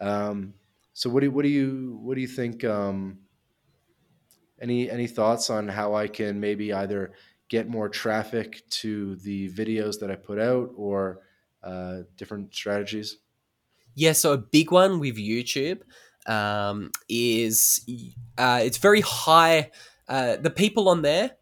Um, 0.00 0.52
so 0.92 1.08
what 1.08 1.20
do 1.20 1.30
what 1.30 1.44
do 1.44 1.48
you 1.48 1.98
what 2.02 2.14
do 2.14 2.20
you 2.20 2.28
think? 2.28 2.62
Um, 2.62 3.20
any 4.62 4.88
any 4.90 5.06
thoughts 5.06 5.50
on 5.50 5.66
how 5.66 5.94
I 5.94 6.08
can 6.08 6.38
maybe 6.38 6.72
either 6.72 7.12
get 7.52 7.68
more 7.68 7.86
traffic 7.86 8.62
to 8.70 9.14
the 9.16 9.50
videos 9.50 10.00
that 10.00 10.10
I 10.10 10.14
put 10.14 10.38
out 10.38 10.70
or 10.74 11.20
uh, 11.62 11.98
different 12.16 12.54
strategies? 12.54 13.18
Yeah, 13.94 14.12
so 14.12 14.32
a 14.32 14.38
big 14.38 14.72
one 14.72 14.98
with 14.98 15.18
YouTube 15.18 15.82
um, 16.26 16.90
is 17.10 17.84
uh, 18.38 18.60
it's 18.64 18.78
very 18.78 19.02
high. 19.02 19.70
Uh, 20.08 20.36
the 20.36 20.50
people 20.50 20.88
on 20.88 21.02
there, 21.02 21.32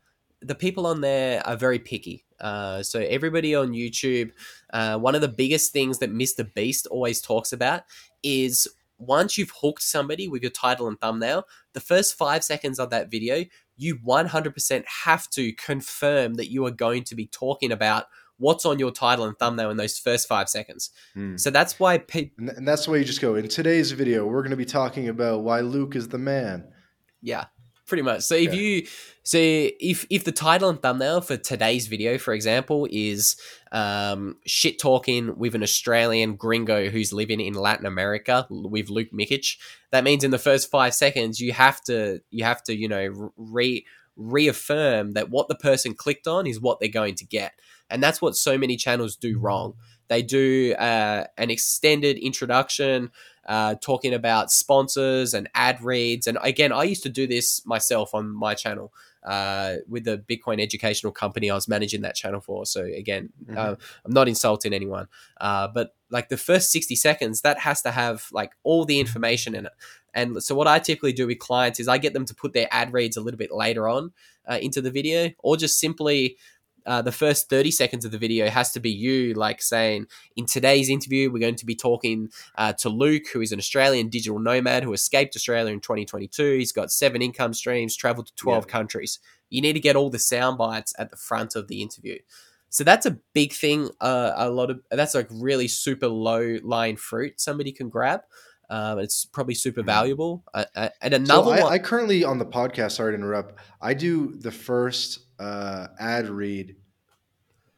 the 0.43 0.57
people 0.57 0.85
on 0.89 1.01
there 1.01 1.47
are 1.47 1.57
very 1.57 1.79
picky. 1.79 2.25
Uh, 2.41 2.83
so 2.83 2.99
everybody 2.99 3.55
on 3.55 3.69
YouTube, 3.69 4.33
uh, 4.73 4.99
one 4.99 5.15
of 5.15 5.21
the 5.21 5.29
biggest 5.29 5.73
things 5.73 5.99
that 5.99 6.13
Mr. 6.13 6.43
Beast 6.55 6.89
always 6.89 7.21
talks 7.21 7.53
about 7.53 7.83
is 8.25 8.67
once 8.99 9.39
you've 9.39 9.53
hooked 9.63 9.83
somebody 9.83 10.27
with 10.27 10.43
your 10.43 10.51
title 10.51 10.89
and 10.89 11.01
thumbnail, 11.01 11.45
the 11.73 11.81
first 11.81 12.17
five 12.17 12.43
seconds 12.43 12.81
of 12.81 12.91
that 12.91 13.11
video, 13.11 13.45
you 13.81 13.97
100% 13.97 14.85
have 15.05 15.29
to 15.31 15.53
confirm 15.53 16.35
that 16.35 16.51
you 16.51 16.67
are 16.67 16.71
going 16.71 17.05
to 17.05 17.15
be 17.15 17.27
talking 17.27 17.73
about 17.73 18.05
what's 18.37 18.65
on 18.65 18.79
your 18.79 18.91
title 18.91 19.25
and 19.25 19.39
thumbnail 19.39 19.71
in 19.71 19.77
those 19.77 19.99
first 19.99 20.29
five 20.29 20.49
seconds. 20.49 20.91
Hmm. 21.15 21.37
So 21.37 21.51
that's 21.51 21.79
why 21.81 21.99
pe- 21.99 22.31
And, 22.39 22.51
and 22.51 22.69
that's 22.69 22.87
why 22.87 22.97
you 22.97 23.05
just 23.05 23.21
go. 23.21 23.35
In 23.35 23.49
today's 23.49 23.93
video, 23.93 24.27
we're 24.27 24.43
going 24.43 24.51
to 24.51 24.57
be 24.57 24.65
talking 24.65 25.09
about 25.09 25.43
why 25.43 25.61
Luke 25.61 25.97
is 25.97 26.09
the 26.09 26.19
man. 26.19 26.69
Yeah, 27.23 27.47
pretty 27.91 28.03
much. 28.03 28.23
So 28.23 28.35
if 28.35 28.55
Yeah. 28.55 28.61
you 28.61 28.87
so 29.23 29.39
if 29.39 30.07
if 30.09 30.25
the 30.25 30.33
title 30.33 30.71
and 30.71 30.81
thumbnail 30.81 31.21
for 31.21 31.37
today's 31.37 31.89
video, 31.89 32.17
for 32.17 32.33
example, 32.33 32.89
is 32.91 33.37
um, 33.71 34.37
shit 34.47 34.79
talking 34.79 35.37
with 35.37 35.55
an 35.55 35.63
Australian 35.63 36.37
gringo 36.37 36.89
who's 36.89 37.13
living 37.13 37.41
in 37.41 37.53
Latin 37.53 37.85
America 37.85 38.47
with 38.49 38.89
Luke 38.89 39.11
Mikic, 39.13 39.59
that 39.91 40.05
means 40.05 40.25
in 40.25 40.31
the 40.31 40.39
first 40.39 40.71
five 40.71 40.95
seconds 40.95 41.39
you 41.39 41.53
have 41.53 41.83
to 41.83 42.21
you 42.31 42.45
have 42.45 42.63
to 42.63 42.75
you 42.75 42.89
know 42.89 43.33
re 43.37 43.85
reaffirm 44.17 45.13
that 45.13 45.31
what 45.31 45.49
the 45.49 45.55
person 45.55 45.95
clicked 45.95 46.27
on 46.27 46.47
is 46.47 46.61
what 46.61 46.81
they're 46.81 46.89
going 46.89 47.17
to 47.17 47.27
get, 47.27 47.53
and 47.91 48.03
that's 48.03 48.23
what 48.23 48.37
so 48.37 48.57
many 48.57 48.77
channels 48.77 49.17
do 49.17 49.39
wrong. 49.39 49.75
They 50.11 50.23
do 50.23 50.75
uh, 50.75 51.25
an 51.39 51.51
extended 51.51 52.19
introduction 52.19 53.13
uh, 53.47 53.77
talking 53.81 54.13
about 54.13 54.51
sponsors 54.51 55.35
and 55.35 55.49
ad 55.55 55.83
reads. 55.83 56.27
And 56.27 56.37
again, 56.43 56.73
I 56.73 56.83
used 56.83 57.05
to 57.05 57.09
do 57.09 57.27
this 57.27 57.65
myself 57.65 58.13
on 58.13 58.29
my 58.29 58.55
channel 58.55 58.93
uh, 59.23 59.77
with 59.89 60.05
the 60.05 60.19
Bitcoin 60.19 60.61
educational 60.61 61.13
company 61.13 61.49
I 61.51 61.55
was 61.55 61.69
managing 61.69 62.03
that 62.03 62.17
channel 62.17 62.41
for. 62.41 62.67
So 62.67 62.85
again, 62.85 63.31
Mhm. 63.47 63.57
uh, 63.57 63.77
I'm 64.05 64.13
not 64.13 64.29
insulting 64.29 64.73
anyone, 64.73 65.07
uh, 65.41 65.69
but 65.69 65.95
like 66.11 66.29
the 66.29 66.37
first 66.37 66.73
60 66.73 66.97
seconds, 66.97 67.43
that 67.43 67.59
has 67.61 67.83
to 67.83 67.91
have 67.93 68.27
like 68.33 68.53
all 68.65 68.85
the 68.85 68.99
information 68.99 69.55
in 69.55 69.67
it. 69.67 69.73
And 70.13 70.43
so 70.43 70.57
what 70.57 70.67
I 70.67 70.81
typically 70.81 71.13
do 71.13 71.27
with 71.29 71.39
clients 71.39 71.79
is 71.79 71.87
I 71.87 71.99
get 71.99 72.15
them 72.15 72.25
to 72.25 72.35
put 72.35 72.53
their 72.53 72.67
ad 72.73 72.93
reads 72.93 73.17
a 73.17 73.21
little 73.21 73.39
bit 73.39 73.53
later 73.53 73.89
on 73.89 74.13
uh, 74.51 74.59
into 74.61 74.81
the 74.81 74.91
video, 74.91 75.31
or 75.39 75.57
just 75.57 75.79
simply 75.79 76.37
uh, 76.91 77.01
the 77.01 77.13
first 77.13 77.49
30 77.49 77.71
seconds 77.71 78.05
of 78.05 78.11
the 78.11 78.19
video 78.19 78.51
has 78.51 78.73
to 78.73 78.81
be 78.81 78.91
you 78.91 79.33
like 79.35 79.63
saying 79.63 80.07
in 80.37 80.45
today's 80.47 80.89
interview 80.91 81.31
we're 81.31 81.39
going 81.49 81.55
to 81.55 81.67
be 81.67 81.75
talking 81.77 82.29
uh, 82.57 82.73
to 82.73 82.89
luke 82.89 83.27
who 83.33 83.41
is 83.41 83.53
an 83.53 83.59
australian 83.59 84.09
digital 84.09 84.39
nomad 84.39 84.83
who 84.83 84.93
escaped 84.93 85.37
australia 85.37 85.73
in 85.73 85.81
2022 85.81 86.59
he's 86.59 86.73
got 86.73 86.91
seven 86.91 87.23
income 87.23 87.55
streams 87.55 87.97
traveled 87.97 88.27
to 88.27 88.35
12 88.37 88.65
Yeah. 88.67 88.71
countries. 88.73 89.19
You 89.51 89.63
need 89.63 89.73
to 89.75 89.81
get 89.89 89.97
all 89.97 90.11
the 90.11 90.19
sound 90.19 90.59
bites 90.59 90.93
at 90.99 91.11
the 91.11 91.17
front 91.17 91.57
of 91.57 91.67
the 91.69 91.83
interview. 91.83 92.19
So 92.69 92.85
that's 92.85 93.05
a 93.07 93.19
big 93.35 93.53
thing 93.53 93.91
uh, 94.01 94.33
a 94.37 94.49
lot 94.49 94.71
of 94.71 94.81
that's 94.91 95.15
like 95.15 95.29
really 95.31 95.67
super 95.69 96.07
low 96.09 96.59
lying 96.63 96.97
fruit 96.97 97.41
somebody 97.41 97.73
can 97.73 97.89
grab 97.89 98.21
um, 98.71 98.99
it's 99.01 99.25
probably 99.27 99.55
super 99.55 99.83
Mhm. 99.83 99.87
valuable 99.87 100.45
and 100.55 100.67
So 100.83 100.93
another 101.03 101.53
I, 101.53 101.63
one 101.63 101.73
I 101.73 101.79
currently 101.79 102.25
on 102.25 102.39
the 102.39 102.47
podcast. 102.47 102.93
Sorry 102.93 103.13
to 103.13 103.19
interrupt. 103.19 103.59
I 103.81 103.93
do 103.95 104.37
the 104.39 104.51
first 104.53 105.21
uh, 105.39 105.89
ad 105.99 106.29
read 106.29 106.77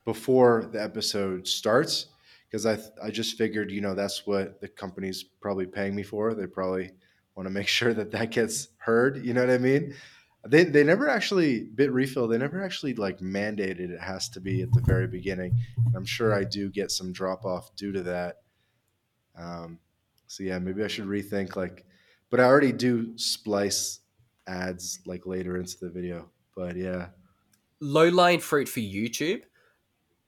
before 0.04 0.68
the 0.72 0.82
episode 0.82 1.46
starts 1.46 2.06
because 2.50 2.66
I 2.66 2.78
I 3.02 3.10
just 3.10 3.36
figured 3.38 3.70
you 3.70 3.80
know 3.80 3.94
that's 3.94 4.26
what 4.26 4.60
the 4.60 4.68
company's 4.68 5.22
probably 5.22 5.66
paying 5.66 5.94
me 5.94 6.02
for. 6.02 6.34
They 6.34 6.46
probably 6.46 6.90
want 7.34 7.46
to 7.46 7.50
make 7.50 7.68
sure 7.78 7.94
that 7.94 8.10
that 8.12 8.30
gets 8.30 8.68
heard. 8.78 9.24
You 9.24 9.32
know 9.34 9.40
what 9.40 9.50
I 9.50 9.58
mean? 9.58 9.94
They 10.46 10.64
they 10.64 10.82
never 10.82 11.08
actually 11.08 11.68
Bitrefill. 11.74 12.28
They 12.28 12.38
never 12.38 12.62
actually 12.62 12.94
like 12.94 13.18
mandated 13.20 13.90
it 13.90 14.00
has 14.00 14.28
to 14.30 14.40
be 14.40 14.62
at 14.62 14.72
the 14.72 14.80
very 14.82 15.06
beginning. 15.06 15.56
And 15.86 15.94
I'm 15.96 16.04
sure 16.04 16.34
I 16.34 16.42
do 16.44 16.68
get 16.68 16.90
some 16.90 17.12
drop 17.12 17.44
off 17.44 17.74
due 17.76 17.92
to 17.92 18.02
that. 18.02 18.38
Um, 19.38 19.78
so 20.32 20.44
yeah, 20.44 20.58
maybe 20.58 20.82
I 20.82 20.88
should 20.88 21.04
rethink 21.04 21.56
like, 21.56 21.84
but 22.30 22.40
I 22.40 22.44
already 22.44 22.72
do 22.72 23.18
splice 23.18 24.00
ads 24.46 25.00
like 25.04 25.26
later 25.26 25.58
into 25.58 25.76
the 25.78 25.90
video. 25.90 26.30
But 26.56 26.74
yeah, 26.74 27.08
low 27.80 28.08
lying 28.08 28.40
fruit 28.40 28.66
for 28.66 28.80
YouTube 28.80 29.42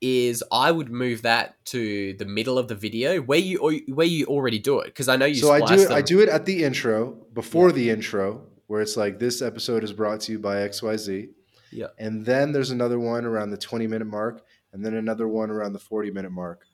is 0.03 0.45
I 0.53 0.71
would 0.71 0.91
move 0.91 1.23
that 1.23 1.57
to 1.67 2.13
the 2.19 2.27
middle 2.27 2.59
of 2.59 2.69
the 2.69 2.75
video 2.75 3.23
where 3.23 3.39
you 3.39 3.61
or 3.61 3.73
where 3.95 4.07
you 4.07 4.27
already 4.27 4.59
do 4.59 4.81
it 4.81 4.89
because 4.89 5.09
I 5.09 5.17
know 5.17 5.25
you. 5.25 5.37
so 5.37 5.53
I 5.53 5.61
do 5.61 5.83
it. 5.83 5.91
I 5.91 6.03
do 6.03 6.21
it 6.21 6.29
at 6.29 6.45
the 6.45 6.65
intro 6.65 7.17
before 7.33 7.73
the 7.73 7.89
intro 7.89 8.43
where 8.67 8.83
it's 8.83 8.99
like 8.99 9.19
this 9.19 9.41
episode 9.41 9.83
is 9.83 9.95
brought 9.95 10.21
to 10.23 10.33
you 10.33 10.39
by 10.39 10.61
X 10.61 10.83
Y 10.83 10.97
Z. 10.99 11.29
Yeah. 11.73 11.87
And 11.99 12.27
then 12.27 12.53
there's 12.53 12.71
another 12.71 13.01
one 13.01 13.25
around 13.25 13.53
the 13.53 13.57
20 13.57 13.87
minute 13.87 14.05
mark, 14.05 14.45
and 14.75 14.85
then 14.85 14.93
another 14.93 15.27
one 15.27 15.51
around 15.51 15.73
the 15.73 15.79
40 15.79 16.11
minute 16.11 16.31
mark. 16.31 16.67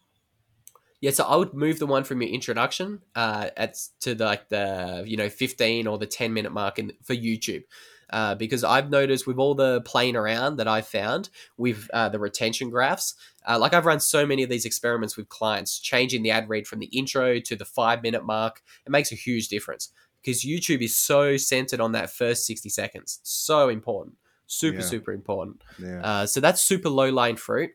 Yeah, 1.01 1.13
so 1.13 1.25
I 1.25 1.37
would 1.37 1.55
move 1.55 1.79
the 1.79 1.87
one 1.87 2.05
from 2.05 2.21
your 2.21 2.31
introduction 2.31 3.01
uh, 3.15 3.49
at 3.57 3.77
to 4.01 4.15
the, 4.15 4.25
like 4.25 4.49
the 4.49 5.05
you 5.07 5.17
know 5.17 5.29
fifteen 5.29 5.87
or 5.87 5.99
the 5.99 6.07
ten 6.07 6.33
minute 6.33 6.53
mark 6.53 6.79
in, 6.79 6.93
for 7.03 7.15
YouTube. 7.15 7.65
Uh, 8.11 8.35
because 8.35 8.65
I've 8.65 8.91
noticed 8.91 9.25
with 9.25 9.39
all 9.39 9.55
the 9.55 9.83
playing 9.83 10.17
around 10.17 10.57
that 10.57 10.67
I've 10.67 10.89
found 10.89 11.31
with 11.57 11.89
uh, 11.95 12.09
the 12.09 12.19
retention 12.19 12.69
graphs, 12.69 13.15
uh, 13.49 13.57
like 13.57 13.73
I've 13.73 13.87
run 13.87 14.01
so 14.01 14.27
many 14.27 14.43
of 14.43 14.51
these 14.51 14.65
experiments 14.65 15.17
with 15.17 15.29
clients, 15.29 15.79
changing 15.79 16.25
the 16.25 16.33
ad 16.33 16.49
read 16.49 16.67
from 16.67 16.81
the 16.81 16.87
intro 16.87 17.39
to 17.39 17.55
the 17.55 17.65
five 17.65 18.03
minute 18.03 18.25
mark, 18.25 18.63
it 18.85 18.91
makes 18.91 19.13
a 19.13 19.15
huge 19.15 19.47
difference 19.47 19.93
because 20.21 20.43
YouTube 20.45 20.83
is 20.83 20.97
so 20.97 21.37
centered 21.37 21.81
on 21.81 21.93
that 21.93 22.11
first 22.11 22.47
60 22.47 22.69
seconds. 22.69 23.21
So 23.23 23.69
important. 23.69 24.17
Super, 24.49 24.81
Yeah. 24.81 24.85
super 24.85 25.13
important. 25.13 25.63
Yeah. 25.81 26.01
Uh, 26.03 26.27
so 26.27 26.41
that's 26.41 26.61
super 26.61 26.89
low 26.89 27.11
lying 27.11 27.37
fruit. 27.37 27.71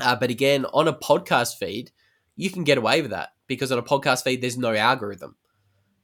Uh, 0.00 0.16
but 0.16 0.30
again, 0.30 0.64
on 0.72 0.88
a 0.88 0.94
podcast 0.94 1.58
feed, 1.58 1.90
you 2.36 2.50
can 2.50 2.64
get 2.64 2.78
away 2.78 3.02
with 3.02 3.10
that 3.10 3.30
because 3.46 3.72
on 3.72 3.78
a 3.78 3.82
podcast 3.82 4.24
feed, 4.24 4.40
there's 4.40 4.58
no 4.58 4.74
algorithm. 4.74 5.36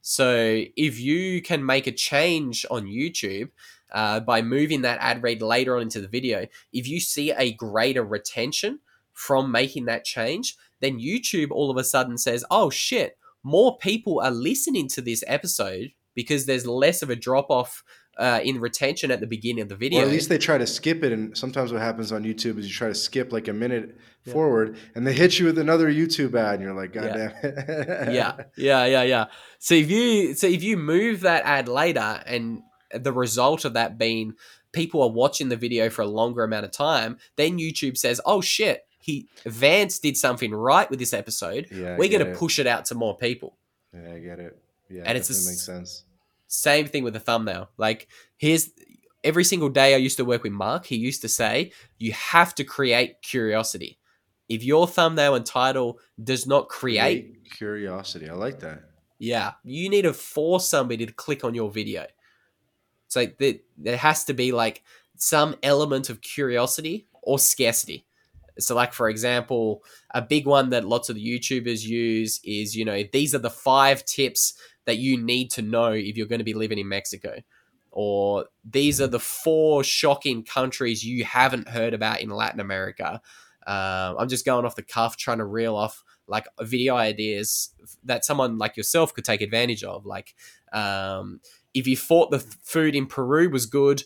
So 0.01 0.63
if 0.75 0.99
you 0.99 1.41
can 1.41 1.65
make 1.65 1.87
a 1.87 1.91
change 1.91 2.65
on 2.69 2.85
YouTube 2.85 3.51
uh, 3.93 4.19
by 4.19 4.41
moving 4.41 4.81
that 4.81 4.99
ad 4.99 5.23
read 5.23 5.41
later 5.41 5.77
on 5.77 5.83
into 5.83 6.01
the 6.01 6.07
video, 6.07 6.47
if 6.73 6.87
you 6.87 6.99
see 6.99 7.31
a 7.31 7.53
greater 7.53 8.03
retention 8.03 8.79
from 9.13 9.51
making 9.51 9.85
that 9.85 10.03
change, 10.03 10.57
then 10.81 10.99
YouTube 10.99 11.51
all 11.51 11.71
of 11.71 11.77
a 11.77 11.83
sudden 11.83 12.17
says, 12.17 12.43
oh 12.51 12.69
shit, 12.69 13.17
more 13.43 13.77
people 13.77 14.19
are 14.19 14.31
listening 14.31 14.89
to 14.89 15.01
this 15.01 15.23
episode 15.27 15.91
because 16.15 16.45
there's 16.45 16.65
less 16.65 17.01
of 17.01 17.09
a 17.09 17.15
drop 17.15 17.49
off 17.49 17.83
uh, 18.17 18.39
in 18.43 18.59
retention 18.59 19.09
at 19.11 19.19
the 19.19 19.27
beginning 19.27 19.61
of 19.61 19.69
the 19.69 19.75
video. 19.75 20.01
Or 20.01 20.03
at 20.03 20.09
least 20.09 20.29
they 20.29 20.37
try 20.37 20.57
to 20.57 20.67
skip 20.67 21.03
it. 21.03 21.11
And 21.11 21.37
sometimes 21.37 21.71
what 21.71 21.81
happens 21.81 22.11
on 22.11 22.23
YouTube 22.23 22.57
is 22.59 22.67
you 22.67 22.73
try 22.73 22.87
to 22.87 22.95
skip 22.95 23.31
like 23.33 23.47
a 23.47 23.53
minute 23.53 23.97
Yeah. 24.25 24.33
forward 24.33 24.77
and 24.95 25.05
they 25.05 25.13
hit 25.13 25.39
you 25.39 25.45
with 25.47 25.57
another 25.57 25.91
YouTube 25.91 26.35
ad 26.35 26.55
and 26.55 26.63
you're 26.63 26.73
like, 26.75 26.93
God 26.93 27.05
Yeah. 27.05 27.13
damn 27.13 27.31
it. 27.43 28.13
yeah, 28.13 28.35
yeah, 28.55 28.85
yeah, 28.85 29.03
yeah. 29.03 29.25
So 29.59 29.75
if 29.75 29.89
you 29.89 30.33
so 30.35 30.47
if 30.47 30.63
you 30.63 30.77
move 30.77 31.21
that 31.21 31.43
ad 31.45 31.67
later, 31.67 32.21
and 32.25 32.61
the 32.93 33.11
result 33.11 33.65
of 33.65 33.73
that 33.73 33.97
being 33.97 34.33
people 34.71 35.01
are 35.01 35.09
watching 35.09 35.49
the 35.49 35.57
video 35.57 35.89
for 35.89 36.01
a 36.03 36.07
longer 36.07 36.43
amount 36.43 36.65
of 36.65 36.71
time, 36.71 37.17
then 37.35 37.57
YouTube 37.57 37.97
says, 37.97 38.21
"Oh 38.25 38.39
shit, 38.41 38.85
he 38.99 39.27
Vance 39.45 39.97
did 39.99 40.15
something 40.17 40.51
right 40.53 40.89
with 40.89 40.99
this 40.99 41.13
episode. 41.13 41.67
Yeah. 41.71 41.97
We're 41.97 42.09
going 42.09 42.25
to 42.25 42.37
push 42.37 42.59
it 42.59 42.67
out 42.67 42.85
to 42.85 42.95
more 42.95 43.17
people." 43.17 43.57
Yeah, 43.93 44.13
I 44.13 44.19
get 44.19 44.39
it. 44.39 44.57
Yeah. 44.89 45.03
And 45.05 45.17
it's 45.17 45.29
a 45.29 45.33
makes 45.33 45.65
sense. 45.65 46.03
Same 46.53 46.85
thing 46.85 47.03
with 47.03 47.13
the 47.13 47.19
thumbnail. 47.19 47.69
Like 47.77 48.07
here's 48.37 48.69
every 49.23 49.43
single 49.43 49.69
day 49.69 49.93
I 49.95 49.97
used 49.97 50.17
to 50.17 50.25
work 50.25 50.43
with 50.43 50.51
Mark, 50.53 50.85
he 50.85 50.95
used 50.97 51.21
to 51.21 51.29
say, 51.29 51.71
you 51.97 52.11
have 52.11 52.53
to 52.55 52.63
create 52.63 53.21
curiosity. 53.21 53.97
If 54.49 54.63
your 54.63 54.85
thumbnail 54.87 55.35
and 55.35 55.45
title 55.45 55.99
does 56.23 56.45
not 56.45 56.67
create, 56.69 57.23
Create 57.23 57.51
curiosity. 57.57 58.29
I 58.29 58.33
like 58.33 58.59
that. 58.59 58.83
yeah, 59.17 59.53
you 59.63 59.89
need 59.89 60.03
to 60.03 60.13
force 60.13 60.67
somebody 60.67 61.05
to 61.05 61.13
click 61.13 61.43
on 61.43 61.55
your 61.55 61.71
video. 61.71 62.05
It's 63.07 63.15
like 63.15 63.37
there, 63.39 63.55
there 63.77 63.97
has 63.97 64.25
to 64.25 64.33
be 64.33 64.51
like 64.51 64.83
some 65.17 65.55
element 65.63 66.09
of 66.09 66.21
curiosity 66.21 67.07
or 67.23 67.39
scarcity. 67.39 68.05
So, 68.59 68.75
like 68.75 68.93
for 68.93 69.09
example, 69.09 69.83
a 70.13 70.21
big 70.21 70.45
one 70.45 70.69
that 70.71 70.85
lots 70.85 71.09
of 71.09 71.15
the 71.15 71.25
YouTubers 71.25 71.83
use 71.85 72.39
is, 72.43 72.75
you 72.75 72.85
know, 72.85 73.01
these 73.11 73.33
are 73.33 73.39
the 73.39 73.49
five 73.49 74.05
tips 74.05 74.53
that 74.85 74.97
you 74.97 75.21
need 75.21 75.51
to 75.51 75.61
know 75.61 75.91
if 75.91 76.17
you're 76.17 76.27
going 76.27 76.39
to 76.39 76.45
be 76.45 76.53
living 76.53 76.79
in 76.79 76.89
Mexico, 76.89 77.37
or 77.91 78.45
these 78.69 78.99
are 78.99 79.07
the 79.07 79.19
four 79.19 79.83
shocking 79.83 80.43
countries 80.43 81.03
you 81.03 81.23
haven't 81.23 81.69
heard 81.69 81.93
about 81.93 82.21
in 82.21 82.29
Latin 82.29 82.59
America. 82.59 83.21
Uh, 83.65 84.15
I'm 84.17 84.27
just 84.27 84.45
going 84.45 84.65
off 84.65 84.75
the 84.75 84.83
cuff, 84.83 85.15
trying 85.15 85.37
to 85.37 85.45
reel 85.45 85.75
off 85.75 86.03
like 86.27 86.47
video 86.61 86.95
ideas 86.95 87.73
that 88.03 88.25
someone 88.25 88.57
like 88.57 88.77
yourself 88.77 89.13
could 89.13 89.25
take 89.25 89.41
advantage 89.41 89.83
of. 89.83 90.05
Like, 90.05 90.35
um, 90.71 91.39
if 91.73 91.87
you 91.87 91.95
thought 91.95 92.31
the 92.31 92.39
food 92.39 92.95
in 92.95 93.07
Peru 93.07 93.49
was 93.49 93.65
good, 93.65 94.03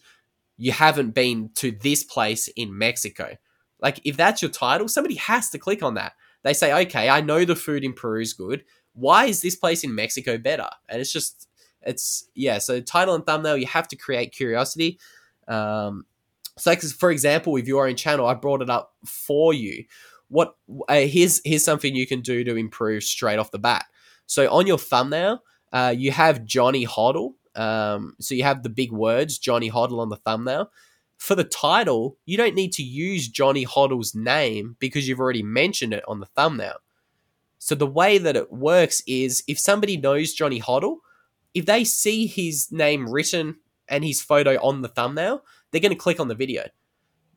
you 0.58 0.72
haven't 0.72 1.12
been 1.12 1.52
to 1.56 1.72
this 1.72 2.04
place 2.04 2.50
in 2.56 2.78
Mexico. 2.78 3.36
Like, 3.80 4.00
if 4.04 4.18
that's 4.18 4.42
your 4.42 4.52
title, 4.52 4.88
somebody 4.88 5.16
has 5.16 5.50
to 5.52 5.60
click 5.60 5.84
on 5.84 5.94
that. 5.94 6.14
They 6.44 6.54
say, 6.54 6.86
okay, 6.86 7.10
I 7.10 7.22
know 7.22 7.46
the 7.46 7.56
food 7.56 7.84
in 7.84 7.94
Peru 7.94 8.22
is 8.22 8.34
good. 8.34 8.64
Why 8.98 9.26
is 9.26 9.42
this 9.42 9.56
place 9.56 9.84
in 9.84 9.96
Mexico 9.96 10.38
better? 10.38 10.70
And 10.90 11.00
it's 11.00 11.14
just, 11.14 11.48
it's, 11.82 12.30
yeah. 12.36 12.58
So, 12.58 12.82
title 12.82 13.16
and 13.16 13.26
thumbnail, 13.26 13.58
you 13.58 13.68
have 13.68 13.88
to 13.90 13.96
create 13.96 14.34
curiosity. 14.34 15.00
Um, 15.48 16.06
so, 16.58 16.72
like, 16.72 16.82
for 16.82 17.12
example, 17.12 17.56
if 17.56 17.68
you 17.68 17.78
are 17.78 17.88
in 17.88 17.96
channel, 17.96 18.26
I 18.26 18.34
brought 18.34 18.62
it 18.62 18.70
up 18.70 18.94
for 19.06 19.54
you. 19.54 19.86
What 20.30 20.56
uh, 20.90 20.96
here's 20.96 21.40
here's 21.46 21.64
something 21.64 21.96
you 21.96 22.08
can 22.08 22.22
do 22.22 22.44
to 22.44 22.56
improve 22.56 23.04
straight 23.04 23.40
off 23.40 23.52
the 23.52 23.60
bat. 23.60 23.86
So 24.26 24.52
on 24.52 24.68
your 24.68 24.78
thumbnail, 24.78 25.42
uh, 25.72 25.94
you 25.98 26.12
have 26.12 26.44
Johnny 26.44 26.86
Hoddle. 26.86 27.36
Um, 27.56 28.16
so 28.20 28.36
you 28.36 28.44
have 28.44 28.62
the 28.62 28.70
big 28.70 28.92
words 28.92 29.38
Johnny 29.38 29.72
Hoddle 29.72 30.00
on 30.00 30.10
the 30.10 30.18
thumbnail. 30.18 30.70
For 31.18 31.34
the 31.34 31.46
title, 31.46 32.18
you 32.26 32.38
don't 32.38 32.56
need 32.56 32.74
to 32.74 32.84
use 32.84 33.28
Johnny 33.28 33.66
Hoddle's 33.66 34.14
name 34.14 34.76
because 34.80 35.08
you've 35.08 35.20
already 35.20 35.44
mentioned 35.44 35.94
it 35.94 36.04
on 36.08 36.20
the 36.20 36.28
thumbnail. 36.28 36.76
So 37.68 37.76
the 37.76 37.86
way 37.86 38.18
that 38.18 38.38
it 38.38 38.50
works 38.50 39.04
is 39.06 39.44
if 39.46 39.60
somebody 39.60 39.98
knows 39.98 40.32
Johnny 40.32 40.62
Hoddle, 40.62 41.00
if 41.54 41.66
they 41.66 41.84
see 41.84 42.26
his 42.26 42.72
name 42.72 43.10
written 43.12 43.58
and 43.90 44.06
his 44.06 44.22
photo 44.22 44.56
on 44.66 44.84
the 44.84 44.88
thumbnail, 44.88 45.44
they're 45.70 45.82
going 45.82 45.92
to 45.92 45.98
click 45.98 46.18
on 46.18 46.30
the 46.30 46.34
video. 46.34 46.70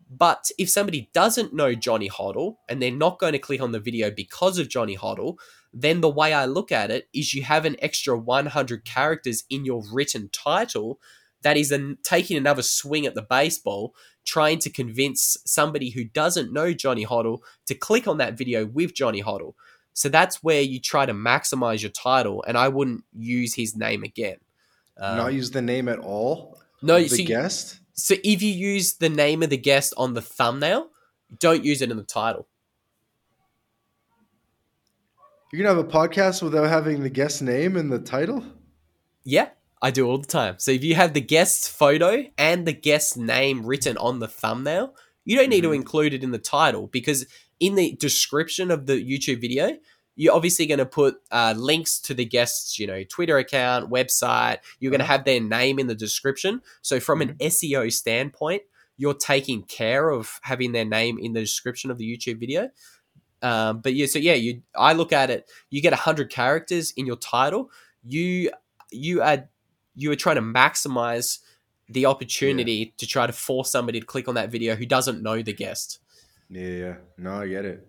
But 0.09 0.52
if 0.57 0.70
somebody 0.70 1.11
doesn't 1.12 1.52
know 1.52 1.74
Johnny 1.74 2.09
Hoddle 2.09 2.59
and 2.69 2.81
they're 2.81 2.93
not 2.93 3.19
going 3.19 3.32
to 3.32 3.40
click 3.40 3.61
on 3.61 3.73
the 3.73 3.81
video 3.81 4.09
because 4.09 4.61
of 4.61 4.69
Johnny 4.69 4.97
Hoddle, 4.97 5.36
then 5.73 6.01
the 6.01 6.09
way 6.09 6.32
I 6.32 6.44
look 6.44 6.70
at 6.70 6.93
it 6.93 7.09
is 7.12 7.35
you 7.35 7.43
have 7.43 7.65
an 7.65 7.74
extra 7.81 8.16
100 8.16 8.85
characters 8.85 9.43
in 9.51 9.65
your 9.65 9.82
written 9.93 10.28
title 10.32 11.01
that 11.43 11.57
is 11.57 11.74
taking 12.05 12.36
another 12.36 12.62
swing 12.62 13.05
at 13.05 13.16
the 13.16 13.23
baseball, 13.23 13.97
trying 14.24 14.61
to 14.61 14.70
convince 14.70 15.36
somebody 15.44 15.90
who 15.90 16.05
doesn't 16.05 16.52
know 16.52 16.73
Johnny 16.73 17.05
Hoddle 17.05 17.40
to 17.66 17.74
click 17.74 18.07
on 18.07 18.19
that 18.19 18.39
video 18.39 18.65
with 18.65 18.94
Johnny 18.94 19.24
Hoddle. 19.24 19.55
So 19.92 20.08
that's 20.08 20.42
where 20.42 20.60
you 20.60 20.80
try 20.80 21.06
to 21.06 21.12
maximize 21.12 21.82
your 21.82 21.90
title, 21.90 22.44
and 22.46 22.56
I 22.56 22.68
wouldn't 22.68 23.04
use 23.12 23.54
his 23.54 23.76
name 23.76 24.02
again. 24.02 24.36
Um, 24.96 25.16
Not 25.16 25.34
use 25.34 25.50
the 25.50 25.62
name 25.62 25.88
at 25.88 25.98
all. 25.98 26.60
No, 26.82 27.00
the 27.00 27.08
so 27.08 27.24
guest. 27.24 27.80
So 27.94 28.14
if 28.24 28.42
you 28.42 28.50
use 28.50 28.94
the 28.94 29.08
name 29.08 29.42
of 29.42 29.50
the 29.50 29.58
guest 29.58 29.92
on 29.96 30.14
the 30.14 30.22
thumbnail, 30.22 30.88
don't 31.38 31.64
use 31.64 31.82
it 31.82 31.90
in 31.90 31.96
the 31.96 32.02
title. 32.02 32.48
You're 35.52 35.64
gonna 35.64 35.76
have 35.76 35.84
a 35.84 35.90
podcast 35.90 36.42
without 36.42 36.68
having 36.68 37.02
the 37.02 37.10
guest 37.10 37.42
name 37.42 37.76
in 37.76 37.88
the 37.88 37.98
title? 37.98 38.44
Yeah, 39.24 39.48
I 39.82 39.90
do 39.90 40.08
all 40.08 40.18
the 40.18 40.26
time. 40.26 40.54
So 40.58 40.70
if 40.70 40.84
you 40.84 40.94
have 40.94 41.12
the 41.12 41.20
guest's 41.20 41.68
photo 41.68 42.24
and 42.38 42.66
the 42.66 42.72
guest's 42.72 43.16
name 43.16 43.66
written 43.66 43.96
on 43.96 44.20
the 44.20 44.28
thumbnail, 44.28 44.94
you 45.31 45.36
don't 45.36 45.48
need 45.48 45.62
mm-hmm. 45.62 45.70
to 45.70 45.77
include 45.77 46.12
it 46.12 46.24
in 46.24 46.32
the 46.32 46.39
title 46.39 46.89
because 46.89 47.24
in 47.61 47.77
the 47.77 47.94
description 48.01 48.73
of 48.73 48.86
the 48.86 48.94
YouTube 48.94 49.40
video, 49.40 49.77
you're 50.16 50.35
obviously 50.35 50.66
going 50.66 50.78
to 50.78 50.86
put 50.86 51.19
uh, 51.31 51.55
links 51.57 52.01
to 52.01 52.15
the 52.15 52.24
guest's, 52.24 52.81
you 52.81 52.86
know, 52.89 53.05
Twitter 53.05 53.39
account, 53.39 53.93
website. 53.93 54.57
You're 54.81 54.90
going 54.90 54.98
to 54.98 55.05
uh-huh. 55.05 55.19
have 55.19 55.24
their 55.24 55.39
name 55.39 55.78
in 55.78 55.86
the 55.86 55.94
description. 55.94 56.62
So 56.82 56.98
from 56.98 57.23
an 57.23 57.35
mm-hmm. 57.35 57.47
SEO 57.47 57.93
standpoint, 57.93 58.62
you're 58.97 59.15
taking 59.15 59.62
care 59.62 60.11
of 60.11 60.40
having 60.43 60.73
their 60.73 60.85
name 60.85 61.16
in 61.16 61.32
the 61.32 61.40
description 61.40 61.93
of 61.93 61.98
the 61.98 62.05
YouTube 62.05 62.40
video. 62.40 62.69
Um, 63.40 63.82
but 63.82 63.94
yeah, 63.94 64.07
so 64.07 64.19
yeah, 64.19 64.35
you 64.35 64.62
I 64.77 64.94
look 64.94 65.12
at 65.12 65.31
it. 65.31 65.48
You 65.70 65.81
get 65.81 65.93
hundred 65.93 66.31
characters 66.31 66.93
in 66.97 67.07
your 67.07 67.16
title. 67.16 67.70
You 68.02 68.51
you 68.90 69.23
are 69.23 69.48
you 69.94 70.11
are 70.11 70.16
trying 70.16 70.36
to 70.36 70.43
maximize 70.43 71.39
the 71.92 72.06
opportunity 72.06 72.72
yeah. 72.72 72.90
to 72.98 73.06
try 73.06 73.26
to 73.26 73.32
force 73.32 73.70
somebody 73.70 74.00
to 74.00 74.06
click 74.06 74.28
on 74.28 74.34
that 74.34 74.50
video 74.50 74.74
who 74.74 74.86
doesn't 74.86 75.22
know 75.22 75.42
the 75.42 75.52
guest. 75.52 76.00
Yeah. 76.48 76.96
No, 77.18 77.40
I 77.40 77.48
get 77.48 77.64
it. 77.64 77.86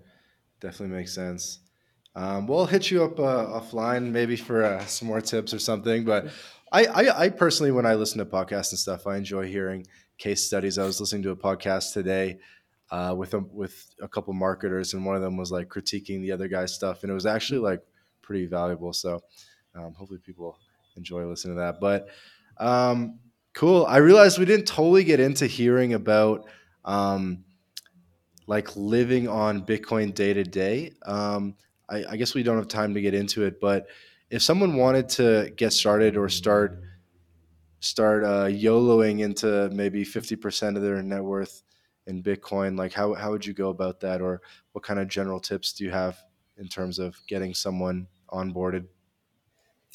Definitely 0.60 0.96
makes 0.98 1.14
sense. 1.14 1.60
Um, 2.16 2.46
we'll 2.46 2.66
hit 2.66 2.92
you 2.92 3.04
up 3.04 3.20
uh, 3.20 3.60
offline 3.60 4.12
maybe 4.12 4.36
for 4.36 4.64
uh, 4.64 4.86
some 4.86 5.08
more 5.08 5.22
tips 5.22 5.54
or 5.54 5.60
something. 5.60 6.04
But 6.04 6.28
I, 6.72 6.86
I, 6.86 7.24
I, 7.24 7.30
personally, 7.30 7.72
when 7.72 7.86
I 7.86 7.96
listen 7.96 8.20
to 8.20 8.26
podcasts 8.26 8.72
and 8.72 8.80
stuff, 8.80 9.08
I 9.08 9.18
enjoy 9.18 9.48
hearing 9.48 9.88
case 10.18 10.46
studies. 10.46 10.78
I 10.78 10.86
was 10.86 11.00
listening 11.00 11.24
to 11.24 11.32
a 11.32 11.36
podcast 11.36 11.94
today 11.94 12.40
uh, 12.92 13.16
with 13.18 13.34
a, 13.34 13.40
with 13.40 13.94
a 14.02 14.08
couple 14.08 14.34
marketers, 14.34 14.94
and 14.94 15.06
one 15.06 15.16
of 15.16 15.22
them 15.22 15.38
was 15.38 15.52
like 15.52 15.70
critiquing 15.70 16.22
the 16.22 16.32
other 16.32 16.48
guy's 16.48 16.74
stuff, 16.74 17.04
and 17.04 17.12
it 17.12 17.16
was 17.16 17.26
actually 17.26 17.60
like 17.60 17.82
pretty 18.22 18.46
valuable. 18.46 18.94
So 18.94 19.22
um, 19.74 19.94
hopefully 19.94 20.20
people 20.24 20.58
enjoy 20.98 21.26
listening 21.26 21.56
to 21.56 21.62
that. 21.62 21.80
But 21.80 22.08
um, 22.58 23.20
cool. 23.54 23.86
I 23.86 23.98
realized 23.98 24.38
we 24.38 24.46
didn't 24.46 24.66
totally 24.66 25.04
get 25.04 25.20
into 25.20 25.48
hearing 25.48 25.94
about 25.94 26.48
um, 26.86 27.44
like 28.48 28.76
living 28.76 29.28
on 29.28 29.66
Bitcoin 29.66 30.14
day 30.14 30.34
to 30.34 30.44
day. 30.44 30.94
Um, 31.06 31.56
I, 31.90 32.16
guess 32.16 32.34
we 32.34 32.44
don't 32.44 32.56
have 32.56 32.70
time 32.70 32.94
to 32.94 33.02
get 33.02 33.14
into 33.14 33.44
it, 33.44 33.60
but 33.60 33.88
if 34.30 34.42
someone 34.42 34.78
wanted 34.78 35.10
to 35.10 35.52
get 35.58 35.74
started 35.74 36.16
or 36.16 36.30
start 36.30 36.82
start 37.82 38.24
uh, 38.24 38.46
YOLOing 38.46 39.22
into 39.22 39.70
maybe 39.74 40.06
50% 40.06 40.76
of 40.76 40.84
their 40.84 41.02
net 41.02 41.24
worth 41.24 41.64
in 42.06 42.22
Bitcoin, 42.24 42.78
like 42.78 42.94
how, 42.94 43.14
how 43.14 43.32
would 43.32 43.46
you 43.46 43.54
go 43.54 43.70
about 43.70 44.00
that? 44.02 44.22
Or 44.22 44.42
what 44.72 44.84
kind 44.84 45.00
of 45.00 45.08
general 45.08 45.40
tips 45.40 45.74
do 45.74 45.84
you 45.84 45.92
have 45.92 46.18
in 46.58 46.68
terms 46.68 47.00
of 47.00 47.18
getting 47.28 47.54
someone 47.54 48.08
onboarded? 48.30 48.86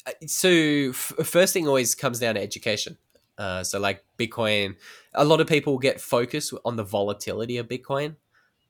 Uh, 0.05 0.11
so 0.27 0.49
f- 0.49 1.13
first 1.23 1.53
thing 1.53 1.67
always 1.67 1.95
comes 1.95 2.19
down 2.19 2.35
to 2.35 2.41
education. 2.41 2.97
Uh, 3.37 3.63
so 3.63 3.79
like 3.79 4.03
Bitcoin, 4.17 4.75
a 5.13 5.25
lot 5.25 5.41
of 5.41 5.47
people 5.47 5.77
get 5.77 6.01
focused 6.01 6.53
on 6.65 6.75
the 6.75 6.83
volatility 6.83 7.57
of 7.57 7.67
Bitcoin, 7.67 8.15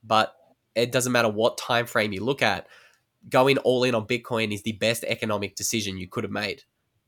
but 0.04 0.34
it 0.74 0.92
doesn't 0.92 1.12
matter 1.12 1.28
what 1.28 1.58
time 1.58 1.86
frame 1.86 2.12
you 2.12 2.22
look 2.22 2.42
at 2.42 2.66
going 3.28 3.58
all 3.58 3.84
in 3.84 3.94
on 3.94 4.06
Bitcoin 4.06 4.52
is 4.52 4.62
the 4.62 4.72
best 4.72 5.04
economic 5.04 5.54
decision 5.56 5.98
you 5.98 6.08
could 6.08 6.24
have 6.24 6.32
made. 6.32 6.62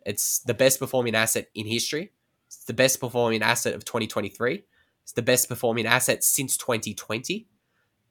It's 0.04 0.40
the 0.40 0.54
best 0.54 0.78
performing 0.78 1.14
asset 1.14 1.48
in 1.54 1.66
history. 1.66 2.12
It's 2.46 2.64
the 2.64 2.72
best 2.72 3.00
performing 3.00 3.42
asset 3.42 3.74
of 3.74 3.84
2023. 3.84 4.64
It's 5.02 5.12
the 5.12 5.22
best 5.22 5.48
performing 5.48 5.86
asset 5.86 6.24
since 6.24 6.56
2020. 6.56 7.46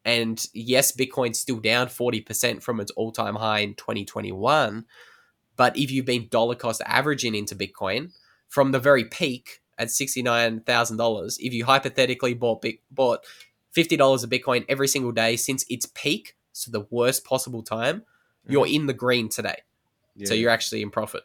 And 0.05 0.43
yes, 0.53 0.95
Bitcoin's 0.95 1.39
still 1.39 1.59
down 1.59 1.88
40% 1.88 2.63
from 2.63 2.80
its 2.80 2.91
all 2.91 3.11
time 3.11 3.35
high 3.35 3.59
in 3.59 3.76
2021. 3.76 4.85
But 5.55 5.77
if 5.77 5.91
you've 5.91 6.05
been 6.05 6.30
dollar 6.30 6.55
cost 6.55 6.81
averaging 6.85 7.35
into 7.35 7.55
Bitcoin 7.55 8.11
from 8.49 8.71
the 8.71 8.80
very 8.80 9.05
peak 9.05 9.61
at 9.77 9.88
$69,000, 9.88 11.38
if 11.39 11.53
you 11.53 11.65
hypothetically 11.65 12.34
bought, 12.34 12.65
bought 12.91 13.23
$50 13.76 14.23
of 14.23 14.30
Bitcoin 14.30 14.65
every 14.67 14.88
single 14.89 15.13
day 15.13 15.38
since 15.38 15.63
its 15.69 15.85
peak 15.85 16.35
so 16.51 16.69
the 16.71 16.85
worst 16.89 17.23
possible 17.23 17.63
time, 17.63 18.03
you're 18.47 18.67
in 18.67 18.88
the 18.88 18.93
green 18.93 19.30
today. 19.30 19.61
Yeah. 20.15 20.27
So 20.27 20.34
you're 20.34 20.49
actually 20.49 20.81
in 20.81 20.89
profit. 20.89 21.23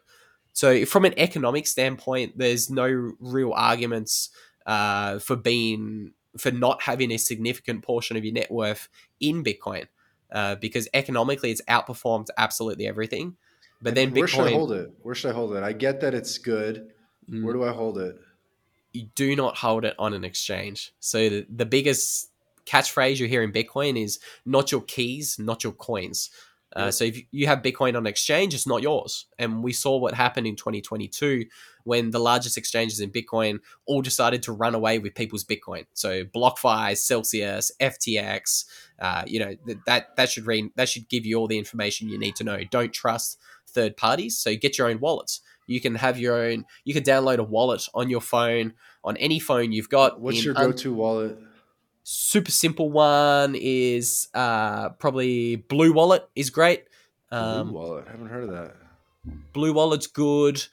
So 0.53 0.85
from 0.85 1.05
an 1.05 1.15
economic 1.17 1.67
standpoint, 1.67 2.39
there's 2.39 2.71
no 2.71 3.15
real 3.19 3.53
arguments 3.53 4.31
uh, 4.67 5.19
for 5.19 5.35
being 5.37 6.13
for 6.39 6.51
not 6.51 6.83
having 6.83 7.11
a 7.13 7.17
significant 7.17 7.83
portion 7.83 8.17
of 8.17 8.25
your 8.25 8.35
net 8.35 8.51
worth 8.51 8.89
in 9.21 9.45
Bitcoin 9.45 9.87
uh, 10.33 10.57
because 10.57 10.89
economically 10.93 11.51
it's 11.51 11.63
outperformed 11.69 12.29
absolutely 12.37 12.87
everything. 12.87 13.37
But 13.83 13.95
then 13.95 14.13
where 14.13 14.27
should 14.27 14.47
I 14.47 14.53
hold 14.53 14.73
it? 14.73 14.93
Where 15.03 15.15
should 15.15 15.31
I 15.31 15.35
hold 15.35 15.55
it? 15.55 15.63
I 15.63 15.73
get 15.73 16.01
that 16.01 16.15
it's 16.15 16.39
good. 16.39 16.93
Mm, 17.31 17.45
where 17.45 17.55
do 17.55 17.65
I 17.65 17.73
hold 17.73 17.99
it? 17.99 18.17
You 18.93 19.09
do 19.15 19.35
not 19.35 19.57
hold 19.57 19.85
it 19.85 19.95
on 19.99 20.15
an 20.15 20.25
exchange. 20.25 20.93
So 21.01 21.29
the, 21.29 21.47
the 21.55 21.67
biggest 21.67 22.31
catchphrase 22.67 23.19
you 23.19 23.27
hear 23.27 23.43
in 23.43 23.53
Bitcoin 23.53 24.03
is 24.03 24.19
not 24.47 24.73
your 24.73 24.83
keys, 24.83 25.37
not 25.39 25.65
your 25.65 25.73
coins. 25.73 26.31
Uh, 26.75 26.91
so 26.91 27.05
if 27.05 27.21
you 27.31 27.47
have 27.47 27.63
Bitcoin 27.63 27.97
on 27.97 28.07
exchange, 28.07 28.53
it's 28.53 28.67
not 28.67 28.83
yours. 28.83 29.27
And 29.39 29.63
we 29.63 29.73
saw 29.73 29.97
what 29.97 30.15
happened 30.15 30.47
in 30.47 30.57
2022 30.57 31.45
when 31.85 32.11
the 32.11 32.19
largest 32.19 32.59
exchanges 32.59 32.99
in 32.99 33.11
Bitcoin 33.11 33.61
all 33.87 34.03
decided 34.03 34.43
to 34.43 34.53
run 34.53 34.75
away 34.75 34.99
with 34.99 35.15
people's 35.15 35.45
Bitcoin. 35.45 35.87
So 35.93 36.25
BlockFi, 36.25 36.97
Celsius, 36.97 37.71
FTX, 37.81 38.65
uh, 38.99 39.23
you 39.27 39.39
know 39.39 39.55
that 39.87 40.17
that 40.17 40.31
should 40.31 40.47
read, 40.47 40.71
that 40.75 40.89
should 40.89 41.09
give 41.09 41.25
you 41.25 41.39
all 41.39 41.47
the 41.47 41.59
information 41.59 42.09
you 42.09 42.19
need 42.19 42.35
to 42.37 42.45
know. 42.45 42.59
Don't 42.71 42.93
trust 42.93 43.39
third 43.75 43.97
parties. 43.97 44.39
So 44.39 44.55
get 44.55 44.79
your 44.79 44.89
own 44.89 45.01
wallets. 45.01 45.41
You 45.67 45.81
can 45.81 45.95
have 45.97 46.19
your 46.19 46.37
own. 46.37 46.67
You 46.85 46.95
can 46.95 47.03
download 47.03 47.39
a 47.39 47.43
wallet 47.43 47.89
on 47.95 48.11
your 48.11 48.21
phone 48.21 48.75
on 49.03 49.17
any 49.17 49.39
phone 49.39 49.73
you've 49.73 49.89
got. 49.89 50.21
What's 50.21 50.45
your 50.45 50.55
go-to 50.55 50.93
un- 50.93 50.97
wallet? 50.97 51.39
super 52.05 52.51
simple 52.51 52.91
one 52.91 53.57
is 53.59 54.29
uh, 54.35 54.91
probably 54.91 55.57
Blue 55.57 55.93
Wallet 55.93 56.29
is 56.37 56.51
great. 56.51 56.85
Um, 57.33 57.71
Blue 57.71 57.81
Wallet, 57.81 58.05
I 58.07 58.11
haven't 58.13 58.29
heard 58.29 58.45
of 58.45 58.51
that. 58.51 58.77
Blue 59.53 59.73
Wallet's 59.73 60.07
good. 60.07 60.65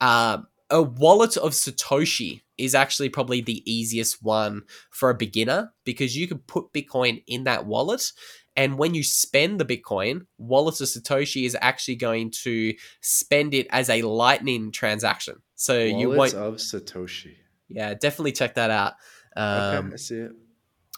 Uh, 0.00 0.38
a 0.70 0.82
wallet 0.82 1.36
of 1.36 1.52
Satoshi 1.52 2.42
is 2.56 2.74
actually 2.74 3.08
probably 3.08 3.40
the 3.40 3.62
easiest 3.70 4.22
one 4.22 4.62
for 4.90 5.10
a 5.10 5.14
beginner 5.14 5.72
because 5.84 6.16
you 6.16 6.26
can 6.26 6.38
put 6.38 6.72
Bitcoin 6.72 7.22
in 7.26 7.44
that 7.44 7.66
wallet. 7.66 8.12
And 8.56 8.78
when 8.78 8.94
you 8.94 9.02
spend 9.02 9.60
the 9.60 9.64
Bitcoin, 9.64 10.26
Wallet 10.38 10.80
of 10.80 10.86
Satoshi 10.86 11.44
is 11.44 11.56
actually 11.60 11.96
going 11.96 12.30
to 12.42 12.74
spend 13.00 13.52
it 13.54 13.66
as 13.70 13.90
a 13.90 14.02
Lightning 14.02 14.72
transaction. 14.72 15.36
So 15.54 15.74
Wallets 15.74 15.98
you 16.00 16.08
won't. 16.10 16.34
of 16.34 16.54
Satoshi. 16.56 17.34
Yeah, 17.68 17.94
definitely 17.94 18.32
check 18.32 18.54
that 18.54 18.70
out. 18.70 18.94
Okay, 19.36 19.42
Um, 19.76 19.90
I 19.92 19.96
see 19.96 20.16
it. 20.16 20.32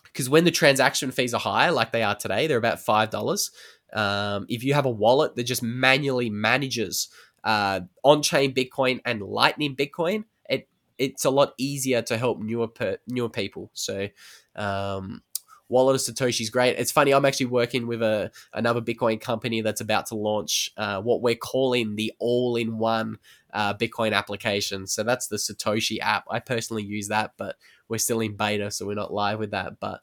because 0.05 0.30
when 0.30 0.44
the 0.44 0.51
transaction 0.51 1.10
fees 1.10 1.35
are 1.35 1.40
high, 1.40 1.70
like 1.70 1.90
they 1.93 2.02
are 2.02 2.14
today, 2.14 2.47
they're 2.47 2.59
about 2.59 2.80
five 2.80 3.10
dollars. 3.10 3.51
Um, 3.93 4.47
if 4.48 4.62
you 4.64 4.74
have 4.74 4.85
a 4.86 4.90
wallet 4.90 5.35
that 5.36 5.44
just 5.44 5.62
manually 5.62 6.28
manages 6.30 7.09
uh, 7.43 7.80
on-chain 8.05 8.52
Bitcoin 8.55 9.01
and 9.06 9.22
Lightning 9.22 9.74
Bitcoin, 9.74 10.24
it 10.48 10.68
it's 10.98 11.24
a 11.24 11.30
lot 11.30 11.55
easier 11.56 12.02
to 12.02 12.18
help 12.18 12.39
newer 12.40 12.68
per, 12.68 12.98
newer 13.06 13.30
people. 13.30 13.70
So, 13.72 14.09
um, 14.56 15.22
Wallet 15.69 15.97
of 15.97 16.01
Satoshi 16.01 16.40
is 16.40 16.51
great. 16.51 16.78
It's 16.78 16.93
funny. 16.93 17.12
I'm 17.12 17.24
actually 17.24 17.47
working 17.47 17.86
with 17.86 18.03
a 18.03 18.31
another 18.53 18.81
Bitcoin 18.81 19.20
company 19.20 19.61
that's 19.61 19.81
about 19.81 20.07
to 20.07 20.15
launch 20.15 20.70
uh, 20.77 21.01
what 21.03 21.20
we're 21.20 21.35
calling 21.35 21.97
the 21.97 22.12
all-in-one 22.19 23.19
uh, 23.53 23.74
Bitcoin 23.74 24.12
application. 24.12 24.86
So 24.86 25.03
that's 25.03 25.28
the 25.28 25.36
Satoshi 25.36 25.99
app. 26.01 26.24
I 26.31 26.40
personally 26.40 26.85
use 26.85 27.09
that, 27.09 27.32
but 27.36 27.57
we're 27.89 27.99
still 27.99 28.20
in 28.20 28.36
beta, 28.36 28.70
so 28.70 28.86
we're 28.86 28.95
not 28.95 29.12
live 29.12 29.39
with 29.39 29.51
that. 29.51 29.78
But 29.78 30.01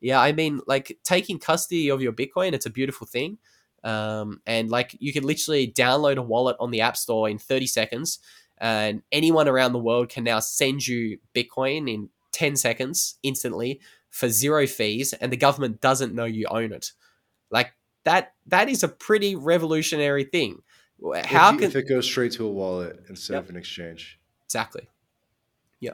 yeah, 0.00 0.20
I 0.20 0.32
mean, 0.32 0.60
like 0.66 0.98
taking 1.02 1.38
custody 1.38 1.90
of 1.90 2.00
your 2.00 2.12
Bitcoin, 2.12 2.52
it's 2.52 2.66
a 2.66 2.70
beautiful 2.70 3.06
thing. 3.06 3.38
Um, 3.84 4.40
and 4.46 4.70
like 4.70 4.96
you 4.98 5.12
can 5.12 5.24
literally 5.24 5.70
download 5.70 6.16
a 6.16 6.22
wallet 6.22 6.56
on 6.60 6.70
the 6.70 6.80
App 6.80 6.96
Store 6.96 7.28
in 7.28 7.38
30 7.38 7.66
seconds, 7.66 8.20
and 8.58 9.02
anyone 9.12 9.48
around 9.48 9.72
the 9.72 9.78
world 9.78 10.08
can 10.08 10.24
now 10.24 10.40
send 10.40 10.86
you 10.86 11.18
Bitcoin 11.34 11.92
in 11.92 12.08
10 12.32 12.56
seconds 12.56 13.18
instantly 13.22 13.80
for 14.18 14.28
zero 14.28 14.66
fees, 14.66 15.12
and 15.12 15.32
the 15.32 15.36
government 15.36 15.80
doesn't 15.80 16.12
know 16.12 16.24
you 16.24 16.46
own 16.50 16.72
it. 16.72 16.92
Like 17.50 17.72
that, 18.04 18.34
that 18.46 18.68
is 18.68 18.82
a 18.82 18.88
pretty 18.88 19.36
revolutionary 19.36 20.24
thing. 20.24 20.62
How 21.24 21.48
if, 21.50 21.52
you- 21.54 21.58
can 21.60 21.68
if 21.68 21.76
it 21.76 21.88
goes 21.88 22.04
straight 22.04 22.32
to 22.32 22.44
a 22.44 22.50
wallet 22.50 22.98
instead 23.08 23.34
Yep. 23.34 23.44
of 23.44 23.50
an 23.50 23.56
exchange? 23.56 24.18
exactly? 24.44 24.88
Yeah, 25.78 25.92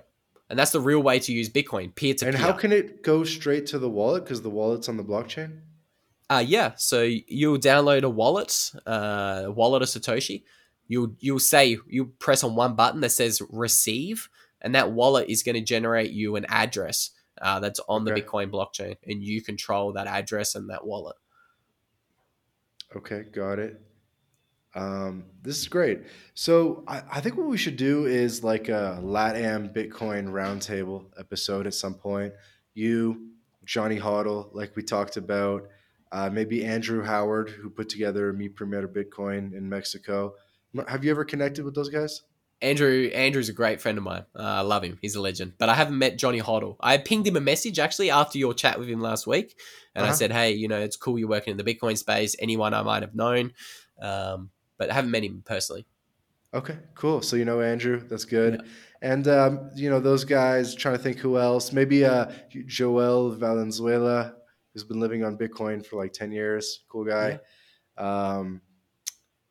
and 0.49 0.59
that's 0.59 0.71
the 0.73 0.81
real 0.81 1.01
way 1.03 1.19
to 1.19 1.33
use 1.33 1.51
Bitcoin, 1.51 1.95
peer 1.95 2.15
to 2.15 2.25
peer. 2.25 2.29
And 2.31 2.39
how 2.39 2.53
can 2.53 2.73
it 2.73 3.03
go 3.03 3.25
straight 3.25 3.67
to 3.67 3.79
the 3.79 3.91
wallet 3.91 4.25
because 4.25 4.41
the 4.41 4.49
wallet's 4.51 4.89
on 4.89 4.97
the 4.97 5.05
blockchain? 5.05 5.61
Uh, 6.31 6.43
yeah. 6.47 6.73
So 6.77 7.03
you'll 7.03 7.59
download 7.59 8.03
a 8.05 8.09
wallet, 8.09 8.73
uh, 8.87 9.45
wallet 9.49 9.83
of 9.83 9.89
Satoshi. 9.89 10.45
You'll 10.89 11.15
you'll 11.19 11.39
say 11.39 11.77
you 11.87 12.07
press 12.19 12.43
on 12.43 12.55
one 12.57 12.75
button 12.75 13.01
that 13.03 13.11
says 13.11 13.43
receive, 13.51 14.31
and 14.63 14.75
that 14.75 14.93
wallet 14.93 15.29
is 15.29 15.43
going 15.43 15.57
to 15.57 15.61
generate 15.61 16.13
you 16.13 16.37
an 16.37 16.47
address 16.49 17.11
uh, 17.41 17.61
that's 17.61 17.81
on 17.89 18.05
the 18.05 18.13
Bitcoin 18.13 18.51
blockchain, 18.51 18.97
and 19.07 19.23
you 19.23 19.43
control 19.43 19.93
that 19.93 20.07
address 20.07 20.55
and 20.55 20.71
that 20.71 20.87
wallet. 20.87 21.17
Okay, 22.97 23.25
got 23.33 23.59
it. 23.59 23.81
Um, 24.75 25.25
this 25.43 25.59
is 25.59 25.69
great. 25.69 26.03
So 26.35 26.85
I, 26.87 27.03
I 27.13 27.21
think 27.21 27.37
what 27.37 27.47
we 27.47 27.57
should 27.57 27.77
do 27.77 28.07
is 28.07 28.43
like 28.43 28.69
a 28.69 28.99
LATAM 29.03 29.73
Bitcoin 29.73 30.29
roundtable 30.29 31.07
episode 31.19 31.67
at 31.67 31.75
some 31.75 31.95
point. 31.95 32.33
You, 32.75 33.31
Johnny 33.65 33.99
Hoddle, 33.99 34.51
like 34.53 34.75
we 34.75 34.83
talked 34.83 35.17
about, 35.17 35.69
uh, 36.11 36.31
maybe 36.31 36.65
Andrew 36.65 37.03
Howard, 37.03 37.51
who 37.51 37.71
put 37.71 37.89
together 37.89 38.33
Mi 38.33 38.49
Primero 38.49 38.89
Bitcoin 38.89 39.53
in 39.53 39.69
Mexico. 39.69 40.35
Have 40.89 41.05
you 41.05 41.11
ever 41.11 41.25
connected 41.25 41.65
with 41.65 41.75
those 41.75 41.89
guys? 41.89 42.23
Andrew 42.65 43.11
Andrew's 43.15 43.49
a 43.49 43.53
great 43.53 43.81
friend 43.81 43.99
of 43.99 44.05
mine. 44.05 44.25
Uh, 44.35 44.43
I 44.43 44.61
love 44.63 44.83
him. 44.83 44.99
He's 45.03 45.15
a 45.15 45.21
legend. 45.21 45.53
But 45.59 45.69
I 45.69 45.75
haven't 45.75 45.99
met 45.99 46.17
Johnny 46.19 46.41
Hoddle. 46.41 46.77
I 46.81 46.97
pinged 46.99 47.27
him 47.27 47.37
a 47.37 47.41
message 47.41 47.79
actually 47.79 48.11
after 48.11 48.39
your 48.39 48.55
chat 48.55 48.79
with 48.79 48.89
him 48.89 49.01
last 49.01 49.27
week, 49.27 49.57
and 49.95 50.05
I 50.05 50.09
Uh-huh. 50.09 50.17
said, 50.17 50.33
"Hey, 50.33 50.53
you 50.53 50.67
know, 50.69 50.81
it's 50.81 50.97
cool 50.97 51.19
you're 51.19 51.29
working 51.29 51.53
in 51.53 51.59
the 51.59 51.65
Bitcoin 51.65 51.97
space. 51.99 52.35
Anyone 52.39 52.73
I 52.75 52.83
might 52.83 53.03
have 53.03 53.15
known, 53.15 53.53
um, 54.01 54.51
but 54.79 54.91
I 54.91 54.95
haven't 54.95 55.11
met 55.11 55.23
him 55.25 55.43
personally." 55.45 55.85
Okay, 56.55 56.77
cool. 56.95 57.21
So 57.21 57.37
you 57.37 57.45
know 57.45 57.61
Andrew, 57.61 58.01
that's 58.09 58.25
good. 58.25 58.63
And 59.03 59.29
um, 59.29 59.71
you 59.75 59.91
know 59.91 60.01
those 60.01 60.25
guys. 60.25 60.75
Trying 60.75 60.97
to 60.97 61.03
think 61.03 61.19
who 61.19 61.39
else. 61.39 61.73
Maybe 61.73 62.05
uh, 62.05 62.31
Joel 62.67 63.33
Valenzuela, 63.33 64.37
who's 64.73 64.85
been 64.85 65.01
living 65.01 65.23
on 65.25 65.37
Bitcoin 65.37 65.85
for 65.85 65.97
like 65.97 66.13
ten 66.13 66.33
years. 66.33 66.81
Cool 66.89 67.05
guy. 67.05 67.41
Um, 67.99 68.63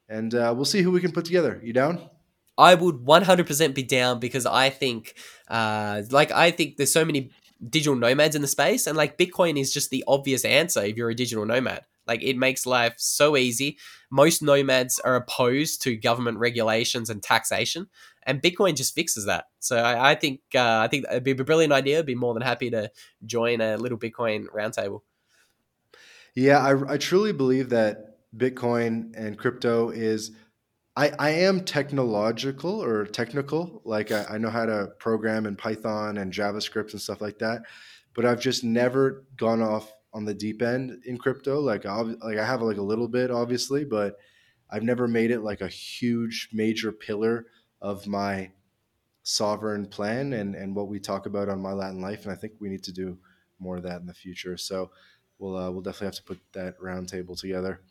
and 0.09 0.33
uh, 0.33 0.53
we'll 0.55 0.65
see 0.65 0.81
who 0.81 0.91
we 0.91 0.99
can 1.01 1.11
put 1.11 1.25
together. 1.25 1.59
You 1.63 1.73
down? 1.73 2.09
I 2.57 2.75
would 2.75 2.97
100% 2.97 3.73
be 3.73 3.83
down 3.83 4.19
because 4.19 4.45
I 4.45 4.69
think, 4.69 5.15
uh, 5.47 6.03
like, 6.11 6.31
I 6.31 6.51
think 6.51 6.77
there's 6.77 6.93
so 6.93 7.05
many 7.05 7.31
digital 7.67 7.95
nomads 7.95 8.35
in 8.35 8.41
the 8.41 8.47
space, 8.47 8.87
and 8.87 8.97
like, 8.97 9.17
Bitcoin 9.17 9.59
is 9.59 9.73
just 9.73 9.89
the 9.89 10.03
obvious 10.07 10.45
answer 10.45 10.83
if 10.83 10.95
you're 10.95 11.09
a 11.09 11.15
digital 11.15 11.45
nomad. 11.45 11.81
Like, 12.05 12.21
it 12.21 12.37
makes 12.37 12.65
life 12.65 12.95
so 12.97 13.37
easy. 13.37 13.77
Most 14.11 14.43
nomads 14.43 14.99
are 14.99 15.15
opposed 15.15 15.81
to 15.83 15.95
government 15.95 16.37
regulations 16.37 17.09
and 17.09 17.23
taxation, 17.23 17.87
and 18.23 18.41
Bitcoin 18.41 18.75
just 18.75 18.93
fixes 18.93 19.25
that. 19.25 19.45
So 19.59 19.77
I, 19.77 20.11
I 20.11 20.15
think, 20.15 20.41
uh, 20.53 20.79
I 20.79 20.87
think 20.87 21.05
it'd 21.09 21.23
be 21.23 21.31
a 21.31 21.35
brilliant 21.35 21.73
idea. 21.73 21.99
I'd 21.99 22.05
be 22.05 22.15
more 22.15 22.33
than 22.33 22.43
happy 22.43 22.69
to 22.69 22.91
join 23.25 23.61
a 23.61 23.77
little 23.77 23.97
Bitcoin 23.97 24.45
roundtable. 24.55 25.01
Yeah, 26.35 26.59
I, 26.59 26.93
I 26.93 26.97
truly 26.97 27.31
believe 27.31 27.69
that 27.69 28.17
Bitcoin 28.35 29.13
and 29.15 29.37
crypto 29.37 29.89
is. 29.89 30.31
I, 30.95 31.11
I 31.17 31.29
am 31.31 31.65
technological 31.65 32.83
or 32.83 33.05
technical. 33.05 33.81
Like 33.83 34.11
I, 34.11 34.25
I 34.31 34.37
know 34.37 34.49
how 34.49 34.65
to 34.65 34.89
program 34.99 35.45
in 35.45 35.55
Python 35.55 36.17
and 36.17 36.31
JavaScript 36.31 36.91
and 36.91 37.01
stuff 37.01 37.21
like 37.21 37.39
that, 37.39 37.63
but 38.13 38.25
I've 38.25 38.39
just 38.39 38.63
never 38.63 39.25
gone 39.37 39.61
off 39.61 39.91
on 40.13 40.25
the 40.25 40.33
deep 40.33 40.61
end 40.61 41.01
in 41.05 41.17
crypto. 41.17 41.59
Like 41.59 41.85
I 41.85 41.99
like 41.99 42.37
I 42.37 42.45
have 42.45 42.61
like 42.61 42.77
a 42.77 42.83
little 42.83 43.07
bit, 43.07 43.31
obviously, 43.31 43.83
but 43.83 44.17
I've 44.69 44.83
never 44.83 45.07
made 45.07 45.31
it 45.31 45.41
like 45.41 45.61
a 45.61 45.67
huge 45.67 46.49
major 46.53 46.91
pillar 46.91 47.47
of 47.81 48.05
my 48.05 48.51
sovereign 49.23 49.87
plan 49.87 50.33
and 50.33 50.55
and 50.55 50.75
what 50.75 50.89
we 50.89 50.99
talk 50.99 51.25
about 51.25 51.49
on 51.49 51.59
my 51.59 51.71
Latin 51.71 52.01
life. 52.01 52.23
And 52.23 52.31
I 52.31 52.35
think 52.35 52.53
we 52.59 52.69
need 52.69 52.83
to 52.83 52.91
do 52.91 53.17
more 53.59 53.77
of 53.77 53.83
that 53.83 54.01
in 54.01 54.05
the 54.05 54.13
future. 54.13 54.57
So 54.57 54.91
we'll 55.39 55.57
uh, 55.57 55.71
we'll 55.71 55.81
definitely 55.81 56.07
have 56.07 56.15
to 56.15 56.23
put 56.23 56.39
that 56.53 56.79
roundtable 56.79 57.39
together. 57.39 57.81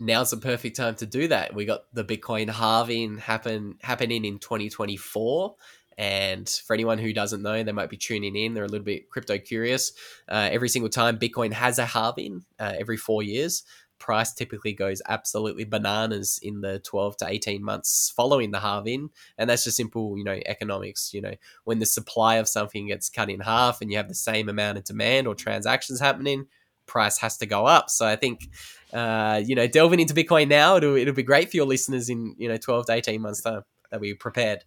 Now's 0.00 0.30
the 0.30 0.36
perfect 0.36 0.76
time 0.76 0.94
to 0.96 1.06
do 1.06 1.28
that. 1.28 1.54
We 1.54 1.64
got 1.64 1.84
the 1.92 2.04
Bitcoin 2.04 2.50
halving 2.50 3.18
happen 3.18 3.78
happening 3.82 4.24
in 4.24 4.38
2024. 4.38 5.54
And 5.96 6.48
for 6.48 6.74
anyone 6.74 6.98
who 6.98 7.12
doesn't 7.12 7.42
know, 7.42 7.62
they 7.62 7.72
might 7.72 7.90
be 7.90 7.96
tuning 7.96 8.34
in. 8.34 8.54
They're 8.54 8.64
a 8.64 8.68
little 8.68 8.84
bit 8.84 9.10
crypto 9.10 9.38
curious. 9.38 9.92
Uh, 10.28 10.48
every 10.50 10.68
single 10.68 10.88
time 10.88 11.18
Bitcoin 11.18 11.52
has 11.52 11.78
a 11.78 11.86
halving, 11.86 12.44
uh, 12.58 12.72
every 12.76 12.96
four 12.96 13.22
years, 13.22 13.62
price 14.00 14.32
typically 14.32 14.72
goes 14.72 15.00
absolutely 15.08 15.64
bananas 15.64 16.38
in 16.42 16.60
the 16.60 16.80
12 16.80 17.16
to 17.18 17.26
18 17.28 17.62
months 17.62 18.12
following 18.14 18.50
the 18.50 18.60
halving. 18.60 19.10
And 19.38 19.48
that's 19.48 19.64
just 19.64 19.76
simple, 19.76 20.18
you 20.18 20.24
know, 20.24 20.40
economics. 20.46 21.14
You 21.14 21.22
know, 21.22 21.34
when 21.64 21.78
the 21.78 21.86
supply 21.86 22.36
of 22.36 22.48
something 22.48 22.88
gets 22.88 23.08
cut 23.08 23.30
in 23.30 23.40
half 23.40 23.80
and 23.80 23.90
you 23.90 23.96
have 23.96 24.08
the 24.08 24.14
same 24.14 24.48
amount 24.48 24.78
of 24.78 24.84
demand 24.84 25.28
or 25.28 25.34
transactions 25.34 26.00
happening, 26.00 26.46
price 26.86 27.18
has 27.18 27.36
to 27.38 27.46
go 27.46 27.66
up. 27.66 27.90
So 27.90 28.06
I 28.06 28.16
think 28.16 28.48
uh, 28.92 29.42
you 29.44 29.56
know, 29.56 29.66
delving 29.66 29.98
into 29.98 30.14
Bitcoin 30.14 30.48
now, 30.48 30.76
it'll, 30.76 30.94
it'll 30.96 31.14
be 31.14 31.24
great 31.24 31.50
for 31.50 31.56
your 31.56 31.66
listeners 31.66 32.08
in, 32.08 32.34
you 32.38 32.48
know, 32.48 32.56
12 32.56 32.86
to 32.86 32.92
18 32.92 33.20
months 33.20 33.40
time. 33.42 33.62
that 33.90 34.00
we 34.00 34.14
prepared. 34.14 34.60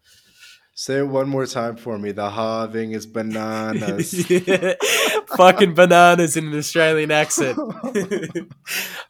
Say 0.73 0.97
it 0.97 1.07
one 1.07 1.29
more 1.29 1.45
time 1.45 1.77
for 1.77 1.97
me. 1.97 2.11
The 2.11 2.29
halving 2.29 2.91
is 2.91 3.05
bananas. 3.05 4.27
Fucking 5.37 5.73
bananas 5.75 6.35
in 6.37 6.47
an 6.47 6.57
Australian 6.57 7.09
accent. 7.09 7.57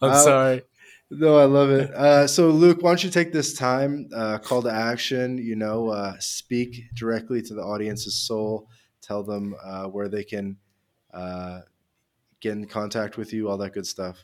I'm 0.01 0.11
Uh, 0.11 0.19
sorry. 0.23 0.61
No, 1.09 1.37
I 1.37 1.45
love 1.45 1.71
it. 1.71 1.89
Uh, 1.91 2.27
so, 2.27 2.49
Luke, 2.49 2.79
why 2.81 2.91
don't 2.91 3.03
you 3.03 3.09
take 3.09 3.31
this 3.33 3.53
time, 3.53 4.09
uh, 4.13 4.37
call 4.39 4.61
to 4.61 4.71
action, 4.71 5.37
you 5.37 5.55
know, 5.55 5.89
uh, 5.89 6.13
speak 6.19 6.83
directly 6.93 7.41
to 7.41 7.53
the 7.53 7.61
audience's 7.61 8.15
soul, 8.15 8.69
tell 9.01 9.23
them 9.23 9.55
uh, 9.63 9.85
where 9.85 10.09
they 10.09 10.23
can 10.23 10.57
uh, 11.13 11.61
get 12.41 12.53
in 12.53 12.65
contact 12.67 13.17
with 13.17 13.33
you, 13.33 13.49
all 13.49 13.57
that 13.57 13.73
good 13.73 13.87
stuff. 13.87 14.23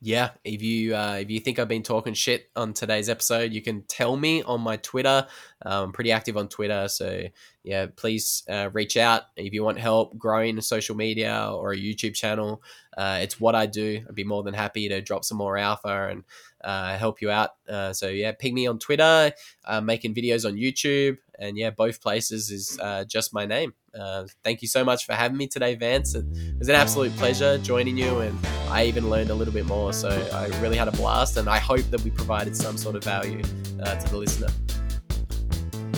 Yeah, 0.00 0.30
if 0.44 0.62
you 0.62 0.94
uh, 0.94 1.18
if 1.20 1.28
you 1.28 1.40
think 1.40 1.58
I've 1.58 1.66
been 1.66 1.82
talking 1.82 2.14
shit 2.14 2.50
on 2.54 2.72
today's 2.72 3.08
episode, 3.08 3.52
you 3.52 3.60
can 3.60 3.82
tell 3.88 4.16
me 4.16 4.42
on 4.44 4.60
my 4.60 4.76
Twitter. 4.76 5.26
Um, 5.66 5.86
I'm 5.86 5.92
pretty 5.92 6.12
active 6.12 6.36
on 6.36 6.48
Twitter, 6.48 6.86
so 6.86 7.22
yeah, 7.64 7.86
please 7.96 8.44
uh, 8.48 8.70
reach 8.72 8.96
out 8.96 9.22
if 9.36 9.52
you 9.52 9.64
want 9.64 9.80
help 9.80 10.16
growing 10.16 10.56
a 10.56 10.62
social 10.62 10.94
media 10.94 11.50
or 11.52 11.72
a 11.72 11.76
YouTube 11.76 12.14
channel. 12.14 12.62
Uh, 12.96 13.18
it's 13.22 13.40
what 13.40 13.56
I 13.56 13.66
do. 13.66 14.04
I'd 14.08 14.14
be 14.14 14.22
more 14.22 14.44
than 14.44 14.54
happy 14.54 14.88
to 14.88 15.00
drop 15.00 15.24
some 15.24 15.38
more 15.38 15.58
alpha 15.58 16.08
and 16.08 16.22
uh, 16.62 16.96
help 16.96 17.20
you 17.20 17.30
out. 17.30 17.50
Uh, 17.68 17.92
so 17.92 18.08
yeah, 18.08 18.32
ping 18.32 18.54
me 18.54 18.66
on 18.66 18.78
Twitter. 18.78 19.32
I'm 19.64 19.86
making 19.86 20.14
videos 20.14 20.46
on 20.46 20.56
YouTube, 20.56 21.18
and 21.38 21.56
yeah, 21.56 21.70
both 21.70 22.00
places 22.00 22.50
is 22.50 22.78
uh, 22.80 23.04
just 23.04 23.32
my 23.32 23.46
name. 23.46 23.74
Uh, 23.98 24.26
thank 24.44 24.62
you 24.62 24.68
so 24.68 24.84
much 24.84 25.06
for 25.06 25.12
having 25.12 25.36
me 25.36 25.46
today, 25.46 25.74
Vance. 25.74 26.14
It 26.14 26.24
was 26.58 26.68
an 26.68 26.74
absolute 26.74 27.14
pleasure 27.16 27.58
joining 27.58 27.96
you, 27.96 28.18
and 28.20 28.38
I 28.68 28.84
even 28.84 29.10
learned 29.10 29.30
a 29.30 29.34
little 29.34 29.54
bit 29.54 29.66
more. 29.66 29.92
So 29.92 30.08
I 30.32 30.46
really 30.60 30.76
had 30.76 30.88
a 30.88 30.92
blast, 30.92 31.36
and 31.36 31.48
I 31.48 31.58
hope 31.58 31.84
that 31.90 32.00
we 32.02 32.10
provided 32.10 32.56
some 32.56 32.76
sort 32.76 32.96
of 32.96 33.04
value 33.04 33.42
uh, 33.82 33.96
to 33.96 34.10
the 34.10 34.16
listener. 34.16 34.48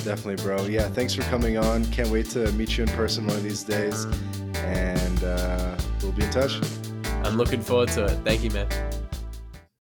Definitely, 0.05 0.43
bro. 0.43 0.65
Yeah, 0.65 0.89
thanks 0.89 1.15
for 1.15 1.23
coming 1.23 1.59
on. 1.59 1.85
Can't 1.87 2.09
wait 2.09 2.27
to 2.31 2.51
meet 2.53 2.79
you 2.79 2.85
in 2.85 2.91
person 2.91 3.27
one 3.27 3.37
of 3.37 3.43
these 3.43 3.63
days. 3.63 4.07
And 4.55 5.25
uh, 5.25 5.77
we'll 6.01 6.13
be 6.13 6.25
in 6.25 6.31
touch. 6.31 6.59
I'm 7.25 7.37
looking 7.37 7.61
forward 7.61 7.89
to 7.91 8.07
it. 8.07 8.19
Thank 8.25 8.43
you, 8.43 8.51
man. 8.51 8.69